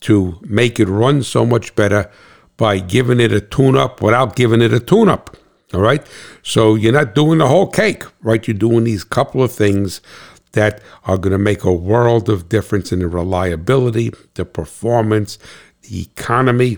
to 0.00 0.38
make 0.42 0.80
it 0.80 0.88
run 0.88 1.22
so 1.22 1.46
much 1.46 1.74
better 1.74 2.10
by 2.56 2.78
giving 2.78 3.20
it 3.20 3.32
a 3.32 3.40
tune 3.40 3.76
up 3.76 4.02
without 4.02 4.36
giving 4.36 4.60
it 4.60 4.72
a 4.72 4.80
tune 4.80 5.08
up. 5.08 5.36
All 5.72 5.80
right. 5.80 6.06
So 6.42 6.74
you're 6.74 6.92
not 6.92 7.14
doing 7.14 7.38
the 7.38 7.48
whole 7.48 7.66
cake, 7.66 8.04
right? 8.20 8.46
You're 8.46 8.56
doing 8.56 8.84
these 8.84 9.04
couple 9.04 9.42
of 9.42 9.52
things 9.52 10.00
that 10.52 10.82
are 11.04 11.16
going 11.16 11.32
to 11.32 11.38
make 11.38 11.64
a 11.64 11.72
world 11.72 12.28
of 12.28 12.48
difference 12.48 12.92
in 12.92 12.98
the 12.98 13.08
reliability, 13.08 14.12
the 14.34 14.44
performance, 14.44 15.38
the 15.82 16.02
economy, 16.02 16.76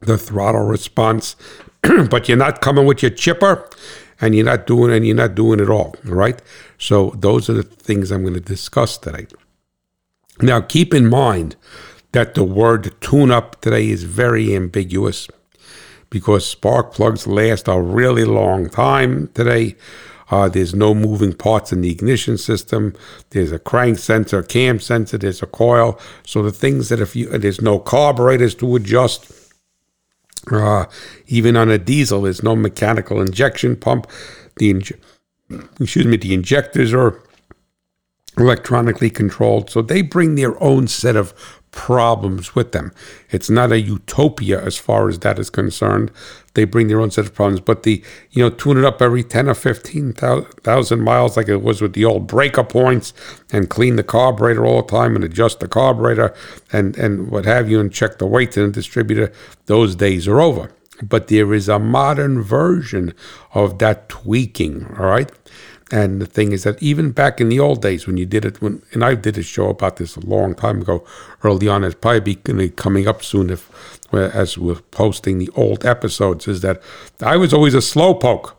the 0.00 0.18
throttle 0.18 0.66
response. 0.66 1.36
but 2.10 2.28
you're 2.28 2.36
not 2.36 2.60
coming 2.60 2.86
with 2.86 3.02
your 3.02 3.10
chipper 3.10 3.68
and 4.20 4.34
you're 4.34 4.44
not 4.44 4.66
doing 4.66 4.92
and 4.92 5.06
you're 5.06 5.16
not 5.16 5.34
doing 5.34 5.60
it 5.60 5.70
all. 5.70 5.94
Right. 6.04 6.40
So 6.78 7.14
those 7.16 7.48
are 7.48 7.54
the 7.54 7.62
things 7.62 8.10
I'm 8.10 8.22
going 8.22 8.34
to 8.34 8.40
discuss 8.40 8.98
today. 8.98 9.26
Now 10.40 10.60
keep 10.60 10.92
in 10.92 11.08
mind 11.08 11.56
that 12.12 12.34
the 12.34 12.44
word 12.44 12.94
tune 13.00 13.30
up 13.30 13.60
today 13.60 13.88
is 13.88 14.04
very 14.04 14.54
ambiguous 14.54 15.28
because 16.10 16.46
spark 16.46 16.92
plugs 16.92 17.26
last 17.26 17.66
a 17.66 17.80
really 17.80 18.24
long 18.24 18.68
time 18.68 19.28
today. 19.34 19.74
Uh, 20.30 20.48
there's 20.48 20.74
no 20.74 20.94
moving 20.94 21.32
parts 21.32 21.72
in 21.72 21.80
the 21.80 21.90
ignition 21.90 22.38
system. 22.38 22.94
There's 23.30 23.52
a 23.52 23.58
crank 23.58 23.98
sensor, 23.98 24.42
cam 24.42 24.80
sensor, 24.80 25.18
there's 25.18 25.42
a 25.42 25.46
coil. 25.46 25.98
So 26.24 26.42
the 26.42 26.52
things 26.52 26.88
that 26.88 27.00
if 27.00 27.14
you, 27.14 27.26
there's 27.36 27.60
no 27.60 27.78
carburetors 27.78 28.54
to 28.56 28.76
adjust. 28.76 29.43
Uh, 30.50 30.86
even 31.26 31.56
on 31.56 31.70
a 31.70 31.78
diesel, 31.78 32.22
there's 32.22 32.42
no 32.42 32.54
mechanical 32.54 33.20
injection 33.20 33.76
pump. 33.76 34.06
The 34.56 34.70
excuse 35.80 36.06
me, 36.06 36.16
the 36.16 36.34
injectors 36.34 36.92
are 36.92 37.22
electronically 38.36 39.10
controlled, 39.10 39.70
so 39.70 39.82
they 39.82 40.02
bring 40.02 40.34
their 40.34 40.60
own 40.62 40.88
set 40.88 41.16
of 41.16 41.62
problems 41.74 42.54
with 42.54 42.70
them. 42.72 42.92
It's 43.30 43.50
not 43.50 43.72
a 43.72 43.80
utopia 43.80 44.64
as 44.64 44.78
far 44.78 45.08
as 45.08 45.18
that 45.18 45.38
is 45.38 45.50
concerned. 45.50 46.12
They 46.54 46.64
bring 46.64 46.86
their 46.86 47.00
own 47.00 47.10
set 47.10 47.26
of 47.26 47.34
problems, 47.34 47.60
but 47.60 47.82
the 47.82 48.02
you 48.30 48.42
know 48.42 48.48
tune 48.48 48.78
it 48.78 48.84
up 48.84 49.02
every 49.02 49.24
ten 49.24 49.48
or 49.48 49.54
fifteen 49.54 50.12
thousand 50.12 51.00
miles, 51.00 51.36
like 51.36 51.48
it 51.48 51.62
was 51.62 51.82
with 51.82 51.94
the 51.94 52.04
old 52.04 52.28
breaker 52.28 52.62
points, 52.62 53.12
and 53.52 53.68
clean 53.68 53.96
the 53.96 54.04
carburetor 54.04 54.64
all 54.64 54.82
the 54.82 54.90
time 54.90 55.16
and 55.16 55.24
adjust 55.24 55.58
the 55.58 55.68
carburetor 55.68 56.32
and 56.72 56.96
and 56.96 57.28
what 57.28 57.44
have 57.44 57.68
you, 57.68 57.80
and 57.80 57.92
check 57.92 58.18
the 58.18 58.26
weights 58.26 58.56
in 58.56 58.66
the 58.66 58.72
distributor. 58.72 59.32
Those 59.66 59.96
days 59.96 60.28
are 60.28 60.40
over. 60.40 60.70
But 61.02 61.26
there 61.26 61.52
is 61.52 61.68
a 61.68 61.80
modern 61.80 62.40
version 62.40 63.14
of 63.52 63.80
that 63.80 64.08
tweaking. 64.08 64.86
All 64.96 65.06
right. 65.06 65.30
And 65.92 66.20
the 66.20 66.26
thing 66.26 66.52
is 66.52 66.64
that 66.64 66.82
even 66.82 67.12
back 67.12 67.40
in 67.40 67.50
the 67.50 67.60
old 67.60 67.82
days 67.82 68.06
when 68.06 68.16
you 68.16 68.24
did 68.26 68.44
it, 68.44 68.62
when 68.62 68.82
and 68.92 69.04
I 69.04 69.14
did 69.14 69.36
a 69.36 69.42
show 69.42 69.68
about 69.68 69.96
this 69.96 70.16
a 70.16 70.20
long 70.20 70.54
time 70.54 70.80
ago, 70.80 71.04
early 71.42 71.68
on, 71.68 71.84
it's 71.84 71.94
probably 71.94 72.36
be 72.36 72.70
coming 72.70 73.06
up 73.06 73.22
soon 73.22 73.50
if 73.50 73.70
as 74.12 74.56
we're 74.56 74.80
posting 74.90 75.38
the 75.38 75.50
old 75.56 75.84
episodes, 75.84 76.48
is 76.48 76.62
that 76.62 76.80
I 77.20 77.36
was 77.36 77.52
always 77.52 77.74
a 77.74 77.78
slowpoke 77.78 78.54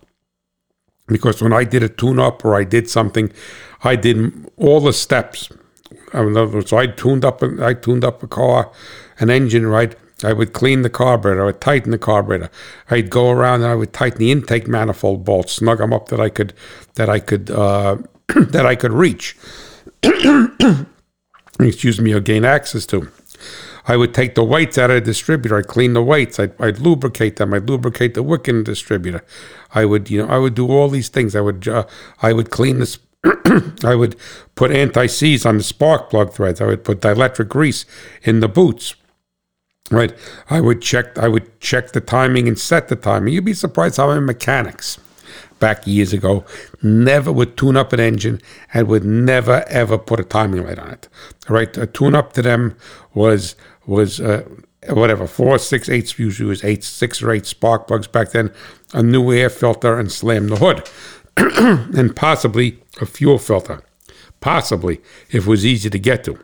because 1.07 1.41
when 1.41 1.53
I 1.53 1.63
did 1.63 1.83
a 1.83 1.89
tune 1.89 2.19
up 2.19 2.43
or 2.45 2.55
I 2.55 2.63
did 2.63 2.89
something, 2.89 3.31
I 3.83 3.95
did 3.95 4.49
all 4.57 4.79
the 4.79 4.93
steps. 4.93 5.49
So 6.11 6.77
I 6.77 6.87
tuned 6.87 7.25
up, 7.25 7.41
I 7.43 7.73
tuned 7.73 8.03
up 8.03 8.23
a 8.23 8.27
car, 8.27 8.71
an 9.19 9.29
engine, 9.29 9.65
right? 9.65 9.95
I 10.23 10.33
would 10.33 10.53
clean 10.53 10.81
the 10.81 10.89
carburetor. 10.89 11.41
I 11.41 11.45
would 11.47 11.61
tighten 11.61 11.91
the 11.91 11.97
carburetor. 11.97 12.49
I'd 12.89 13.09
go 13.09 13.31
around 13.31 13.61
and 13.61 13.71
I 13.71 13.75
would 13.75 13.91
tighten 13.93 14.19
the 14.19 14.31
intake 14.31 14.67
manifold 14.67 15.25
bolts, 15.25 15.53
snug 15.53 15.79
them 15.79 15.93
up 15.93 16.07
that 16.09 16.21
I 16.21 16.29
could 16.29 16.53
that 16.95 17.09
I 17.09 17.19
could 17.19 17.51
uh, 17.51 17.97
that 18.35 18.65
I 18.65 18.75
could 18.75 18.93
reach. 18.93 19.37
Excuse 21.59 21.99
me, 22.01 22.13
or 22.13 22.19
gain 22.19 22.45
access 22.45 22.85
to. 22.87 23.09
I 23.87 23.97
would 23.97 24.13
take 24.13 24.35
the 24.35 24.43
weights 24.43 24.77
out 24.77 24.89
of 24.89 24.95
the 24.95 25.01
distributor. 25.01 25.57
I'd 25.57 25.67
clean 25.67 25.93
the 25.93 26.01
weights. 26.01 26.39
I'd, 26.39 26.59
I'd 26.59 26.79
lubricate 26.79 27.35
them. 27.35 27.53
I'd 27.53 27.69
lubricate 27.69 28.15
the 28.15 28.23
wick 28.23 28.47
in 28.47 28.57
the 28.57 28.63
distributor. 28.63 29.23
I 29.73 29.85
would, 29.85 30.09
you 30.09 30.25
know, 30.25 30.33
I 30.33 30.39
would 30.39 30.55
do 30.55 30.69
all 30.69 30.89
these 30.89 31.09
things. 31.09 31.35
I 31.35 31.41
would, 31.41 31.67
uh, 31.67 31.85
I 32.21 32.33
would 32.33 32.49
clean 32.49 32.79
this. 32.79 32.97
I 33.83 33.95
would 33.95 34.15
put 34.55 34.71
anti-seize 34.71 35.45
on 35.45 35.57
the 35.57 35.63
spark 35.63 36.09
plug 36.09 36.33
threads. 36.33 36.61
I 36.61 36.65
would 36.65 36.83
put 36.83 37.01
dielectric 37.01 37.47
grease 37.47 37.85
in 38.23 38.39
the 38.39 38.47
boots. 38.47 38.95
Right. 39.91 40.13
I 40.49 40.61
would 40.61 40.81
check. 40.81 41.17
I 41.17 41.27
would 41.27 41.59
check 41.59 41.91
the 41.91 42.01
timing 42.01 42.47
and 42.47 42.57
set 42.57 42.87
the 42.87 42.95
timing. 42.95 43.33
You'd 43.33 43.45
be 43.45 43.53
surprised 43.53 43.97
how 43.97 44.07
many 44.07 44.21
mechanics 44.21 44.97
back 45.59 45.85
years 45.85 46.11
ago 46.11 46.43
never 46.81 47.31
would 47.31 47.55
tune 47.55 47.77
up 47.77 47.93
an 47.93 47.99
engine 47.99 48.41
and 48.73 48.87
would 48.87 49.05
never 49.05 49.63
ever 49.67 49.97
put 49.97 50.19
a 50.19 50.23
timing 50.23 50.65
light 50.65 50.79
on 50.79 50.89
it. 50.89 51.07
Right. 51.47 51.77
A 51.77 51.85
tune 51.85 52.15
up 52.15 52.33
to 52.33 52.41
them 52.41 52.75
was 53.13 53.55
was 53.85 54.19
uh, 54.19 54.43
whatever 54.89 55.27
four, 55.27 55.59
six, 55.59 55.87
eight. 55.87 56.17
Usually 56.17 56.49
was 56.49 56.63
eight, 56.63 56.83
six 56.83 57.21
or 57.21 57.31
eight 57.31 57.45
spark 57.45 57.87
plugs 57.87 58.07
back 58.07 58.31
then. 58.31 58.51
A 58.93 59.03
new 59.03 59.31
air 59.31 59.49
filter 59.49 59.99
and 59.99 60.11
slam 60.11 60.47
the 60.47 60.55
hood, 60.55 60.89
and 61.95 62.15
possibly 62.15 62.81
a 63.01 63.05
fuel 63.05 63.37
filter. 63.37 63.83
Possibly 64.39 65.01
if 65.29 65.45
it 65.45 65.47
was 65.47 65.65
easy 65.65 65.89
to 65.91 65.99
get 65.99 66.23
to. 66.23 66.39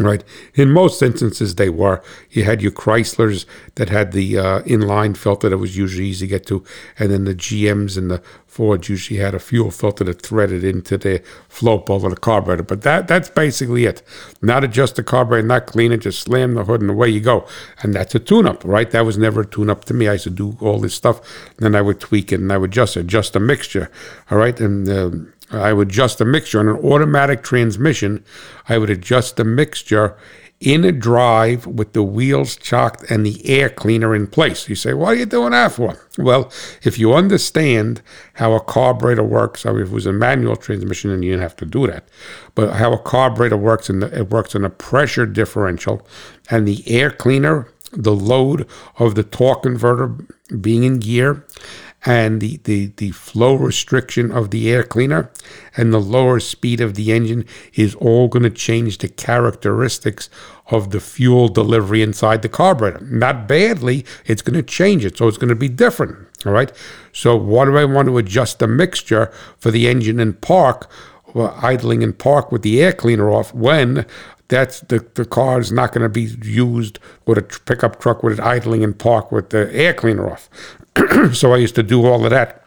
Right. 0.00 0.22
In 0.54 0.70
most 0.70 1.02
instances, 1.02 1.56
they 1.56 1.70
were. 1.70 2.00
You 2.30 2.44
had 2.44 2.62
your 2.62 2.70
Chryslers 2.70 3.46
that 3.74 3.88
had 3.88 4.12
the 4.12 4.38
uh, 4.38 4.62
inline 4.62 5.16
filter 5.16 5.48
that 5.48 5.58
was 5.58 5.76
usually 5.76 6.06
easy 6.06 6.26
to 6.26 6.30
get 6.30 6.46
to, 6.46 6.62
and 7.00 7.10
then 7.10 7.24
the 7.24 7.34
GMs 7.34 7.98
and 7.98 8.08
the 8.08 8.22
Fords 8.46 8.88
usually 8.88 9.18
had 9.18 9.34
a 9.34 9.40
fuel 9.40 9.70
filter 9.70 10.04
that 10.04 10.22
threaded 10.22 10.62
into 10.62 10.96
the 10.98 11.20
float 11.48 11.86
bowl 11.86 12.04
of 12.04 12.10
the 12.10 12.16
carburetor. 12.16 12.62
But 12.62 12.82
that 12.82 13.08
that's 13.08 13.28
basically 13.28 13.86
it. 13.86 14.02
Not 14.40 14.62
adjust 14.62 14.96
the 14.96 15.02
carburetor, 15.02 15.46
not 15.46 15.66
clean 15.66 15.90
it, 15.90 15.98
just 15.98 16.20
slam 16.20 16.54
the 16.54 16.64
hood 16.64 16.80
and 16.80 16.90
away 16.90 17.08
you 17.08 17.20
go. 17.20 17.46
And 17.82 17.92
that's 17.94 18.14
a 18.14 18.20
tune-up, 18.20 18.64
right? 18.64 18.90
That 18.90 19.04
was 19.04 19.18
never 19.18 19.40
a 19.40 19.46
tune-up 19.46 19.84
to 19.86 19.94
me. 19.94 20.08
I 20.08 20.12
used 20.12 20.24
to 20.24 20.30
do 20.30 20.56
all 20.60 20.78
this 20.78 20.94
stuff, 20.94 21.20
and 21.56 21.66
then 21.66 21.74
I 21.74 21.82
would 21.82 21.98
tweak 21.98 22.32
it 22.32 22.40
and 22.40 22.52
I 22.52 22.56
would 22.56 22.70
just 22.70 22.96
adjust 22.96 23.32
the 23.32 23.40
mixture, 23.40 23.90
all 24.30 24.38
right, 24.38 24.58
and. 24.60 24.88
Um, 24.88 25.32
I 25.50 25.72
would 25.72 25.88
adjust 25.88 26.18
the 26.18 26.24
mixture 26.24 26.60
on 26.60 26.68
an 26.68 26.76
automatic 26.76 27.42
transmission. 27.42 28.24
I 28.68 28.78
would 28.78 28.90
adjust 28.90 29.36
the 29.36 29.44
mixture 29.44 30.16
in 30.60 30.84
a 30.84 30.90
drive 30.90 31.66
with 31.66 31.92
the 31.92 32.02
wheels 32.02 32.56
chocked 32.56 33.08
and 33.10 33.24
the 33.24 33.48
air 33.48 33.68
cleaner 33.68 34.14
in 34.14 34.26
place. 34.26 34.68
You 34.68 34.74
say, 34.74 34.92
what 34.92 35.10
are 35.10 35.14
you 35.14 35.26
doing 35.26 35.52
that 35.52 35.72
for? 35.72 35.96
Well, 36.18 36.50
if 36.82 36.98
you 36.98 37.14
understand 37.14 38.02
how 38.34 38.54
a 38.54 38.60
carburetor 38.60 39.22
works, 39.22 39.64
I 39.64 39.70
mean, 39.70 39.82
if 39.82 39.88
it 39.88 39.94
was 39.94 40.06
a 40.06 40.12
manual 40.12 40.56
transmission, 40.56 41.10
then 41.10 41.22
you 41.22 41.30
didn't 41.30 41.42
have 41.42 41.56
to 41.56 41.64
do 41.64 41.86
that. 41.86 42.08
But 42.54 42.74
how 42.74 42.92
a 42.92 42.98
carburetor 42.98 43.56
works, 43.56 43.88
and 43.88 44.02
it 44.02 44.30
works 44.30 44.56
on 44.56 44.64
a 44.64 44.70
pressure 44.70 45.26
differential, 45.26 46.04
and 46.50 46.66
the 46.66 46.82
air 46.88 47.10
cleaner, 47.10 47.68
the 47.92 48.14
load 48.14 48.66
of 48.98 49.14
the 49.14 49.22
torque 49.22 49.62
converter 49.62 50.08
being 50.60 50.82
in 50.82 50.98
gear, 50.98 51.44
and 52.04 52.40
the, 52.40 52.58
the, 52.64 52.86
the 52.96 53.10
flow 53.10 53.54
restriction 53.54 54.30
of 54.30 54.50
the 54.50 54.70
air 54.70 54.84
cleaner 54.84 55.30
and 55.76 55.92
the 55.92 56.00
lower 56.00 56.38
speed 56.38 56.80
of 56.80 56.94
the 56.94 57.12
engine 57.12 57.44
is 57.74 57.94
all 57.96 58.28
going 58.28 58.44
to 58.44 58.50
change 58.50 58.98
the 58.98 59.08
characteristics 59.08 60.30
of 60.68 60.90
the 60.90 61.00
fuel 61.00 61.48
delivery 61.48 62.02
inside 62.02 62.42
the 62.42 62.48
carburetor. 62.48 63.04
Not 63.04 63.48
badly, 63.48 64.04
it's 64.26 64.42
going 64.42 64.56
to 64.56 64.62
change 64.62 65.04
it. 65.04 65.18
So 65.18 65.26
it's 65.26 65.38
going 65.38 65.48
to 65.48 65.56
be 65.56 65.68
different. 65.68 66.28
All 66.46 66.52
right. 66.52 66.72
So, 67.12 67.36
what 67.36 67.64
do 67.64 67.76
I 67.76 67.84
want 67.84 68.06
to 68.06 68.18
adjust 68.18 68.60
the 68.60 68.68
mixture 68.68 69.32
for 69.58 69.72
the 69.72 69.88
engine 69.88 70.20
in 70.20 70.34
park, 70.34 70.88
well, 71.34 71.58
idling 71.60 72.02
in 72.02 72.12
park 72.12 72.52
with 72.52 72.62
the 72.62 72.80
air 72.80 72.92
cleaner 72.92 73.30
off 73.30 73.52
when 73.52 74.06
that's 74.46 74.80
the, 74.80 75.04
the 75.14 75.24
car 75.24 75.60
is 75.60 75.72
not 75.72 75.92
going 75.92 76.02
to 76.02 76.08
be 76.08 76.22
used 76.48 76.98
with 77.26 77.38
a 77.38 77.42
pickup 77.42 78.00
truck 78.00 78.22
with 78.22 78.38
it 78.38 78.40
idling 78.40 78.82
in 78.82 78.94
park 78.94 79.30
with 79.30 79.50
the 79.50 79.72
air 79.74 79.92
cleaner 79.92 80.30
off. 80.30 80.48
so 81.32 81.52
I 81.52 81.58
used 81.58 81.74
to 81.76 81.82
do 81.82 82.06
all 82.06 82.24
of 82.24 82.30
that. 82.30 82.64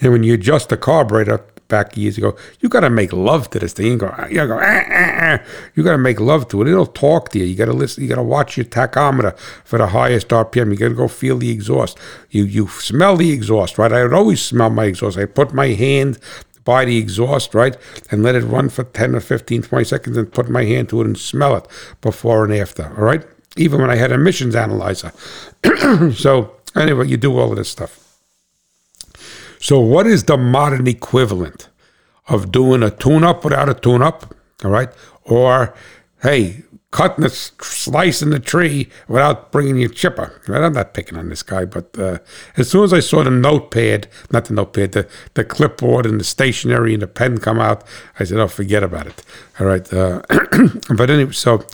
And 0.00 0.12
when 0.12 0.22
you 0.22 0.34
adjust 0.34 0.70
the 0.70 0.76
carburetor 0.76 1.44
back 1.68 1.96
years 1.96 2.18
ago, 2.18 2.36
you 2.60 2.68
got 2.68 2.80
to 2.80 2.90
make 2.90 3.12
love 3.12 3.48
to 3.50 3.58
this 3.58 3.72
thing. 3.72 3.86
You 3.86 3.96
go, 3.96 4.26
you 4.28 4.46
go, 4.46 4.58
ah, 4.60 4.82
ah, 4.88 5.18
ah. 5.22 5.38
you 5.74 5.82
got 5.82 5.92
to 5.92 5.98
make 5.98 6.20
love 6.20 6.48
to 6.48 6.62
it. 6.62 6.68
It'll 6.68 6.86
talk 6.86 7.30
to 7.30 7.38
you. 7.38 7.44
You 7.44 7.54
got 7.56 7.66
to 7.66 7.72
listen. 7.72 8.02
You 8.02 8.08
got 8.08 8.16
to 8.16 8.22
watch 8.22 8.56
your 8.56 8.66
tachometer 8.66 9.38
for 9.64 9.78
the 9.78 9.88
highest 9.88 10.28
RPM. 10.28 10.70
You 10.70 10.76
got 10.76 10.88
to 10.88 10.94
go 10.94 11.08
feel 11.08 11.38
the 11.38 11.50
exhaust. 11.50 11.98
You 12.30 12.44
you 12.44 12.68
smell 12.68 13.16
the 13.16 13.30
exhaust, 13.30 13.78
right? 13.78 13.92
I 13.92 14.02
would 14.02 14.14
always 14.14 14.42
smell 14.42 14.70
my 14.70 14.84
exhaust. 14.84 15.16
I 15.16 15.26
put 15.26 15.52
my 15.52 15.68
hand 15.68 16.18
by 16.64 16.84
the 16.84 16.98
exhaust, 16.98 17.54
right, 17.54 17.76
and 18.10 18.22
let 18.22 18.34
it 18.34 18.44
run 18.44 18.68
for 18.68 18.84
10 18.84 19.14
or 19.14 19.20
15, 19.20 19.62
20 19.62 19.84
seconds 19.84 20.16
and 20.16 20.32
put 20.32 20.48
my 20.48 20.64
hand 20.64 20.88
to 20.90 21.00
it 21.00 21.06
and 21.06 21.18
smell 21.18 21.56
it 21.56 21.66
before 22.00 22.44
and 22.44 22.54
after, 22.54 22.84
all 22.96 23.04
right? 23.04 23.26
Even 23.56 23.80
when 23.80 23.90
I 23.90 23.96
had 23.96 24.12
emissions 24.12 24.54
analyzer. 24.54 25.12
so 26.14 26.54
Anyway, 26.74 27.08
you 27.08 27.16
do 27.16 27.38
all 27.38 27.50
of 27.50 27.56
this 27.56 27.68
stuff. 27.68 28.10
So, 29.60 29.78
what 29.78 30.06
is 30.06 30.24
the 30.24 30.36
modern 30.36 30.86
equivalent 30.86 31.68
of 32.28 32.50
doing 32.52 32.82
a 32.82 32.90
tune 32.90 33.24
up 33.24 33.44
without 33.44 33.68
a 33.68 33.74
tune 33.74 34.02
up? 34.02 34.34
All 34.64 34.70
right. 34.70 34.88
Or, 35.24 35.74
hey, 36.22 36.62
cutting 36.90 37.24
a 37.24 37.28
slice 37.28 38.22
in 38.22 38.30
the 38.30 38.40
tree 38.40 38.88
without 39.06 39.52
bringing 39.52 39.76
your 39.76 39.90
chipper. 39.90 40.40
Right? 40.48 40.62
I'm 40.62 40.72
not 40.72 40.94
picking 40.94 41.18
on 41.18 41.28
this 41.28 41.42
guy, 41.42 41.64
but 41.64 41.96
uh, 41.98 42.18
as 42.56 42.70
soon 42.70 42.84
as 42.84 42.92
I 42.92 43.00
saw 43.00 43.22
the 43.22 43.30
notepad, 43.30 44.08
not 44.32 44.46
the 44.46 44.54
notepad, 44.54 44.92
the, 44.92 45.08
the 45.34 45.44
clipboard 45.44 46.06
and 46.06 46.18
the 46.18 46.24
stationery 46.24 46.94
and 46.94 47.02
the 47.02 47.06
pen 47.06 47.38
come 47.38 47.60
out, 47.60 47.84
I 48.18 48.24
said, 48.24 48.38
oh, 48.38 48.48
forget 48.48 48.82
about 48.82 49.06
it. 49.06 49.22
All 49.58 49.66
right. 49.66 49.92
Uh, 49.92 50.22
but 50.94 51.10
anyway, 51.10 51.32
so 51.32 51.64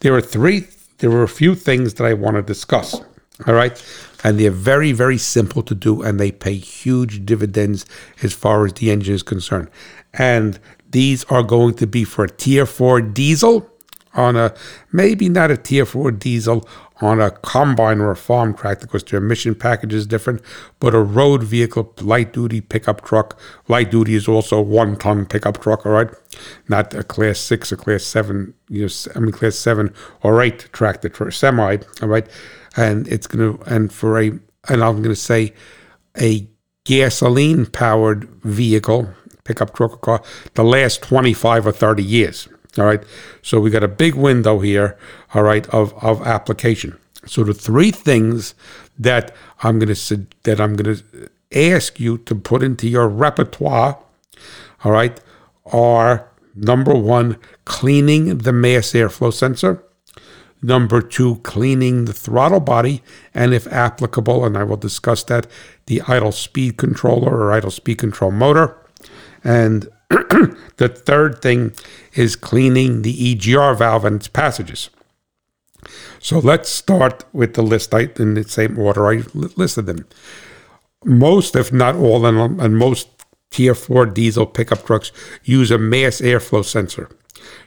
there 0.00 0.12
were 0.12 0.20
three, 0.20 0.66
there 0.98 1.10
were 1.10 1.22
a 1.22 1.28
few 1.28 1.54
things 1.54 1.94
that 1.94 2.06
I 2.06 2.14
want 2.14 2.36
to 2.36 2.42
discuss. 2.42 3.00
All 3.46 3.54
right 3.54 3.82
and 4.26 4.40
they're 4.40 4.50
very, 4.50 4.90
very 4.90 5.18
simple 5.18 5.62
to 5.62 5.72
do, 5.72 6.02
and 6.02 6.18
they 6.18 6.32
pay 6.32 6.56
huge 6.56 7.24
dividends 7.24 7.86
as 8.24 8.32
far 8.32 8.66
as 8.66 8.72
the 8.72 8.90
engine 8.90 9.14
is 9.14 9.22
concerned. 9.22 9.70
And 10.14 10.58
these 10.90 11.22
are 11.26 11.44
going 11.44 11.74
to 11.74 11.86
be 11.86 12.02
for 12.02 12.24
a 12.24 12.28
tier 12.28 12.66
four 12.66 13.00
diesel 13.00 13.70
on 14.14 14.34
a 14.34 14.52
maybe 14.90 15.28
not 15.28 15.52
a 15.52 15.56
tier 15.56 15.86
four 15.86 16.10
diesel 16.10 16.68
on 17.00 17.20
a 17.20 17.30
combine 17.30 18.00
or 18.00 18.10
a 18.10 18.16
farm 18.16 18.52
tractor 18.52 18.86
because 18.86 19.04
their 19.04 19.18
emission 19.18 19.54
package 19.54 19.94
is 19.94 20.08
different, 20.08 20.42
but 20.80 20.92
a 20.92 21.00
road 21.00 21.44
vehicle, 21.44 21.94
light 22.00 22.32
duty 22.32 22.60
pickup 22.60 23.04
truck. 23.04 23.38
Light 23.68 23.92
duty 23.92 24.16
is 24.16 24.26
also 24.26 24.60
one 24.60 24.96
ton 24.96 25.24
pickup 25.24 25.60
truck, 25.60 25.86
all 25.86 25.92
right? 25.92 26.10
Not 26.68 26.94
a 26.94 27.04
class 27.04 27.38
six 27.38 27.70
or 27.70 27.76
class 27.76 28.02
seven, 28.02 28.54
you 28.68 28.86
know, 28.86 28.92
I 29.14 29.20
mean, 29.20 29.30
class 29.30 29.54
seven 29.54 29.94
or 30.24 30.42
eight 30.42 30.68
tractor, 30.72 31.30
semi, 31.30 31.76
all 32.02 32.08
right? 32.08 32.26
And 32.76 33.08
it's 33.08 33.26
going 33.26 33.56
to 33.56 33.62
and 33.64 33.92
for 33.92 34.20
a 34.20 34.28
and 34.68 34.82
I'm 34.82 34.96
going 34.96 35.04
to 35.04 35.16
say 35.16 35.52
a 36.20 36.46
gasoline 36.84 37.66
powered 37.66 38.28
vehicle 38.42 39.08
pickup 39.44 39.74
truck 39.74 39.92
or 39.92 39.98
car 39.98 40.22
the 40.54 40.64
last 40.64 41.02
25 41.02 41.66
or 41.66 41.72
30 41.72 42.02
years 42.02 42.48
all 42.78 42.84
right? 42.84 43.02
So 43.42 43.60
we 43.60 43.70
got 43.70 43.82
a 43.82 43.88
big 43.88 44.14
window 44.14 44.60
here 44.60 44.98
all 45.34 45.42
right 45.42 45.66
of 45.68 45.92
of 46.02 46.22
application. 46.22 46.98
So 47.26 47.42
the 47.44 47.54
three 47.54 47.90
things 47.90 48.54
that 48.98 49.34
I'm 49.62 49.78
going 49.78 49.94
to 49.94 50.26
that 50.44 50.60
I'm 50.60 50.76
going 50.76 50.96
to 50.96 51.30
ask 51.52 51.98
you 51.98 52.18
to 52.18 52.34
put 52.34 52.62
into 52.62 52.88
your 52.88 53.08
repertoire 53.08 53.98
all 54.84 54.92
right 54.92 55.18
are 55.66 56.28
number 56.54 56.94
1 56.94 57.36
cleaning 57.64 58.38
the 58.38 58.52
mass 58.52 58.92
airflow 58.92 59.32
sensor 59.32 59.82
Number 60.62 61.02
two, 61.02 61.36
cleaning 61.36 62.06
the 62.06 62.12
throttle 62.12 62.60
body, 62.60 63.02
and 63.34 63.52
if 63.52 63.66
applicable, 63.68 64.44
and 64.44 64.56
I 64.56 64.64
will 64.64 64.76
discuss 64.76 65.22
that, 65.24 65.46
the 65.86 66.02
idle 66.08 66.32
speed 66.32 66.76
controller 66.76 67.30
or 67.30 67.52
idle 67.52 67.70
speed 67.70 67.98
control 67.98 68.30
motor. 68.30 68.76
And 69.44 69.88
the 70.08 70.88
third 70.88 71.42
thing 71.42 71.72
is 72.14 72.36
cleaning 72.36 73.02
the 73.02 73.34
EGR 73.34 73.78
valve 73.78 74.04
and 74.04 74.16
its 74.16 74.28
passages. 74.28 74.90
So 76.18 76.38
let's 76.38 76.68
start 76.68 77.24
with 77.32 77.54
the 77.54 77.62
list 77.62 77.94
I, 77.94 78.08
in 78.18 78.34
the 78.34 78.44
same 78.44 78.78
order 78.78 79.06
I 79.06 79.22
listed 79.34 79.86
them. 79.86 80.06
Most, 81.04 81.54
if 81.54 81.72
not 81.72 81.94
all, 81.94 82.26
and, 82.26 82.60
and 82.60 82.76
most 82.76 83.08
Tier 83.50 83.74
4 83.74 84.06
diesel 84.06 84.46
pickup 84.46 84.84
trucks 84.84 85.12
use 85.44 85.70
a 85.70 85.78
mass 85.78 86.20
airflow 86.20 86.64
sensor. 86.64 87.08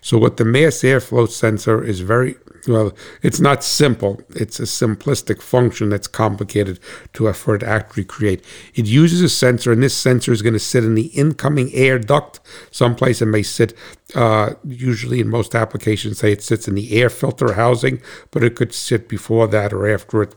So, 0.02 0.18
what 0.18 0.38
the 0.38 0.46
mass 0.46 0.82
airflow 0.82 1.30
sensor 1.30 1.84
is 1.84 2.02
very 2.02 2.36
well, 2.68 2.94
it's 3.22 3.40
not 3.40 3.64
simple. 3.64 4.22
It's 4.30 4.60
a 4.60 4.64
simplistic 4.64 5.42
function 5.42 5.90
that's 5.90 6.08
complicated 6.08 6.80
to 7.14 7.32
for 7.34 7.56
it 7.56 7.60
to 7.60 7.68
actually 7.68 8.06
create. 8.06 8.44
It 8.76 8.86
uses 8.86 9.22
a 9.22 9.30
sensor, 9.30 9.72
and 9.72 9.84
this 9.84 9.96
sensor 9.96 10.32
is 10.32 10.42
going 10.42 10.54
to 10.54 10.60
sit 10.60 10.84
in 10.84 10.96
the 10.96 11.08
incoming 11.08 11.74
air 11.74 12.00
duct. 12.00 12.40
Someplace 12.72 13.22
it 13.22 13.28
may 13.28 13.44
sit. 13.44 13.74
Uh, 14.16 14.56
usually, 14.64 15.20
in 15.20 15.30
most 15.30 15.54
applications, 15.56 16.20
say 16.20 16.32
it 16.32 16.42
sits 16.42 16.68
in 16.68 16.76
the 16.76 17.00
air 17.00 17.10
filter 17.10 17.54
housing, 17.54 18.02
but 18.32 18.44
it 18.44 18.56
could 18.56 18.74
sit 18.74 19.08
before 19.08 19.48
that 19.48 19.72
or 19.74 19.88
after 19.88 20.24
it. 20.24 20.36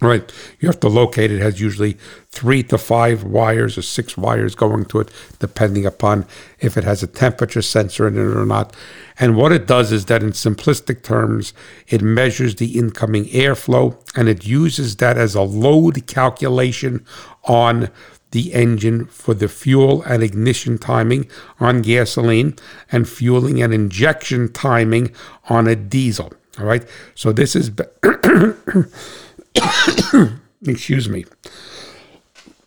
Right, 0.00 0.30
you 0.60 0.68
have 0.68 0.80
to 0.80 0.88
locate 0.88 1.30
it. 1.30 1.36
it. 1.36 1.42
Has 1.42 1.58
usually 1.58 1.96
three 2.28 2.62
to 2.64 2.76
five 2.76 3.24
wires 3.24 3.78
or 3.78 3.82
six 3.82 4.14
wires 4.14 4.54
going 4.54 4.84
to 4.86 5.00
it, 5.00 5.10
depending 5.38 5.86
upon 5.86 6.26
if 6.60 6.76
it 6.76 6.84
has 6.84 7.02
a 7.02 7.06
temperature 7.06 7.62
sensor 7.62 8.06
in 8.06 8.14
it 8.14 8.36
or 8.36 8.44
not. 8.44 8.76
And 9.18 9.36
what 9.36 9.52
it 9.52 9.66
does 9.66 9.92
is 9.92 10.04
that, 10.06 10.22
in 10.22 10.32
simplistic 10.32 11.02
terms, 11.02 11.54
it 11.88 12.02
measures 12.02 12.56
the 12.56 12.78
incoming 12.78 13.24
airflow 13.26 13.96
and 14.14 14.28
it 14.28 14.44
uses 14.44 14.96
that 14.96 15.16
as 15.16 15.34
a 15.34 15.42
load 15.42 16.06
calculation 16.06 17.06
on 17.44 17.88
the 18.32 18.52
engine 18.52 19.06
for 19.06 19.32
the 19.32 19.48
fuel 19.48 20.02
and 20.02 20.22
ignition 20.22 20.76
timing 20.76 21.26
on 21.58 21.80
gasoline 21.80 22.54
and 22.92 23.08
fueling 23.08 23.62
and 23.62 23.72
injection 23.72 24.52
timing 24.52 25.10
on 25.48 25.66
a 25.66 25.74
diesel. 25.74 26.34
All 26.58 26.66
right, 26.66 26.86
so 27.14 27.32
this 27.32 27.56
is. 27.56 27.70
Excuse 30.66 31.08
me. 31.08 31.24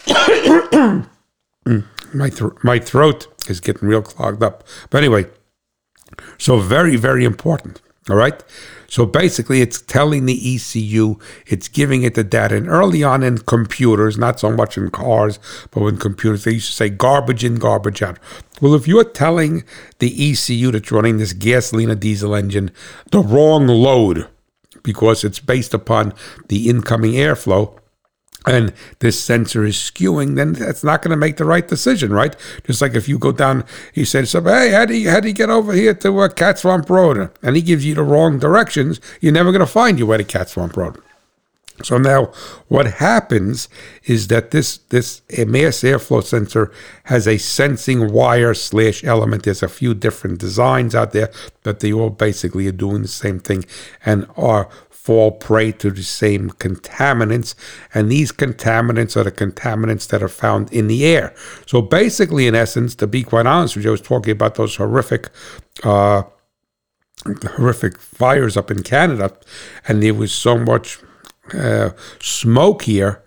my 2.13 2.29
th- 2.29 2.51
my 2.63 2.79
throat 2.79 3.27
is 3.49 3.59
getting 3.59 3.87
real 3.87 4.01
clogged 4.01 4.43
up. 4.43 4.63
But 4.89 4.99
anyway, 4.99 5.25
so 6.37 6.59
very 6.59 6.95
very 6.95 7.25
important. 7.25 7.81
All 8.09 8.15
right. 8.15 8.43
So 8.87 9.05
basically, 9.05 9.61
it's 9.61 9.81
telling 9.81 10.25
the 10.25 10.55
ECU, 10.55 11.17
it's 11.45 11.67
giving 11.67 12.01
it 12.01 12.15
the 12.15 12.23
data. 12.23 12.55
And 12.55 12.67
early 12.67 13.03
on 13.03 13.21
in 13.21 13.37
computers, 13.37 14.17
not 14.17 14.39
so 14.39 14.51
much 14.51 14.77
in 14.77 14.89
cars, 14.89 15.37
but 15.69 15.85
in 15.85 15.97
computers, 15.97 16.43
they 16.43 16.53
used 16.53 16.67
to 16.67 16.73
say 16.73 16.89
garbage 16.89 17.43
in, 17.43 17.55
garbage 17.55 18.01
out. 18.01 18.17
Well, 18.61 18.73
if 18.73 18.87
you're 18.87 19.03
telling 19.03 19.63
the 19.99 20.31
ECU 20.31 20.71
that's 20.71 20.91
running 20.91 21.17
this 21.17 21.33
gasoline 21.33 21.91
or 21.91 21.95
diesel 21.95 22.33
engine 22.33 22.71
the 23.11 23.19
wrong 23.19 23.67
load, 23.67 24.27
because 24.89 25.23
it's 25.23 25.39
based 25.39 25.75
upon 25.75 26.15
the 26.47 26.67
incoming 26.67 27.11
airflow 27.11 27.77
and 28.47 28.73
this 28.97 29.23
sensor 29.23 29.63
is 29.63 29.75
skewing, 29.75 30.35
then 30.35 30.53
that's 30.53 30.83
not 30.83 31.03
going 31.03 31.11
to 31.11 31.17
make 31.17 31.37
the 31.37 31.45
right 31.45 31.67
decision, 31.67 32.11
right? 32.11 32.35
Just 32.65 32.81
like 32.81 32.95
if 32.95 33.07
you 33.07 33.19
go 33.19 33.31
down, 33.31 33.65
he 33.93 34.03
said, 34.03 34.27
so, 34.27 34.41
hey, 34.41 34.71
how 34.71 34.85
do 34.85 34.97
you, 34.97 35.11
how 35.11 35.19
do 35.19 35.27
you 35.27 35.33
get 35.35 35.51
over 35.51 35.73
here 35.73 35.93
to 35.93 36.19
uh, 36.19 36.29
Cat 36.29 36.57
Swamp 36.57 36.89
Road? 36.89 37.29
And 37.43 37.55
he 37.55 37.61
gives 37.61 37.85
you 37.85 37.93
the 37.93 38.01
wrong 38.01 38.39
directions, 38.39 38.99
you're 39.21 39.33
never 39.33 39.51
going 39.51 39.59
to 39.59 39.71
find 39.71 39.99
your 39.99 40.07
way 40.07 40.17
to 40.17 40.23
Cat 40.23 40.49
Swamp 40.49 40.75
Road. 40.75 40.97
So 41.83 41.97
now 41.97 42.31
what 42.67 42.85
happens 42.85 43.69
is 44.03 44.27
that 44.27 44.51
this 44.51 44.77
this 44.89 45.21
mass 45.29 45.81
airflow 45.81 46.23
sensor 46.23 46.71
has 47.05 47.27
a 47.27 47.37
sensing 47.37 48.11
wire 48.11 48.53
slash 48.53 49.03
element. 49.03 49.43
There's 49.43 49.63
a 49.63 49.69
few 49.69 49.93
different 49.93 50.39
designs 50.39 50.93
out 50.93 51.11
there, 51.11 51.31
but 51.63 51.79
they 51.79 51.93
all 51.93 52.09
basically 52.09 52.67
are 52.67 52.73
doing 52.73 53.03
the 53.03 53.07
same 53.07 53.39
thing 53.39 53.65
and 54.05 54.27
are 54.35 54.69
fall 54.89 55.31
prey 55.31 55.71
to 55.71 55.89
the 55.89 56.03
same 56.03 56.49
contaminants. 56.51 57.55
And 57.93 58.11
these 58.11 58.31
contaminants 58.31 59.15
are 59.15 59.23
the 59.23 59.31
contaminants 59.31 60.07
that 60.09 60.21
are 60.21 60.27
found 60.27 60.71
in 60.73 60.87
the 60.87 61.05
air. 61.05 61.33
So 61.65 61.81
basically, 61.81 62.45
in 62.45 62.55
essence, 62.55 62.93
to 62.95 63.07
be 63.07 63.23
quite 63.23 63.47
honest 63.47 63.75
with 63.75 63.85
you, 63.85 63.91
I 63.91 63.93
was 63.93 64.01
talking 64.01 64.31
about 64.31 64.55
those 64.55 64.75
horrific 64.75 65.29
uh, 65.83 66.23
horrific 67.25 67.99
fires 67.99 68.55
up 68.55 68.69
in 68.71 68.83
Canada, 68.83 69.35
and 69.87 70.03
there 70.03 70.13
was 70.13 70.31
so 70.31 70.57
much 70.57 70.99
uh, 71.53 71.91
smoke 72.21 72.83
here. 72.83 73.21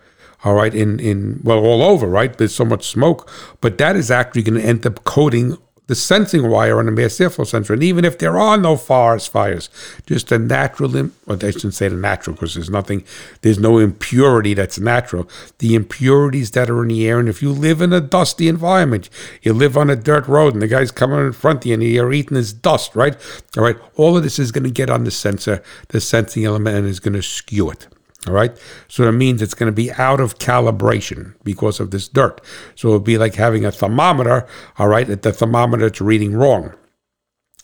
All 0.45 0.55
right, 0.55 0.75
in 0.75 0.99
in 0.99 1.41
well, 1.45 1.59
all 1.59 1.83
over, 1.83 2.07
right? 2.07 2.37
There's 2.37 2.55
so 2.55 2.65
much 2.65 2.87
smoke, 2.87 3.31
but 3.61 3.79
that 3.79 3.95
is 3.95 4.11
actually 4.11 4.43
going 4.43 4.61
to 4.61 4.67
end 4.67 4.85
up 4.85 5.05
coating 5.05 5.57
the 5.93 5.97
sensing 5.97 6.49
wire 6.49 6.79
on 6.79 6.87
the 6.87 6.93
mass 6.93 7.17
sensor. 7.17 7.75
And 7.75 7.83
even 7.83 8.05
if 8.05 8.19
there 8.19 8.39
are 8.39 8.57
no 8.57 8.77
forest 8.77 9.31
fires, 9.31 9.69
just 10.07 10.33
a 10.33 10.39
natural, 10.39 10.91
well, 10.91 11.39
I 11.43 11.51
shouldn't 11.51 11.75
say 11.75 11.89
the 11.89 11.97
natural 11.97 12.35
because 12.35 12.55
there's 12.55 12.71
nothing, 12.71 13.05
there's 13.43 13.59
no 13.59 13.79
impurity 13.79 14.55
that's 14.55 14.79
natural. 14.79 15.29
The 15.59 15.75
impurities 15.75 16.53
that 16.53 16.71
are 16.71 16.83
in 16.83 16.89
the 16.89 17.07
air, 17.07 17.19
and 17.19 17.29
if 17.29 17.43
you 17.43 17.53
live 17.53 17.83
in 17.83 17.93
a 17.93 18.01
dusty 18.01 18.49
environment, 18.49 19.11
you 19.43 19.53
live 19.53 19.77
on 19.77 19.91
a 19.91 19.97
dirt 19.97 20.27
road 20.29 20.55
and 20.55 20.63
the 20.63 20.69
guy's 20.69 20.93
coming 20.93 21.19
in 21.19 21.33
front 21.33 21.59
of 21.59 21.67
you 21.67 21.75
and 21.75 21.83
you're 21.83 22.13
eating 22.13 22.37
his 22.37 22.55
dust, 22.55 22.95
right? 22.95 23.17
All 23.57 23.65
right, 23.65 23.77
all 23.97 24.17
of 24.17 24.23
this 24.23 24.39
is 24.39 24.53
going 24.53 24.65
to 24.65 24.71
get 24.71 24.89
on 24.89 25.05
the 25.05 25.11
sensor, 25.11 25.63
the 25.89 26.01
sensing 26.01 26.45
element, 26.45 26.77
and 26.77 26.87
is 26.87 27.01
going 27.01 27.15
to 27.15 27.23
skew 27.23 27.71
it. 27.71 27.89
All 28.27 28.33
right. 28.33 28.57
So 28.89 29.05
that 29.05 29.13
means 29.13 29.43
it's 29.43 29.55
going 29.55 29.71
to 29.71 29.75
be 29.75 29.93
out 29.93 30.21
of 30.21 30.39
calibration 30.39 31.35
because 31.43 31.81
of 31.81 31.91
this 31.91 32.07
dirt. 32.07 32.41
So 32.77 32.89
it'll 32.89 33.01
be 33.01 33.19
like 33.19 33.35
having 33.35 33.65
a 33.65 33.73
thermometer. 33.73 34.47
All 34.79 34.89
right. 34.89 35.09
At 35.09 35.23
the 35.23 35.33
thermometer, 35.33 35.87
it's 35.87 36.01
reading 36.01 36.35
wrong. 36.35 36.75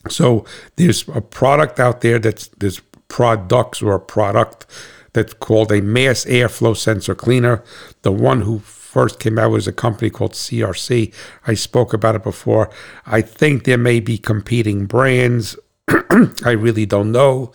So 0.09 0.45
there's 0.77 1.09
a 1.09 1.21
product 1.21 1.79
out 1.79 2.01
there 2.01 2.19
that's 2.19 2.49
there's 2.59 2.81
products 3.09 3.83
or 3.83 3.95
a 3.95 4.01
product 4.01 4.67
that's 5.13 5.35
called 5.35 5.73
a 5.73 5.81
mass 5.81 6.25
airflow 6.25 6.77
sensor 6.77 7.15
cleaner. 7.15 7.63
The 8.03 8.13
one 8.13 8.43
who 8.43 8.59
first 8.59 9.21
came 9.21 9.39
out 9.39 9.51
was 9.51 9.67
a 9.67 9.73
company 9.73 10.11
called 10.11 10.33
CRC. 10.33 11.15
I 11.47 11.55
spoke 11.55 11.93
about 11.93 12.15
it 12.15 12.23
before. 12.23 12.71
I 13.07 13.21
think 13.21 13.65
there 13.65 13.79
may 13.79 14.01
be 14.01 14.19
competing 14.19 14.87
brands. 14.87 15.57
I 15.89 16.51
really 16.51 16.87
don't 16.87 17.13
know. 17.13 17.53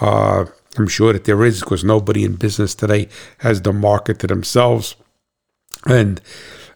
Uh, 0.00 0.46
I'm 0.78 0.88
sure 0.88 1.12
that 1.12 1.24
there 1.24 1.44
is 1.44 1.60
because 1.60 1.84
nobody 1.84 2.24
in 2.24 2.36
business 2.36 2.74
today 2.74 3.08
has 3.38 3.62
the 3.62 3.72
market 3.72 4.18
to 4.20 4.26
themselves. 4.26 4.96
And 5.86 6.20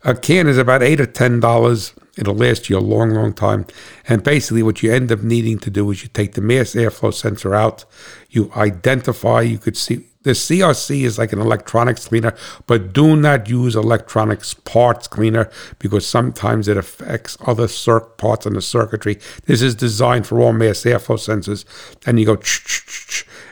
a 0.03 0.15
can 0.15 0.47
is 0.47 0.59
about 0.59 0.83
eight 0.83 1.01
or 1.01 1.07
ten 1.07 1.41
dollars. 1.41 1.95
It'll 2.17 2.35
last 2.35 2.69
you 2.69 2.77
a 2.77 2.81
long, 2.81 3.11
long 3.11 3.33
time. 3.33 3.67
And 4.09 4.23
basically, 4.23 4.63
what 4.63 4.83
you 4.83 4.93
end 4.93 5.11
up 5.13 5.23
needing 5.23 5.59
to 5.61 5.71
do 5.71 5.91
is 5.91 6.03
you 6.03 6.09
take 6.09 6.35
the 6.35 6.41
mass 6.41 6.75
airflow 6.75 7.15
sensor 7.15 7.55
out, 7.55 7.85
you 8.29 8.51
identify, 8.55 9.43
you 9.43 9.59
could 9.59 9.77
see 9.77 10.07
the 10.23 10.33
CRC 10.33 11.05
is 11.05 11.17
like 11.19 11.33
an 11.33 11.41
electronics 11.41 12.09
cleaner, 12.09 12.35
but 12.67 12.93
do 12.93 13.17
not 13.17 13.49
use 13.49 13.75
electronics 13.75 14.53
parts 14.53 15.09
cleaner 15.09 15.51
because 15.79 16.07
sometimes 16.07 16.69
it 16.69 16.77
affects 16.77 17.39
other 17.47 17.67
circ 17.67 18.19
parts 18.19 18.45
in 18.45 18.53
the 18.53 18.61
circuitry. 18.61 19.19
This 19.47 19.63
is 19.63 19.75
designed 19.75 20.27
for 20.27 20.39
all 20.41 20.53
mass 20.53 20.83
airflow 20.83 21.17
sensors. 21.17 21.65
And 22.07 22.21
you 22.21 22.27
go 22.27 22.37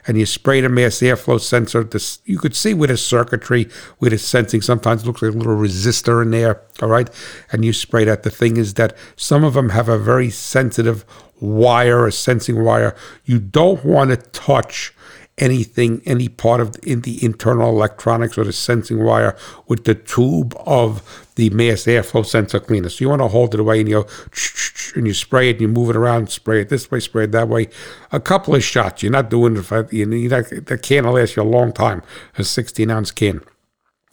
and 0.09 0.19
you 0.19 0.25
spray 0.25 0.63
the 0.63 0.71
mass 0.71 0.97
airflow 0.97 1.39
sensor. 1.39 1.85
This, 1.85 2.21
you 2.25 2.39
could 2.39 2.57
see 2.57 2.73
with 2.73 2.89
the 2.89 2.97
circuitry, 2.97 3.69
with 4.01 4.13
the 4.13 4.19
sensing, 4.19 4.63
sometimes 4.63 5.07
looks 5.07 5.21
like 5.21 5.35
a 5.35 5.37
little 5.37 5.55
resistor 5.55 6.23
in 6.23 6.31
there. 6.31 6.63
All 6.81 6.89
right. 6.89 7.11
And 7.53 7.63
you 7.63 7.75
spray 7.75 8.05
that. 8.05 8.23
The 8.23 8.31
thing 8.31 8.57
is 8.57 8.75
that 8.75 8.97
some 9.17 9.45
of 9.45 9.53
them 9.53 9.69
have 9.69 9.89
a 9.89 9.99
very 9.99 10.31
sensitive 10.31 11.05
wire, 11.41 12.07
a 12.07 12.13
sensing 12.13 12.65
wire. 12.65 12.97
You 13.27 13.39
don't 13.39 13.85
want 13.85 14.11
to 14.11 14.17
touch 14.17 14.95
anything, 15.39 16.03
any 16.05 16.29
part 16.29 16.61
of 16.61 16.77
in 16.83 17.03
the 17.03 17.25
internal 17.25 17.71
electronics 17.71 18.37
or 18.37 18.45
the 18.45 18.53
sensing 18.53 19.03
wire 19.03 19.37
with 19.67 19.85
the 19.85 19.95
tube 19.95 20.55
of 20.67 21.27
the 21.37 21.51
mass 21.51 21.85
airflow 21.85 22.27
sensor 22.27 22.61
cleaner. 22.61 22.89
So 22.89 23.05
you 23.05 23.09
want 23.09 23.23
to 23.23 23.29
hold 23.29 23.55
it 23.55 23.61
away 23.61 23.81
and 23.81 23.89
you 23.89 24.03
go, 24.03 24.09
and 24.95 25.07
you 25.07 25.15
spray 25.15 25.51
it 25.51 25.53
and 25.53 25.61
you 25.63 25.69
move 25.69 25.91
it 25.91 25.97
around, 25.97 26.31
spray 26.31 26.61
it 26.61 26.69
this 26.69 26.91
way, 26.91 27.01
spray 27.01 27.25
it 27.25 27.33
that 27.33 27.49
way. 27.49 27.69
A 28.13 28.21
couple 28.21 28.55
of 28.55 28.65
shots. 28.65 29.03
You're 29.03 29.13
not 29.13 29.31
doing 29.31 29.57
it. 29.57 29.93
You 29.93 30.07
need 30.07 30.29
the 30.31 30.79
can 30.83 31.07
will 31.07 31.15
last 31.15 31.37
you 31.37 31.43
a 31.43 31.45
long 31.45 31.73
time. 31.73 32.03
A 32.37 32.45
16 32.45 32.91
ounce 32.91 33.11
can. 33.11 33.41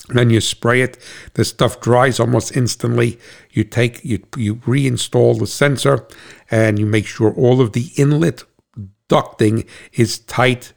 then 0.10 0.30
you 0.30 0.42
spray 0.42 0.82
it. 0.82 0.98
The 1.34 1.46
stuff 1.46 1.80
dries 1.82 2.20
almost 2.20 2.56
instantly. 2.56 3.20
You 3.52 3.64
take 3.64 4.04
you 4.06 4.24
you 4.38 4.58
reinstall 4.58 5.40
the 5.40 5.48
sensor, 5.48 6.08
and 6.52 6.78
you 6.78 6.86
make 6.86 7.08
sure 7.08 7.34
all 7.34 7.62
of 7.62 7.72
the 7.72 7.90
inlet 7.96 8.44
ducting 9.10 9.68
is 9.94 10.20
tight 10.20 10.74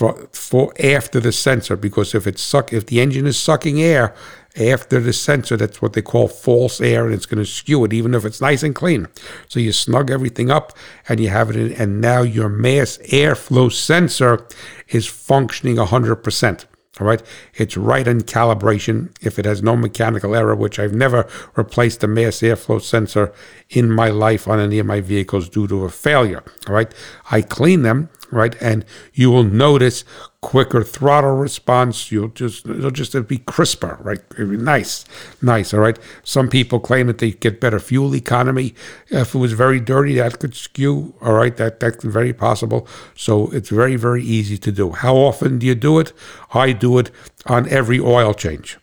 for, 0.00 0.14
for 0.32 0.72
after 0.82 1.20
the 1.20 1.30
sensor 1.30 1.76
because 1.76 2.14
if 2.14 2.26
it's 2.26 2.40
suck 2.40 2.72
if 2.72 2.86
the 2.86 3.02
engine 3.02 3.26
is 3.26 3.38
sucking 3.38 3.82
air 3.82 4.14
after 4.56 4.98
the 4.98 5.12
sensor 5.12 5.58
that's 5.58 5.82
what 5.82 5.92
they 5.92 6.00
call 6.00 6.26
false 6.26 6.80
air 6.80 7.04
and 7.04 7.12
it's 7.12 7.26
going 7.26 7.38
to 7.38 7.44
skew 7.44 7.84
it 7.84 7.92
even 7.92 8.14
if 8.14 8.24
it's 8.24 8.40
nice 8.40 8.62
and 8.62 8.74
clean. 8.74 9.08
So 9.46 9.60
you 9.60 9.72
snug 9.72 10.10
everything 10.10 10.50
up 10.50 10.72
and 11.06 11.20
you 11.20 11.28
have 11.28 11.50
it 11.50 11.56
in 11.56 11.72
and 11.72 12.00
now 12.00 12.22
your 12.22 12.48
mass 12.48 12.96
airflow 13.08 13.70
sensor 13.70 14.46
is 14.88 15.06
functioning 15.06 15.76
100% 15.76 16.64
all 17.00 17.06
right. 17.06 17.22
It's 17.54 17.76
right 17.76 18.06
in 18.06 18.20
calibration 18.22 19.14
if 19.20 19.38
it 19.38 19.44
has 19.44 19.62
no 19.62 19.76
mechanical 19.76 20.34
error, 20.34 20.54
which 20.54 20.78
I've 20.78 20.94
never 20.94 21.28
replaced 21.56 22.04
a 22.04 22.08
mass 22.08 22.40
airflow 22.40 22.80
sensor 22.80 23.32
in 23.68 23.90
my 23.90 24.08
life 24.08 24.46
on 24.46 24.60
any 24.60 24.78
of 24.78 24.86
my 24.86 25.00
vehicles 25.00 25.48
due 25.48 25.66
to 25.68 25.84
a 25.84 25.90
failure. 25.90 26.42
All 26.68 26.74
right. 26.74 26.92
I 27.30 27.42
clean 27.42 27.82
them 27.82 28.08
right? 28.30 28.60
And 28.60 28.84
you 29.12 29.30
will 29.30 29.44
notice 29.44 30.04
quicker 30.42 30.82
throttle 30.82 31.36
response. 31.36 32.10
You'll 32.10 32.28
just 32.28 32.66
it'll 32.66 32.90
just 32.90 33.14
be 33.28 33.38
crisper, 33.38 33.98
right? 34.00 34.20
It'll 34.32 34.50
be 34.50 34.56
nice, 34.56 35.04
nice. 35.42 35.74
All 35.74 35.80
right. 35.80 35.98
Some 36.24 36.48
people 36.48 36.80
claim 36.80 37.06
that 37.08 37.18
they 37.18 37.32
get 37.32 37.60
better 37.60 37.78
fuel 37.78 38.14
economy. 38.14 38.74
If 39.08 39.34
it 39.34 39.38
was 39.38 39.52
very 39.52 39.80
dirty, 39.80 40.14
that 40.14 40.38
could 40.38 40.54
skew. 40.54 41.14
All 41.20 41.34
right, 41.34 41.56
that 41.56 41.80
that's 41.80 42.04
very 42.04 42.32
possible. 42.32 42.88
So 43.14 43.50
it's 43.50 43.68
very 43.68 43.96
very 43.96 44.22
easy 44.22 44.58
to 44.58 44.72
do. 44.72 44.92
How 44.92 45.16
often 45.16 45.58
do 45.58 45.66
you 45.66 45.74
do 45.74 45.98
it? 45.98 46.12
I 46.52 46.72
do 46.72 46.98
it 46.98 47.10
on 47.46 47.68
every 47.68 48.00
oil 48.00 48.34
change. 48.34 48.78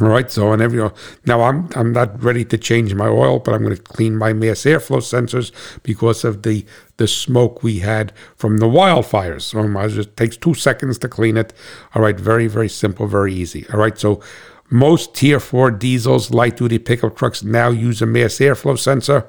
All 0.00 0.06
right, 0.06 0.30
so 0.30 0.48
on 0.48 0.60
every 0.60 0.78
now 1.26 1.42
I'm 1.42 1.68
I'm 1.74 1.92
not 1.92 2.22
ready 2.22 2.44
to 2.46 2.56
change 2.56 2.94
my 2.94 3.08
oil, 3.08 3.40
but 3.40 3.52
I'm 3.52 3.64
going 3.64 3.74
to 3.74 3.82
clean 3.82 4.16
my 4.16 4.32
mass 4.32 4.60
airflow 4.60 5.00
sensors 5.00 5.50
because 5.82 6.24
of 6.24 6.42
the 6.44 6.64
the 6.98 7.08
smoke 7.08 7.64
we 7.64 7.80
had 7.80 8.12
from 8.36 8.58
the 8.58 8.66
wildfires. 8.66 9.42
So 9.42 9.60
it 9.60 9.88
just 9.88 10.16
takes 10.16 10.36
two 10.36 10.54
seconds 10.54 10.98
to 10.98 11.08
clean 11.08 11.36
it. 11.36 11.52
All 11.94 12.02
right, 12.02 12.18
very 12.18 12.46
very 12.46 12.68
simple, 12.68 13.08
very 13.08 13.34
easy. 13.34 13.66
All 13.72 13.80
right, 13.80 13.98
so 13.98 14.22
most 14.70 15.14
Tier 15.16 15.40
Four 15.40 15.72
diesels, 15.72 16.30
light 16.30 16.58
duty 16.58 16.78
pickup 16.78 17.16
trucks 17.16 17.42
now 17.42 17.70
use 17.70 18.00
a 18.00 18.06
mass 18.06 18.34
airflow 18.34 18.78
sensor 18.78 19.26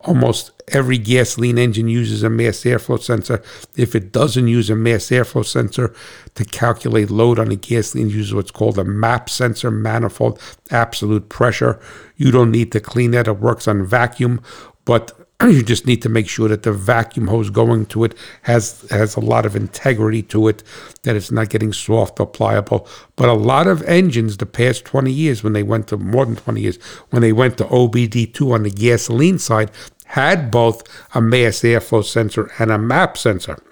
almost 0.00 0.50
every 0.68 0.98
gasoline 0.98 1.58
engine 1.58 1.88
uses 1.88 2.22
a 2.22 2.30
mass 2.30 2.58
airflow 2.62 3.00
sensor. 3.00 3.42
If 3.76 3.94
it 3.94 4.12
doesn't 4.12 4.48
use 4.48 4.70
a 4.70 4.76
mass 4.76 5.06
airflow 5.06 5.44
sensor 5.44 5.94
to 6.34 6.44
calculate 6.44 7.10
load 7.10 7.38
on 7.38 7.50
a 7.50 7.56
gasoline, 7.56 8.10
uses 8.10 8.34
what's 8.34 8.50
called 8.50 8.78
a 8.78 8.84
MAP 8.84 9.28
sensor, 9.28 9.70
manifold 9.70 10.40
absolute 10.70 11.28
pressure. 11.28 11.80
You 12.16 12.30
don't 12.30 12.50
need 12.50 12.72
to 12.72 12.80
clean 12.80 13.12
that. 13.12 13.28
It 13.28 13.38
works 13.38 13.68
on 13.68 13.86
vacuum, 13.86 14.42
but 14.84 15.21
you 15.48 15.62
just 15.62 15.86
need 15.86 16.02
to 16.02 16.08
make 16.08 16.28
sure 16.28 16.48
that 16.48 16.62
the 16.62 16.72
vacuum 16.72 17.28
hose 17.28 17.50
going 17.50 17.86
to 17.86 18.04
it 18.04 18.14
has 18.42 18.86
has 18.90 19.16
a 19.16 19.20
lot 19.20 19.46
of 19.46 19.56
integrity 19.56 20.22
to 20.24 20.48
it, 20.48 20.62
that 21.02 21.16
it's 21.16 21.30
not 21.30 21.50
getting 21.50 21.72
soft 21.72 22.20
or 22.20 22.26
pliable. 22.26 22.86
But 23.16 23.28
a 23.28 23.34
lot 23.34 23.66
of 23.66 23.82
engines, 23.82 24.36
the 24.36 24.46
past 24.46 24.84
20 24.84 25.10
years, 25.10 25.42
when 25.42 25.52
they 25.52 25.62
went 25.62 25.88
to 25.88 25.96
more 25.96 26.24
than 26.24 26.36
20 26.36 26.60
years, 26.60 26.76
when 27.10 27.22
they 27.22 27.32
went 27.32 27.58
to 27.58 27.64
OBD2 27.64 28.52
on 28.52 28.62
the 28.62 28.70
gasoline 28.70 29.38
side, 29.38 29.70
had 30.06 30.50
both 30.50 30.82
a 31.14 31.20
mass 31.20 31.60
airflow 31.60 32.04
sensor 32.04 32.50
and 32.58 32.70
a 32.70 32.78
MAP 32.78 33.16
sensor. 33.16 33.62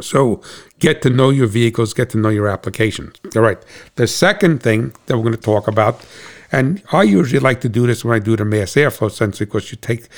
So 0.00 0.42
get 0.78 1.02
to 1.02 1.10
know 1.10 1.30
your 1.30 1.46
vehicles, 1.46 1.94
get 1.94 2.10
to 2.10 2.18
know 2.18 2.30
your 2.30 2.48
applications. 2.48 3.16
All 3.36 3.42
right. 3.42 3.58
The 3.94 4.06
second 4.06 4.62
thing 4.62 4.92
that 5.06 5.16
we're 5.16 5.22
going 5.22 5.36
to 5.36 5.40
talk 5.40 5.68
about, 5.68 6.04
and 6.50 6.82
I 6.92 7.04
usually 7.04 7.38
like 7.38 7.60
to 7.60 7.68
do 7.68 7.86
this 7.86 8.04
when 8.04 8.14
I 8.14 8.18
do 8.18 8.36
the 8.36 8.44
mass 8.44 8.72
airflow 8.72 9.10
sensor 9.10 9.46
because 9.46 9.70
you 9.70 9.78
take 9.80 10.08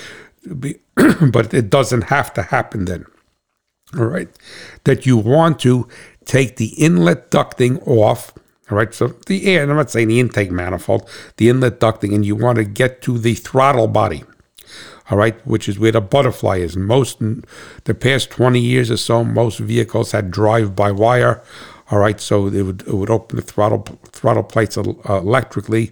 be, 0.53 0.79
but 1.31 1.53
it 1.53 1.69
doesn't 1.69 2.03
have 2.03 2.33
to 2.33 2.43
happen 2.43 2.85
then. 2.85 3.05
All 3.97 4.05
right. 4.05 4.29
That 4.83 5.05
you 5.05 5.17
want 5.17 5.59
to 5.61 5.87
take 6.25 6.57
the 6.57 6.73
inlet 6.77 7.31
ducting 7.31 7.85
off. 7.87 8.33
All 8.69 8.77
right. 8.77 8.93
So 8.93 9.07
the 9.27 9.45
air, 9.47 9.63
I'm 9.63 9.75
not 9.75 9.91
saying 9.91 10.09
the 10.09 10.19
intake 10.19 10.51
manifold, 10.51 11.09
the 11.37 11.49
inlet 11.49 11.79
ducting, 11.79 12.13
and 12.13 12.25
you 12.25 12.35
want 12.35 12.57
to 12.57 12.63
get 12.63 13.01
to 13.03 13.17
the 13.17 13.35
throttle 13.35 13.87
body. 13.87 14.23
All 15.11 15.19
right, 15.19 15.35
which 15.45 15.69
is 15.69 15.77
where 15.77 15.91
the 15.91 16.01
butterfly 16.01 16.57
is. 16.57 16.75
Most, 16.75 17.19
the 17.83 17.93
past 17.93 18.31
20 18.31 18.59
years 18.59 18.89
or 18.89 18.97
so, 18.97 19.23
most 19.23 19.59
vehicles 19.59 20.13
had 20.13 20.31
drive 20.31 20.75
by 20.75 20.91
wire. 20.91 21.43
All 21.91 21.99
right, 21.99 22.19
so 22.19 22.47
it 22.47 22.63
would 22.63 22.81
it 22.87 22.95
would 22.95 23.11
open 23.11 23.35
the 23.35 23.43
throttle 23.43 23.85
throttle 24.07 24.41
plates 24.41 24.75
uh, 24.75 24.83
electrically, 25.07 25.91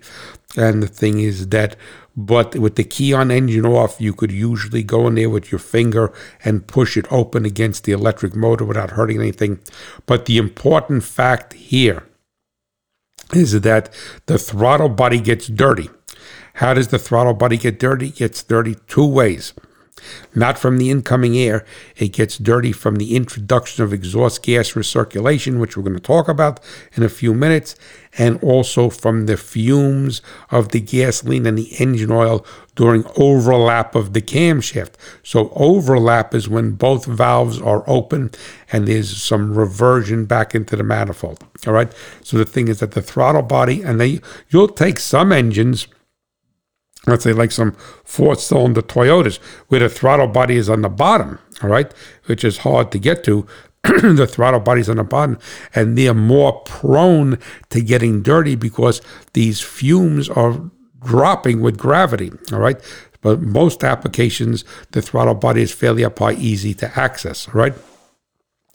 and 0.56 0.84
the 0.84 0.88
thing 0.88 1.20
is 1.20 1.48
that 1.50 1.76
but 2.16 2.56
with 2.56 2.76
the 2.76 2.84
key 2.84 3.12
on 3.12 3.32
engine 3.32 3.66
off, 3.66 4.00
you 4.00 4.14
could 4.14 4.32
usually 4.32 4.84
go 4.84 5.08
in 5.08 5.16
there 5.16 5.30
with 5.30 5.52
your 5.52 5.60
finger 5.60 6.14
and 6.44 6.68
push 6.68 6.96
it 6.96 7.12
open 7.12 7.44
against 7.44 7.86
the 7.86 7.92
electric 7.92 8.36
motor 8.36 8.64
without 8.64 8.92
hurting 8.92 9.20
anything. 9.20 9.60
But 10.06 10.26
the 10.26 10.38
important 10.38 11.04
fact 11.04 11.54
here 11.54 12.04
is 13.34 13.60
that 13.62 13.92
the 14.28 14.38
throttle 14.38 14.90
body 14.90 15.20
gets 15.20 15.48
dirty. 15.48 15.90
How 16.56 16.76
does 16.76 16.90
the 16.90 17.00
throttle 17.00 17.34
body 17.34 17.58
get 17.58 17.80
dirty? 17.80 18.10
It 18.10 18.18
gets 18.18 18.44
dirty 18.44 18.76
two 18.88 19.08
ways 19.08 19.54
not 20.36 20.58
from 20.58 20.78
the 20.78 20.90
incoming 20.90 21.38
air. 21.38 21.66
It 21.96 22.10
gets 22.10 22.38
dirty 22.38 22.72
from 22.72 22.96
the 22.96 23.16
introduction 23.16 23.84
of 23.84 23.94
exhaust 23.94 24.44
gas 24.44 24.72
recirculation, 24.72 25.60
which 25.60 25.76
we're 25.76 25.84
going 25.84 25.96
to 25.96 26.02
talk 26.02 26.28
about 26.28 26.60
in 26.94 27.04
a 27.04 27.10
few 27.10 27.34
minutes, 27.34 27.76
and 28.18 28.42
also 28.44 28.90
from 28.90 29.26
the 29.26 29.38
fumes 29.38 30.22
of 30.52 30.70
the 30.70 30.80
gasoline 30.80 31.46
and 31.46 31.58
the 31.58 31.74
engine 31.80 32.12
oil 32.12 32.46
during 32.76 33.06
overlap 33.16 33.96
of 33.96 34.14
the 34.14 34.22
camshaft. 34.22 34.94
So, 35.24 35.52
overlap 35.56 36.34
is 36.34 36.50
when 36.50 36.72
both 36.72 37.06
valves 37.06 37.62
are 37.62 37.84
open 37.88 38.32
and 38.72 38.88
there's 38.88 39.22
some 39.22 39.56
reversion 39.56 40.26
back 40.26 40.56
into 40.56 40.76
the 40.76 40.84
manifold. 40.84 41.44
All 41.68 41.74
right. 41.74 41.92
So, 42.24 42.38
the 42.38 42.46
thing 42.46 42.68
is 42.68 42.80
that 42.80 42.92
the 42.92 43.02
throttle 43.02 43.44
body, 43.44 43.82
and 43.82 44.00
they, 44.00 44.22
you'll 44.50 44.68
take 44.68 45.00
some 45.00 45.32
engines 45.32 45.88
let's 47.08 47.24
say 47.24 47.34
like 47.34 47.52
some 47.52 47.74
four 48.04 48.36
cylinder 48.36 48.82
Toyotas 48.82 49.38
where 49.68 49.82
the 49.82 49.90
throttle 49.90 50.28
body 50.28 50.56
is 50.56 50.70
on 50.70 50.82
the 50.82 50.90
bottom, 50.90 51.40
all 51.62 51.70
right, 51.70 51.92
which 52.26 52.44
is 52.44 52.60
hard 52.60 52.92
to 52.92 53.00
get 53.00 53.24
to. 53.26 53.48
the 53.84 54.28
throttle 54.28 54.62
body's 54.62 54.90
on 54.90 54.96
the 54.96 55.04
bottom, 55.04 55.38
and 55.76 55.98
they're 55.98 56.14
more 56.14 56.62
prone 56.62 57.38
to 57.70 57.82
getting 57.82 58.24
dirty 58.24 58.56
because 58.56 59.02
these 59.34 59.60
fumes 59.60 60.30
are 60.30 60.72
dropping 61.04 61.60
with 61.60 61.78
gravity, 61.78 62.32
all 62.54 62.60
right. 62.60 62.78
But 63.20 63.42
most 63.42 63.84
applications, 63.84 64.64
the 64.92 65.02
throttle 65.02 65.36
body 65.36 65.62
is 65.62 65.74
fairly 65.74 66.06
up 66.06 66.20
high, 66.20 66.34
easy 66.34 66.74
to 66.76 66.98
access, 66.98 67.50
all 67.50 67.56
right. 67.56 67.74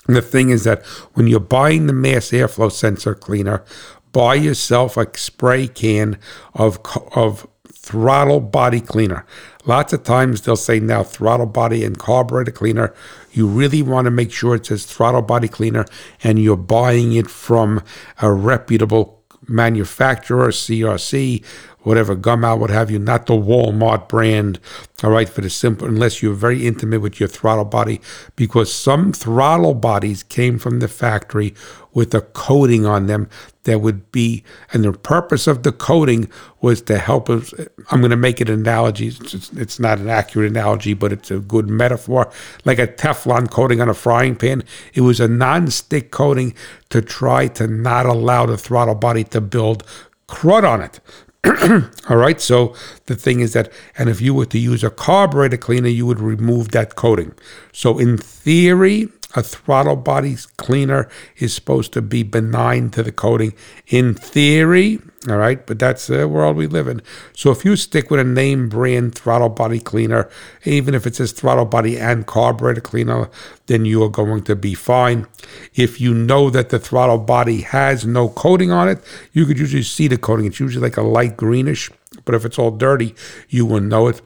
And 0.07 0.17
the 0.17 0.23
thing 0.23 0.51
is 0.51 0.65
that 0.65 0.85
when 1.15 1.27
you're 1.27 1.41
buying 1.41 1.87
the 1.87 1.93
mass 1.95 2.31
airflow 2.31 2.71
sensor 2.71 3.15
cleaner, 3.15 3.65
buy 4.13 4.35
yourself 4.35 4.97
a 4.97 5.07
spray 5.17 5.69
can 5.69 6.19
of 6.55 6.81
of 7.15 7.47
throttle 7.89 8.41
body 8.41 8.83
cleaner. 8.83 9.25
Lots 9.65 9.95
of 9.95 10.03
times 10.03 10.43
they'll 10.43 10.57
say 10.57 10.79
now 10.79 11.03
throttle 11.03 11.47
body 11.47 11.85
and 11.85 11.99
carburetor 11.99 12.51
cleaner. 12.51 12.95
You 13.33 13.47
really 13.47 13.81
want 13.81 14.05
to 14.05 14.11
make 14.11 14.31
sure 14.31 14.55
it 14.55 14.67
says 14.67 14.85
throttle 14.85 15.23
body 15.23 15.49
cleaner 15.49 15.87
and 16.23 16.39
you're 16.39 16.57
buying 16.57 17.15
it 17.15 17.31
from 17.31 17.83
a 18.21 18.31
reputable 18.31 19.23
manufacturer, 19.49 20.49
CRC, 20.49 21.43
whatever, 21.79 22.15
Gumout, 22.15 22.59
what 22.59 22.69
have 22.69 22.91
you, 22.91 22.99
not 22.99 23.25
the 23.25 23.33
Walmart 23.33 24.07
brand. 24.07 24.61
All 25.03 25.11
right, 25.11 25.29
for 25.29 25.41
the 25.41 25.49
simple, 25.49 25.89
unless 25.89 26.23
you're 26.23 26.35
very 26.35 26.67
intimate 26.67 27.01
with 27.01 27.19
your 27.19 27.31
throttle 27.31 27.65
body, 27.65 28.03
because 28.37 28.71
some 28.71 29.15
throttle 29.15 29.73
bodies 29.73 30.23
came 30.23 30.59
from 30.59 30.81
the 30.81 30.89
factory 30.89 31.55
with 31.95 32.13
a 32.15 32.21
coating 32.21 32.85
on 32.85 33.07
them 33.07 33.31
that 33.69 33.81
would 33.81 34.11
be, 34.13 34.43
and 34.73 34.83
the 34.83 34.93
purpose 34.93 35.47
of 35.47 35.63
the 35.63 35.73
coating 35.73 36.31
was 36.61 36.81
to 36.83 36.99
help 36.99 37.29
us. 37.29 37.53
I'm 37.91 38.01
going 38.01 38.11
to 38.11 38.17
make 38.17 38.41
it 38.41 38.49
an 38.49 38.61
analogy. 38.61 39.09
It's, 39.09 39.53
it's 39.53 39.79
not 39.79 39.99
an 39.99 40.09
accurate 40.09 40.51
analogy, 40.51 40.95
but 40.95 41.13
it's 41.13 41.31
a 41.31 41.39
good 41.39 41.69
metaphor. 41.69 42.31
Like 42.65 42.79
a 42.79 42.87
Teflon 42.87 43.51
coating 43.51 43.81
on 43.81 43.89
a 43.89 43.95
frying 43.95 44.37
pan, 44.37 44.65
it 44.95 45.03
was 45.03 45.21
a 45.21 45.29
non-stick 45.29 46.11
coating 46.11 46.55
to 46.89 47.03
try 47.03 47.47
to 47.49 47.67
not 47.67 48.07
allow 48.07 48.47
the 48.47 48.57
throttle 48.57 48.95
body 48.95 49.25
to 49.25 49.41
build 49.41 49.85
crud 50.29 50.65
on 50.65 50.81
it. 50.81 51.01
All 52.11 52.17
right. 52.17 52.41
So 52.41 52.75
the 53.07 53.17
thing 53.17 53.41
is 53.41 53.53
that, 53.53 53.71
and 53.97 54.09
if 54.09 54.21
you 54.21 54.35
were 54.35 54.47
to 54.47 54.59
use 54.59 54.83
a 54.83 54.91
carburetor 54.91 55.59
cleaner, 55.59 55.89
you 55.89 56.07
would 56.07 56.21
remove 56.21 56.71
that 56.71 56.97
coating. 56.97 57.35
So 57.73 57.99
in 57.99 58.17
theory, 58.19 59.09
a 59.37 59.43
throttle 59.43 59.97
body 59.97 60.37
cleaner 60.57 61.09
is 61.37 61.55
supposed 61.55 61.93
to 61.93 62.03
be 62.03 62.23
benign 62.23 62.91
to 62.91 63.03
the 63.03 63.13
coating 63.13 63.53
in 63.87 64.15
theory, 64.15 65.01
all 65.29 65.37
right, 65.37 65.67
but 65.67 65.79
that's 65.79 66.07
the 66.07 66.27
world 66.27 66.57
we 66.57 66.67
live 66.67 66.89
in. 66.89 67.03
So 67.35 67.51
if 67.51 67.65
you 67.65 67.77
stick 67.77 68.11
with 68.11 68.21
a 68.21 68.25
name 68.25 68.69
brand 68.69 69.15
throttle 69.15 69.51
body 69.51 69.81
cleaner, 69.81 70.31
even 70.65 70.95
if 70.95 71.07
it 71.07 71.17
says 71.17 71.33
throttle 71.33 71.67
body 71.67 71.99
and 71.99 72.27
carburetor 72.27 72.81
cleaner, 72.81 73.29
then 73.67 73.85
you 73.85 74.03
are 74.03 74.09
going 74.09 74.45
to 74.45 74.57
be 74.57 74.75
fine. 74.75 75.27
If 75.75 76.01
you 76.01 76.15
know 76.15 76.49
that 76.51 76.71
the 76.71 76.79
throttle 76.79 77.19
body 77.19 77.61
has 77.63 78.07
no 78.07 78.31
coating 78.31 78.71
on 78.71 78.89
it, 78.89 79.05
you 79.33 79.45
could 79.45 79.59
usually 79.59 79.83
see 79.83 80.09
the 80.09 80.17
coating. 80.17 80.47
It's 80.47 80.61
usually 80.61 80.83
like 80.83 80.97
a 80.97 81.03
light 81.03 81.37
greenish, 81.37 81.91
but 82.25 82.35
if 82.35 82.47
it's 82.47 82.59
all 82.59 82.71
dirty, 82.71 83.15
you 83.49 83.67
will 83.67 83.81
know 83.81 84.09
it 84.09 84.23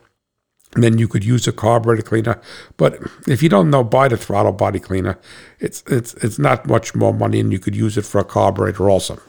then 0.74 0.98
you 0.98 1.06
could 1.06 1.24
use 1.24 1.46
a 1.46 1.52
carburetor 1.52 2.02
cleaner. 2.02 2.40
But 2.76 2.98
if 3.26 3.42
you 3.42 3.48
don't 3.48 3.70
know, 3.70 3.84
buy 3.84 4.08
the 4.08 4.16
throttle 4.16 4.52
body 4.52 4.80
cleaner. 4.80 5.18
It's 5.58 5.82
it's 5.86 6.14
it's 6.14 6.38
not 6.38 6.66
much 6.66 6.94
more 6.94 7.12
money, 7.12 7.40
and 7.40 7.52
you 7.52 7.58
could 7.58 7.76
use 7.76 7.98
it 7.98 8.06
for 8.06 8.20
a 8.20 8.24
carburetor 8.24 8.88
also. 8.88 9.20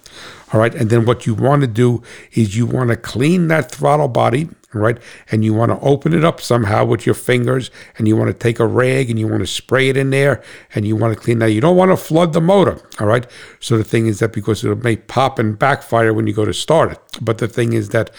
All 0.53 0.59
right, 0.59 0.73
and 0.73 0.89
then 0.89 1.05
what 1.05 1.25
you 1.25 1.33
want 1.33 1.61
to 1.61 1.67
do 1.67 2.03
is 2.33 2.55
you 2.55 2.67
want 2.67 2.91
to 2.91 2.95
clean 2.95 3.47
that 3.47 3.71
throttle 3.71 4.07
body, 4.07 4.49
right? 4.71 4.99
And 5.31 5.43
you 5.43 5.51
want 5.53 5.71
to 5.71 5.79
open 5.79 6.13
it 6.13 6.23
up 6.23 6.39
somehow 6.39 6.85
with 6.85 7.07
your 7.07 7.15
fingers, 7.15 7.71
and 7.97 8.07
you 8.07 8.15
want 8.15 8.27
to 8.27 8.33
take 8.33 8.59
a 8.59 8.67
rag 8.67 9.09
and 9.09 9.17
you 9.17 9.27
want 9.27 9.41
to 9.41 9.47
spray 9.47 9.89
it 9.89 9.97
in 9.97 10.11
there, 10.11 10.43
and 10.75 10.85
you 10.85 10.95
want 10.95 11.13
to 11.15 11.19
clean 11.19 11.39
that. 11.39 11.51
You 11.51 11.61
don't 11.61 11.75
want 11.75 11.89
to 11.89 11.97
flood 11.97 12.33
the 12.33 12.41
motor, 12.41 12.79
all 12.99 13.07
right? 13.07 13.25
So 13.59 13.77
the 13.77 13.83
thing 13.83 14.05
is 14.05 14.19
that 14.19 14.31
because 14.31 14.63
it 14.63 14.83
may 14.83 14.95
pop 14.95 15.39
and 15.39 15.57
backfire 15.57 16.13
when 16.13 16.27
you 16.27 16.33
go 16.33 16.45
to 16.45 16.53
start 16.53 16.91
it. 16.91 16.99
But 17.19 17.39
the 17.39 17.47
thing 17.47 17.73
is 17.73 17.89
that 17.89 18.11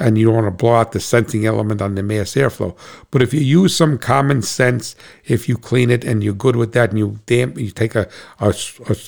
and 0.00 0.18
you 0.18 0.26
don't 0.26 0.34
want 0.34 0.46
to 0.46 0.50
blow 0.50 0.74
out 0.74 0.92
the 0.92 1.00
sensing 1.00 1.46
element 1.46 1.80
on 1.80 1.94
the 1.94 2.02
mass 2.02 2.34
airflow. 2.34 2.76
But 3.10 3.22
if 3.22 3.32
you 3.32 3.40
use 3.40 3.76
some 3.76 3.98
common 3.98 4.42
sense, 4.42 4.96
if 5.24 5.48
you 5.48 5.56
clean 5.56 5.90
it 5.90 6.04
and 6.04 6.22
you're 6.22 6.34
good 6.34 6.56
with 6.56 6.72
that, 6.72 6.90
and 6.90 6.98
you 6.98 7.18
damp, 7.26 7.58
you 7.58 7.70
take 7.70 7.94
a 7.94 8.08
a, 8.40 8.54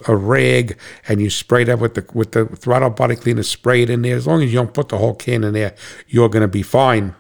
a 0.07 0.17
rag 0.17 0.79
and 1.09 1.21
you 1.21 1.31
spray 1.31 1.65
that 1.65 1.79
with 1.79 1.95
the 1.95 2.07
with 2.13 2.33
the 2.33 2.47
throttle 2.47 2.91
body 2.91 3.17
cleaner, 3.17 3.43
spray 3.43 3.83
it 3.83 3.91
in 3.91 4.03
there. 4.03 4.17
As 4.17 4.27
long 4.27 4.43
as 4.43 4.53
you 4.53 4.59
don't 4.59 4.75
put 4.75 4.89
the 4.89 4.99
whole 4.99 5.15
can 5.15 5.45
in 5.45 5.55
there, 5.55 5.75
you're 6.09 6.29
going 6.29 6.43
to 6.43 6.49
be 6.49 6.63
fine. 6.63 7.15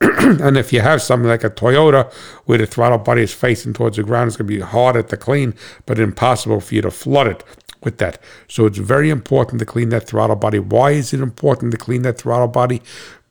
and 0.00 0.56
if 0.56 0.72
you 0.72 0.80
have 0.80 1.02
something 1.02 1.28
like 1.28 1.44
a 1.44 1.50
Toyota 1.50 2.10
where 2.46 2.56
the 2.56 2.66
throttle 2.66 2.96
body 2.96 3.22
is 3.22 3.34
facing 3.34 3.74
towards 3.74 3.98
the 3.98 4.02
ground, 4.02 4.28
it's 4.28 4.36
going 4.38 4.48
to 4.48 4.54
be 4.54 4.60
harder 4.60 5.02
to 5.02 5.16
clean, 5.16 5.54
but 5.84 5.98
impossible 5.98 6.58
for 6.60 6.74
you 6.74 6.80
to 6.80 6.90
flood 6.90 7.26
it 7.26 7.44
with 7.82 7.98
that. 7.98 8.22
So 8.48 8.66
it's 8.66 8.78
very 8.78 9.10
important 9.10 9.58
to 9.60 9.66
clean 9.66 9.88
that 9.90 10.06
throttle 10.06 10.36
body. 10.36 10.58
Why 10.58 10.92
is 10.92 11.12
it 11.12 11.20
important 11.20 11.72
to 11.72 11.78
clean 11.78 12.02
that 12.02 12.18
throttle 12.18 12.48
body? 12.48 12.82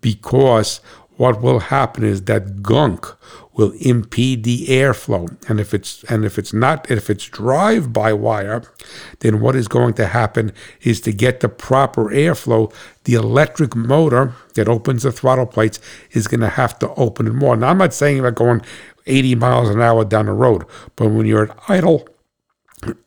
Because 0.01 0.81
what 1.19 1.41
will 1.41 1.59
happen 1.59 2.05
is 2.05 2.23
that 2.23 2.63
gunk 2.63 3.05
will 3.51 3.73
impede 3.81 4.45
the 4.45 4.67
airflow 4.67 5.27
and 5.49 5.59
if 5.59 5.73
it's 5.73 6.05
and 6.05 6.23
if 6.23 6.39
it's 6.39 6.53
not 6.53 6.89
if 6.89 7.09
it's 7.09 7.27
drive 7.27 7.91
by 7.91 8.13
wire 8.13 8.63
then 9.19 9.41
what 9.41 9.53
is 9.53 9.67
going 9.67 9.93
to 9.93 10.07
happen 10.07 10.53
is 10.81 11.01
to 11.01 11.11
get 11.11 11.41
the 11.41 11.49
proper 11.49 12.05
airflow 12.05 12.73
the 13.03 13.15
electric 13.15 13.75
motor 13.75 14.33
that 14.53 14.69
opens 14.69 15.03
the 15.03 15.11
throttle 15.11 15.45
plates 15.45 15.77
is 16.11 16.25
going 16.25 16.39
to 16.39 16.47
have 16.47 16.79
to 16.79 16.89
open 16.93 17.27
it 17.27 17.33
more 17.33 17.57
now 17.57 17.67
i'm 17.67 17.77
not 17.77 17.93
saying 17.93 18.17
about 18.17 18.35
going 18.35 18.61
80 19.05 19.35
miles 19.35 19.69
an 19.69 19.81
hour 19.81 20.05
down 20.05 20.27
the 20.27 20.31
road 20.31 20.63
but 20.95 21.09
when 21.09 21.25
you're 21.25 21.51
at 21.51 21.59
idle 21.67 22.07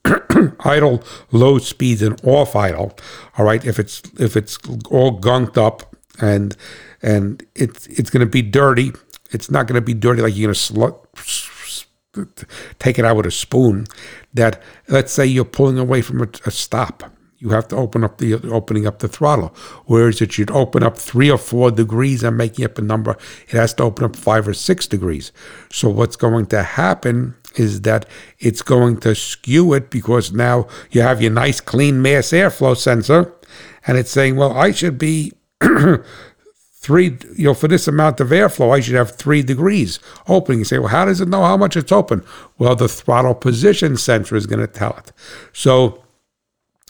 idle, 0.65 1.03
low 1.31 1.59
speeds, 1.59 2.03
and 2.03 2.21
off 2.25 2.55
idle. 2.57 2.97
All 3.39 3.45
right, 3.45 3.65
if 3.65 3.79
it's 3.79 4.03
if 4.19 4.37
it's 4.37 4.59
all 4.91 5.21
gunked 5.21 5.57
up 5.57 5.95
and 6.21 6.57
and 7.01 7.45
it's 7.55 7.87
it's 7.87 8.11
going 8.11 8.25
to 8.25 8.31
be 8.31 8.43
dirty. 8.43 8.93
It's 9.31 9.51
not 9.51 9.67
going 9.67 9.81
to 9.81 9.85
be 9.85 9.95
dirty 9.95 10.21
like 10.21 10.37
you're 10.37 10.49
going 10.49 10.55
to 10.55 10.61
sl- 10.61 11.87
take 12.79 12.99
it 12.99 13.05
out 13.05 13.17
with 13.17 13.27
a 13.27 13.31
spoon. 13.31 13.87
That 14.35 14.63
let's 14.89 15.13
say 15.13 15.25
you're 15.27 15.45
pulling 15.45 15.79
away 15.79 16.03
from 16.03 16.21
a, 16.21 16.29
a 16.45 16.51
stop 16.51 17.03
you 17.43 17.51
have 17.51 17.67
to 17.69 17.77
open 17.77 18.05
up 18.05 18.19
the 18.19 18.35
opening 18.35 18.87
up 18.87 19.01
the 19.01 19.09
throttle. 19.09 19.49
Whereas 19.87 20.21
it 20.23 20.33
should 20.33 20.51
open 20.53 20.85
up 20.85 20.97
three 20.97 21.29
or 21.29 21.39
four 21.39 21.73
degrees, 21.73 22.23
I'm 22.23 22.37
making 22.37 22.65
up 22.65 22.79
a 22.79 22.83
number, 22.83 23.19
it 23.49 23.51
has 23.51 23.75
to 23.75 23.83
open 23.83 24.05
up 24.05 24.15
five 24.15 24.47
or 24.47 24.55
six 24.55 24.87
degrees. 24.87 25.33
So 25.71 25.89
what's 25.89 26.15
going 26.15 26.47
to 26.47 26.63
happen 26.63 27.35
is 27.57 27.81
that 27.83 28.07
it's 28.39 28.63
going 28.63 28.99
to 29.01 29.17
skew 29.17 29.75
it 29.75 29.91
because 29.91 30.33
now 30.33 30.69
you 30.93 31.03
have 31.03 31.21
your 31.21 31.33
nice 31.33 31.61
clean 31.61 32.01
mass 32.01 32.29
airflow 32.29 32.77
sensor, 32.77 33.35
and 33.89 33.99
it's 33.99 34.13
saying, 34.13 34.37
well, 34.37 34.57
I 34.57 34.71
should 34.71 34.97
be 34.97 35.33
three, 36.83 37.19
you 37.37 37.45
know, 37.45 37.55
for 37.55 37.67
this 37.67 37.89
amount 37.89 38.21
of 38.21 38.29
airflow, 38.29 38.77
I 38.77 38.79
should 38.79 38.95
have 38.95 39.17
three 39.17 39.43
degrees 39.43 39.99
opening. 40.29 40.61
You 40.61 40.65
say, 40.65 40.79
well, 40.79 40.89
how 40.89 41.07
does 41.07 41.21
it 41.21 41.29
know 41.29 41.43
how 41.43 41.57
much 41.57 41.77
it's 41.77 41.91
open? 41.91 42.25
Well, 42.57 42.77
the 42.77 42.89
throttle 42.89 43.35
position 43.35 43.97
sensor 43.97 44.37
is 44.37 44.47
going 44.47 44.61
to 44.61 44.69
tell 44.69 44.97
it. 44.97 45.11
So 45.53 46.05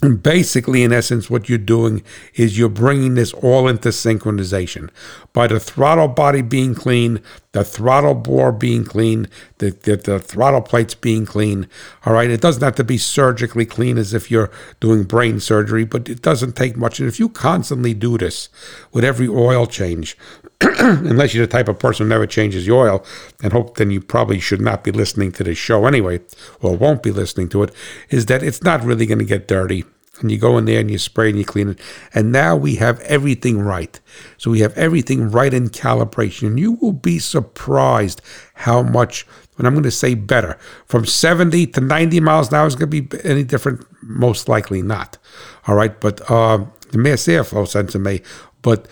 basically, 0.03 0.83
in 0.83 0.93
essence, 0.93 1.31
what 1.31 1.49
you're 1.49 1.59
doing 1.59 2.03
is 2.35 2.59
you're 2.59 2.69
bringing 2.69 3.15
this 3.15 3.33
all 3.35 3.69
into 3.69 3.91
synchronization. 3.91 4.91
By 5.33 5.47
the 5.47 5.61
throttle 5.61 6.09
body 6.09 6.43
being 6.43 6.75
clean, 6.75 7.21
the 7.53 7.63
throttle 7.65 8.15
bore 8.15 8.51
being 8.51 8.85
clean, 8.85 9.29
the, 9.59 9.71
the, 9.71 9.97
the, 9.97 10.19
throttle 10.19 10.61
plates 10.61 10.95
being 10.95 11.25
clean. 11.25 11.69
All 12.05 12.15
right, 12.15 12.31
it 12.31 12.41
doesn't 12.41 12.63
have 12.63 12.75
to 12.77 12.85
be 12.85 12.99
surgically 12.99 13.65
clean 13.65 13.97
as 13.97 14.13
if 14.13 14.31
you're 14.31 14.51
doing 14.81 15.05
brain 15.05 15.39
surgery, 15.39 15.85
but 15.85 16.09
it 16.09 16.21
doesn't 16.21 16.57
take 16.57 16.77
much. 16.77 16.99
And 16.99 17.09
if 17.09 17.21
you 17.21 17.29
constantly 17.29 17.95
do 17.95 18.19
this 18.19 18.49
with 18.93 19.05
every 19.05 19.29
oil 19.29 19.67
change, 19.67 20.17
unless 20.79 21.35
you're 21.35 21.47
the 21.47 21.51
type 21.51 21.69
of 21.69 21.79
person 21.79 22.07
who 22.07 22.11
never 22.11 22.27
changes 22.27 22.67
the 22.67 22.73
oil, 22.73 23.05
and 23.43 23.53
hope 23.53 23.77
then 23.77 23.91
you 23.91 24.01
probably 24.01 24.39
should 24.39 24.61
not 24.61 24.85
be 24.85 24.91
listening 24.91 25.33
to 25.33 25.45
this 25.45 25.59
show 25.59 25.87
anyway, 25.87 26.21
or 26.61 26.77
won't 26.77 27.03
be 27.03 27.11
listening 27.11 27.49
to 27.51 27.63
it, 27.63 27.75
is 28.11 28.27
that 28.27 28.43
it's 28.43 28.63
not 28.63 28.83
really 28.85 29.07
going 29.07 29.19
to 29.19 29.25
get 29.25 29.49
dirty. 29.49 29.85
And 30.21 30.31
you 30.31 30.39
go 30.39 30.59
in 30.59 30.67
there 30.67 30.79
and 30.79 30.91
you 30.91 30.99
spray 30.99 31.31
and 31.31 31.39
you 31.39 31.45
clean 31.45 31.71
it. 31.71 31.81
And 32.15 32.31
now 32.31 32.55
we 32.55 32.77
have 32.77 33.01
everything 33.01 33.61
right. 33.61 33.99
So 34.37 34.51
we 34.51 34.61
have 34.61 34.77
everything 34.77 35.31
right 35.31 35.53
in 35.53 35.69
calibration. 35.71 36.49
And 36.49 36.61
you 36.61 36.73
will 36.73 36.93
be 36.93 37.19
surprised 37.19 38.21
how 38.55 38.83
much, 38.83 39.27
and 39.59 39.67
I'm 39.67 39.73
going 39.73 39.83
to 39.85 39.91
say 39.91 40.15
better, 40.15 40.59
from 40.85 41.07
70 41.07 41.67
to 41.69 41.81
90 41.81 42.21
miles 42.21 42.49
an 42.49 42.55
hour 42.55 42.67
is 42.67 42.77
going 42.77 42.91
to 42.91 43.03
be 43.03 43.21
any 43.25 43.43
different? 43.43 43.85
Most 44.03 44.49
likely 44.49 44.83
not. 44.83 45.19
All 45.67 45.75
right. 45.75 45.99
But 45.99 46.31
uh, 46.31 46.67
the 46.91 46.99
mass 46.99 47.23
airflow 47.23 47.67
sensor 47.67 47.99
may 47.99 48.21
but 48.63 48.87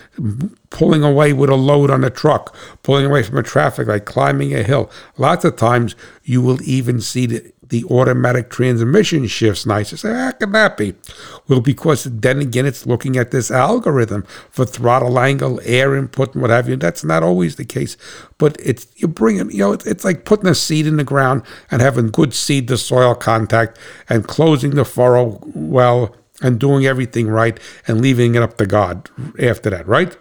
pulling 0.71 1.03
away 1.03 1.33
with 1.33 1.49
a 1.49 1.55
load 1.55 1.91
on 1.91 2.05
a 2.05 2.11
truck, 2.11 2.55
pulling 2.83 3.07
away 3.07 3.23
from 3.23 3.39
a 3.39 3.43
traffic 3.43 3.89
light, 3.89 4.05
climbing 4.05 4.55
a 4.55 4.63
hill. 4.63 4.91
Lots 5.17 5.45
of 5.45 5.57
times 5.57 5.95
you 6.25 6.43
will 6.43 6.61
even 6.63 7.01
see 7.01 7.27
the, 7.27 7.53
the 7.63 7.85
automatic 7.85 8.51
transmission 8.51 9.27
shifts 9.29 9.65
nice. 9.65 9.91
Say, 10.01 10.13
how 10.13 10.33
can 10.33 10.53
that 10.53 10.77
be? 10.77 10.95
Well, 11.49 11.61
because 11.61 12.05
then 12.05 12.41
again, 12.41 12.67
it's 12.67 12.85
looking 12.85 13.17
at 13.17 13.31
this 13.31 13.51
algorithm 13.51 14.25
for 14.51 14.67
throttle 14.67 15.19
angle, 15.19 15.61
air 15.65 15.95
input, 15.97 16.35
and 16.35 16.43
what 16.43 16.51
have 16.51 16.69
you. 16.69 16.77
That's 16.77 17.05
not 17.05 17.23
always 17.23 17.57
the 17.57 17.65
case, 17.65 17.97
but 18.39 18.57
it's 18.61 18.87
you 18.97 19.07
bring 19.07 19.37
it. 19.39 19.53
You 19.53 19.59
know, 19.59 19.73
it's 19.73 20.05
like 20.05 20.25
putting 20.25 20.49
a 20.49 20.55
seed 20.55 20.87
in 20.87 20.97
the 20.97 21.05
ground 21.05 21.43
and 21.71 21.81
having 21.81 22.09
good 22.09 22.35
seed 22.35 22.67
to 22.69 22.77
soil 22.77 23.15
contact 23.15 23.79
and 24.09 24.27
closing 24.27 24.73
the 24.73 24.85
furrow 24.85 25.41
well 25.55 26.15
and 26.41 26.59
doing 26.59 26.87
everything 26.87 27.29
right 27.29 27.59
and 27.87 28.01
leaving 28.01 28.35
it 28.35 28.43
up 28.43 28.57
to 28.59 28.67
God 28.67 29.11
after 29.39 29.71
that, 29.71 29.87
right? 29.87 30.17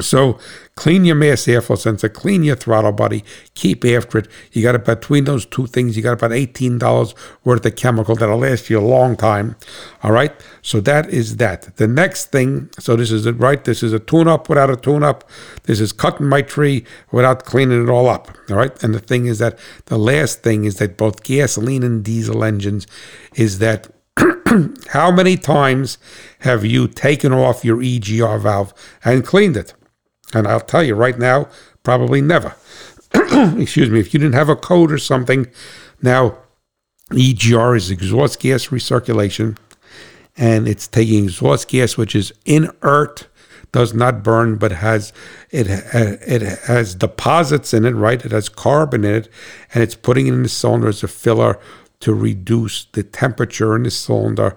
So 0.00 0.38
clean 0.74 1.06
your 1.06 1.14
mass 1.14 1.46
airflow 1.46 1.78
sensor, 1.78 2.08
clean 2.10 2.44
your 2.44 2.56
throttle 2.56 2.92
body, 2.92 3.24
keep 3.54 3.84
after 3.84 4.18
it. 4.18 4.28
You 4.52 4.62
got 4.62 4.74
it 4.74 4.84
between 4.84 5.24
those 5.24 5.46
two 5.46 5.66
things, 5.66 5.96
you 5.96 6.02
got 6.02 6.12
about 6.12 6.32
$18 6.32 7.14
worth 7.44 7.64
of 7.64 7.76
chemical 7.76 8.14
that'll 8.14 8.38
last 8.38 8.68
you 8.68 8.78
a 8.78 8.80
long 8.80 9.16
time. 9.16 9.56
All 10.02 10.12
right. 10.12 10.32
So 10.60 10.80
that 10.80 11.08
is 11.08 11.36
that. 11.36 11.76
The 11.76 11.86
next 11.86 12.26
thing, 12.26 12.68
so 12.78 12.94
this 12.96 13.10
is 13.10 13.24
it, 13.24 13.38
right? 13.38 13.64
This 13.64 13.82
is 13.82 13.92
a 13.92 13.98
tune 13.98 14.28
up 14.28 14.48
without 14.48 14.70
a 14.70 14.76
tune 14.76 15.02
up. 15.02 15.24
This 15.62 15.80
is 15.80 15.92
cutting 15.92 16.26
my 16.26 16.42
tree 16.42 16.84
without 17.10 17.44
cleaning 17.44 17.82
it 17.82 17.90
all 17.90 18.08
up. 18.08 18.36
All 18.50 18.56
right. 18.56 18.82
And 18.82 18.94
the 18.94 19.00
thing 19.00 19.26
is 19.26 19.38
that 19.38 19.58
the 19.86 19.98
last 19.98 20.42
thing 20.42 20.64
is 20.64 20.76
that 20.76 20.98
both 20.98 21.22
gasoline 21.22 21.82
and 21.82 22.04
diesel 22.04 22.44
engines 22.44 22.86
is 23.34 23.60
that 23.60 23.88
how 24.88 25.10
many 25.10 25.36
times 25.36 25.98
have 26.40 26.64
you 26.64 26.88
taken 26.88 27.32
off 27.32 27.64
your 27.64 27.78
EGR 27.78 28.40
valve 28.40 28.72
and 29.04 29.24
cleaned 29.24 29.56
it? 29.56 29.74
And 30.34 30.46
I'll 30.46 30.60
tell 30.60 30.82
you 30.82 30.94
right 30.94 31.18
now, 31.18 31.48
probably 31.82 32.20
never. 32.20 32.54
Excuse 33.14 33.90
me, 33.90 34.00
if 34.00 34.12
you 34.12 34.20
didn't 34.20 34.34
have 34.34 34.48
a 34.48 34.56
code 34.56 34.92
or 34.92 34.98
something. 34.98 35.46
Now, 36.02 36.38
EGR 37.10 37.76
is 37.76 37.90
exhaust 37.90 38.40
gas 38.40 38.66
recirculation, 38.66 39.56
and 40.36 40.66
it's 40.66 40.88
taking 40.88 41.24
exhaust 41.24 41.68
gas 41.68 41.96
which 41.96 42.14
is 42.16 42.32
inert, 42.44 43.28
does 43.72 43.94
not 43.94 44.24
burn, 44.24 44.56
but 44.56 44.72
has 44.72 45.12
it 45.50 45.68
uh, 45.68 46.16
it 46.26 46.42
has 46.42 46.94
deposits 46.94 47.72
in 47.72 47.84
it, 47.84 47.92
right? 47.92 48.24
It 48.24 48.32
has 48.32 48.48
carbon 48.48 49.04
in 49.04 49.14
it, 49.14 49.28
and 49.72 49.82
it's 49.82 49.94
putting 49.94 50.26
it 50.26 50.34
in 50.34 50.42
the 50.42 50.48
cylinder 50.48 50.88
as 50.88 51.02
a 51.02 51.08
filler 51.08 51.60
to 52.06 52.14
reduce 52.14 52.84
the 52.92 53.02
temperature 53.02 53.74
in 53.74 53.82
the 53.82 53.90
cylinder. 53.90 54.56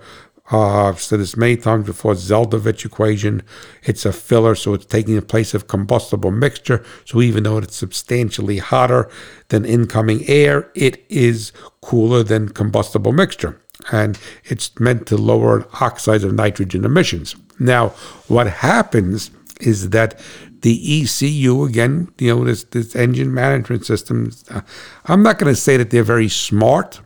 Uh, 0.52 0.88
I've 0.88 1.02
said 1.02 1.20
this 1.20 1.36
many 1.36 1.58
times 1.58 1.88
before, 1.88 2.14
Zeldovich 2.14 2.86
equation. 2.86 3.42
It's 3.82 4.06
a 4.06 4.14
filler, 4.14 4.54
so 4.54 4.76
it's 4.76 4.86
taking 4.86 5.16
the 5.16 5.24
place 5.24 5.56
of 5.56 5.68
combustible 5.68 6.30
mixture. 6.30 6.86
So 7.06 7.24
even 7.24 7.42
though 7.42 7.58
it's 7.58 7.76
substantially 7.76 8.60
hotter 8.60 9.10
than 9.48 9.66
incoming 9.66 10.30
air, 10.30 10.70
it 10.76 11.04
is 11.10 11.52
cooler 11.82 12.22
than 12.22 12.50
combustible 12.50 13.14
mixture. 13.14 13.60
And 13.92 14.20
it's 14.44 14.80
meant 14.80 15.08
to 15.08 15.18
lower 15.18 15.68
oxides 15.82 16.24
of 16.24 16.36
nitrogen 16.36 16.86
emissions. 16.86 17.36
Now, 17.58 17.90
what 18.28 18.46
happens 18.46 19.32
is 19.60 19.90
that 19.90 20.20
the 20.62 21.02
ECU 21.02 21.64
again, 21.64 22.10
you 22.20 22.36
know, 22.36 22.44
this, 22.44 22.64
this 22.66 22.96
engine 22.96 23.34
management 23.34 23.88
system. 23.88 24.32
Uh, 24.52 24.62
I'm 25.06 25.24
not 25.24 25.40
going 25.40 25.52
to 25.52 25.60
say 25.60 25.78
that 25.78 25.90
they're 25.90 26.04
very 26.04 26.30
smart 26.30 27.02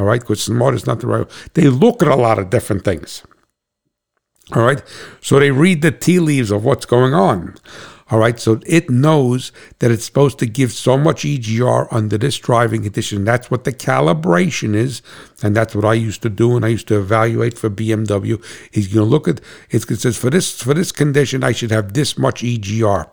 all 0.00 0.06
right, 0.06 0.20
because 0.20 0.42
smart 0.42 0.74
is 0.74 0.86
not 0.86 1.00
the 1.00 1.06
right. 1.06 1.26
They 1.52 1.68
look 1.68 2.00
at 2.02 2.08
a 2.08 2.16
lot 2.16 2.38
of 2.38 2.48
different 2.48 2.86
things. 2.86 3.22
All 4.54 4.62
right, 4.62 4.82
so 5.20 5.38
they 5.38 5.50
read 5.50 5.82
the 5.82 5.92
tea 5.92 6.18
leaves 6.18 6.50
of 6.50 6.64
what's 6.64 6.86
going 6.86 7.12
on. 7.12 7.54
All 8.10 8.18
right, 8.18 8.40
so 8.40 8.60
it 8.66 8.90
knows 8.90 9.52
that 9.78 9.92
it's 9.92 10.04
supposed 10.04 10.40
to 10.40 10.46
give 10.46 10.72
so 10.72 10.98
much 10.98 11.22
EGR 11.22 11.86
under 11.92 12.18
this 12.18 12.36
driving 12.38 12.82
condition. 12.82 13.24
That's 13.24 13.52
what 13.52 13.62
the 13.62 13.72
calibration 13.72 14.74
is, 14.74 15.00
and 15.42 15.54
that's 15.54 15.76
what 15.76 15.84
I 15.84 15.94
used 15.94 16.20
to 16.22 16.28
do. 16.28 16.56
And 16.56 16.64
I 16.64 16.68
used 16.68 16.88
to 16.88 16.98
evaluate 16.98 17.56
for 17.56 17.70
BMW. 17.70 18.44
He's 18.72 18.88
going 18.88 19.06
to 19.06 19.10
look 19.10 19.28
at 19.28 19.40
it 19.70 20.00
says 20.00 20.18
for 20.18 20.28
this 20.28 20.60
for 20.60 20.74
this 20.74 20.90
condition, 20.90 21.44
I 21.44 21.52
should 21.52 21.70
have 21.70 21.92
this 21.92 22.18
much 22.18 22.42
EGR. 22.42 23.08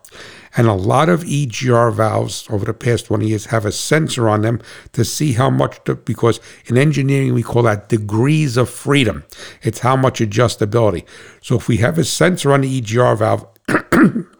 And 0.55 0.65
a 0.65 0.73
lot 0.73 1.09
of 1.09 1.23
EGR 1.23 1.93
valves 1.93 2.47
over 2.49 2.65
the 2.65 2.73
past 2.73 3.05
20 3.05 3.27
years 3.27 3.45
have 3.47 3.65
a 3.65 3.71
sensor 3.71 4.27
on 4.27 4.41
them 4.41 4.59
to 4.93 5.05
see 5.05 5.33
how 5.33 5.51
much, 5.51 5.83
to, 5.83 5.95
because 5.95 6.39
in 6.65 6.77
engineering 6.77 7.35
we 7.35 7.43
call 7.43 7.61
that 7.63 7.89
degrees 7.89 8.57
of 8.57 8.67
freedom. 8.67 9.23
It's 9.61 9.79
how 9.79 9.95
much 9.95 10.19
adjustability. 10.19 11.05
So 11.41 11.57
if 11.57 11.67
we 11.67 11.77
have 11.77 11.99
a 11.99 12.03
sensor 12.03 12.51
on 12.51 12.61
the 12.61 12.81
EGR 12.81 13.17
valve, 13.19 13.47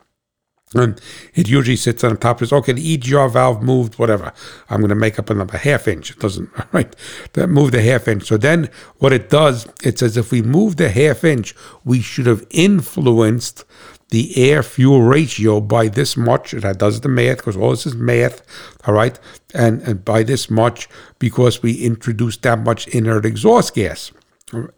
And 0.76 1.00
it 1.34 1.48
usually 1.48 1.78
sits 1.78 2.04
on 2.04 2.12
the 2.12 2.18
top. 2.18 2.42
Is 2.42 2.52
okay. 2.52 2.74
The 2.74 2.98
EGR 2.98 3.32
valve 3.32 3.64
moved, 3.64 3.98
whatever. 3.98 4.34
I'm 4.70 4.82
going 4.82 4.90
to 4.90 4.96
make 4.96 5.18
up 5.18 5.30
another 5.30 5.58
half 5.58 5.88
inch. 5.88 6.12
It 6.12 6.20
doesn't 6.20 6.50
right. 6.74 6.94
That 7.34 7.48
moved 7.48 7.74
a 7.74 7.82
half 7.82 8.08
inch. 8.08 8.26
So 8.28 8.38
then, 8.38 8.70
what 8.98 9.14
it 9.14 9.30
does, 9.30 9.68
it 9.84 10.00
says 10.00 10.18
if 10.18 10.32
we 10.32 10.42
move 10.42 10.76
the 10.76 10.90
half 10.90 11.24
inch, 11.24 11.56
we 11.86 12.02
should 12.02 12.26
have 12.26 12.46
influenced 12.50 13.64
the 14.10 14.38
air 14.38 14.64
fuel 14.64 15.02
ratio 15.02 15.60
by 15.62 15.88
this 15.88 16.18
much. 16.18 16.52
That 16.52 16.80
does 16.80 17.02
the 17.02 17.10
math 17.10 17.38
because 17.38 17.58
all 17.58 17.72
this 17.72 17.86
is 17.86 17.96
math. 17.96 18.42
All 18.86 18.94
right, 18.94 19.18
and, 19.54 19.82
and 19.84 20.04
by 20.04 20.24
this 20.24 20.50
much 20.50 20.90
because 21.20 21.62
we 21.62 21.74
introduced 21.84 22.42
that 22.44 22.60
much 22.60 22.88
inert 22.90 23.26
exhaust 23.26 23.74
gas. 23.76 24.12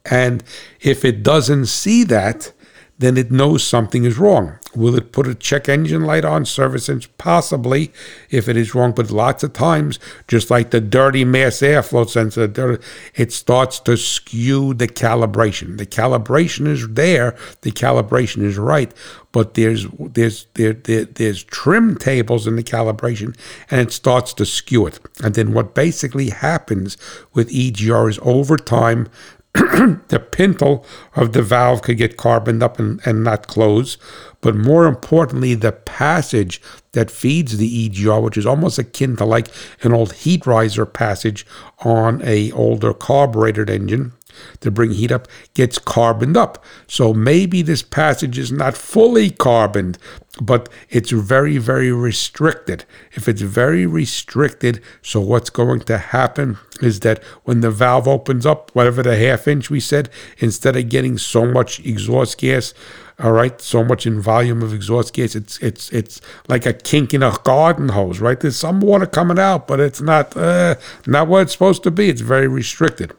And 0.05 0.43
if 0.81 1.05
it 1.05 1.21
doesn't 1.21 1.67
see 1.67 2.03
that, 2.05 2.51
then 2.99 3.17
it 3.17 3.31
knows 3.31 3.63
something 3.63 4.03
is 4.03 4.17
wrong. 4.17 4.59
Will 4.75 4.93
it 4.95 5.13
put 5.13 5.25
a 5.25 5.33
check 5.33 5.67
engine 5.67 6.03
light 6.03 6.25
on 6.25 6.45
service? 6.45 6.89
Possibly, 7.17 7.91
if 8.29 8.47
it 8.47 8.57
is 8.57 8.75
wrong. 8.75 8.91
But 8.91 9.09
lots 9.09 9.41
of 9.41 9.53
times, 9.53 9.99
just 10.27 10.51
like 10.51 10.69
the 10.69 10.81
dirty 10.81 11.23
mass 11.23 11.59
airflow 11.59 12.07
sensor, 12.07 12.79
it 13.15 13.31
starts 13.31 13.79
to 13.79 13.95
skew 13.95 14.73
the 14.73 14.87
calibration. 14.87 15.77
The 15.77 15.85
calibration 15.85 16.67
is 16.67 16.87
there. 16.89 17.35
The 17.61 17.71
calibration 17.71 18.43
is 18.43 18.57
right. 18.57 18.93
But 19.31 19.53
there's 19.53 19.87
there's 19.97 20.47
there, 20.55 20.73
there 20.73 21.05
there's 21.05 21.43
trim 21.43 21.97
tables 21.97 22.47
in 22.47 22.57
the 22.57 22.63
calibration, 22.63 23.37
and 23.71 23.79
it 23.79 23.93
starts 23.93 24.33
to 24.33 24.45
skew 24.45 24.87
it. 24.87 24.99
And 25.23 25.35
then 25.35 25.53
what 25.53 25.73
basically 25.73 26.31
happens 26.31 26.97
with 27.33 27.49
EGR 27.49 28.09
is 28.09 28.19
over 28.23 28.57
time 28.57 29.07
the 29.53 30.25
pintle 30.31 30.85
of 31.15 31.33
the 31.33 31.41
valve 31.41 31.81
could 31.81 31.97
get 31.97 32.17
carboned 32.17 32.61
up 32.61 32.79
and, 32.79 33.01
and 33.05 33.23
not 33.23 33.47
close. 33.47 33.97
But 34.41 34.55
more 34.55 34.85
importantly, 34.85 35.55
the 35.55 35.71
passage 35.71 36.61
that 36.91 37.11
feeds 37.11 37.57
the 37.57 37.89
EGR, 37.89 38.21
which 38.21 38.37
is 38.37 38.45
almost 38.45 38.77
akin 38.77 39.15
to 39.17 39.25
like 39.25 39.47
an 39.81 39.93
old 39.93 40.13
heat 40.13 40.45
riser 40.45 40.85
passage 40.85 41.45
on 41.79 42.21
a 42.23 42.51
older 42.51 42.93
carbureted 42.93 43.69
engine, 43.69 44.13
to 44.61 44.71
bring 44.71 44.91
heat 44.91 45.11
up 45.11 45.27
gets 45.53 45.79
carboned 45.79 46.37
up. 46.37 46.63
So 46.87 47.13
maybe 47.13 47.61
this 47.61 47.81
passage 47.83 48.37
is 48.37 48.51
not 48.51 48.75
fully 48.77 49.29
carboned, 49.29 49.97
but 50.41 50.69
it's 50.89 51.11
very, 51.11 51.57
very 51.57 51.91
restricted. 51.91 52.85
If 53.13 53.27
it's 53.27 53.41
very 53.41 53.85
restricted, 53.85 54.81
so 55.01 55.19
what's 55.19 55.49
going 55.49 55.81
to 55.81 55.97
happen 55.97 56.57
is 56.81 57.01
that 57.01 57.23
when 57.43 57.61
the 57.61 57.71
valve 57.71 58.07
opens 58.07 58.45
up, 58.45 58.71
whatever 58.73 59.03
the 59.03 59.17
half 59.17 59.47
inch 59.47 59.69
we 59.69 59.79
said, 59.79 60.09
instead 60.37 60.75
of 60.75 60.89
getting 60.89 61.17
so 61.17 61.45
much 61.45 61.79
exhaust 61.81 62.37
gas, 62.37 62.73
all 63.21 63.33
right, 63.33 63.59
so 63.59 63.83
much 63.83 64.05
in 64.05 64.21
volume 64.21 64.61
of 64.61 64.73
exhaust 64.73 65.13
gas, 65.13 65.35
it's 65.35 65.57
it's 65.59 65.91
it's 65.91 66.21
like 66.47 66.65
a 66.65 66.71
kink 66.71 67.13
in 67.13 67.21
a 67.21 67.37
garden 67.43 67.89
hose, 67.89 68.21
right? 68.21 68.39
There's 68.39 68.55
some 68.55 68.79
water 68.79 69.05
coming 69.05 69.37
out, 69.37 69.67
but 69.67 69.81
it's 69.81 69.99
not 69.99 70.37
uh, 70.37 70.75
not 71.05 71.27
what 71.27 71.41
it's 71.41 71.51
supposed 71.51 71.83
to 71.83 71.91
be. 71.91 72.09
It's 72.09 72.21
very 72.21 72.47
restricted. 72.47 73.13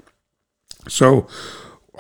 So, 0.89 1.27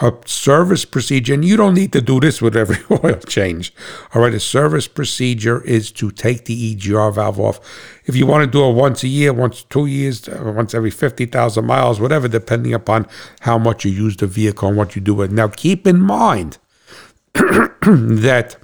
a 0.01 0.13
service 0.25 0.87
procedure, 0.87 1.35
and 1.35 1.45
you 1.45 1.57
don't 1.57 1.75
need 1.75 1.93
to 1.93 2.01
do 2.01 2.21
this 2.21 2.41
with 2.41 2.57
every 2.57 2.79
oil 3.05 3.19
change. 3.27 3.73
All 4.15 4.23
right, 4.23 4.33
a 4.33 4.41
service 4.41 4.89
procedure 4.89 5.63
is 5.65 5.93
to 5.93 6.11
take 6.11 6.47
the 6.47 6.75
EGR 6.75 7.15
valve 7.15 7.39
off. 7.39 7.61
If 8.07 8.17
you 8.17 8.27
want 8.27 8.45
to 8.45 8.51
do 8.51 8.65
it 8.69 8.73
once 8.73 9.03
a 9.03 9.09
year, 9.09 9.33
once 9.33 9.63
two 9.65 9.87
years, 9.87 10.27
uh, 10.29 10.53
once 10.57 10.75
every 10.75 10.91
50,000 10.91 11.65
miles, 11.65 12.01
whatever, 12.01 12.29
depending 12.29 12.73
upon 12.73 13.07
how 13.41 13.59
much 13.59 13.85
you 13.85 13.91
use 13.91 14.17
the 14.17 14.27
vehicle 14.27 14.69
and 14.69 14.77
what 14.77 14.97
you 14.97 15.03
do 15.03 15.15
with 15.15 15.33
it. 15.33 15.35
Now, 15.35 15.49
keep 15.49 15.87
in 15.87 16.01
mind 16.01 16.59
that 17.35 18.57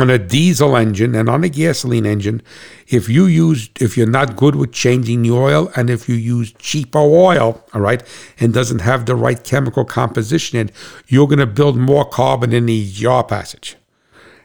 on 0.00 0.10
a 0.10 0.18
diesel 0.18 0.76
engine 0.76 1.14
and 1.14 1.28
on 1.28 1.44
a 1.44 1.48
gasoline 1.48 2.06
engine, 2.06 2.42
if 2.88 3.08
you 3.08 3.26
use 3.26 3.70
if 3.80 3.96
you're 3.96 4.06
not 4.06 4.36
good 4.36 4.54
with 4.56 4.72
changing 4.72 5.22
the 5.22 5.30
oil 5.30 5.70
and 5.76 5.90
if 5.90 6.08
you 6.08 6.14
use 6.14 6.52
cheaper 6.58 6.98
oil, 6.98 7.64
all 7.72 7.80
right, 7.80 8.02
and 8.38 8.52
doesn't 8.54 8.80
have 8.80 9.06
the 9.06 9.14
right 9.14 9.42
chemical 9.44 9.84
composition 9.84 10.58
in, 10.58 10.70
you're 11.06 11.26
going 11.26 11.38
to 11.38 11.46
build 11.46 11.76
more 11.76 12.04
carbon 12.04 12.52
in 12.52 12.66
the 12.66 12.90
EGR 12.90 13.28
passage. 13.28 13.76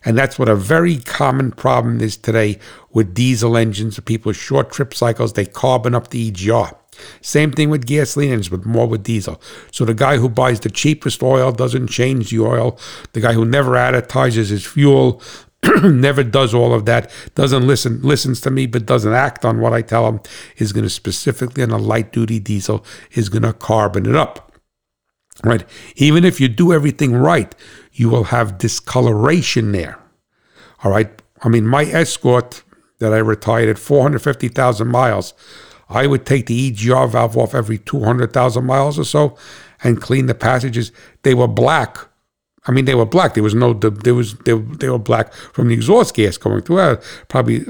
And 0.06 0.18
that's 0.18 0.40
what 0.40 0.50
a 0.50 0.56
very 0.56 0.98
common 0.98 1.52
problem 1.52 2.00
is 2.00 2.16
today 2.16 2.60
with 2.92 3.14
diesel 3.14 3.58
engines. 3.58 4.00
People 4.00 4.32
short 4.32 4.72
trip 4.72 4.94
cycles, 4.94 5.34
they 5.34 5.46
carbon 5.46 5.94
up 5.94 6.10
the 6.10 6.32
EGR. 6.32 6.76
Same 7.22 7.52
thing 7.52 7.70
with 7.70 7.86
gasoline 7.86 8.30
engines, 8.30 8.50
but 8.50 8.66
more 8.66 8.88
with 8.88 9.04
diesel. 9.04 9.42
So 9.72 9.86
the 9.86 9.94
guy 9.94 10.18
who 10.18 10.30
buys 10.30 10.60
the 10.60 10.70
cheapest 10.70 11.22
oil 11.22 11.52
doesn't 11.52 11.88
change 11.88 12.30
the 12.30 12.40
oil. 12.40 12.80
The 13.14 13.22
guy 13.22 13.34
who 13.34 13.46
never 13.46 13.76
advertises 13.76 14.50
his 14.50 14.66
fuel, 14.66 15.22
never 15.84 16.24
does 16.24 16.54
all 16.54 16.74
of 16.74 16.86
that, 16.86 17.12
doesn't 17.36 17.68
listen, 17.68 18.02
listens 18.02 18.40
to 18.42 18.52
me, 18.52 18.66
but 18.66 18.86
doesn't 18.86 19.14
act 19.14 19.44
on 19.44 19.60
what 19.60 19.74
I 19.74 19.82
tell 19.82 20.08
him, 20.08 20.22
is 20.58 20.72
going 20.72 20.86
to 20.86 20.90
specifically 20.90 21.64
on 21.64 21.72
a 21.72 21.78
light 21.78 22.12
duty 22.14 22.40
diesel, 22.40 22.86
is 23.12 23.30
going 23.30 23.44
to 23.44 23.54
carbon 23.54 24.06
it 24.06 24.16
up. 24.16 24.54
Right? 25.44 25.64
Even 25.96 26.26
if 26.26 26.42
you 26.42 26.50
do 26.50 26.74
everything 26.74 27.14
right, 27.14 27.54
you 27.94 28.10
will 28.10 28.26
have 28.26 28.58
discoloration 28.58 29.72
there. 29.72 30.00
All 30.84 30.92
right. 30.92 31.22
I 31.42 31.50
mean, 31.50 31.66
my 31.66 31.84
escort 31.84 32.64
that 33.00 33.14
I 33.14 33.18
retired 33.18 33.70
at 33.70 33.80
450,000 33.80 34.88
miles 34.88 35.34
I 35.90 36.08
would 36.08 36.26
take 36.26 36.46
the 36.46 36.72
EGR 36.72 37.10
valve 37.10 37.38
off 37.38 37.56
every 37.56 37.80
200,000 37.80 38.64
miles 38.64 39.00
or 39.00 39.04
so 39.04 39.36
and 39.84 40.02
clean 40.02 40.28
the 40.28 40.36
passages. 40.36 40.92
They 41.24 41.34
were 41.34 41.48
black. 41.48 41.98
I 42.66 42.72
mean, 42.72 42.86
they 42.86 42.96
were 42.96 43.06
black. 43.06 43.34
There 43.34 43.44
was 43.44 43.56
no, 43.56 43.74
there 43.74 44.14
was, 44.14 44.36
they, 44.40 44.54
they 44.54 44.90
were 44.90 45.00
black 45.00 45.34
from 45.34 45.70
the 45.70 45.74
exhaust 45.74 46.14
gas 46.14 46.38
coming 46.38 46.62
through. 46.62 46.80
Uh, 46.80 47.02
probably 47.28 47.66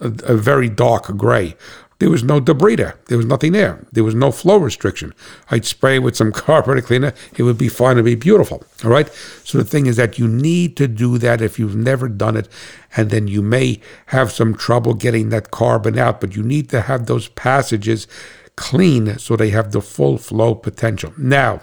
a, 0.00 0.06
a 0.24 0.36
very 0.36 0.68
dark 0.68 1.16
gray. 1.16 1.54
There 2.00 2.10
was 2.10 2.24
no 2.24 2.40
debris 2.40 2.76
there. 2.76 2.98
Was 3.10 3.26
nothing 3.26 3.52
there. 3.52 3.86
There 3.92 4.02
was 4.02 4.14
no 4.14 4.32
flow 4.32 4.56
restriction. 4.56 5.14
I'd 5.50 5.66
spray 5.66 5.98
with 5.98 6.16
some 6.16 6.32
carburetor 6.44 6.80
cleaner. 6.80 7.12
It 7.36 7.42
would 7.42 7.58
be 7.58 7.68
fine. 7.68 7.92
It'd 7.92 8.06
be 8.06 8.14
beautiful. 8.14 8.64
All 8.82 8.90
right. 8.90 9.08
So 9.44 9.58
the 9.58 9.64
thing 9.64 9.84
is 9.84 9.96
that 9.96 10.18
you 10.18 10.26
need 10.26 10.78
to 10.78 10.88
do 10.88 11.18
that 11.18 11.42
if 11.42 11.58
you've 11.58 11.76
never 11.76 12.08
done 12.08 12.38
it, 12.38 12.48
and 12.96 13.10
then 13.10 13.28
you 13.28 13.42
may 13.42 13.80
have 14.06 14.32
some 14.32 14.54
trouble 14.54 14.94
getting 14.94 15.28
that 15.28 15.50
carbon 15.50 15.98
out. 15.98 16.22
But 16.22 16.34
you 16.34 16.42
need 16.42 16.70
to 16.70 16.80
have 16.80 17.04
those 17.04 17.28
passages 17.28 18.08
clean 18.56 19.18
so 19.18 19.36
they 19.36 19.50
have 19.50 19.72
the 19.72 19.82
full 19.82 20.16
flow 20.16 20.54
potential. 20.54 21.12
Now, 21.18 21.60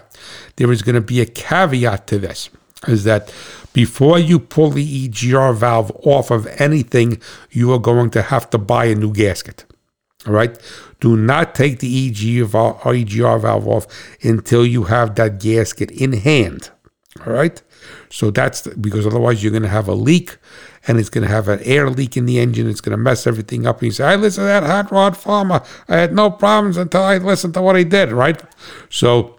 there 0.54 0.70
is 0.70 0.82
going 0.82 0.94
to 0.94 1.00
be 1.00 1.20
a 1.20 1.26
caveat 1.26 2.06
to 2.08 2.18
this 2.18 2.48
is 2.86 3.02
that 3.02 3.34
before 3.72 4.20
you 4.20 4.38
pull 4.38 4.70
the 4.70 5.08
EGR 5.08 5.56
valve 5.56 5.90
off 6.04 6.30
of 6.30 6.46
anything, 6.60 7.20
you 7.50 7.72
are 7.72 7.80
going 7.80 8.10
to 8.10 8.22
have 8.22 8.48
to 8.50 8.58
buy 8.58 8.84
a 8.84 8.94
new 8.94 9.12
gasket. 9.12 9.64
All 10.26 10.32
right. 10.32 10.58
Do 11.00 11.16
not 11.16 11.54
take 11.54 11.78
the 11.78 12.10
EGR 12.10 13.40
valve 13.40 13.68
off 13.68 13.86
until 14.22 14.66
you 14.66 14.84
have 14.84 15.14
that 15.14 15.38
gasket 15.38 15.90
in 15.90 16.12
hand. 16.12 16.70
All 17.24 17.32
right. 17.32 17.62
So 18.10 18.30
that's 18.30 18.62
the, 18.62 18.76
because 18.76 19.06
otherwise 19.06 19.42
you're 19.42 19.52
going 19.52 19.62
to 19.62 19.68
have 19.68 19.88
a 19.88 19.94
leak 19.94 20.36
and 20.86 20.98
it's 20.98 21.08
going 21.08 21.26
to 21.26 21.32
have 21.32 21.48
an 21.48 21.60
air 21.62 21.88
leak 21.90 22.16
in 22.16 22.26
the 22.26 22.38
engine. 22.38 22.68
It's 22.68 22.80
going 22.80 22.96
to 22.96 23.02
mess 23.02 23.26
everything 23.26 23.66
up. 23.66 23.78
And 23.78 23.86
you 23.86 23.92
say, 23.92 24.04
I 24.04 24.16
listened 24.16 24.44
to 24.44 24.48
that 24.48 24.62
hot 24.62 24.90
rod 24.90 25.16
farmer. 25.16 25.62
I 25.88 25.96
had 25.96 26.12
no 26.14 26.30
problems 26.30 26.76
until 26.76 27.02
I 27.02 27.18
listened 27.18 27.54
to 27.54 27.62
what 27.62 27.76
he 27.76 27.84
did. 27.84 28.10
Right. 28.10 28.42
So 28.88 29.38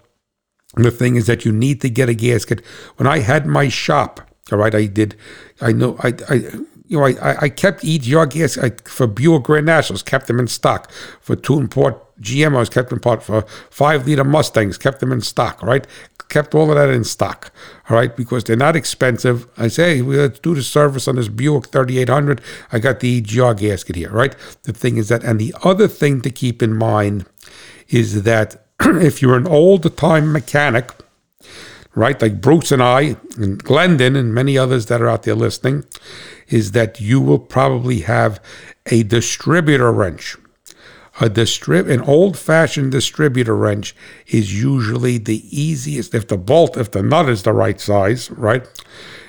the 0.74 0.90
thing 0.90 1.16
is 1.16 1.26
that 1.26 1.44
you 1.44 1.52
need 1.52 1.80
to 1.82 1.90
get 1.90 2.08
a 2.08 2.14
gasket. 2.14 2.64
When 2.96 3.06
I 3.06 3.18
had 3.18 3.46
my 3.46 3.68
shop, 3.68 4.20
all 4.52 4.58
right, 4.58 4.74
I 4.74 4.86
did, 4.86 5.16
I 5.60 5.72
know, 5.72 5.96
I, 6.00 6.14
I 6.28 6.42
you 6.90 6.98
know, 6.98 7.06
I, 7.06 7.42
I 7.42 7.48
kept 7.48 7.84
EGR 7.84 8.28
gas 8.28 8.58
I, 8.58 8.70
for 8.84 9.06
Buick 9.06 9.44
Grand 9.44 9.64
Nationals, 9.64 10.02
kept 10.02 10.26
them 10.26 10.40
in 10.40 10.48
stock. 10.48 10.90
For 11.20 11.36
two 11.36 11.56
import 11.56 12.04
GMOs, 12.20 12.68
kept 12.68 12.88
them 12.88 12.96
in 12.96 13.00
pot. 13.00 13.22
For 13.22 13.42
five 13.70 14.08
liter 14.08 14.24
Mustangs, 14.24 14.76
kept 14.76 14.98
them 14.98 15.12
in 15.12 15.20
stock, 15.20 15.62
right? 15.62 15.86
Kept 16.28 16.52
all 16.52 16.68
of 16.68 16.76
that 16.76 16.88
in 16.88 17.04
stock, 17.04 17.52
all 17.88 17.96
right, 17.96 18.16
because 18.16 18.42
they're 18.42 18.56
not 18.56 18.74
expensive. 18.74 19.46
I 19.56 19.68
say, 19.68 19.98
hey, 19.98 20.02
let's 20.02 20.40
do 20.40 20.52
the 20.52 20.64
service 20.64 21.06
on 21.06 21.14
this 21.14 21.28
Buick 21.28 21.68
3800. 21.68 22.40
I 22.72 22.80
got 22.80 22.98
the 22.98 23.22
EGR 23.22 23.56
gasket 23.56 23.94
here, 23.94 24.10
right? 24.10 24.34
The 24.64 24.72
thing 24.72 24.96
is 24.96 25.08
that, 25.10 25.22
and 25.22 25.40
the 25.40 25.54
other 25.62 25.86
thing 25.86 26.22
to 26.22 26.30
keep 26.30 26.60
in 26.60 26.76
mind 26.76 27.24
is 27.88 28.24
that 28.24 28.64
if 28.80 29.22
you're 29.22 29.36
an 29.36 29.46
old 29.46 29.96
time 29.96 30.32
mechanic, 30.32 30.90
right, 31.94 32.20
like 32.20 32.40
Bruce 32.40 32.72
and 32.72 32.82
I, 32.82 33.16
and 33.36 33.62
Glendon, 33.62 34.16
and 34.16 34.34
many 34.34 34.56
others 34.56 34.86
that 34.86 35.00
are 35.00 35.08
out 35.08 35.24
there 35.24 35.34
listening, 35.34 35.84
is 36.48 36.72
that 36.72 37.00
you 37.00 37.20
will 37.20 37.38
probably 37.38 38.00
have 38.00 38.40
a 38.86 39.02
distributor 39.02 39.92
wrench. 39.92 40.36
A 41.20 41.28
distrib- 41.28 41.90
an 41.90 42.00
old-fashioned 42.02 42.92
distributor 42.92 43.56
wrench 43.56 43.94
is 44.28 44.62
usually 44.62 45.18
the 45.18 45.44
easiest 45.50 46.14
if 46.14 46.28
the 46.28 46.38
bolt, 46.38 46.76
if 46.76 46.90
the 46.92 47.02
nut 47.02 47.28
is 47.28 47.42
the 47.42 47.52
right 47.52 47.80
size, 47.80 48.30
right, 48.30 48.66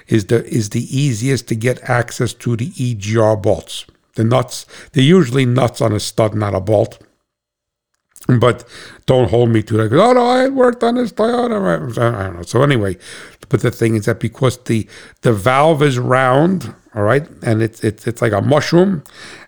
is 0.07 0.25
the 0.27 0.45
is 0.45 0.69
the 0.69 0.85
easiest 0.95 1.47
to 1.47 1.55
get 1.55 1.89
access 1.89 2.33
to 2.33 2.55
the 2.55 2.69
EGR 2.71 3.41
bolts. 3.41 3.85
The 4.15 4.23
nuts, 4.23 4.65
they're 4.91 5.03
usually 5.03 5.45
nuts 5.45 5.81
on 5.81 5.93
a 5.93 5.99
stud, 5.99 6.35
not 6.35 6.53
a 6.53 6.59
bolt. 6.59 6.99
But 8.27 8.63
don't 9.05 9.29
hold 9.29 9.49
me 9.49 9.63
to 9.63 9.77
that. 9.77 9.93
Oh 9.93 10.13
no, 10.13 10.25
I 10.25 10.47
worked 10.47 10.83
on 10.83 10.95
this 10.95 11.11
Toyota. 11.11 11.97
I 11.97 12.23
don't 12.23 12.35
know. 12.35 12.41
So 12.43 12.61
anyway, 12.61 12.97
but 13.49 13.61
the 13.61 13.71
thing 13.71 13.95
is 13.95 14.05
that 14.05 14.19
because 14.19 14.57
the 14.59 14.87
the 15.21 15.33
valve 15.33 15.81
is 15.81 15.97
round, 15.97 16.73
all 16.95 17.03
right, 17.03 17.27
and 17.41 17.61
it's 17.61 17.83
it's 17.83 18.07
it's 18.07 18.21
like 18.21 18.31
a 18.31 18.41
mushroom, 18.41 19.03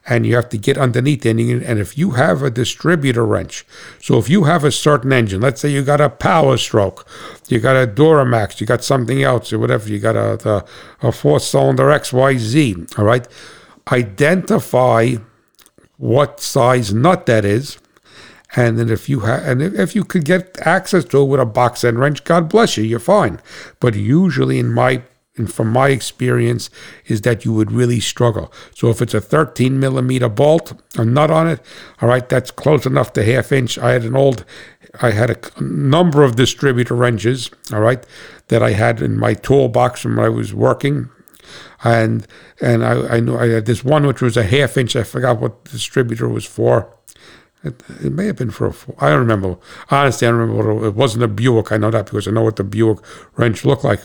and 0.07 0.25
you 0.25 0.35
have 0.35 0.49
to 0.49 0.57
get 0.57 0.77
underneath 0.77 1.25
it. 1.25 1.29
And, 1.29 1.63
and 1.63 1.79
if 1.79 1.97
you 1.97 2.11
have 2.11 2.41
a 2.41 2.49
distributor 2.49 3.25
wrench, 3.25 3.65
so 4.01 4.17
if 4.17 4.27
you 4.29 4.45
have 4.45 4.63
a 4.63 4.71
certain 4.71 5.13
engine, 5.13 5.39
let's 5.39 5.61
say 5.61 5.69
you 5.69 5.83
got 5.83 6.01
a 6.01 6.09
Power 6.09 6.57
Stroke, 6.57 7.07
you 7.47 7.59
got 7.59 7.75
a 7.75 7.87
Duramax, 7.87 8.59
you 8.59 8.67
got 8.67 8.83
something 8.83 9.23
else 9.23 9.53
or 9.53 9.59
whatever, 9.59 9.87
you 9.87 9.99
got 9.99 10.15
a 10.15 10.49
a, 10.49 11.07
a 11.07 11.11
four 11.11 11.39
cylinder 11.39 11.85
XYZ, 11.85 12.99
all 12.99 13.05
right, 13.05 13.27
identify 13.91 15.15
what 15.97 16.41
size 16.41 16.93
nut 16.93 17.27
that 17.27 17.45
is 17.45 17.77
and 18.55 18.77
then 18.77 18.89
if 18.89 19.09
you 19.09 19.21
have, 19.21 19.45
and 19.45 19.61
if 19.61 19.95
you 19.95 20.03
could 20.03 20.25
get 20.25 20.57
access 20.61 21.05
to 21.05 21.21
it 21.21 21.25
with 21.25 21.39
a 21.39 21.45
box 21.45 21.83
end 21.83 21.99
wrench, 21.99 22.23
God 22.23 22.49
bless 22.49 22.77
you, 22.77 22.83
you're 22.83 22.99
fine. 22.99 23.41
But 23.79 23.95
usually, 23.95 24.59
in 24.59 24.71
my 24.71 25.03
and 25.35 25.51
from 25.51 25.69
my 25.69 25.89
experience, 25.89 26.69
is 27.07 27.21
that 27.21 27.43
you 27.43 27.51
would 27.53 27.71
really 27.71 27.99
struggle. 27.99 28.53
So 28.75 28.89
if 28.89 29.01
it's 29.01 29.15
a 29.15 29.21
13 29.21 29.79
millimeter 29.79 30.29
bolt, 30.29 30.79
a 30.95 31.03
nut 31.03 31.31
on 31.31 31.47
it, 31.47 31.59
all 31.99 32.09
right, 32.09 32.27
that's 32.29 32.51
close 32.51 32.85
enough 32.85 33.13
to 33.13 33.23
half 33.23 33.51
inch. 33.51 33.79
I 33.79 33.93
had 33.93 34.03
an 34.03 34.15
old, 34.15 34.45
I 35.01 35.09
had 35.09 35.31
a 35.31 35.63
number 35.63 36.21
of 36.21 36.35
distributor 36.35 36.93
wrenches, 36.93 37.49
all 37.71 37.79
right, 37.79 38.05
that 38.49 38.61
I 38.61 38.73
had 38.73 39.01
in 39.01 39.17
my 39.17 39.33
toolbox 39.33 40.05
when 40.05 40.19
I 40.19 40.29
was 40.29 40.53
working. 40.53 41.09
And 41.83 42.27
and 42.61 42.85
I, 42.85 43.15
I 43.15 43.19
knew 43.19 43.35
I 43.35 43.47
had 43.47 43.65
this 43.65 43.83
one 43.83 44.05
which 44.05 44.21
was 44.21 44.37
a 44.37 44.43
half 44.43 44.77
inch. 44.77 44.95
I 44.95 45.03
forgot 45.03 45.41
what 45.41 45.65
the 45.65 45.71
distributor 45.71 46.29
was 46.29 46.45
for 46.45 46.93
it, 47.63 47.81
it, 48.03 48.11
may 48.11 48.25
have 48.27 48.37
been 48.37 48.51
for 48.51 48.67
a. 48.67 48.73
I 48.99 49.09
don't 49.09 49.19
remember. 49.19 49.57
Honestly, 49.89 50.27
I 50.27 50.31
don't 50.31 50.39
remember. 50.39 50.85
It 50.87 50.95
wasn't 50.95 51.23
a 51.23 51.27
Buick. 51.27 51.71
I 51.71 51.77
know 51.77 51.91
that 51.91 52.05
because 52.05 52.27
I 52.27 52.31
know 52.31 52.43
what 52.43 52.57
the 52.57 52.63
Buick 52.63 52.99
wrench 53.37 53.65
looked 53.65 53.83
like. 53.83 54.01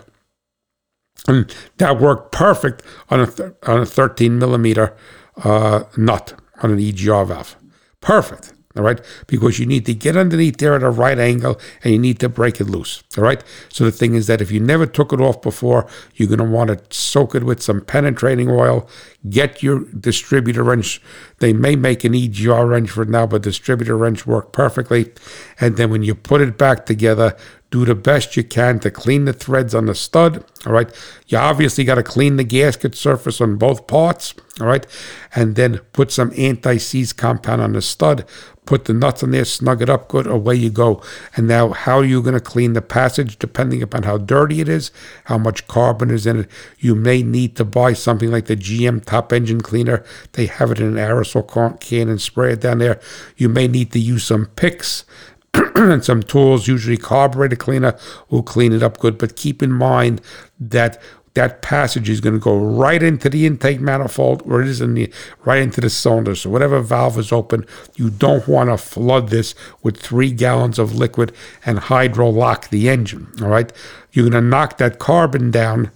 And 1.27 1.53
that 1.79 2.01
worked 2.01 2.33
perfect 2.33 2.83
on 3.11 3.21
a 3.21 3.27
th- 3.27 3.53
on 3.65 3.81
a 3.81 3.87
13 3.87 4.39
millimeter 4.39 4.97
uh, 5.43 5.85
nut 5.97 6.35
on 6.63 6.71
an 6.71 6.79
EGR 6.79 7.27
valve. 7.27 7.57
Perfect 8.01 8.53
all 8.79 8.85
right? 8.85 9.01
Because 9.27 9.59
you 9.59 9.67
need 9.67 9.85
to 9.87 9.95
get 9.95 10.17
underneath 10.17 10.59
there 10.59 10.75
at 10.75 10.83
a 10.83 10.91
right 10.91 11.19
angle 11.19 11.61
and 11.83 11.93
you 11.93 11.99
need 11.99 12.21
to 12.21 12.29
break 12.29 12.61
it 12.61 12.69
loose, 12.69 13.03
all 13.17 13.25
right? 13.25 13.43
So 13.69 13.85
the 13.85 13.93
thing 13.93 14.15
is 14.15 14.27
that 14.29 14.41
if 14.41 14.51
you 14.51 14.61
never 14.61 14.87
took 14.87 15.13
it 15.13 15.21
off 15.21 15.43
before, 15.43 15.89
you're 16.15 16.29
going 16.29 16.39
to 16.39 16.45
want 16.45 16.71
to 16.71 16.97
soak 16.97 17.35
it 17.35 17.45
with 17.45 17.63
some 17.63 17.81
penetrating 17.81 18.49
oil, 18.49 18.89
get 19.29 19.63
your 19.63 19.81
distributor 19.87 20.63
wrench. 20.63 21.03
They 21.39 21.53
may 21.53 21.77
make 21.77 22.05
an 22.05 22.13
EGR 22.13 22.69
wrench 22.69 22.91
for 22.91 23.05
now, 23.05 23.27
but 23.27 23.43
distributor 23.43 23.97
wrench 23.97 24.27
work 24.27 24.53
perfectly. 24.53 25.13
And 25.61 25.77
then 25.77 25.91
when 25.91 26.03
you 26.03 26.15
put 26.15 26.41
it 26.41 26.57
back 26.57 26.87
together, 26.87 27.37
do 27.71 27.85
the 27.85 27.95
best 27.95 28.37
you 28.37 28.45
can 28.45 28.79
to 28.81 28.91
clean 28.91 29.27
the 29.27 29.33
threads 29.33 29.75
on 29.75 29.87
the 29.87 29.95
stud. 29.95 30.45
All 30.67 30.73
right. 30.73 30.91
You 31.27 31.39
obviously 31.39 31.85
got 31.85 31.97
to 31.97 32.03
clean 32.03 32.37
the 32.37 32.45
gasket 32.45 32.95
surface 32.95 33.41
on 33.41 33.57
both 33.57 33.87
parts. 33.87 34.35
All 34.61 34.67
right. 34.67 34.87
And 35.35 35.55
then 35.55 35.79
put 35.93 36.11
some 36.11 36.33
anti 36.37 36.79
seize 36.79 37.13
compound 37.13 37.61
on 37.61 37.73
the 37.73 37.83
stud. 37.83 38.25
Put 38.69 38.85
the 38.85 38.93
nuts 38.93 39.23
in 39.23 39.31
there, 39.31 39.47
snug 39.47 39.81
it 39.81 39.89
up 39.89 40.09
good, 40.09 40.27
away 40.27 40.55
you 40.55 40.69
go. 40.69 41.03
And 41.35 41.49
now, 41.49 41.71
how 41.71 42.01
are 42.01 42.05
you 42.05 42.21
going 42.21 42.35
to 42.35 42.39
clean 42.41 42.75
the 42.75 42.83
passage? 42.83 43.39
Depending 43.39 43.83
upon 43.83 44.03
how 44.03 44.19
dirty 44.19 44.61
it 44.61 44.69
is, 44.69 44.91
how 45.25 45.39
much 45.39 45.67
carbon 45.69 46.11
is 46.11 46.27
in 46.27 46.41
it, 46.41 46.51
you 46.79 46.95
may 46.95 47.23
need 47.23 47.57
to 47.57 47.65
buy 47.65 47.95
something 47.95 48.31
like 48.31 48.45
the 48.45 48.57
GM 48.57 49.03
Top 49.07 49.33
Engine 49.33 49.63
Cleaner. 49.63 50.05
They 50.33 50.45
have 50.45 50.71
it 50.71 50.81
in 50.81 50.87
an 50.87 50.97
aerosol 50.97 51.81
can 51.81 52.11
and 52.11 52.21
spray 52.21 52.53
it 52.53 52.61
down 52.61 52.77
there. 52.77 53.01
You 53.39 53.49
may 53.49 53.69
need 53.69 53.91
to 53.93 53.99
use 53.99 54.25
some 54.25 54.45
picks 54.45 55.07
and 55.55 56.05
some 56.05 56.23
tools, 56.23 56.69
usually 56.69 56.99
carburetor 56.99 57.57
cleaner, 57.57 57.99
will 58.29 58.43
clean 58.43 58.75
it 58.75 58.83
up 58.83 58.99
good. 58.99 59.17
But 59.17 59.35
keep 59.35 59.63
in 59.63 59.73
mind 59.73 60.21
that 60.61 61.01
that 61.39 61.63
passage 61.63 62.11
is 62.11 62.21
going 62.21 62.35
to 62.35 62.41
go 62.41 62.59
right 62.59 63.01
into 63.01 63.31
the 63.31 63.47
intake 63.47 63.81
manifold 63.81 64.43
or 64.45 64.61
it 64.61 64.67
is 64.67 64.81
in 64.81 64.95
the 64.95 65.09
right 65.45 65.63
into 65.63 65.81
the 65.81 65.89
cylinder. 65.89 66.35
So 66.35 66.51
whatever 66.51 66.81
valve 66.81 67.17
is 67.17 67.31
open, 67.31 67.65
you 67.95 68.11
don't 68.11 68.49
want 68.49 68.71
to 68.71 68.77
flood 68.77 69.29
this 69.29 69.55
with 69.81 69.97
three 69.97 70.33
gallons 70.33 70.81
of 70.81 70.97
liquid 70.97 71.33
and 71.65 71.79
hydro 71.79 72.29
lock 72.29 72.71
the 72.71 72.89
engine. 72.89 73.29
All 73.41 73.47
right. 73.47 73.73
You're 74.11 74.29
going 74.29 74.43
to 74.43 74.49
knock 74.49 74.79
that 74.79 74.99
carbon 74.99 75.53
down 75.53 75.93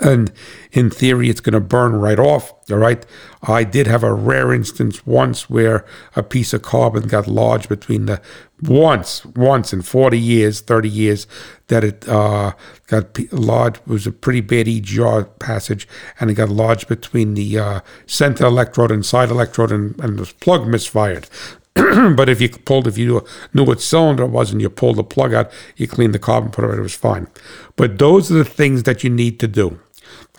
and 0.00 0.32
in 0.72 0.90
theory 0.90 1.28
it's 1.28 1.40
going 1.40 1.54
to 1.54 1.60
burn 1.60 1.94
right 1.96 2.18
off 2.18 2.52
all 2.70 2.78
right 2.78 3.04
i 3.42 3.64
did 3.64 3.86
have 3.86 4.02
a 4.02 4.12
rare 4.12 4.52
instance 4.52 5.06
once 5.06 5.48
where 5.48 5.84
a 6.16 6.22
piece 6.22 6.52
of 6.52 6.62
carbon 6.62 7.06
got 7.08 7.26
lodged 7.26 7.68
between 7.68 8.06
the 8.06 8.20
once 8.62 9.24
once 9.26 9.72
in 9.72 9.82
40 9.82 10.18
years 10.18 10.60
30 10.60 10.88
years 10.88 11.26
that 11.68 11.84
it 11.84 12.08
uh, 12.08 12.52
got 12.86 13.18
lodged 13.32 13.78
it 13.78 13.88
was 13.88 14.06
a 14.06 14.12
pretty 14.12 14.40
bad 14.40 14.66
egr 14.66 15.28
passage 15.38 15.88
and 16.20 16.30
it 16.30 16.34
got 16.34 16.48
lodged 16.48 16.88
between 16.88 17.34
the 17.34 17.58
uh, 17.58 17.80
center 18.06 18.46
electrode 18.46 18.90
and 18.90 19.04
side 19.04 19.30
electrode 19.30 19.72
and, 19.72 19.98
and 20.00 20.18
the 20.18 20.32
plug 20.40 20.66
misfired 20.66 21.28
but 21.74 22.28
if 22.28 22.40
you 22.40 22.48
pulled, 22.48 22.86
if 22.86 22.96
you 22.96 23.24
knew 23.52 23.64
what 23.64 23.80
cylinder 23.80 24.22
it 24.22 24.28
was 24.28 24.52
and 24.52 24.60
you 24.60 24.70
pulled 24.70 24.96
the 24.96 25.02
plug 25.02 25.34
out, 25.34 25.50
you 25.76 25.88
cleaned 25.88 26.14
the 26.14 26.20
carbon, 26.20 26.50
put 26.52 26.64
it 26.64 26.68
right, 26.68 26.78
it 26.78 26.82
was 26.82 26.94
fine. 26.94 27.26
But 27.74 27.98
those 27.98 28.30
are 28.30 28.34
the 28.34 28.44
things 28.44 28.84
that 28.84 29.02
you 29.02 29.10
need 29.10 29.40
to 29.40 29.48
do. 29.48 29.80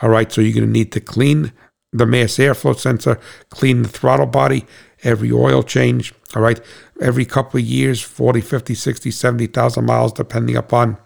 All 0.02 0.10
right, 0.10 0.31
so 0.31 0.41
you're 0.41 0.53
going 0.53 0.65
to 0.65 0.72
need 0.72 0.91
to 0.93 0.99
clean 0.99 1.52
the 1.91 2.06
mass 2.06 2.34
airflow 2.34 2.77
sensor, 2.77 3.19
clean 3.49 3.84
the 3.84 3.89
throttle 3.89 4.26
body, 4.26 4.65
every 5.03 5.31
oil 5.31 5.64
change. 5.64 6.14
All 6.35 6.41
right, 6.41 6.60
every 7.02 7.26
couple 7.26 7.60
of 7.60 7.65
years, 7.65 8.02
40, 8.02 8.41
50, 8.41 8.76
60, 8.76 9.11
70,000 9.11 9.85
miles, 9.85 10.11
depending 10.14 10.57
upon 10.57 10.97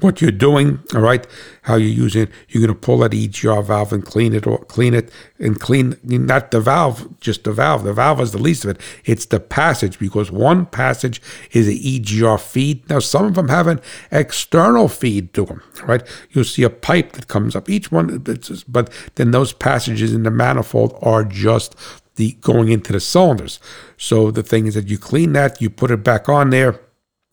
what 0.00 0.20
you're 0.20 0.30
doing, 0.30 0.80
all 0.94 1.00
right, 1.00 1.26
how 1.62 1.76
you're 1.76 1.88
using 1.88 2.22
it. 2.22 2.30
You're 2.48 2.66
going 2.66 2.74
to 2.74 2.80
pull 2.80 2.98
that 2.98 3.12
EGR 3.12 3.64
valve 3.64 3.92
and 3.92 4.04
clean 4.04 4.34
it, 4.34 4.46
or 4.46 4.58
clean 4.64 4.94
it, 4.94 5.10
and 5.38 5.58
clean 5.60 5.96
not 6.02 6.50
the 6.50 6.60
valve, 6.60 7.20
just 7.20 7.44
the 7.44 7.52
valve. 7.52 7.84
The 7.84 7.92
valve 7.92 8.20
is 8.20 8.32
the 8.32 8.38
least 8.38 8.64
of 8.64 8.70
it. 8.70 8.80
It's 9.04 9.26
the 9.26 9.40
passage 9.40 9.98
because 9.98 10.30
one 10.30 10.66
passage 10.66 11.22
is 11.52 11.68
an 11.68 11.74
EGR 11.74 12.40
feed. 12.40 12.88
Now 12.88 12.98
some 12.98 13.26
of 13.26 13.34
them 13.34 13.48
have 13.48 13.66
an 13.66 13.80
external 14.10 14.88
feed 14.88 15.32
to 15.34 15.44
them, 15.44 15.62
right? 15.84 16.02
You'll 16.30 16.44
see 16.44 16.62
a 16.62 16.70
pipe 16.70 17.12
that 17.12 17.28
comes 17.28 17.54
up. 17.54 17.70
Each 17.70 17.92
one, 17.92 18.24
but 18.68 18.92
then 19.14 19.30
those 19.30 19.52
passages 19.52 20.12
in 20.12 20.24
the 20.24 20.30
manifold 20.30 20.98
are 21.02 21.24
just 21.24 21.76
the 22.16 22.32
going 22.40 22.70
into 22.70 22.92
the 22.92 23.00
cylinders. 23.00 23.58
So 23.96 24.30
the 24.30 24.42
thing 24.42 24.66
is 24.66 24.74
that 24.74 24.88
you 24.88 24.98
clean 24.98 25.32
that, 25.32 25.62
you 25.62 25.70
put 25.70 25.90
it 25.90 26.04
back 26.04 26.28
on 26.28 26.50
there 26.50 26.78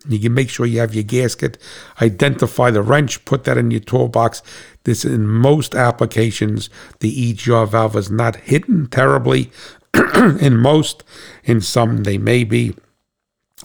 you 0.10 0.20
can 0.20 0.34
make 0.34 0.50
sure 0.50 0.66
you 0.66 0.80
have 0.80 0.94
your 0.94 1.04
gasket, 1.04 1.58
identify 2.02 2.72
the 2.72 2.82
wrench, 2.82 3.24
put 3.26 3.44
that 3.44 3.58
in 3.58 3.72
your 3.72 3.80
toolbox. 3.80 4.42
This, 4.84 5.06
in 5.06 5.28
most 5.28 5.76
applications, 5.76 6.70
the 7.00 7.34
EGR 7.34 7.68
valve 7.70 7.96
is 7.96 8.10
not 8.10 8.36
hidden 8.38 8.88
terribly. 8.88 9.52
in 10.16 10.58
most, 10.58 11.04
in 11.44 11.62
some, 11.62 12.04
they 12.04 12.18
may 12.18 12.44
be. 12.44 12.76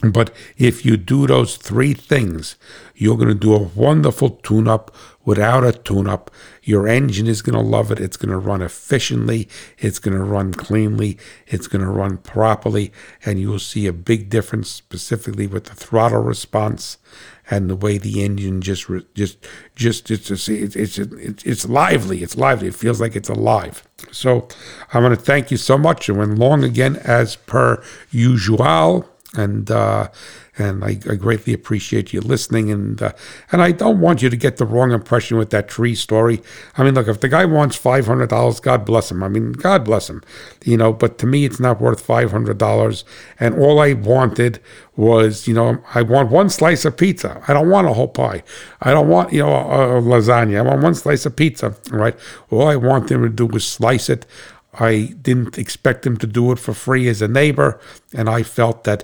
But 0.01 0.35
if 0.57 0.85
you 0.85 0.97
do 0.97 1.25
those 1.25 1.55
three 1.55 1.93
things, 1.93 2.57
you're 2.95 3.15
going 3.15 3.29
to 3.29 3.33
do 3.33 3.53
a 3.53 3.63
wonderful 3.63 4.31
tune 4.43 4.67
up 4.67 4.93
without 5.23 5.63
a 5.63 5.71
tune 5.71 6.07
up. 6.07 6.29
Your 6.63 6.85
engine 6.85 7.27
is 7.27 7.41
going 7.41 7.55
to 7.55 7.61
love 7.61 7.91
it. 7.91 8.01
It's 8.01 8.17
going 8.17 8.31
to 8.31 8.37
run 8.37 8.61
efficiently. 8.61 9.47
It's 9.77 9.99
going 9.99 10.17
to 10.17 10.23
run 10.23 10.53
cleanly. 10.53 11.17
It's 11.47 11.67
going 11.67 11.81
to 11.81 11.89
run 11.89 12.17
properly. 12.17 12.91
And 13.25 13.39
you'll 13.39 13.57
see 13.57 13.87
a 13.87 13.93
big 13.93 14.29
difference 14.29 14.69
specifically 14.69 15.47
with 15.47 15.65
the 15.65 15.75
throttle 15.75 16.21
response 16.21 16.97
and 17.49 17.69
the 17.69 17.75
way 17.75 17.97
the 17.97 18.21
engine 18.21 18.59
just, 18.61 18.87
just, 19.13 19.37
just, 19.75 20.11
it's, 20.11 20.29
it's, 20.29 20.49
it's, 20.49 20.97
it's, 20.97 21.43
it's 21.45 21.69
lively. 21.69 22.21
It's 22.21 22.35
lively. 22.35 22.67
It 22.67 22.75
feels 22.75 22.99
like 22.99 23.15
it's 23.15 23.29
alive. 23.29 23.87
So 24.11 24.49
I 24.93 24.99
want 24.99 25.17
to 25.17 25.25
thank 25.25 25.51
you 25.51 25.57
so 25.57 25.77
much. 25.77 26.09
And 26.09 26.17
went 26.17 26.37
long 26.37 26.65
again 26.65 26.97
as 26.97 27.37
per 27.37 27.81
usual 28.11 29.07
and 29.37 29.69
uh, 29.69 30.09
and 30.57 30.83
I, 30.83 30.97
I, 31.09 31.15
greatly 31.15 31.53
appreciate 31.53 32.13
you 32.13 32.21
listening. 32.21 32.71
And 32.71 33.01
uh, 33.01 33.11
and 33.51 33.61
I 33.61 33.71
don't 33.71 33.99
want 33.99 34.21
you 34.21 34.29
to 34.29 34.37
get 34.37 34.57
the 34.57 34.65
wrong 34.65 34.91
impression 34.91 35.37
with 35.37 35.49
that 35.49 35.67
tree 35.67 35.95
story. 35.95 36.41
I 36.77 36.83
mean, 36.83 36.93
look, 36.93 37.07
if 37.07 37.19
the 37.19 37.27
guy 37.27 37.45
wants 37.45 37.75
five 37.75 38.05
hundred 38.05 38.29
dollars, 38.29 38.59
God 38.59 38.85
bless 38.85 39.11
him. 39.11 39.23
I 39.23 39.27
mean, 39.27 39.51
God 39.53 39.83
bless 39.83 40.09
him. 40.09 40.23
You 40.63 40.77
know, 40.77 40.93
but 40.93 41.17
to 41.19 41.27
me, 41.27 41.45
it's 41.45 41.59
not 41.59 41.81
worth 41.81 42.01
five 42.01 42.31
hundred 42.31 42.57
dollars. 42.57 43.03
And 43.39 43.55
all 43.55 43.79
I 43.79 43.93
wanted 43.93 44.59
was, 44.95 45.47
you 45.47 45.53
know, 45.53 45.83
I 45.93 46.01
want 46.01 46.31
one 46.31 46.49
slice 46.49 46.85
of 46.85 46.95
pizza. 46.95 47.41
I 47.47 47.53
don't 47.53 47.69
want 47.69 47.87
a 47.87 47.93
whole 47.93 48.07
pie. 48.07 48.43
I 48.81 48.91
don't 48.91 49.09
want, 49.09 49.33
you 49.33 49.39
know, 49.39 49.53
a, 49.53 49.97
a 49.97 50.01
lasagna. 50.01 50.59
I 50.59 50.61
want 50.61 50.81
one 50.81 50.95
slice 50.95 51.25
of 51.25 51.35
pizza. 51.35 51.75
Right. 51.91 52.15
All 52.49 52.67
I 52.67 52.77
want 52.77 53.09
them 53.09 53.21
to 53.23 53.29
do 53.29 53.45
was 53.45 53.67
slice 53.67 54.09
it. 54.09 54.25
I 54.79 55.15
didn't 55.21 55.57
expect 55.57 56.05
him 56.05 56.17
to 56.17 56.27
do 56.27 56.51
it 56.51 56.59
for 56.59 56.73
free 56.73 57.07
as 57.07 57.21
a 57.21 57.27
neighbor, 57.27 57.79
and 58.13 58.29
I 58.29 58.43
felt 58.43 58.83
that 58.83 59.03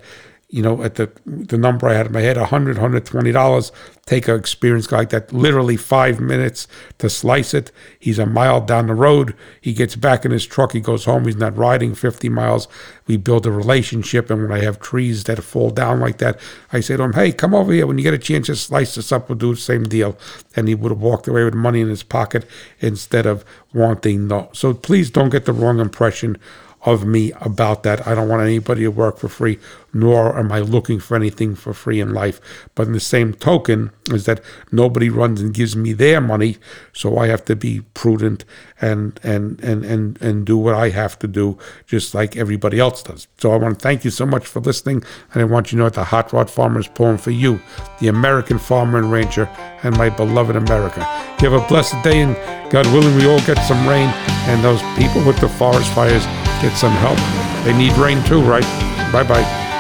you 0.52 0.62
know, 0.62 0.84
at 0.84 0.96
the 0.96 1.10
the 1.26 1.58
number 1.58 1.88
I 1.88 1.94
had 1.94 2.08
in 2.08 2.12
my 2.12 2.22
head, 2.22 2.38
100 2.38 2.78
$120. 2.78 3.72
Take 4.06 4.28
an 4.28 4.36
experienced 4.36 4.90
guy 4.90 4.98
like 4.98 5.10
that, 5.12 5.32
literally 5.32 5.78
five 5.78 6.20
minutes 6.20 6.68
to 6.98 7.10
slice 7.10 7.54
it. 7.54 7.72
He's 7.98 8.20
a 8.20 8.26
mile 8.26 8.60
down 8.60 8.88
the 8.88 8.94
road. 8.94 9.34
He 9.62 9.74
gets 9.74 9.96
back 9.96 10.26
in 10.26 10.32
his 10.32 10.46
truck. 10.46 10.74
He 10.74 10.82
goes 10.82 11.06
home. 11.06 11.26
He's 11.26 11.38
not 11.38 11.56
riding 11.56 11.96
50 11.96 12.28
miles. 12.28 12.68
We 13.08 13.16
build 13.16 13.46
a 13.46 13.52
relationship. 13.52 14.30
And 14.30 14.42
when 14.42 14.52
I 14.52 14.62
have 14.64 14.80
trees 14.80 15.24
that 15.26 15.42
fall 15.42 15.70
down 15.70 16.02
like 16.02 16.18
that, 16.18 16.38
I 16.74 16.82
say 16.82 16.98
to 16.98 17.04
him, 17.04 17.14
hey, 17.14 17.32
come 17.32 17.56
over 17.56 17.72
here. 17.72 17.88
When 17.88 17.98
you 17.98 18.04
get 18.04 18.14
a 18.14 18.18
chance 18.18 18.48
to 18.48 18.56
slice 18.58 18.96
this 18.96 19.14
up, 19.14 19.30
we'll 19.30 19.38
do 19.38 19.56
the 19.56 19.62
same 19.62 19.84
deal. 19.84 20.18
And 20.56 20.68
he 20.68 20.76
would 20.76 20.92
have 20.92 21.02
walked 21.02 21.30
away 21.30 21.46
with 21.46 21.54
money 21.54 21.80
in 21.80 21.88
his 21.88 22.04
pocket 22.04 22.46
instead 22.82 23.26
of 23.26 23.46
wanting 23.74 24.28
no. 24.28 24.50
So 24.52 24.74
please 24.74 25.10
don't 25.10 25.30
get 25.30 25.46
the 25.46 25.54
wrong 25.54 25.80
impression 25.80 26.38
of 26.84 27.06
me 27.06 27.32
about 27.42 27.84
that. 27.84 28.08
I 28.08 28.16
don't 28.16 28.28
want 28.28 28.42
anybody 28.42 28.82
to 28.84 28.90
work 28.90 29.18
for 29.18 29.28
free, 29.28 29.60
nor 29.94 30.38
am 30.38 30.52
I 30.52 30.60
looking 30.60 31.00
for 31.00 31.16
anything 31.16 31.56
for 31.56 31.74
free 31.74 32.00
in 32.00 32.14
life. 32.14 32.42
But 32.74 32.88
in 32.88 32.94
the 32.94 33.00
same 33.00 33.34
token, 33.34 33.92
is 34.10 34.26
that 34.26 34.42
nobody 34.72 35.10
runs 35.10 35.42
and 35.42 35.54
gives 35.54 35.76
me 35.76 35.94
their 35.94 36.20
money, 36.20 36.58
so 36.92 37.18
I 37.18 37.28
have 37.28 37.46
to 37.46 37.56
be 37.56 37.82
prudent 37.94 38.46
and 38.82 39.20
and 39.24 39.60
and 39.62 39.86
and 39.86 40.22
and 40.22 40.46
do 40.46 40.58
what 40.58 40.74
I 40.74 40.90
have 40.90 41.20
to 41.20 41.28
do, 41.28 41.58
just 41.86 42.16
like 42.16 42.36
everybody 42.36 42.80
else 42.80 43.04
does. 43.04 43.28
So 43.38 43.52
I 43.52 43.58
want 43.58 43.80
to 43.80 43.84
thank 43.84 44.04
you 44.04 44.12
so 44.12 44.26
much 44.26 44.48
for 44.48 44.60
listening, 44.60 45.04
and 45.34 45.42
I 45.42 45.46
want 45.46 45.72
you 45.72 45.78
to 45.78 45.84
know 45.84 45.90
that 45.90 45.94
the 45.94 46.06
Hot 46.06 46.34
Rod 46.34 46.50
Farmer 46.50 46.80
is 46.80 46.88
pulling 46.88 47.18
for 47.18 47.32
you, 47.32 47.62
the 48.00 48.08
American 48.08 48.58
farmer 48.58 48.98
and 48.98 49.12
rancher, 49.12 49.48
and 49.84 49.96
my 49.98 50.10
beloved 50.10 50.56
America. 50.56 51.00
You 51.42 51.52
have 51.52 51.64
a 51.64 51.68
blessed 51.68 52.02
day, 52.04 52.22
and 52.22 52.36
God 52.72 52.88
willing, 52.88 53.16
we 53.16 53.28
all 53.28 53.42
get 53.42 53.58
some 53.68 53.88
rain, 53.88 54.10
and 54.48 54.64
those 54.64 54.82
people 54.98 55.24
with 55.26 55.40
the 55.40 55.50
forest 55.50 55.92
fires 55.94 56.26
get 56.62 56.78
some 56.78 56.94
help. 56.94 57.18
They 57.66 57.76
need 57.78 57.94
rain 57.94 58.24
too, 58.24 58.42
right? 58.42 58.64
Bye 59.12 59.24
bye. 59.24 59.71